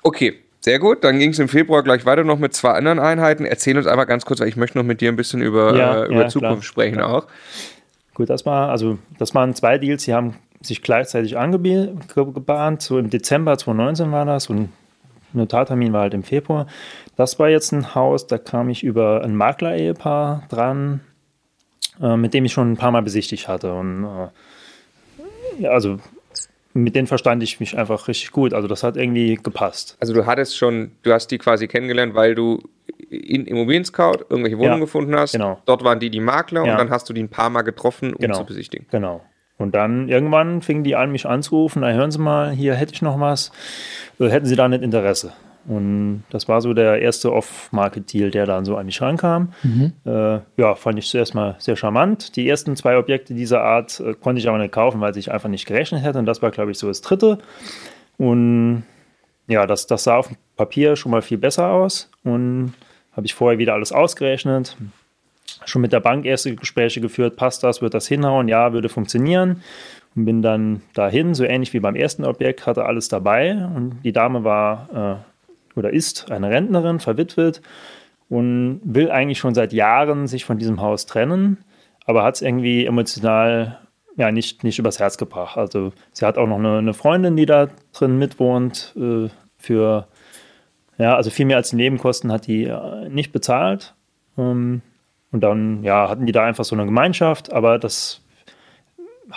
Okay, 0.02 0.35
sehr 0.60 0.78
gut. 0.78 1.05
Dann 1.05 1.18
ging 1.18 1.30
es 1.30 1.39
im 1.39 1.48
Februar 1.48 1.82
gleich 1.82 2.05
weiter 2.05 2.24
noch 2.24 2.39
mit 2.39 2.55
zwei 2.55 2.72
anderen 2.72 2.98
Einheiten. 2.98 3.44
Erzähl 3.44 3.76
uns 3.76 3.86
einmal 3.86 4.06
ganz 4.06 4.24
kurz, 4.24 4.40
weil 4.40 4.48
ich 4.48 4.56
möchte 4.56 4.76
noch 4.78 4.85
mit 4.85 5.01
dir 5.01 5.10
ein 5.10 5.16
bisschen 5.16 5.40
über, 5.40 5.76
ja, 5.76 6.05
äh, 6.05 6.06
über 6.06 6.28
Zukunft 6.28 6.62
klar, 6.62 6.62
sprechen 6.62 6.97
klar. 6.97 7.14
auch. 7.14 7.26
Gut, 8.14 8.28
das 8.28 8.44
war, 8.44 8.70
also 8.70 8.98
das 9.18 9.35
waren 9.35 9.55
zwei 9.55 9.78
Deals, 9.78 10.05
die 10.05 10.12
haben 10.12 10.36
sich 10.61 10.82
gleichzeitig 10.82 11.39
angebahnt. 11.39 12.82
So 12.82 12.99
im 12.99 13.11
Dezember 13.11 13.57
2019 13.57 14.12
war 14.12 14.24
das 14.24 14.49
und 14.49 14.70
Notartermin 15.32 15.93
war 15.93 16.03
halt 16.03 16.15
im 16.15 16.23
Februar. 16.23 16.66
Das 17.16 17.39
war 17.39 17.49
jetzt 17.49 17.73
ein 17.73 17.95
Haus, 17.95 18.27
da 18.27 18.39
kam 18.39 18.69
ich 18.69 18.82
über 18.82 19.23
ein 19.23 19.35
Makler-Ehepaar 19.35 20.45
dran, 20.49 21.01
äh, 22.01 22.16
mit 22.16 22.35
dem 22.35 22.45
ich 22.45 22.53
schon 22.53 22.73
ein 22.73 22.77
paar 22.77 22.91
Mal 22.91 23.03
besichtigt 23.03 23.49
hatte. 23.49 23.74
Und 23.74 24.05
äh, 24.05 25.62
ja, 25.62 25.70
also 25.70 25.99
mit 26.73 26.95
denen 26.95 27.07
verstand 27.07 27.43
ich 27.43 27.59
mich 27.59 27.77
einfach 27.77 28.07
richtig 28.09 28.31
gut. 28.31 28.55
Also 28.55 28.69
das 28.69 28.82
hat 28.82 28.97
irgendwie 28.97 29.35
gepasst. 29.35 29.97
Also 30.01 30.12
du 30.12 30.27
hattest 30.27 30.57
schon, 30.57 30.93
du 31.03 31.12
hast 31.12 31.28
die 31.28 31.39
quasi 31.39 31.66
kennengelernt, 31.66 32.15
weil 32.15 32.35
du 32.35 32.62
in 33.09 33.47
Immobilien 33.47 33.85
Scout 33.85 34.24
irgendwelche 34.28 34.57
Wohnungen 34.59 34.78
ja, 34.78 34.85
gefunden 34.85 35.16
hast. 35.16 35.32
Genau. 35.32 35.61
Dort 35.65 35.82
waren 35.82 35.99
die 35.99 36.11
die 36.11 36.20
Makler 36.20 36.65
ja. 36.65 36.73
und 36.73 36.78
dann 36.78 36.91
hast 36.91 37.09
du 37.09 37.12
die 37.12 37.23
ein 37.23 37.28
paar 37.28 37.51
Mal 37.51 37.62
getroffen, 37.62 38.12
um 38.12 38.20
genau, 38.20 38.39
zu 38.39 38.45
besichtigen. 38.45 38.87
Genau. 38.91 39.23
Und 39.61 39.74
dann 39.74 40.09
irgendwann 40.09 40.62
fingen 40.62 40.85
die 40.85 40.97
an, 40.97 41.12
mich 41.12 41.27
anzurufen, 41.27 41.82
na 41.82 41.93
hören 41.93 42.11
Sie 42.11 42.19
mal, 42.19 42.51
hier 42.51 42.74
hätte 42.74 42.95
ich 42.95 43.03
noch 43.03 43.20
was, 43.20 43.53
oder 44.19 44.31
hätten 44.31 44.47
Sie 44.47 44.57
da 44.57 44.66
nicht 44.69 44.82
Interesse? 44.82 45.32
Und 45.66 46.24
das 46.31 46.49
war 46.49 46.62
so 46.62 46.73
der 46.73 47.03
erste 47.03 47.31
Off-Market-Deal, 47.31 48.31
der 48.31 48.47
dann 48.47 48.65
so 48.65 48.78
an 48.78 48.87
mich 48.87 49.03
rankam. 49.03 49.53
Mhm. 49.62 49.93
Äh, 50.07 50.39
ja, 50.57 50.74
fand 50.74 50.99
ich 50.99 51.07
zuerst 51.07 51.35
mal 51.35 51.57
sehr 51.59 51.77
charmant. 51.77 52.37
Die 52.37 52.49
ersten 52.49 52.74
zwei 52.74 52.97
Objekte 52.97 53.35
dieser 53.35 53.61
Art 53.61 54.01
äh, 54.01 54.15
konnte 54.15 54.41
ich 54.41 54.49
aber 54.49 54.57
nicht 54.57 54.73
kaufen, 54.73 55.03
weil 55.03 55.15
ich 55.19 55.31
einfach 55.31 55.51
nicht 55.51 55.66
gerechnet 55.66 56.03
hätte. 56.03 56.19
Und 56.19 56.24
das 56.24 56.41
war, 56.41 56.51
glaube 56.51 56.70
ich, 56.70 56.78
so 56.78 56.89
das 56.89 57.03
dritte. 57.03 57.39
Und 58.16 58.85
ja, 59.47 59.66
das, 59.66 59.87
das 59.87 60.05
sah 60.05 60.16
auf 60.16 60.28
dem 60.28 60.39
Papier 60.57 60.97
schon 60.97 61.12
mal 61.12 61.20
viel 61.20 61.39
besser 61.39 61.69
aus. 61.69 62.11
Und 62.24 62.73
habe 63.12 63.27
ich 63.27 63.35
vorher 63.35 63.59
wieder 63.59 63.74
alles 63.74 63.93
ausgerechnet. 63.93 64.78
Schon 65.64 65.82
mit 65.82 65.93
der 65.93 66.01
Bank 66.01 66.24
erste 66.24 66.55
Gespräche 66.55 67.01
geführt. 67.01 67.36
Passt 67.36 67.62
das? 67.62 67.82
Wird 67.82 67.94
das 67.94 68.06
hinhauen? 68.06 68.48
Ja, 68.48 68.72
würde 68.72 68.89
funktionieren 68.89 69.62
und 70.16 70.24
bin 70.24 70.43
dann 70.43 70.82
dahin, 70.94 71.35
so 71.35 71.44
ähnlich 71.44 71.72
wie 71.72 71.81
beim 71.81 71.94
ersten 71.94 72.24
Objekt, 72.24 72.66
hatte 72.66 72.85
alles 72.85 73.09
dabei 73.09 73.55
und 73.55 74.01
die 74.05 74.12
Dame 74.12 74.44
war 74.44 75.22
äh, 75.74 75.78
oder 75.78 75.90
ist 75.93 76.31
eine 76.31 76.51
Rentnerin, 76.51 77.01
verwitwet 77.01 77.62
und 78.28 78.81
will 78.82 79.10
eigentlich 79.10 79.39
schon 79.39 79.55
seit 79.55 79.72
Jahren 79.72 80.27
sich 80.27 80.44
von 80.44 80.59
diesem 80.59 80.81
Haus 80.81 81.06
trennen, 81.06 81.59
aber 82.06 82.24
hat 82.24 82.36
es 82.36 82.43
irgendwie 82.43 82.86
emotional 82.86 83.78
ja 84.16 84.32
nicht, 84.32 84.64
nicht 84.64 84.78
übers 84.78 84.98
Herz 84.98 85.16
gebracht. 85.16 85.56
Also 85.56 85.93
sie 86.12 86.27
hat 86.27 86.36
auch 86.36 86.48
noch 86.48 86.59
eine, 86.59 86.78
eine 86.78 86.94
Freundin, 86.94 87.36
die 87.36 87.47
da 87.47 87.68
drin 87.93 88.18
mitwohnt, 88.18 88.94
äh, 88.97 89.28
für 89.56 90.09
ja, 90.98 91.16
also 91.16 91.31
viel 91.31 91.47
mehr 91.47 91.56
als 91.56 91.70
die 91.70 91.77
Nebenkosten 91.77 92.31
hat 92.31 92.47
die 92.47 92.64
äh, 92.64 93.09
nicht 93.09 93.32
bezahlt. 93.32 93.94
Ähm, 94.36 94.82
und 95.32 95.40
dann, 95.40 95.82
ja, 95.85 96.09
hatten 96.09 96.27
die 96.27 96.32
da 96.32 96.44
einfach 96.44 96.65
so 96.65 96.74
eine 96.74 96.85
Gemeinschaft, 96.85 97.52
aber 97.52 97.78
das 97.78 98.23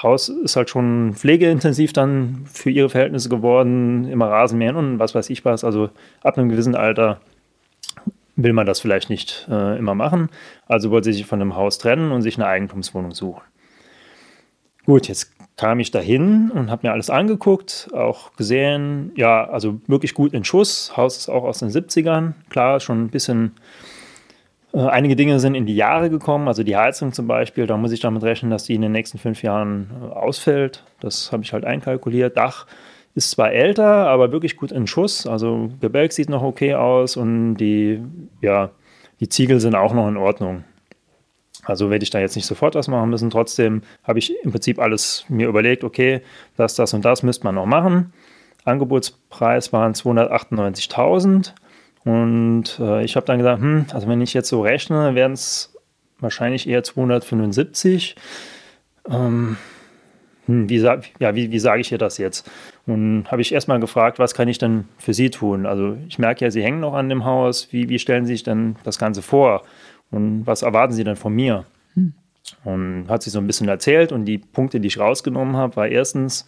Haus 0.01 0.29
ist 0.29 0.55
halt 0.55 0.69
schon 0.69 1.13
pflegeintensiv 1.13 1.93
dann 1.93 2.45
für 2.51 2.71
ihre 2.71 2.89
Verhältnisse 2.89 3.29
geworden, 3.29 4.05
immer 4.05 4.27
Rasenmähen 4.27 4.75
und 4.75 4.99
was 4.99 5.13
weiß 5.13 5.29
ich 5.29 5.45
was. 5.45 5.63
Also 5.63 5.89
ab 6.23 6.37
einem 6.37 6.49
gewissen 6.49 6.75
Alter 6.75 7.19
will 8.35 8.53
man 8.53 8.65
das 8.65 8.79
vielleicht 8.79 9.09
nicht 9.09 9.47
äh, 9.51 9.77
immer 9.77 9.93
machen. 9.93 10.29
Also 10.67 10.89
wollte 10.89 11.11
sie 11.11 11.19
sich 11.19 11.25
von 11.27 11.39
dem 11.39 11.55
Haus 11.55 11.77
trennen 11.77 12.11
und 12.11 12.23
sich 12.23 12.37
eine 12.37 12.47
Eigentumswohnung 12.47 13.11
suchen. 13.11 13.43
Gut, 14.85 15.07
jetzt 15.07 15.31
kam 15.55 15.79
ich 15.79 15.91
dahin 15.91 16.49
und 16.49 16.71
habe 16.71 16.87
mir 16.87 16.93
alles 16.93 17.09
angeguckt, 17.09 17.89
auch 17.93 18.35
gesehen, 18.35 19.11
ja, 19.15 19.45
also 19.45 19.79
wirklich 19.87 20.13
gut 20.13 20.33
in 20.33 20.43
Schuss. 20.43 20.97
Haus 20.97 21.17
ist 21.17 21.29
auch 21.29 21.43
aus 21.43 21.59
den 21.59 21.69
70ern, 21.69 22.33
klar, 22.49 22.79
schon 22.79 23.03
ein 23.03 23.09
bisschen 23.09 23.51
einige 24.73 25.15
Dinge 25.15 25.39
sind 25.39 25.55
in 25.55 25.65
die 25.65 25.75
Jahre 25.75 26.09
gekommen, 26.09 26.47
also 26.47 26.63
die 26.63 26.75
Heizung 26.75 27.13
zum 27.13 27.27
Beispiel, 27.27 27.67
da 27.67 27.77
muss 27.77 27.91
ich 27.91 27.99
damit 27.99 28.23
rechnen, 28.23 28.49
dass 28.49 28.63
die 28.63 28.75
in 28.75 28.81
den 28.81 28.91
nächsten 28.91 29.19
fünf 29.19 29.43
Jahren 29.43 29.89
äh, 30.01 30.13
ausfällt. 30.13 30.83
Das 30.99 31.31
habe 31.31 31.43
ich 31.43 31.53
halt 31.53 31.63
einkalkuliert. 31.63 32.37
Dach 32.37 32.65
ist 33.15 33.31
zwar 33.31 33.51
älter, 33.51 34.07
aber 34.07 34.31
wirklich 34.31 34.57
gut 34.57 34.71
in 34.71 34.87
Schuss. 34.87 35.27
Also 35.27 35.69
Gebälk 35.79 36.11
sieht 36.11 36.29
noch 36.29 36.41
okay 36.41 36.73
aus 36.73 37.17
und 37.17 37.57
die, 37.57 38.01
ja, 38.41 38.71
die 39.19 39.29
Ziegel 39.29 39.59
sind 39.59 39.75
auch 39.75 39.93
noch 39.93 40.07
in 40.07 40.17
Ordnung. 40.17 40.63
Also 41.65 41.89
werde 41.89 42.03
ich 42.03 42.09
da 42.09 42.19
jetzt 42.19 42.35
nicht 42.35 42.47
sofort 42.47 42.75
was 42.75 42.87
machen 42.87 43.09
müssen. 43.09 43.29
Trotzdem 43.29 43.83
habe 44.03 44.19
ich 44.19 44.33
im 44.43 44.51
Prinzip 44.51 44.79
alles 44.79 45.25
mir 45.29 45.47
überlegt, 45.47 45.83
okay, 45.83 46.21
das, 46.57 46.75
das 46.75 46.93
und 46.93 47.05
das 47.05 47.23
müsste 47.23 47.45
man 47.45 47.55
noch 47.55 47.67
machen. 47.67 48.11
Angebotspreis 48.65 49.71
waren 49.71 49.93
298.000. 49.93 51.53
Und 52.05 52.79
äh, 52.79 53.03
ich 53.03 53.15
habe 53.15 53.25
dann 53.25 53.37
gesagt, 53.37 53.61
hm, 53.61 53.85
also 53.93 54.07
wenn 54.07 54.21
ich 54.21 54.33
jetzt 54.33 54.49
so 54.49 54.61
rechne, 54.61 55.15
wären 55.15 55.33
es 55.33 55.75
wahrscheinlich 56.19 56.67
eher 56.67 56.83
275. 56.83 58.15
Ähm, 59.09 59.57
hm, 60.45 60.69
wie, 60.69 60.77
ja, 60.77 61.35
wie, 61.35 61.51
wie 61.51 61.59
sage 61.59 61.81
ich 61.81 61.91
ihr 61.91 61.97
das 61.97 62.17
jetzt? 62.17 62.49
Und 62.85 63.25
habe 63.31 63.41
ich 63.41 63.53
erstmal 63.53 63.79
gefragt, 63.79 64.19
was 64.19 64.33
kann 64.33 64.47
ich 64.47 64.57
denn 64.57 64.85
für 64.97 65.13
Sie 65.13 65.29
tun? 65.29 65.65
Also 65.65 65.97
ich 66.07 66.19
merke 66.19 66.43
ja, 66.43 66.51
Sie 66.51 66.63
hängen 66.63 66.81
noch 66.81 66.93
an 66.93 67.09
dem 67.09 67.23
Haus. 67.23 67.69
Wie, 67.71 67.87
wie 67.87 67.99
stellen 67.99 68.25
Sie 68.25 68.33
sich 68.33 68.43
denn 68.43 68.75
das 68.83 68.99
Ganze 68.99 69.21
vor? 69.21 69.63
Und 70.11 70.45
was 70.45 70.61
erwarten 70.61 70.93
Sie 70.93 71.03
denn 71.03 71.15
von 71.15 71.33
mir? 71.33 71.65
Hm. 71.93 72.13
Und 72.65 73.05
hat 73.07 73.23
sie 73.23 73.29
so 73.29 73.39
ein 73.39 73.47
bisschen 73.47 73.69
erzählt. 73.69 74.11
Und 74.11 74.25
die 74.25 74.37
Punkte, 74.37 74.79
die 74.79 74.87
ich 74.87 74.99
rausgenommen 74.99 75.55
habe, 75.55 75.77
war 75.77 75.87
erstens, 75.87 76.45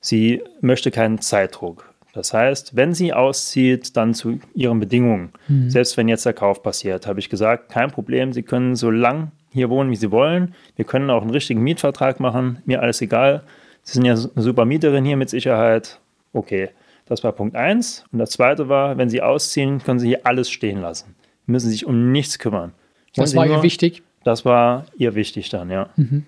sie 0.00 0.42
möchte 0.60 0.90
keinen 0.90 1.20
Zeitdruck. 1.20 1.93
Das 2.14 2.32
heißt, 2.32 2.76
wenn 2.76 2.94
sie 2.94 3.12
auszieht, 3.12 3.96
dann 3.96 4.14
zu 4.14 4.38
ihren 4.54 4.78
Bedingungen. 4.78 5.32
Mhm. 5.48 5.68
Selbst 5.68 5.96
wenn 5.96 6.06
jetzt 6.06 6.24
der 6.24 6.32
Kauf 6.32 6.62
passiert, 6.62 7.08
habe 7.08 7.18
ich 7.18 7.28
gesagt, 7.28 7.70
kein 7.70 7.90
Problem, 7.90 8.32
Sie 8.32 8.44
können 8.44 8.76
so 8.76 8.88
lang 8.90 9.32
hier 9.52 9.68
wohnen, 9.68 9.90
wie 9.90 9.96
Sie 9.96 10.12
wollen. 10.12 10.54
Wir 10.76 10.84
können 10.84 11.10
auch 11.10 11.22
einen 11.22 11.32
richtigen 11.32 11.60
Mietvertrag 11.60 12.20
machen, 12.20 12.62
mir 12.66 12.80
alles 12.80 13.00
egal. 13.00 13.42
Sie 13.82 13.94
sind 13.94 14.04
ja 14.04 14.12
eine 14.12 14.42
super 14.42 14.64
Mieterin 14.64 15.04
hier 15.04 15.16
mit 15.16 15.28
Sicherheit. 15.28 15.98
Okay, 16.32 16.70
das 17.06 17.24
war 17.24 17.32
Punkt 17.32 17.56
1. 17.56 18.04
Und 18.12 18.20
das 18.20 18.30
zweite 18.30 18.68
war, 18.68 18.96
wenn 18.96 19.10
Sie 19.10 19.20
ausziehen, 19.20 19.82
können 19.82 19.98
Sie 19.98 20.06
hier 20.06 20.20
alles 20.24 20.48
stehen 20.50 20.80
lassen. 20.80 21.16
Sie 21.46 21.52
müssen 21.52 21.70
sich 21.70 21.84
um 21.84 22.12
nichts 22.12 22.38
kümmern. 22.38 22.72
Das 23.16 23.34
war 23.34 23.46
ihr 23.46 23.62
wichtig? 23.62 24.02
Das 24.22 24.44
war 24.44 24.86
ihr 24.96 25.16
wichtig 25.16 25.50
dann, 25.50 25.68
ja. 25.68 25.90
Mhm. 25.96 26.24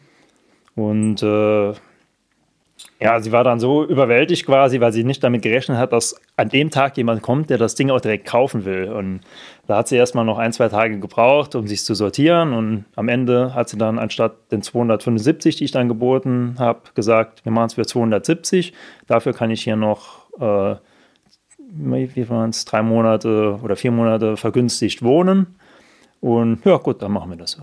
Und 0.75 1.23
äh, 1.23 1.73
ja, 2.99 3.21
sie 3.21 3.31
war 3.31 3.45
dann 3.45 3.61
so 3.61 3.85
überwältigt 3.85 4.47
quasi, 4.47 4.81
weil 4.81 4.93
sie 4.93 5.05
nicht 5.05 5.23
damit 5.23 5.43
gerechnet 5.43 5.77
hat, 5.77 5.93
dass 5.93 6.19
an 6.37 6.49
dem 6.49 6.71
Tag 6.71 6.97
jemand 6.97 7.21
kommt, 7.21 7.51
der 7.51 7.59
das 7.59 7.75
Ding 7.75 7.91
auch 7.91 8.01
direkt 8.01 8.27
kaufen 8.27 8.65
will. 8.65 8.91
Und 8.91 9.21
da 9.67 9.79
hat 9.79 9.89
sie 9.89 9.97
erstmal 9.97 10.25
noch 10.25 10.39
ein, 10.39 10.53
zwei 10.53 10.69
Tage 10.69 10.99
gebraucht, 10.99 11.55
um 11.55 11.67
sich 11.67 11.85
zu 11.85 11.95
sortieren. 11.95 12.55
Und 12.55 12.87
am 12.95 13.09
Ende 13.09 13.55
hat 13.55 13.69
sie 13.69 13.77
dann 13.77 13.99
anstatt 13.99 14.51
den 14.51 14.63
275, 14.63 15.57
die 15.57 15.65
ich 15.65 15.73
dann 15.73 15.89
geboten 15.89 16.57
habe, 16.59 16.81
gesagt, 16.95 17.45
wir 17.45 17.53
machen 17.53 17.67
es 17.67 17.75
für 17.75 17.85
270. 17.85 18.73
Dafür 19.07 19.35
kann 19.35 19.51
ich 19.51 19.63
hier 19.63 19.77
noch, 19.77 20.31
äh, 20.41 20.77
wie 21.59 22.29
waren 22.31 22.51
es, 22.51 22.65
drei 22.65 22.81
Monate 22.81 23.59
oder 23.63 23.77
vier 23.77 23.91
Monate 23.91 24.39
vergünstigt 24.39 25.03
wohnen. 25.03 25.57
Und 26.21 26.65
ja, 26.65 26.79
gut, 26.79 27.03
dann 27.03 27.13
machen 27.13 27.31
wir 27.31 27.37
das 27.37 27.53
so. 27.53 27.63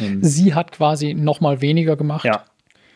Und 0.00 0.22
sie 0.22 0.54
hat 0.54 0.70
quasi 0.70 1.14
nochmal 1.14 1.60
weniger 1.60 1.96
gemacht. 1.96 2.24
Ja, 2.24 2.44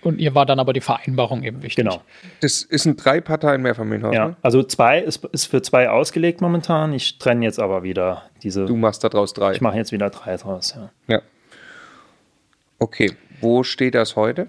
und 0.02 0.18
ihr 0.18 0.34
war 0.34 0.46
dann 0.46 0.58
aber 0.58 0.72
die 0.72 0.80
Vereinbarung 0.80 1.42
eben 1.44 1.62
wichtig. 1.62 1.84
Genau. 1.84 2.02
Das 2.40 2.62
ist 2.62 2.86
ein 2.86 2.96
drei 2.96 3.20
Parteien 3.20 3.62
Mehrfamilienhaus. 3.62 4.14
Ja, 4.14 4.28
ne? 4.28 4.36
also 4.42 4.62
zwei 4.62 4.98
ist, 5.00 5.24
ist 5.26 5.46
für 5.46 5.62
zwei 5.62 5.88
ausgelegt 5.88 6.40
momentan. 6.40 6.92
Ich 6.92 7.18
trenne 7.18 7.44
jetzt 7.44 7.60
aber 7.60 7.82
wieder 7.82 8.24
diese. 8.42 8.66
Du 8.66 8.76
machst 8.76 9.04
daraus 9.04 9.32
drei. 9.32 9.52
Ich 9.52 9.60
mache 9.60 9.76
jetzt 9.76 9.92
wieder 9.92 10.10
drei 10.10 10.36
draus, 10.36 10.74
ja. 10.76 10.90
Ja. 11.06 11.22
Okay, 12.78 13.12
wo 13.40 13.62
steht 13.62 13.94
das 13.94 14.16
heute? 14.16 14.48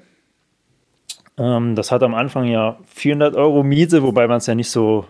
Ähm, 1.38 1.76
das 1.76 1.92
hat 1.92 2.04
am 2.04 2.16
Anfang 2.16 2.46
ja 2.46 2.78
400 2.88 3.36
Euro 3.36 3.64
Miete, 3.64 4.04
wobei 4.04 4.28
man 4.28 4.38
es 4.38 4.48
ja 4.48 4.56
nicht 4.56 4.70
so, 4.70 5.06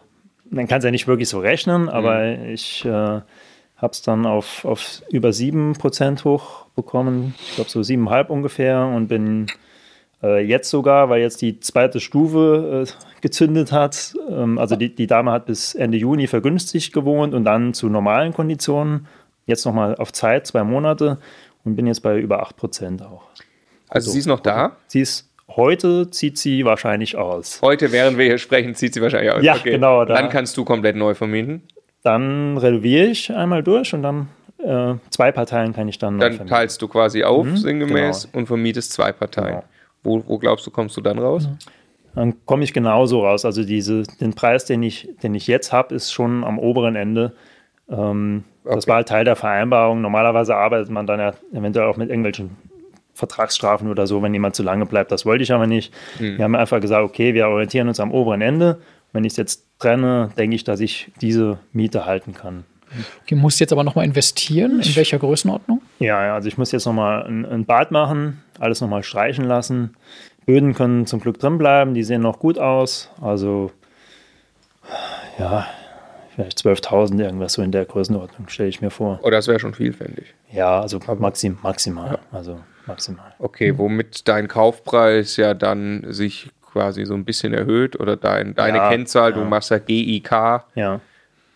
man 0.50 0.68
kann 0.68 0.80
es 0.80 0.84
ja 0.84 0.92
nicht 0.92 1.08
wirklich 1.08 1.30
so 1.30 1.40
rechnen, 1.40 1.90
aber 1.90 2.20
mhm. 2.20 2.50
ich 2.50 2.84
äh, 2.86 2.90
habe 2.90 3.92
es 3.92 4.02
dann 4.02 4.26
auf, 4.26 4.66
auf 4.66 5.04
über 5.10 5.30
7% 5.30 6.24
hochbekommen. 6.24 7.36
Ich 7.40 7.56
glaube 7.56 7.70
so 7.70 7.80
7,5 7.80 8.28
ungefähr 8.28 8.86
und 8.86 9.08
bin 9.08 9.48
jetzt 10.28 10.70
sogar, 10.70 11.10
weil 11.10 11.22
jetzt 11.22 11.42
die 11.42 11.60
zweite 11.60 12.00
Stufe 12.00 12.86
äh, 12.88 13.22
gezündet 13.22 13.72
hat. 13.72 14.16
Ähm, 14.30 14.58
also 14.58 14.76
die, 14.76 14.94
die 14.94 15.08
Dame 15.08 15.32
hat 15.32 15.46
bis 15.46 15.76
Ende 15.76 15.98
Juni 15.98 16.28
vergünstigt 16.28 16.94
gewohnt 16.94 17.34
und 17.34 17.44
dann 17.46 17.74
zu 17.74 17.90
normalen 17.90 18.34
Konditionen. 18.34 19.08
Jetzt 19.46 19.66
nochmal 19.66 19.96
auf 19.96 20.14
Zeit, 20.14 20.48
zwei 20.48 20.64
Monate 20.64 21.18
und 21.66 21.76
bin 21.76 21.88
jetzt 21.88 22.02
bei 22.02 22.18
über 22.18 22.42
8 22.42 22.56
Prozent 22.56 23.02
auch. 23.02 23.24
Also, 23.90 24.08
also 24.08 24.12
sie 24.12 24.20
ist 24.20 24.26
noch 24.28 24.40
da? 24.40 24.78
Sie 24.88 25.02
ist 25.02 25.30
heute 25.50 26.10
zieht 26.10 26.38
sie 26.38 26.66
wahrscheinlich 26.66 27.18
aus. 27.18 27.62
Heute, 27.62 27.92
während 27.92 28.18
wir 28.18 28.26
hier 28.26 28.38
sprechen, 28.38 28.76
zieht 28.76 28.94
sie 28.94 29.02
wahrscheinlich 29.02 29.32
aus. 29.32 29.44
Ja, 29.44 29.56
okay. 29.56 29.72
genau. 29.72 30.06
Da. 30.06 30.16
Dann 30.16 30.30
kannst 30.30 30.58
du 30.58 30.64
komplett 30.66 30.96
neu 30.96 31.14
vermieten. 31.14 31.64
Dann 32.04 32.58
renoviere 32.58 33.08
ich 33.08 33.32
einmal 33.32 33.64
durch 33.64 33.94
und 33.94 34.04
dann 34.04 34.30
äh, 34.58 34.96
zwei 35.10 35.32
Parteien 35.32 35.74
kann 35.74 35.88
ich 35.88 36.00
dann. 36.00 36.20
Dann 36.20 36.48
teilst 36.48 36.82
du 36.82 36.88
quasi 36.88 37.24
auf, 37.24 37.46
mhm, 37.46 37.58
sinngemäß, 37.58 38.24
genau. 38.24 38.38
und 38.40 38.48
vermietest 38.48 38.94
zwei 38.94 39.12
Parteien. 39.12 39.48
Genau. 39.48 39.64
Wo, 40.04 40.24
wo 40.28 40.38
glaubst 40.38 40.68
du, 40.68 40.72
kommst 40.72 40.98
du 40.98 41.02
dann 41.02 41.20
raus? 41.20 41.48
Dann 42.16 42.46
komme 42.46 42.64
ich 42.64 42.74
genauso 42.74 43.22
raus. 43.22 43.46
Also 43.46 43.64
diese, 43.64 44.04
den 44.04 44.34
Preis, 44.34 44.66
den 44.66 44.84
ich, 44.84 45.10
den 45.24 45.34
ich 45.34 45.48
jetzt 45.48 45.72
habe, 45.72 45.96
ist 45.96 46.12
schon 46.12 46.44
am 46.44 46.60
oberen 46.60 46.96
Ende. 46.96 47.34
Ähm, 47.90 48.44
okay. 48.64 48.76
Das 48.76 48.88
war 48.88 48.96
halt 48.98 49.08
Teil 49.08 49.26
der 49.26 49.36
Vereinbarung. 49.36 50.02
Normalerweise 50.02 50.56
arbeitet 50.56 50.90
man 50.90 51.08
dann 51.08 51.20
ja 51.20 51.34
eventuell 51.54 51.88
auch 51.88 51.98
mit 51.98 52.10
irgendwelchen 52.10 52.52
Vertragsstrafen 53.14 53.90
oder 53.90 54.08
so, 54.08 54.22
wenn 54.22 54.34
jemand 54.34 54.56
zu 54.56 54.64
lange 54.64 54.86
bleibt. 54.86 55.12
Das 55.12 55.26
wollte 55.26 55.44
ich 55.44 55.52
aber 55.52 55.68
nicht. 55.68 55.94
Hm. 56.18 56.38
Wir 56.38 56.44
haben 56.44 56.56
einfach 56.56 56.82
gesagt, 56.82 57.04
okay, 57.04 57.34
wir 57.34 57.48
orientieren 57.48 57.88
uns 57.88 58.00
am 58.00 58.12
oberen 58.12 58.42
Ende. 58.42 58.82
Wenn 59.12 59.24
ich 59.24 59.34
es 59.34 59.38
jetzt 59.38 59.68
trenne, 59.80 60.30
denke 60.38 60.56
ich, 60.56 60.64
dass 60.64 60.80
ich 60.80 61.12
diese 61.22 61.60
Miete 61.72 62.06
halten 62.06 62.34
kann. 62.34 62.66
Du 63.28 63.36
musst 63.36 63.60
jetzt 63.60 63.72
aber 63.72 63.84
nochmal 63.84 64.06
investieren. 64.06 64.82
In 64.82 64.96
welcher 64.96 65.20
Größenordnung? 65.20 65.82
Ja, 66.00 66.34
also 66.34 66.48
ich 66.48 66.58
muss 66.58 66.72
jetzt 66.72 66.86
nochmal 66.86 67.26
ein, 67.26 67.46
ein 67.46 67.66
Bad 67.66 67.92
machen, 67.92 68.42
alles 68.60 68.82
nochmal 68.82 69.04
streichen 69.04 69.46
lassen. 69.46 69.96
Böden 70.46 70.74
können 70.74 71.06
zum 71.06 71.20
Glück 71.20 71.40
drin 71.40 71.58
bleiben, 71.58 71.94
die 71.94 72.04
sehen 72.04 72.22
noch 72.22 72.40
gut 72.40 72.60
aus. 72.60 73.10
Also, 73.22 73.72
ja, 75.40 75.68
vielleicht 76.36 76.60
12.000 76.60 77.22
irgendwas 77.22 77.54
so 77.54 77.62
in 77.62 77.72
der 77.72 77.86
Größenordnung, 77.86 78.50
stelle 78.50 78.70
ich 78.70 78.82
mir 78.82 78.90
vor. 78.90 79.20
Oh, 79.24 79.30
das 79.30 79.48
wäre 79.48 79.60
schon 79.60 79.74
vielfältig. 79.74 80.34
Ja, 80.52 80.82
also 80.82 81.00
maxim, 81.18 81.58
maximal. 81.64 82.12
Ja. 82.12 82.20
Also 82.38 82.60
maximal. 82.86 83.34
Okay, 83.40 83.78
womit 83.78 84.28
dein 84.28 84.48
Kaufpreis 84.48 85.38
ja 85.38 85.54
dann 85.54 86.06
sich 86.10 86.52
quasi 86.62 87.06
so 87.06 87.14
ein 87.14 87.24
bisschen 87.24 87.54
erhöht 87.54 88.00
oder 88.00 88.18
dein, 88.18 88.56
deine 88.56 88.80
ja, 88.80 88.90
Kennzahl, 88.90 89.32
du 89.32 89.46
machst 89.46 89.72
ja 89.72 89.78
GIK. 89.78 90.32
Ja 90.76 91.00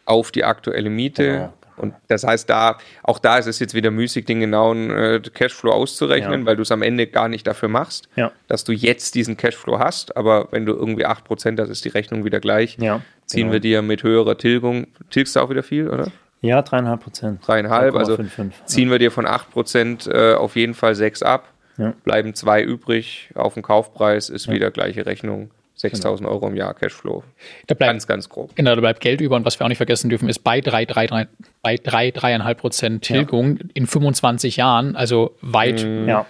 auf 0.07 0.31
die 0.31 0.43
aktuelle 0.43 0.89
Miete. 0.89 1.23
Genau. 1.23 1.53
Und 1.77 1.93
das 2.07 2.23
heißt, 2.23 2.49
da, 2.49 2.77
auch 3.03 3.19
da 3.19 3.38
ist 3.38 3.45
es 3.45 3.59
jetzt 3.59 3.75
wieder 3.75 3.91
müßig, 3.91 4.25
den 4.25 4.39
genauen 4.39 4.89
äh, 4.89 5.21
Cashflow 5.31 5.71
auszurechnen, 5.71 6.39
Ja. 6.41 6.45
weil 6.47 6.55
du 6.55 6.63
es 6.63 6.71
am 6.71 6.81
Ende 6.81 7.05
gar 7.05 7.29
nicht 7.29 7.45
dafür 7.45 7.69
machst, 7.69 8.09
Ja. 8.15 8.31
dass 8.47 8.63
du 8.63 8.71
jetzt 8.71 9.13
diesen 9.13 9.38
Cashflow 9.38 9.77
hast. 9.77 10.17
Aber 10.17 10.47
wenn 10.49 10.65
du 10.65 10.73
irgendwie 10.73 11.05
8% 11.05 11.59
hast, 11.61 11.69
ist 11.69 11.85
die 11.85 11.89
Rechnung 11.89 12.25
wieder 12.25 12.39
gleich. 12.39 12.77
Ja, 12.79 13.01
Ziehen 13.27 13.41
genau. 13.41 13.53
wir 13.53 13.59
dir 13.59 13.81
mit 13.84 14.01
höherer 14.01 14.38
Tilgung, 14.39 14.88
tilgst 15.11 15.35
du 15.35 15.39
auch 15.39 15.51
wieder 15.51 15.61
viel, 15.61 15.88
oder? 15.88 16.07
Ja, 16.41 16.63
dreieinhalb 16.63 17.03
Prozent. 17.03 17.45
Dreieinhalb, 17.45 17.93
also 17.95 18.15
3,55, 18.15 18.51
ziehen 18.65 18.89
wir 18.89 18.97
dir 18.97 19.11
von 19.11 19.27
8% 19.27 20.09
äh, 20.09 20.34
auf 20.35 20.55
jeden 20.55 20.73
Fall 20.73 20.95
6 20.95 21.21
ab, 21.21 21.47
Ja. 21.77 21.93
bleiben 22.03 22.34
2 22.34 22.63
übrig, 22.63 23.29
auf 23.35 23.53
dem 23.53 23.61
Kaufpreis 23.61 24.29
ist 24.29 24.49
wieder 24.49 24.71
gleiche 24.71 25.05
Rechnung, 25.05 25.51
6.000 25.79 26.27
Euro 26.27 26.47
im 26.47 26.55
Jahr 26.55 26.73
Cashflow. 26.73 27.23
Da 27.67 27.75
bleibt, 27.75 27.89
Ganz, 27.91 28.07
ganz 28.07 28.29
grob. 28.29 28.55
genau, 28.55 28.73
da 28.75 28.81
bleibt 28.81 28.99
Geld 28.99 29.21
über 29.21 29.35
und 29.35 29.45
was 29.45 29.59
wir 29.59 29.65
auch 29.65 29.69
nicht 29.69 29.77
vergessen 29.77 30.09
dürfen, 30.09 30.27
ist 30.29 30.39
bei 30.39 30.59
3, 30.61 30.85
3, 30.85 31.05
3, 31.07 31.27
bei 31.61 31.75
3, 31.77 32.09
3,5 32.09 32.53
Prozent 32.55 33.01
Tilgung 33.03 33.59
in 33.73 33.85
25 33.87 34.57
Jahren, 34.57 34.95
also 34.95 35.35
weit, 35.41 35.81
Ja. 36.07 36.25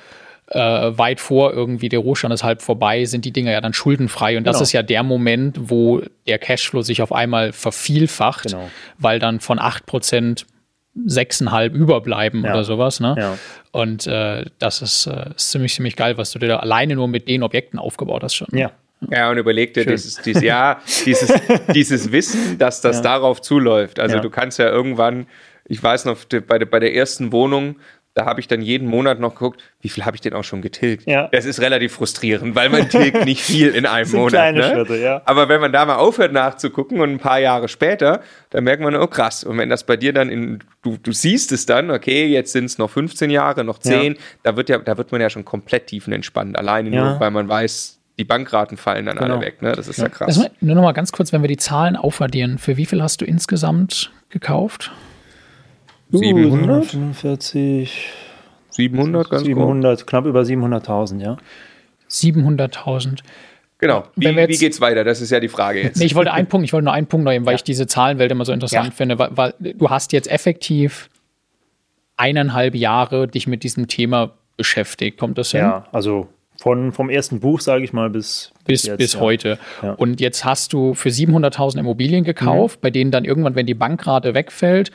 äh, 0.50 0.98
weit 0.98 1.20
vor 1.22 1.54
irgendwie 1.54 1.90
der 1.90 2.00
Rohstand 2.00 2.34
ist 2.34 2.44
halb 2.44 2.62
vorbei, 2.62 3.06
sind 3.06 3.24
die 3.26 3.32
Dinger 3.32 3.52
ja 3.52 3.62
dann 3.62 3.74
schuldenfrei. 3.74 4.38
Und 4.38 4.46
das 4.46 4.58
Genau. 4.58 4.64
ist 4.64 4.72
ja 4.74 4.84
der 4.84 5.04
Moment, 5.04 5.58
wo 5.70 6.02
der 6.28 6.40
Cashflow 6.40 6.82
sich 6.82 7.02
auf 7.02 7.12
einmal 7.14 7.54
vervielfacht, 7.54 8.48
Genau. 8.52 8.70
weil 8.98 9.20
dann 9.20 9.40
von 9.40 9.60
8 9.60 9.86
Prozent 9.86 10.46
6,5 11.06 11.74
überbleiben 11.74 12.44
Ja. 12.44 12.52
oder 12.54 12.64
sowas. 12.64 13.00
Ne? 13.00 13.16
Ja. 13.18 13.38
Und 13.72 14.08
äh, 14.08 14.46
das 14.60 14.82
ist, 14.82 15.06
äh, 15.06 15.30
ist 15.36 15.52
ziemlich, 15.52 15.74
ziemlich 15.76 15.96
geil, 15.96 16.18
was 16.18 16.32
du 16.32 16.40
dir 16.40 16.48
da 16.48 16.58
alleine 16.58 16.96
nur 16.96 17.08
mit 17.08 17.28
den 17.28 17.44
Objekten 17.44 17.78
aufgebaut 17.80 18.24
hast 18.24 18.36
schon. 18.36 18.48
Ja. 18.52 18.72
Ja, 19.12 19.30
und 19.30 19.38
überleg 19.38 19.74
dir 19.74 19.86
dieses, 19.86 20.16
dieses, 20.22 20.42
ja, 20.44 20.82
dieses, 21.06 21.32
dieses 21.74 22.12
Wissen, 22.12 22.58
dass 22.58 22.82
das 22.82 23.02
darauf 23.02 23.42
zuläuft. 23.42 24.00
Also 24.00 24.16
Ja. 24.18 24.22
du 24.22 24.30
kannst 24.30 24.58
ja 24.60 24.70
irgendwann, 24.70 25.28
ich 25.66 25.82
weiß 25.82 26.06
noch, 26.06 26.18
bei 26.48 26.58
der, 26.58 26.66
bei 26.66 26.80
der 26.80 26.96
ersten 26.96 27.32
Wohnung, 27.32 27.76
da 28.16 28.26
habe 28.26 28.40
ich 28.40 28.48
dann 28.48 28.64
jeden 28.64 28.88
Monat 28.88 29.20
noch 29.20 29.34
geguckt, 29.36 29.62
wie 29.80 29.90
viel 29.90 30.04
habe 30.04 30.16
ich 30.16 30.22
denn 30.22 30.34
auch 30.34 30.44
schon 30.44 30.64
getilgt. 30.64 31.06
Ja. 31.06 31.28
Das 31.32 31.46
ist 31.46 31.62
relativ 31.62 31.94
frustrierend, 31.94 32.56
weil 32.56 32.70
man 32.70 32.90
tilgt 32.90 33.26
nicht 33.26 33.44
viel 33.44 33.68
in 33.76 33.86
einem 33.86 34.10
Monat. 34.14 34.32
kleine 34.32 34.58
ne? 34.60 34.72
Schritte, 34.74 34.98
ja. 34.98 35.22
Aber 35.26 35.48
wenn 35.50 35.62
man 35.62 35.72
da 35.72 35.86
mal 35.86 35.98
aufhört 35.98 36.34
nachzugucken 36.34 37.00
und 37.00 37.12
ein 37.12 37.20
paar 37.20 37.38
Jahre 37.40 37.68
später, 37.68 38.22
dann 38.50 38.64
merkt 38.64 38.82
man, 38.82 38.96
oh 38.96 39.06
krass. 39.06 39.44
Und 39.44 39.60
wenn 39.60 39.70
das 39.70 39.84
bei 39.86 39.98
dir 39.98 40.14
dann 40.14 40.30
in, 40.32 40.64
du, 40.82 40.98
du 40.98 41.12
siehst 41.12 41.52
es 41.52 41.68
dann, 41.68 41.92
okay, 41.92 42.26
jetzt 42.26 42.54
sind 42.54 42.66
es 42.66 42.80
noch 42.80 42.90
15 42.90 43.30
Jahre, 43.30 43.64
noch 43.64 43.78
10, 43.78 44.18
da 44.42 44.58
wird 44.58 44.70
ja, 44.70 44.80
da 44.80 44.98
wird 44.98 45.12
man 45.12 45.22
ja 45.22 45.30
schon 45.30 45.46
komplett 45.46 45.86
tiefenentspannt. 45.86 46.58
Alleine 46.58 46.90
Ja. 46.90 47.12
nur, 47.12 47.20
weil 47.20 47.30
man 47.30 47.48
weiß, 47.48 48.00
die 48.20 48.24
Bankraten 48.24 48.78
fallen 48.78 49.06
dann 49.06 49.18
alle 49.18 49.28
Genau. 49.34 49.42
weg. 49.42 49.62
Ne? 49.62 49.74
Das 49.74 49.88
ist 49.88 49.98
ja, 49.98 50.10
krass. 50.10 50.28
Lass 50.28 50.38
mal, 50.38 50.52
nur 50.62 50.76
noch 50.76 50.82
mal 50.82 50.92
ganz 50.94 51.12
kurz, 51.12 51.32
wenn 51.34 51.42
wir 51.42 51.48
die 51.48 51.58
Zahlen 51.58 51.96
aufaddieren. 51.96 52.58
Für 52.58 52.78
wie 52.78 52.86
viel 52.86 53.02
hast 53.02 53.22
du 53.22 53.26
insgesamt 53.26 54.12
gekauft? 54.30 54.92
700? 56.12 56.86
45, 56.86 58.10
700, 58.70 59.30
ganz 59.30 59.44
grob. 59.44 59.46
700, 59.46 60.08
knapp 60.08 60.26
über 60.26 60.42
700.000, 60.42 61.22
ja. 61.22 61.38
700.000. 62.10 63.20
Genau. 63.80 64.06
Wie, 64.16 64.26
Wenn 64.26 64.36
wir 64.36 64.44
jetzt- 64.44 64.54
wie 64.54 64.58
geht's 64.66 64.82
weiter? 64.82 65.04
Das 65.04 65.22
ist 65.22 65.30
ja 65.30 65.40
die 65.40 65.50
Frage 65.50 65.84
jetzt. 65.84 65.98
Nee, 65.98 66.06
ich 66.06 66.16
wollte 66.16 66.34
einen 66.34 66.48
Punkt, 66.48 66.66
ich 66.66 66.74
wollte 66.74 66.86
nur 66.86 66.94
einen 66.94 67.08
Punkt 67.08 67.26
noch 67.26 67.32
nehmen, 67.32 67.46
weil 67.46 67.56
ich 67.56 67.64
diese 67.64 67.86
Zahlenwelt 67.86 68.32
immer 68.32 68.46
so 68.46 68.52
interessant 68.54 68.86
Ja. 68.88 68.92
finde, 68.92 69.20
weil, 69.20 69.30
weil 69.38 69.54
du 69.60 69.90
hast 69.90 70.14
jetzt 70.14 70.32
effektiv 70.32 71.10
eineinhalb 72.16 72.74
Jahre 72.74 73.28
dich 73.28 73.46
mit 73.46 73.64
diesem 73.64 73.88
Thema 73.88 74.32
beschäftigt. 74.56 75.20
Kommt 75.20 75.38
das 75.38 75.52
hin? 75.52 75.60
Ja, 75.62 75.86
also 75.92 76.28
von, 76.60 76.92
vom 76.92 77.10
ersten 77.10 77.40
Buch, 77.40 77.60
sage 77.62 77.84
ich 77.84 77.94
mal, 77.94 78.10
bis, 78.10 78.52
bis, 78.66 78.84
jetzt, 78.84 78.98
bis 78.98 79.14
ja. 79.14 79.20
heute. 79.20 79.60
Ja. 79.82 79.94
Und 79.94 80.20
jetzt 80.20 80.46
hast 80.46 80.74
du 80.74 80.94
für 80.94 81.10
700.000 81.10 81.80
Immobilien 81.80 82.24
gekauft, 82.24 82.82
bei 82.82 82.90
denen 82.90 83.12
dann 83.12 83.26
irgendwann, 83.26 83.56
wenn 83.56 83.66
die 83.66 83.74
Bankrate 83.74 84.34
wegfällt, 84.34 84.92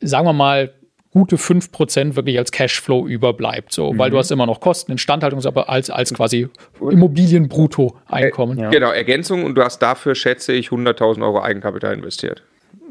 sagen 0.00 0.26
wir 0.26 0.32
mal, 0.32 0.72
gute 1.10 1.36
5% 1.36 2.16
wirklich 2.16 2.38
als 2.38 2.52
Cashflow 2.52 3.06
überbleibt. 3.06 3.72
So, 3.72 3.96
weil 3.96 4.10
du 4.10 4.18
hast 4.18 4.30
immer 4.30 4.46
noch 4.46 4.60
Kosten, 4.60 4.92
Instandhaltungs, 4.92 5.46
aber 5.46 5.68
als, 5.68 5.90
als 5.90 6.12
quasi 6.12 6.48
Immobilienbrutto-Einkommen. 6.80 8.58
Ja. 8.58 8.70
Genau, 8.70 8.90
Ergänzung 8.90 9.44
und 9.44 9.54
du 9.54 9.62
hast 9.62 9.78
dafür, 9.80 10.14
schätze 10.14 10.52
ich, 10.52 10.68
100.000 10.68 11.22
Euro 11.22 11.42
Eigenkapital 11.42 11.94
investiert. 11.94 12.42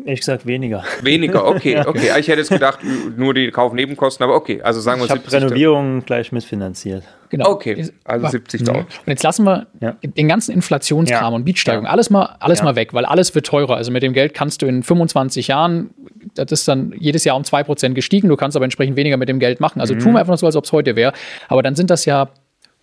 Ehrlich 0.06 0.19
gesagt 0.22 0.45
weniger. 0.45 0.84
Weniger, 1.02 1.45
okay, 1.45 1.80
okay. 1.86 2.11
Ich 2.19 2.28
hätte 2.28 2.40
jetzt 2.40 2.49
gedacht, 2.49 2.80
nur 3.18 3.34
die 3.34 3.52
Kaufnebenkosten, 3.52 4.24
aber 4.24 4.36
okay. 4.36 4.61
Also 4.61 4.80
sagen 4.80 5.02
wir 5.02 5.06
Ich 5.06 5.11
habe 5.11 5.22
70.000. 5.22 5.34
Renovierungen 5.34 6.06
gleich 6.06 6.32
mitfinanziert. 6.32 7.03
Genau. 7.30 7.49
Okay, 7.49 7.90
also 8.06 8.24
Wa- 8.24 8.30
70.000. 8.30 8.69
Und 8.78 8.86
jetzt 9.07 9.24
lassen 9.24 9.44
wir 9.45 9.68
Ja. 9.82 9.95
den 10.02 10.28
ganzen 10.30 10.53
Inflationskram 10.53 11.22
Ja. 11.32 11.36
und 11.36 11.44
Mietsteigerung, 11.44 11.86
Ja. 11.86 11.91
alles 11.91 12.10
mal, 12.10 12.38
alles 12.40 12.60
Ja. 12.60 12.65
mal 12.65 12.76
weg, 12.76 12.94
weil 12.94 13.03
alles 13.06 13.36
wird 13.36 13.45
teurer. 13.45 13.76
Also 13.76 13.91
mit 13.91 14.02
dem 14.03 14.14
Geld 14.14 14.34
kannst 14.34 14.61
du 14.61 14.65
in 14.65 14.82
25 14.84 15.48
Jahren, 15.49 15.90
das 16.36 16.52
ist 16.52 16.68
dann 16.68 16.94
jedes 16.98 17.26
Jahr 17.26 17.36
um 17.36 17.44
2% 17.44 17.94
gestiegen, 17.95 18.30
du 18.30 18.38
kannst 18.38 18.56
aber 18.56 18.64
entsprechend 18.64 18.95
weniger 18.95 19.18
mit 19.18 19.28
dem 19.28 19.40
Geld 19.40 19.60
machen. 19.60 19.80
Mhm. 19.80 19.82
Also 19.82 19.95
tun 19.95 20.14
wir 20.14 20.19
einfach 20.19 20.32
nur 20.32 20.38
so, 20.38 20.45
als 20.45 20.56
ob 20.56 20.64
es 20.64 20.72
heute 20.72 20.95
wäre. 20.95 21.11
Aber 21.49 21.64
dann 21.64 21.76
sind 21.76 21.90
das 21.90 22.06
ja 22.06 22.30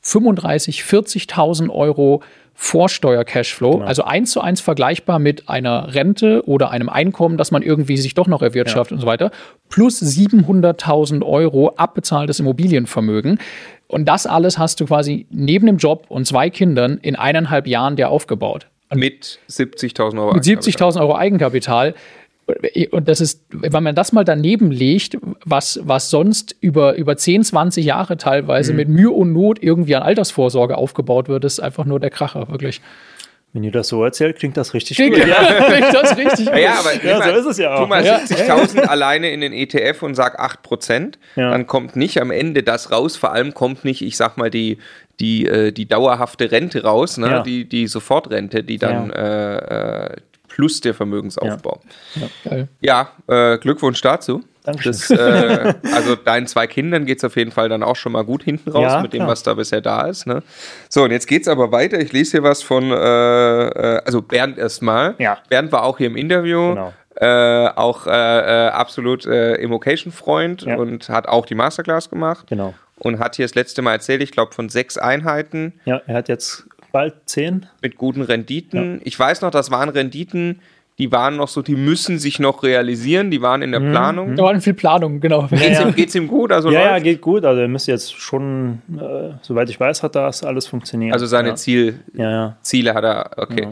35, 0.02 0.82
40.000 0.82 1.70
Euro 1.70 2.22
Vorsteuer-Cashflow, 2.54 3.72
Genau. 3.72 3.84
also 3.84 4.04
eins 4.04 4.30
zu 4.30 4.40
eins 4.40 4.60
vergleichbar 4.60 5.18
mit 5.18 5.48
einer 5.48 5.94
Rente 5.94 6.42
oder 6.46 6.70
einem 6.70 6.88
Einkommen, 6.88 7.36
das 7.36 7.50
man 7.50 7.62
irgendwie 7.62 7.96
sich 7.96 8.14
doch 8.14 8.26
noch 8.26 8.42
erwirtschaftet 8.42 8.96
und 8.96 9.00
so 9.00 9.06
weiter, 9.06 9.30
plus 9.68 10.00
700.000 10.00 11.24
Euro 11.24 11.74
abbezahltes 11.76 12.40
Immobilienvermögen. 12.40 13.38
Und 13.86 14.06
das 14.06 14.26
alles 14.26 14.58
hast 14.58 14.80
du 14.80 14.86
quasi 14.86 15.26
neben 15.30 15.66
dem 15.66 15.76
Job 15.76 16.06
und 16.08 16.26
zwei 16.26 16.48
Kindern 16.50 16.98
in 17.02 17.16
eineinhalb 17.16 17.66
Jahren 17.66 17.96
dir 17.96 18.08
aufgebaut. 18.08 18.66
Mit 18.94 19.40
70.000 19.50 20.18
Euro. 20.20 20.34
Mit 20.34 20.44
70.000 20.44 21.00
Euro 21.00 21.16
Eigenkapital. 21.16 21.94
Und 22.90 23.08
das 23.08 23.20
ist, 23.22 23.42
wenn 23.50 23.82
man 23.82 23.94
das 23.94 24.12
mal 24.12 24.24
daneben 24.24 24.70
legt, 24.70 25.16
was, 25.44 25.80
was 25.82 26.10
sonst 26.10 26.54
über, 26.60 26.94
über 26.94 27.16
10, 27.16 27.42
20 27.44 27.84
Jahre 27.84 28.16
teilweise 28.18 28.74
mit 28.74 28.88
Mühe 28.88 29.10
und 29.10 29.32
Not 29.32 29.62
irgendwie 29.62 29.96
an 29.96 30.02
Altersvorsorge 30.02 30.76
aufgebaut 30.76 31.28
wird, 31.28 31.44
ist 31.44 31.60
einfach 31.60 31.84
nur 31.86 32.00
der 32.00 32.10
Kracher, 32.10 32.48
wirklich. 32.50 32.82
Wenn 33.54 33.62
ihr 33.62 33.70
das 33.70 33.86
so 33.88 34.02
erzählt, 34.04 34.36
klingt 34.36 34.56
das 34.56 34.74
richtig 34.74 34.96
Klingt 34.96 35.14
gut. 35.14 35.22
klingt 35.68 35.94
das 35.94 36.16
richtig 36.18 36.46
Ja, 36.46 36.58
ja, 36.58 36.74
aber 36.80 36.92
Ja, 36.94 37.00
nimm 37.02 37.12
so 37.14 37.18
mal- 37.30 37.38
ist 37.38 37.46
es 37.46 37.58
ja 37.58 37.74
auch. 37.76 37.82
Tu 37.82 37.86
mal 37.86 38.04
Ja. 38.04 38.16
70.000 38.18 38.80
alleine 38.88 39.30
in 39.30 39.40
den 39.40 39.52
ETF 39.52 40.02
und 40.02 40.14
sag 40.16 40.40
8%, 40.40 41.14
Ja. 41.36 41.50
dann 41.52 41.66
kommt 41.68 41.94
nicht 41.94 42.20
am 42.20 42.30
Ende 42.32 42.64
das 42.64 42.90
raus. 42.90 43.16
Vor 43.16 43.32
allem 43.32 43.54
kommt 43.54 43.84
nicht, 43.84 44.02
ich 44.02 44.16
sag 44.16 44.36
mal, 44.38 44.50
die, 44.50 44.78
die, 45.20 45.46
äh, 45.46 45.70
die 45.70 45.86
dauerhafte 45.86 46.50
Rente 46.50 46.82
raus, 46.82 47.16
ne? 47.16 47.26
Ja. 47.30 47.42
die, 47.42 47.64
die 47.68 47.86
Sofortrente, 47.86 48.64
die 48.64 48.78
dann 48.78 49.10
äh, 49.10 50.06
äh, 50.06 50.16
plus 50.54 50.80
der 50.80 50.94
Vermögensaufbau. 50.94 51.80
Geil. 52.44 52.68
Ja, 52.80 53.08
äh, 53.26 53.58
Glückwunsch 53.58 54.00
dazu. 54.00 54.44
Dankeschön. 54.62 54.92
Das, 54.92 55.10
äh, 55.10 55.74
also 55.92 56.14
deinen 56.14 56.46
zwei 56.46 56.68
Kindern 56.68 57.06
geht 57.06 57.18
es 57.18 57.24
auf 57.24 57.36
jeden 57.36 57.50
Fall 57.50 57.68
dann 57.68 57.82
auch 57.82 57.96
schon 57.96 58.12
mal 58.12 58.24
gut 58.24 58.44
hinten 58.44 58.70
raus 58.70 58.92
Ja, 58.92 59.02
mit 59.02 59.12
dem, 59.12 59.18
klar. 59.18 59.28
was 59.30 59.42
da 59.42 59.54
bisher 59.54 59.80
da 59.80 60.06
ist. 60.06 60.26
Ne? 60.28 60.42
So, 60.88 61.02
und 61.02 61.10
jetzt 61.10 61.26
geht's 61.26 61.48
aber 61.48 61.72
weiter. 61.72 61.98
Ich 61.98 62.12
lese 62.12 62.30
hier 62.32 62.42
was 62.44 62.62
von, 62.62 62.90
äh, 62.92 62.94
äh, 62.94 64.00
also 64.04 64.22
Bernd 64.22 64.56
erstmal. 64.56 65.16
Ja. 65.18 65.38
Bernd 65.48 65.72
war 65.72 65.82
auch 65.82 65.98
hier 65.98 66.06
im 66.06 66.16
Interview. 66.16 66.70
Genau. 66.70 66.92
Äh, 67.16 67.68
auch 67.74 68.06
äh, 68.06 68.10
äh, 68.10 68.68
absolut 68.70 69.26
äh, 69.26 69.54
Immocation-Freund 69.56 70.62
Ja. 70.62 70.76
und 70.76 71.08
hat 71.08 71.26
auch 71.28 71.46
die 71.46 71.54
Masterclass 71.56 72.08
gemacht. 72.10 72.46
Genau. 72.48 72.74
Und 72.98 73.18
hat 73.18 73.34
hier 73.36 73.44
das 73.44 73.54
letzte 73.56 73.82
Mal 73.82 73.92
erzählt, 73.94 74.22
ich 74.22 74.30
glaube, 74.30 74.54
von 74.54 74.68
sechs 74.68 74.96
Einheiten 74.98 75.74
Ja, 75.84 76.00
er 76.06 76.14
hat 76.14 76.28
jetzt 76.28 76.64
bald 76.94 77.14
zehn. 77.26 77.66
mit 77.82 77.96
guten 77.98 78.22
Renditen. 78.22 79.00
Ich 79.04 79.18
weiß 79.18 79.42
noch, 79.42 79.50
das 79.50 79.70
waren 79.70 79.88
Renditen, 79.88 80.60
die 80.98 81.10
waren 81.10 81.36
noch 81.36 81.48
so, 81.48 81.60
die 81.60 81.74
müssen 81.74 82.18
sich 82.20 82.38
noch 82.38 82.62
realisieren, 82.62 83.30
die 83.32 83.42
waren 83.42 83.62
in 83.62 83.72
der 83.72 83.80
Planung. 83.80 84.36
Da 84.36 84.44
war 84.44 84.60
viel 84.60 84.74
Planung, 84.74 85.18
genau. 85.20 85.48
Geht's, 85.48 85.52
Mhm. 85.52 85.58
Ja, 85.58 85.72
ja. 85.72 85.88
Ihm, 85.88 85.94
geht's 85.96 86.14
ihm 86.14 86.28
gut? 86.28 86.52
Also, 86.52 86.70
Ja, 86.70 86.80
ja, 86.80 86.90
läuft? 86.92 87.04
geht 87.04 87.20
gut. 87.20 87.44
Also 87.44 87.60
er 87.62 87.66
müsste 87.68 87.90
jetzt 87.90 88.14
schon, 88.14 88.80
äh, 88.96 89.32
soweit 89.42 89.68
ich 89.70 89.80
weiß, 89.80 90.04
hat 90.04 90.14
das 90.14 90.44
alles 90.44 90.68
funktioniert. 90.68 91.12
also 91.12 91.26
seine 91.26 91.48
ja. 91.48 91.54
Ziel, 91.56 91.98
Ja, 92.14 92.30
ja. 92.30 92.56
Ziele 92.62 92.94
hat 92.94 93.02
er, 93.04 93.30
okay. 93.38 93.68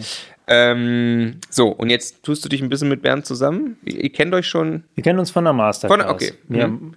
Ähm, 0.48 1.36
so, 1.48 1.68
und 1.68 1.90
jetzt 1.90 2.24
tust 2.24 2.44
du 2.44 2.48
dich 2.48 2.60
ein 2.60 2.68
bisschen 2.68 2.88
mit 2.88 3.02
Bernd 3.02 3.24
zusammen. 3.24 3.76
Ihr, 3.84 4.02
ihr 4.04 4.10
kennt 4.10 4.34
euch 4.34 4.48
schon. 4.48 4.82
Wir 4.96 5.04
kennen 5.04 5.18
uns 5.20 5.30
von 5.30 5.44
der 5.44 5.52
Masterclass. 5.52 6.04
Von- 6.04 6.10
okay. 6.14 6.32
Wir 6.48 6.66
Mhm. 6.66 6.72
haben 6.72 6.92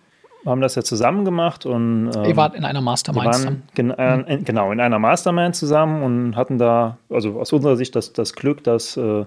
das 0.61 0.76
ja 0.76 0.84
zusammen 0.84 1.26
gemacht 1.26 1.65
und 1.65 2.11
ähm, 2.15 2.23
Ihr 2.26 2.38
wart 2.38 2.55
in 2.55 2.63
einer 2.65 2.81
Mastermind 2.81 3.26
waren 3.26 3.63
zusammen. 3.76 4.23
äh, 4.27 4.34
in- 4.35 4.45
genau 4.45 4.72
in 4.72 4.80
einer 4.80 4.99
Mastermind 4.99 5.55
zusammen 5.55 6.03
und 6.03 6.35
hatten 6.35 6.57
da, 6.57 6.97
also 7.09 7.39
aus 7.39 7.51
unserer 7.51 7.76
Sicht, 7.76 7.95
das, 7.95 8.13
das 8.13 8.34
Glück, 8.34 8.63
dass 8.63 8.95
äh, 8.97 9.26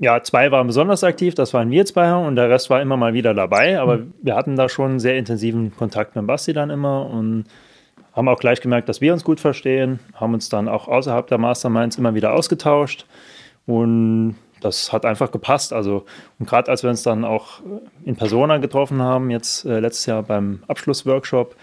ja, 0.00 0.22
zwei 0.22 0.50
waren 0.52 0.66
besonders 0.66 1.02
aktiv, 1.02 1.34
das 1.34 1.52
waren 1.54 1.70
wir 1.70 1.84
zwei 1.86 2.14
und 2.14 2.36
der 2.36 2.48
Rest 2.50 2.70
war 2.70 2.80
immer 2.80 2.96
mal 2.96 3.14
wieder 3.14 3.34
dabei, 3.34 3.80
aber 3.80 4.00
wir 4.22 4.36
hatten 4.36 4.54
da 4.56 4.68
schon 4.68 5.00
sehr 5.00 5.16
intensiven 5.16 5.74
Kontakt 5.76 6.14
mit 6.14 6.26
Basti 6.26 6.52
dann 6.52 6.70
immer 6.70 7.06
und 7.06 7.44
haben 8.14 8.28
auch 8.28 8.38
gleich 8.38 8.60
gemerkt, 8.60 8.88
dass 8.88 9.00
wir 9.00 9.12
uns 9.12 9.24
gut 9.24 9.40
verstehen, 9.40 10.00
haben 10.14 10.34
uns 10.34 10.48
dann 10.48 10.68
auch 10.68 10.86
außerhalb 10.88 11.26
der 11.28 11.38
Masterminds 11.38 11.98
immer 11.98 12.14
wieder 12.14 12.32
ausgetauscht 12.34 13.06
und 13.66 14.36
das 14.60 14.92
hat 14.92 15.04
einfach 15.04 15.30
gepasst. 15.30 15.72
Also, 15.72 16.04
und 16.38 16.48
gerade 16.48 16.70
als 16.70 16.82
wir 16.82 16.90
uns 16.90 17.02
dann 17.02 17.24
auch 17.24 17.60
in 18.04 18.16
Persona 18.16 18.58
getroffen 18.58 19.02
haben, 19.02 19.30
jetzt 19.30 19.64
äh, 19.64 19.80
letztes 19.80 20.06
Jahr 20.06 20.22
beim 20.22 20.62
Abschlussworkshop, 20.68 21.56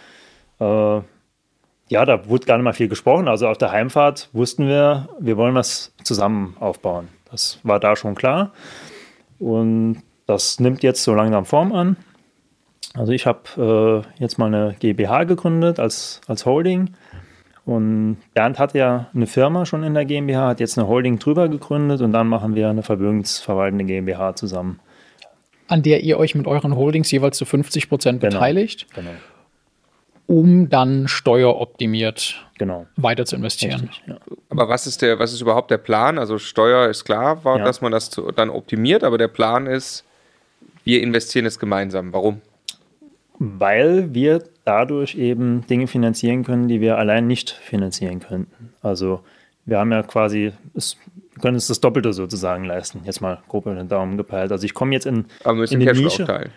äh, 0.60 1.02
ja, 1.88 2.06
da 2.06 2.28
wurde 2.28 2.46
gar 2.46 2.58
nicht 2.58 2.64
mal 2.64 2.74
viel 2.74 2.88
gesprochen. 2.88 3.28
Also 3.28 3.48
auf 3.48 3.58
der 3.58 3.72
Heimfahrt 3.72 4.30
wussten 4.34 4.68
wir, 4.68 5.08
wir 5.20 5.38
wollen 5.38 5.56
was 5.56 5.94
zusammen 6.04 6.56
aufbauen. 6.60 7.10
Das 7.32 7.60
war 7.64 7.80
da 7.80 7.96
schon 7.96 8.16
klar. 8.16 8.52
Und 9.40 10.02
das 10.26 10.60
nimmt 10.60 10.82
jetzt 10.82 11.04
so 11.04 11.14
langsam 11.14 11.46
Form 11.46 11.74
an. 11.74 11.98
Also 12.94 13.12
ich 13.12 13.28
habe 13.28 14.06
äh, 14.18 14.22
jetzt 14.22 14.38
mal 14.38 14.48
eine 14.48 14.76
GmbH 14.80 15.26
gegründet 15.26 15.80
als, 15.80 16.22
als 16.28 16.46
Holding. 16.46 16.96
Und 17.66 18.18
Bernd 18.36 18.60
hatte 18.60 18.78
ja 18.78 19.08
eine 19.16 19.26
Firma 19.26 19.66
schon 19.66 19.84
in 19.84 19.96
der 19.96 20.06
GmbH, 20.06 20.50
hat 20.50 20.60
jetzt 20.60 20.78
eine 20.78 20.88
Holding 20.88 21.18
drüber 21.18 21.50
gegründet 21.50 22.02
und 22.02 22.12
dann 22.14 22.28
machen 22.28 22.54
wir 22.56 22.70
eine 22.70 22.84
vermögensverwaltende 22.84 23.86
GmbH 23.86 24.36
zusammen. 24.36 24.80
An 25.68 25.82
der 25.82 26.04
ihr 26.04 26.20
euch 26.20 26.36
mit 26.36 26.46
euren 26.46 26.76
Holdings 26.76 27.10
jeweils 27.12 27.38
zu 27.38 27.46
50 27.46 27.90
Prozent 27.90 28.22
Genau. 28.22 28.34
beteiligt, 28.34 28.86
Genau. 28.94 29.10
um 30.28 30.70
dann 30.70 31.08
steueroptimiert 31.08 32.46
Genau. 32.60 32.86
weiter 32.98 33.26
zu 33.26 33.36
investieren. 33.36 33.82
Richtig, 33.90 34.04
ja. 34.08 34.18
Aber 34.50 34.70
was 34.70 34.86
ist 34.86 35.02
der, 35.02 35.18
was 35.18 35.34
ist 35.34 35.42
überhaupt 35.42 35.72
der 35.72 35.80
Plan? 35.80 36.20
Also 36.20 36.38
Steuer 36.38 36.88
ist 36.90 37.04
klar, 37.04 37.44
war, 37.44 37.58
Ja. 37.58 37.66
dass 37.66 37.82
man 37.82 37.92
das 37.92 38.12
zu, 38.12 38.32
dann 38.32 38.52
optimiert, 38.52 39.04
aber 39.04 39.18
der 39.18 39.28
Plan 39.28 39.66
ist, 39.66 40.04
wir 40.84 41.02
investieren 41.02 41.48
es 41.48 41.58
gemeinsam. 41.58 42.14
Warum? 42.14 42.42
Weil 43.40 44.14
wir 44.14 44.44
dadurch 44.66 45.16
eben 45.16 45.66
Dinge 45.68 45.88
finanzieren 45.88 46.44
können, 46.44 46.68
die 46.68 46.82
wir 46.82 46.98
allein 46.98 47.28
nicht 47.28 47.52
finanzieren 47.52 48.20
könnten. 48.20 48.74
Also 48.82 49.22
wir 49.66 49.80
haben 49.80 49.92
ja 49.92 50.04
quasi, 50.04 50.52
es, 50.74 50.98
können 51.42 51.56
uns 51.56 51.68
das 51.68 51.80
Doppelte 51.80 52.14
sozusagen 52.14 52.66
leisten. 52.66 53.02
Jetzt 53.06 53.22
mal 53.22 53.42
grob 53.48 53.66
über 53.66 53.76
den 53.76 53.88
Daumen 53.88 54.18
gepeilt. 54.18 54.52
Also 54.52 54.66
ich 54.66 54.74
komme 54.74 54.94
jetzt 54.94 55.06
in, 55.06 55.26
Aber 55.44 55.70
in 55.72 55.80
die 55.80 55.86
Nische. 55.86 56.24
aufteilen. 56.24 56.52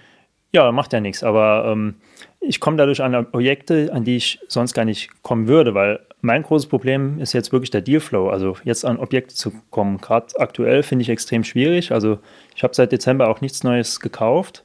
Ja, 0.50 0.72
macht 0.72 0.94
ja 0.94 1.00
nichts, 1.00 1.22
aber 1.22 1.70
ähm, 1.70 1.96
ich 2.40 2.58
komme 2.58 2.78
dadurch 2.78 3.02
an 3.02 3.30
Projekte, 3.30 3.90
an 3.92 4.04
die 4.04 4.16
ich 4.16 4.40
sonst 4.48 4.72
gar 4.72 4.86
nicht 4.86 5.10
kommen 5.22 5.46
würde, 5.46 5.74
weil 5.74 6.00
mein 6.22 6.42
großes 6.42 6.68
Problem 6.68 7.20
ist 7.20 7.34
jetzt 7.34 7.52
wirklich 7.52 7.70
der 7.70 7.82
Dealflow. 7.82 8.30
Also 8.30 8.56
jetzt 8.64 8.86
an 8.86 8.98
Objekte 8.98 9.34
zu 9.34 9.52
kommen, 9.68 9.98
gerade 9.98 10.28
aktuell 10.38 10.82
finde 10.82 11.02
ich 11.02 11.10
extrem 11.10 11.44
schwierig. 11.44 11.92
Also 11.92 12.18
ich 12.56 12.62
habe 12.62 12.74
seit 12.74 12.92
Dezember 12.92 13.28
auch 13.28 13.42
nichts 13.42 13.62
Neues 13.62 14.00
gekauft. 14.00 14.64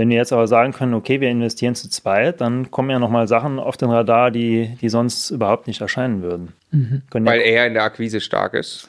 Wenn 0.00 0.08
wir 0.08 0.16
jetzt 0.16 0.32
aber 0.32 0.46
sagen 0.46 0.72
können, 0.72 0.94
okay, 0.94 1.20
wir 1.20 1.28
investieren 1.28 1.74
zu 1.74 1.90
zweit, 1.90 2.40
dann 2.40 2.70
kommen 2.70 2.88
ja 2.88 2.98
nochmal 2.98 3.28
Sachen 3.28 3.58
auf 3.58 3.76
den 3.76 3.90
Radar, 3.90 4.30
die, 4.30 4.78
die 4.80 4.88
sonst 4.88 5.28
überhaupt 5.30 5.66
nicht 5.66 5.82
erscheinen 5.82 6.22
würden. 6.22 6.54
Ja 6.72 6.80
Weil 7.12 7.42
er 7.42 7.66
in 7.66 7.74
der 7.74 7.82
Akquise 7.84 8.22
stark 8.22 8.54
ist. 8.54 8.88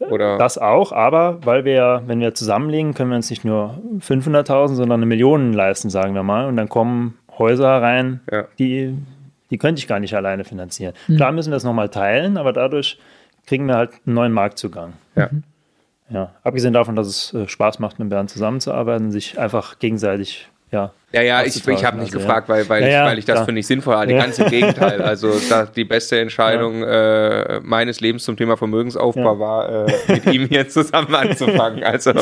Oder? 0.00 0.38
das 0.38 0.58
auch, 0.58 0.90
aber 0.90 1.38
weil 1.44 1.64
wir, 1.64 2.02
wenn 2.06 2.18
wir 2.18 2.34
zusammenlegen, 2.34 2.92
können 2.92 3.10
wir 3.10 3.16
uns 3.18 3.30
nicht 3.30 3.44
nur 3.44 3.80
500.000, 4.00 4.74
sondern 4.74 4.98
eine 4.98 5.06
Million 5.06 5.52
leisten, 5.52 5.90
sagen 5.90 6.12
wir 6.16 6.24
mal. 6.24 6.46
Und 6.46 6.56
dann 6.56 6.68
kommen 6.68 7.16
Häuser 7.38 7.80
rein, 7.80 8.18
Ja. 8.28 8.46
die, 8.58 8.96
die 9.50 9.58
könnte 9.58 9.78
ich 9.78 9.86
gar 9.86 10.00
nicht 10.00 10.16
alleine 10.16 10.42
finanzieren. 10.42 10.94
Klar 11.06 11.30
müssen 11.30 11.52
wir 11.52 11.56
es 11.56 11.62
nochmal 11.62 11.88
teilen, 11.88 12.36
aber 12.36 12.52
dadurch 12.52 12.98
kriegen 13.46 13.66
wir 13.68 13.76
halt 13.76 13.92
einen 14.06 14.16
neuen 14.16 14.32
Marktzugang. 14.32 14.94
Ja. 15.14 15.30
Ja, 16.12 16.32
abgesehen 16.44 16.74
davon, 16.74 16.94
dass 16.96 17.06
es 17.06 17.32
äh, 17.34 17.48
Spaß 17.48 17.78
macht, 17.78 17.98
mit 17.98 18.10
Bernd 18.10 18.28
zusammenzuarbeiten, 18.30 19.10
sich 19.10 19.38
einfach 19.38 19.78
gegenseitig, 19.78 20.48
ja. 20.70 20.92
Ja, 21.12 21.20
ja, 21.20 21.42
ich, 21.42 21.56
ich 21.68 21.84
habe 21.84 21.98
nicht 21.98 22.14
Also, 22.14 22.18
gefragt, 22.20 22.48
weil, 22.48 22.66
weil, 22.70 22.82
Ja, 22.88 23.04
ich, 23.04 23.10
weil 23.10 23.18
ich 23.18 23.24
das 23.26 23.44
für 23.44 23.52
nicht 23.52 23.66
sinnvoll 23.66 23.96
halte. 23.96 24.14
Ganz 24.14 24.38
im 24.38 24.48
Gegenteil. 24.48 25.02
Also 25.02 25.30
die 25.76 25.84
beste 25.84 26.18
Entscheidung 26.18 26.82
äh, 26.82 27.60
meines 27.62 28.00
Lebens 28.00 28.24
zum 28.24 28.36
Thema 28.38 28.56
Vermögensaufbau 28.56 29.38
war, 29.38 29.86
äh, 29.88 29.92
mit 30.08 30.26
ihm 30.26 30.46
hier 30.48 30.68
zusammen 30.70 31.14
anzufangen. 31.14 31.82
Also 31.84 32.12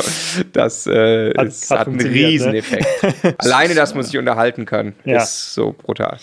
das 0.51 0.87
äh, 0.87 1.29
Hat- 1.37 1.47
hat 1.47 1.79
hat 1.79 1.87
einen 1.87 1.97
ne? 1.97 2.03
Rieseneffekt. 2.03 2.85
Alleine, 3.37 3.75
dass 3.75 3.95
man 3.95 4.03
sich 4.03 4.17
unterhalten 4.17 4.65
kann, 4.65 4.95
Ja. 5.05 5.17
ist 5.23 5.53
so 5.53 5.71
brutal. 5.73 6.17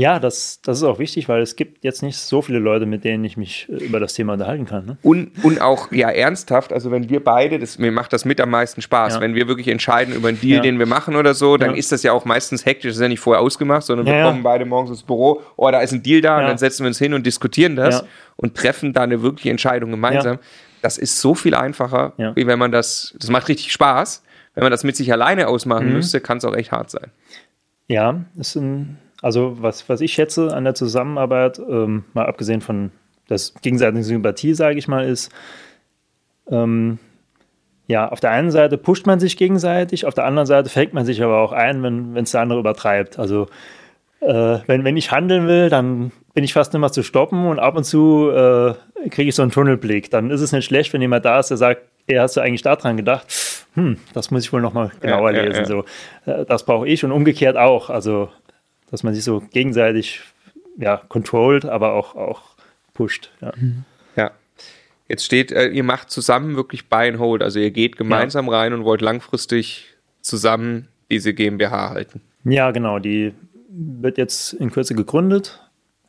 Ja, 0.00 0.18
das, 0.18 0.62
das 0.62 0.78
ist 0.78 0.84
auch 0.84 0.98
wichtig, 0.98 1.28
weil 1.28 1.42
es 1.42 1.56
gibt 1.56 1.84
jetzt 1.84 2.02
nicht 2.02 2.16
so 2.16 2.40
viele 2.40 2.58
Leute, 2.58 2.86
mit 2.86 3.04
denen 3.04 3.22
ich 3.22 3.36
mich 3.36 3.68
äh, 3.68 3.84
über 3.84 4.00
das 4.00 4.14
Thema 4.14 4.32
unterhalten 4.32 4.64
kann. 4.64 4.86
Ne? 4.86 4.96
Und, 5.02 5.32
und 5.44 5.60
auch 5.60 5.92
ja 5.92 6.08
ernsthaft, 6.08 6.72
also 6.72 6.90
wenn 6.90 7.10
wir 7.10 7.22
beide, 7.22 7.58
das, 7.58 7.78
mir 7.78 7.92
macht 7.92 8.14
das 8.14 8.24
mit 8.24 8.40
am 8.40 8.48
meisten 8.48 8.80
Spaß, 8.80 9.16
Ja. 9.16 9.20
wenn 9.20 9.34
wir 9.34 9.46
wirklich 9.46 9.68
entscheiden 9.68 10.14
über 10.14 10.28
einen 10.28 10.40
Deal, 10.40 10.56
Ja. 10.56 10.62
den 10.62 10.78
wir 10.78 10.86
machen 10.86 11.16
oder 11.16 11.34
so, 11.34 11.58
dann 11.58 11.72
Ja. 11.72 11.76
ist 11.76 11.92
das 11.92 12.02
ja 12.02 12.12
auch 12.12 12.24
meistens 12.24 12.64
hektisch, 12.64 12.88
das 12.92 12.96
ist 12.96 13.02
ja 13.02 13.08
nicht 13.08 13.20
vorher 13.20 13.42
ausgemacht, 13.42 13.82
sondern 13.82 14.06
wir 14.06 14.22
kommen 14.22 14.42
beide 14.42 14.64
morgens 14.64 14.90
ins 14.90 15.02
Büro, 15.02 15.42
oh, 15.56 15.70
da 15.70 15.80
ist 15.80 15.92
ein 15.92 16.02
Deal 16.02 16.22
da 16.22 16.38
und 16.38 16.46
dann 16.46 16.56
setzen 16.58 16.84
wir 16.84 16.88
uns 16.88 16.98
hin 16.98 17.12
und 17.12 17.26
diskutieren 17.26 17.76
das 17.76 18.02
und 18.36 18.56
treffen 18.56 18.94
da 18.94 19.02
eine 19.02 19.20
wirkliche 19.20 19.50
Entscheidung 19.50 19.90
gemeinsam. 19.90 20.38
Das 20.80 20.96
ist 20.96 21.20
so 21.20 21.34
viel 21.34 21.54
einfacher, 21.54 22.14
wie 22.36 22.46
wenn 22.46 22.58
man 22.58 22.72
das, 22.72 23.14
das 23.20 23.28
macht 23.28 23.48
richtig 23.48 23.70
Spaß. 23.70 24.22
Wenn 24.54 24.62
man 24.64 24.70
das 24.70 24.82
mit 24.82 24.96
sich 24.96 25.12
alleine 25.12 25.46
ausmachen 25.48 25.88
Mhm. 25.88 25.92
müsste, 25.92 26.20
kann 26.22 26.38
es 26.38 26.44
auch 26.46 26.56
echt 26.56 26.72
hart 26.72 26.90
sein. 26.90 27.10
Ja, 27.86 28.24
ist 28.38 28.56
ein, 28.56 28.98
also 29.22 29.56
was, 29.60 29.88
was 29.88 30.00
ich 30.00 30.12
schätze 30.12 30.54
an 30.54 30.64
der 30.64 30.74
Zusammenarbeit, 30.74 31.58
ähm, 31.58 32.04
mal 32.14 32.26
abgesehen 32.26 32.60
von 32.60 32.90
der 33.28 33.38
gegenseitigen 33.62 34.02
Sympathie, 34.02 34.54
sage 34.54 34.78
ich 34.78 34.88
mal, 34.88 35.06
ist, 35.06 35.30
ähm, 36.50 36.98
ja, 37.86 38.08
auf 38.08 38.20
der 38.20 38.30
einen 38.30 38.50
Seite 38.50 38.78
pusht 38.78 39.06
man 39.06 39.20
sich 39.20 39.36
gegenseitig, 39.36 40.06
auf 40.06 40.14
der 40.14 40.24
anderen 40.24 40.46
Seite 40.46 40.68
fängt 40.68 40.94
man 40.94 41.04
sich 41.04 41.22
aber 41.22 41.40
auch 41.40 41.52
ein, 41.52 41.82
wenn 41.82 42.16
es 42.16 42.30
der 42.30 42.40
andere 42.40 42.60
übertreibt. 42.60 43.18
Also 43.18 43.48
äh, 44.20 44.58
wenn, 44.66 44.84
wenn 44.84 44.96
ich 44.96 45.10
handeln 45.10 45.48
will, 45.48 45.70
dann 45.70 46.12
bin 46.34 46.44
ich 46.44 46.52
fast 46.52 46.72
nicht 46.72 46.80
mehr 46.80 46.92
zu 46.92 47.02
stoppen 47.02 47.46
und 47.46 47.58
ab 47.58 47.76
und 47.76 47.84
zu 47.84 48.30
äh, 48.30 48.74
kriege 49.08 49.30
ich 49.30 49.34
so 49.34 49.42
einen 49.42 49.50
Tunnelblick. 49.50 50.10
Dann 50.10 50.30
ist 50.30 50.40
es 50.40 50.52
nicht 50.52 50.66
schlecht, 50.66 50.92
wenn 50.92 51.00
jemand 51.00 51.24
da 51.24 51.40
ist, 51.40 51.48
der 51.48 51.56
sagt, 51.56 51.82
ey, 52.06 52.16
hast 52.16 52.36
du 52.36 52.40
eigentlich 52.40 52.62
daran 52.62 52.96
gedacht? 52.96 53.26
Hm, 53.74 53.98
das 54.14 54.30
muss 54.30 54.44
ich 54.44 54.52
wohl 54.52 54.60
nochmal 54.60 54.90
genauer 55.00 55.32
ja, 55.32 55.42
lesen. 55.42 55.60
ja. 55.60 55.66
So, 55.66 55.84
äh, 56.26 56.44
das 56.44 56.64
brauche 56.64 56.86
ich 56.86 57.04
und 57.04 57.12
umgekehrt 57.12 57.56
auch. 57.56 57.90
Also, 57.90 58.28
dass 58.90 59.02
man 59.02 59.14
sich 59.14 59.24
so 59.24 59.40
gegenseitig 59.52 60.20
ja, 60.76 60.98
controlled, 61.08 61.64
aber 61.64 61.92
auch, 61.92 62.14
auch 62.14 62.42
pusht. 62.94 63.30
Ja. 63.40 63.52
Ja. 64.16 64.30
Jetzt 65.08 65.24
steht, 65.24 65.52
äh, 65.52 65.68
ihr 65.68 65.82
macht 65.82 66.10
zusammen 66.10 66.56
wirklich 66.56 66.88
Buy 66.88 67.08
and 67.08 67.18
Hold, 67.18 67.42
also 67.42 67.58
ihr 67.58 67.70
geht 67.70 67.96
gemeinsam 67.96 68.48
rein 68.48 68.72
und 68.72 68.84
wollt 68.84 69.00
langfristig 69.00 69.86
zusammen 70.20 70.88
diese 71.10 71.34
GmbH 71.34 71.90
halten. 71.90 72.20
ja, 72.44 72.70
genau. 72.70 72.98
Die 72.98 73.32
wird 73.68 74.18
jetzt 74.18 74.52
in 74.52 74.70
Kürze 74.70 74.94
gegründet 74.94 75.60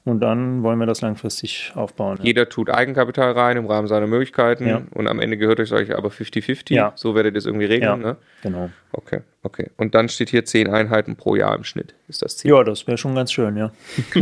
und 0.03 0.19
dann 0.19 0.63
wollen 0.63 0.79
wir 0.79 0.85
das 0.87 1.01
langfristig 1.01 1.71
aufbauen. 1.75 2.17
Ja. 2.19 2.23
Jeder 2.25 2.49
tut 2.49 2.69
Eigenkapital 2.69 3.31
rein 3.33 3.57
im 3.57 3.65
Rahmen 3.67 3.87
seiner 3.87 4.07
Möglichkeiten 4.07 4.67
Ja. 4.67 4.81
und 4.91 5.07
am 5.07 5.19
Ende 5.19 5.37
gehört 5.37 5.59
euch 5.59 5.95
aber 5.95 6.09
50-50. 6.09 6.73
Ja. 6.73 6.93
So 6.95 7.15
werdet 7.15 7.35
ihr 7.35 7.37
es 7.37 7.45
irgendwie 7.45 7.65
regeln. 7.65 8.01
Ja. 8.01 8.07
Ne? 8.11 8.17
Genau. 8.41 8.69
Okay, 8.91 9.21
okay. 9.43 9.69
Und 9.77 9.93
dann 9.95 10.09
steht 10.09 10.29
hier 10.29 10.43
10 10.45 10.69
Einheiten 10.69 11.15
pro 11.15 11.35
Jahr 11.35 11.55
im 11.55 11.63
Schnitt, 11.63 11.93
ist 12.07 12.21
das 12.21 12.37
Ziel. 12.37 12.51
Ja, 12.51 12.63
das 12.63 12.87
wäre 12.87 12.97
schon 12.97 13.13
ganz 13.15 13.31
schön, 13.31 13.57
ja. 13.57 13.71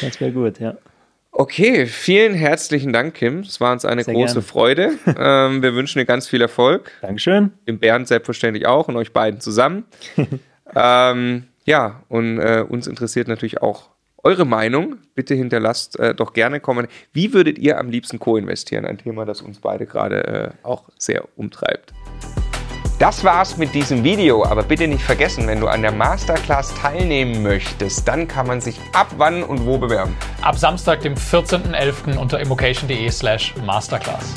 das 0.00 0.20
wäre 0.20 0.32
gut, 0.32 0.58
ja. 0.60 0.76
Okay, 1.30 1.86
vielen 1.86 2.34
herzlichen 2.34 2.92
Dank, 2.92 3.14
Kim. 3.14 3.40
Es 3.40 3.60
war 3.60 3.72
uns 3.72 3.84
eine 3.84 4.02
Sehr 4.02 4.14
große 4.14 4.34
gerne. 4.34 4.42
Freude. 4.42 4.90
ähm, 5.18 5.62
wir 5.62 5.74
wünschen 5.74 5.98
dir 5.98 6.04
ganz 6.06 6.26
viel 6.26 6.40
Erfolg. 6.40 6.90
Dankeschön. 7.00 7.52
Dem 7.68 7.78
Bernd 7.78 8.08
selbstverständlich 8.08 8.66
auch 8.66 8.88
und 8.88 8.96
euch 8.96 9.12
beiden 9.12 9.40
zusammen. 9.40 9.84
ähm, 10.74 11.44
ja, 11.68 12.02
und 12.08 12.38
äh, 12.38 12.64
uns 12.66 12.86
interessiert 12.86 13.28
natürlich 13.28 13.60
auch 13.60 13.90
eure 14.24 14.46
Meinung. 14.46 14.96
Bitte 15.14 15.34
hinterlasst 15.34 15.98
äh, 15.98 16.14
doch 16.14 16.32
gerne 16.32 16.60
Kommentare. 16.60 16.96
Wie 17.12 17.34
würdet 17.34 17.58
ihr 17.58 17.78
am 17.78 17.90
liebsten 17.90 18.18
co-investieren? 18.18 18.86
Ein 18.86 18.96
Thema, 18.96 19.26
das 19.26 19.42
uns 19.42 19.60
beide 19.60 19.84
gerade 19.84 20.26
äh, 20.26 20.50
auch 20.62 20.88
sehr 20.96 21.24
umtreibt. 21.36 21.92
Das 22.98 23.22
war's 23.22 23.58
mit 23.58 23.74
diesem 23.74 24.02
Video, 24.02 24.46
aber 24.46 24.62
bitte 24.62 24.88
nicht 24.88 25.02
vergessen, 25.02 25.46
wenn 25.46 25.60
du 25.60 25.68
an 25.68 25.82
der 25.82 25.92
Masterclass 25.92 26.74
teilnehmen 26.74 27.42
möchtest, 27.42 28.08
dann 28.08 28.26
kann 28.26 28.46
man 28.46 28.62
sich 28.62 28.80
ab 28.94 29.08
wann 29.18 29.42
und 29.42 29.66
wo 29.66 29.76
bewerben. 29.76 30.16
Ab 30.40 30.56
Samstag, 30.56 31.02
dem 31.02 31.16
14.11. 31.16 32.16
unter 32.16 32.40
immocation.de 32.40 33.10
slash 33.10 33.54
masterclass. 33.64 34.34